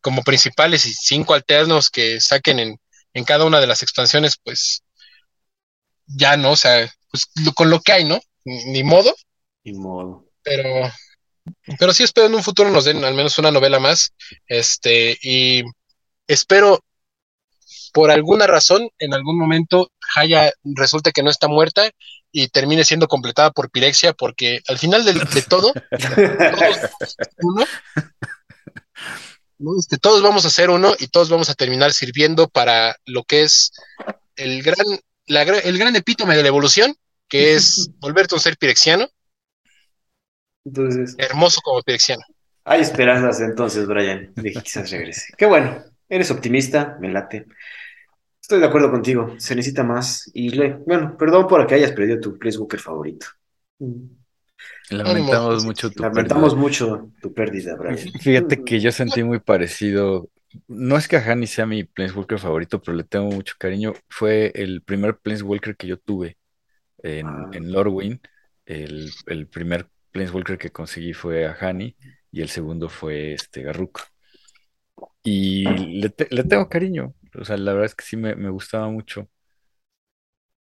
como 0.00 0.22
principales 0.22 0.86
y 0.86 0.94
cinco 0.94 1.34
alternos 1.34 1.90
que 1.90 2.20
saquen 2.20 2.58
en, 2.58 2.80
en 3.14 3.24
cada 3.24 3.44
una 3.44 3.60
de 3.60 3.66
las 3.66 3.82
expansiones, 3.82 4.36
pues 4.42 4.82
ya 6.06 6.36
no, 6.36 6.52
o 6.52 6.56
sea, 6.56 6.90
pues 7.10 7.30
lo, 7.44 7.52
con 7.52 7.70
lo 7.70 7.80
que 7.80 7.92
hay, 7.92 8.04
¿no? 8.04 8.20
Ni, 8.44 8.82
modo. 8.82 9.14
Ni 9.64 9.72
modo. 9.72 10.26
Pero 10.42 10.90
Pero 11.78 11.92
sí 11.92 12.02
espero 12.02 12.26
en 12.26 12.34
un 12.34 12.42
futuro 12.42 12.70
nos 12.70 12.84
den 12.84 13.04
al 13.04 13.14
menos 13.14 13.38
una 13.38 13.50
novela 13.50 13.78
más. 13.78 14.12
Este, 14.46 15.18
y 15.22 15.62
espero 16.26 16.82
por 17.92 18.10
alguna 18.10 18.46
razón, 18.46 18.88
en 18.98 19.14
algún 19.14 19.38
momento, 19.38 19.90
Haya 20.14 20.52
resulte 20.62 21.12
que 21.12 21.22
no 21.22 21.30
está 21.30 21.48
muerta 21.48 21.90
y 22.30 22.48
termine 22.48 22.84
siendo 22.84 23.08
completada 23.08 23.50
por 23.50 23.70
Pirexia, 23.70 24.12
porque 24.12 24.60
al 24.68 24.78
final 24.78 25.04
de, 25.04 25.14
de 25.14 25.42
todo, 25.42 25.72
todos, 25.90 26.78
uno, 27.38 27.64
¿no? 29.58 29.78
Este, 29.78 29.98
todos 29.98 30.22
vamos 30.22 30.44
a 30.46 30.50
ser 30.50 30.70
uno 30.70 30.94
y 30.98 31.08
todos 31.08 31.30
vamos 31.30 31.50
a 31.50 31.54
terminar 31.54 31.92
sirviendo 31.92 32.48
para 32.48 32.96
lo 33.06 33.24
que 33.24 33.42
es 33.42 33.72
el 34.36 34.62
gran, 34.62 34.86
la, 35.26 35.42
el 35.42 35.78
gran 35.78 35.96
epítome 35.96 36.36
de 36.36 36.42
la 36.42 36.48
evolución, 36.48 36.94
que 37.28 37.54
es 37.54 37.90
volverte 38.00 38.34
un 38.34 38.40
ser 38.40 38.56
pirexiano. 38.58 39.08
Entonces, 40.64 41.14
Hermoso 41.18 41.60
como 41.62 41.82
pirexiano. 41.82 42.22
hay 42.64 42.80
esperanzas 42.82 43.40
entonces, 43.40 43.86
Brian, 43.86 44.32
de 44.36 44.52
que 44.52 44.62
quizás 44.62 44.90
regrese. 44.90 45.32
Qué 45.36 45.46
bueno, 45.46 45.82
eres 46.08 46.30
optimista, 46.30 46.96
me 47.00 47.10
late. 47.10 47.46
Estoy 48.42 48.60
de 48.60 48.66
acuerdo 48.66 48.90
contigo, 48.90 49.34
se 49.38 49.54
necesita 49.54 49.84
más. 49.84 50.30
Y 50.34 50.50
le, 50.50 50.74
bueno, 50.86 51.16
perdón 51.18 51.46
por 51.48 51.66
que 51.66 51.74
hayas 51.76 51.92
perdido 51.92 52.20
tu 52.20 52.38
Planeswalker 52.38 52.80
favorito. 52.80 53.26
Lamentamos 54.90 55.64
mucho 55.64 55.90
tu 55.90 56.02
Lamentamos 56.02 56.54
pérdida. 56.54 56.60
mucho 56.60 57.12
tu 57.20 57.34
pérdida, 57.34 57.76
Brian. 57.76 57.98
Fíjate 58.20 58.64
que 58.64 58.80
yo 58.80 58.90
sentí 58.92 59.22
muy 59.22 59.38
parecido. 59.40 60.30
No 60.66 60.96
es 60.96 61.08
que 61.08 61.16
Ahani 61.16 61.46
sea 61.46 61.66
mi 61.66 61.84
Planeswalker 61.84 62.38
favorito, 62.38 62.80
pero 62.80 62.96
le 62.96 63.04
tengo 63.04 63.26
mucho 63.30 63.54
cariño. 63.58 63.92
Fue 64.08 64.50
el 64.54 64.82
primer 64.82 65.18
Planeswalker 65.18 65.76
que 65.76 65.86
yo 65.86 65.98
tuve 65.98 66.38
en, 67.02 67.26
Ah. 67.26 67.50
en 67.52 67.72
Lorwyn. 67.72 68.20
El, 68.66 69.10
el 69.26 69.46
primer 69.48 69.88
Planeswalker 70.12 70.58
que 70.58 70.70
conseguí 70.70 71.12
fue 71.14 71.46
Ahani 71.46 71.96
y 72.32 72.42
el 72.42 72.48
segundo 72.48 72.88
fue 72.88 73.34
este 73.34 73.62
Garruk. 73.62 74.00
Y 75.22 75.64
le, 76.00 76.08
te- 76.10 76.28
le 76.30 76.44
tengo 76.44 76.68
cariño. 76.68 77.14
O 77.38 77.44
sea, 77.44 77.56
la 77.56 77.72
verdad 77.72 77.86
es 77.86 77.94
que 77.94 78.04
sí 78.04 78.16
me, 78.16 78.34
me 78.34 78.50
gustaba 78.50 78.88
mucho. 78.88 79.28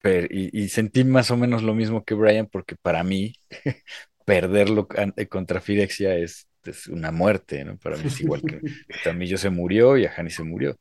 Pero, 0.03 0.27
y, 0.31 0.51
y 0.65 0.69
sentí 0.69 1.05
más 1.05 1.31
o 1.31 1.37
menos 1.37 1.63
lo 1.63 1.75
mismo 1.75 2.05
que 2.05 2.15
Brian, 2.15 2.47
porque 2.47 2.77
para 2.77 3.03
mí 3.05 3.33
perderlo 4.25 4.89
eh, 5.17 5.27
contra 5.29 5.61
Firexia 5.61 6.15
es, 6.17 6.49
es 6.65 6.87
una 6.89 7.11
muerte, 7.13 7.65
¿no? 7.65 7.79
Para 7.79 7.97
mí 7.99 8.07
es 8.09 8.21
igual 8.21 8.45
que 8.45 8.63
Tamillo 9.05 9.39
se 9.39 9.51
murió 9.51 9.97
y 9.97 10.07
Ahani 10.07 10.31
se 10.31 10.43
murió. 10.45 10.77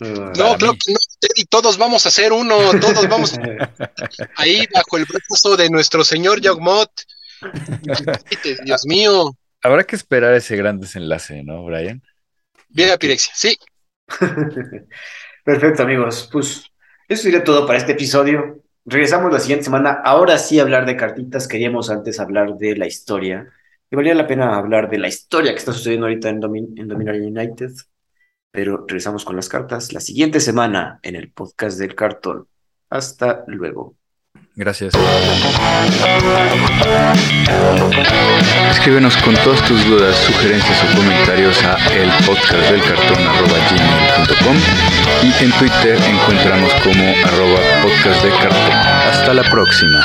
Ah, 0.00 0.32
No, 0.36 0.56
claro 0.56 0.72
mí. 0.72 0.78
que 0.84 0.92
no, 0.92 0.98
Teddy, 1.20 1.44
todos 1.46 1.76
vamos 1.78 2.06
a 2.06 2.10
ser 2.10 2.32
uno, 2.32 2.56
todos 2.80 3.08
vamos 3.08 3.34
ahí 4.36 4.66
bajo 4.72 4.96
el 4.98 5.04
brazo 5.06 5.56
de 5.56 5.68
nuestro 5.70 6.04
señor 6.04 6.40
Yogmot. 6.40 6.90
Dios 8.64 8.86
mío, 8.86 9.32
Habrá 9.62 9.84
que 9.84 9.96
esperar 9.96 10.34
ese 10.34 10.56
gran 10.56 10.80
desenlace, 10.80 11.42
¿no, 11.44 11.64
Brian? 11.64 12.02
viene 12.68 12.92
a 12.92 12.98
Pirexia. 12.98 13.32
Sí, 13.36 13.58
Perfecto, 15.44 15.82
amigos. 15.82 16.28
Pues 16.30 16.64
eso 17.10 17.24
sería 17.24 17.42
todo 17.42 17.66
para 17.66 17.76
este 17.76 17.92
episodio. 17.92 18.62
Regresamos 18.84 19.32
la 19.32 19.40
siguiente 19.40 19.64
semana. 19.64 20.00
Ahora 20.04 20.38
sí 20.38 20.60
hablar 20.60 20.86
de 20.86 20.96
cartitas. 20.96 21.48
Queríamos 21.48 21.90
antes 21.90 22.20
hablar 22.20 22.56
de 22.56 22.76
la 22.76 22.86
historia. 22.86 23.52
Y 23.90 23.96
valía 23.96 24.14
la 24.14 24.28
pena 24.28 24.56
hablar 24.56 24.88
de 24.88 24.98
la 24.98 25.08
historia 25.08 25.50
que 25.50 25.58
está 25.58 25.72
sucediendo 25.72 26.06
ahorita 26.06 26.28
en, 26.28 26.38
Domin 26.38 26.74
en 26.78 26.86
Dominaria 26.86 27.26
United. 27.26 27.72
Pero 28.52 28.84
regresamos 28.86 29.24
con 29.24 29.34
las 29.34 29.48
cartas 29.48 29.92
la 29.92 29.98
siguiente 29.98 30.38
semana 30.38 31.00
en 31.02 31.16
el 31.16 31.32
podcast 31.32 31.80
del 31.80 31.96
cartón. 31.96 32.46
Hasta 32.88 33.42
luego. 33.48 33.99
Gracias. 34.60 34.92
Escríbenos 38.70 39.16
con 39.16 39.34
todas 39.36 39.64
tus 39.64 39.82
dudas, 39.86 40.14
sugerencias 40.18 40.84
o 40.84 40.88
comentarios 40.98 41.64
a 41.64 41.78
elpodcastdelcartón.com 41.90 44.56
y 45.22 45.32
en 45.44 45.52
Twitter 45.52 45.98
encontramos 46.06 46.74
como 46.84 47.02
arroba 47.24 47.58
podcastdelcartón. 47.82 48.76
Hasta 49.10 49.32
la 49.32 49.44
próxima. 49.44 50.04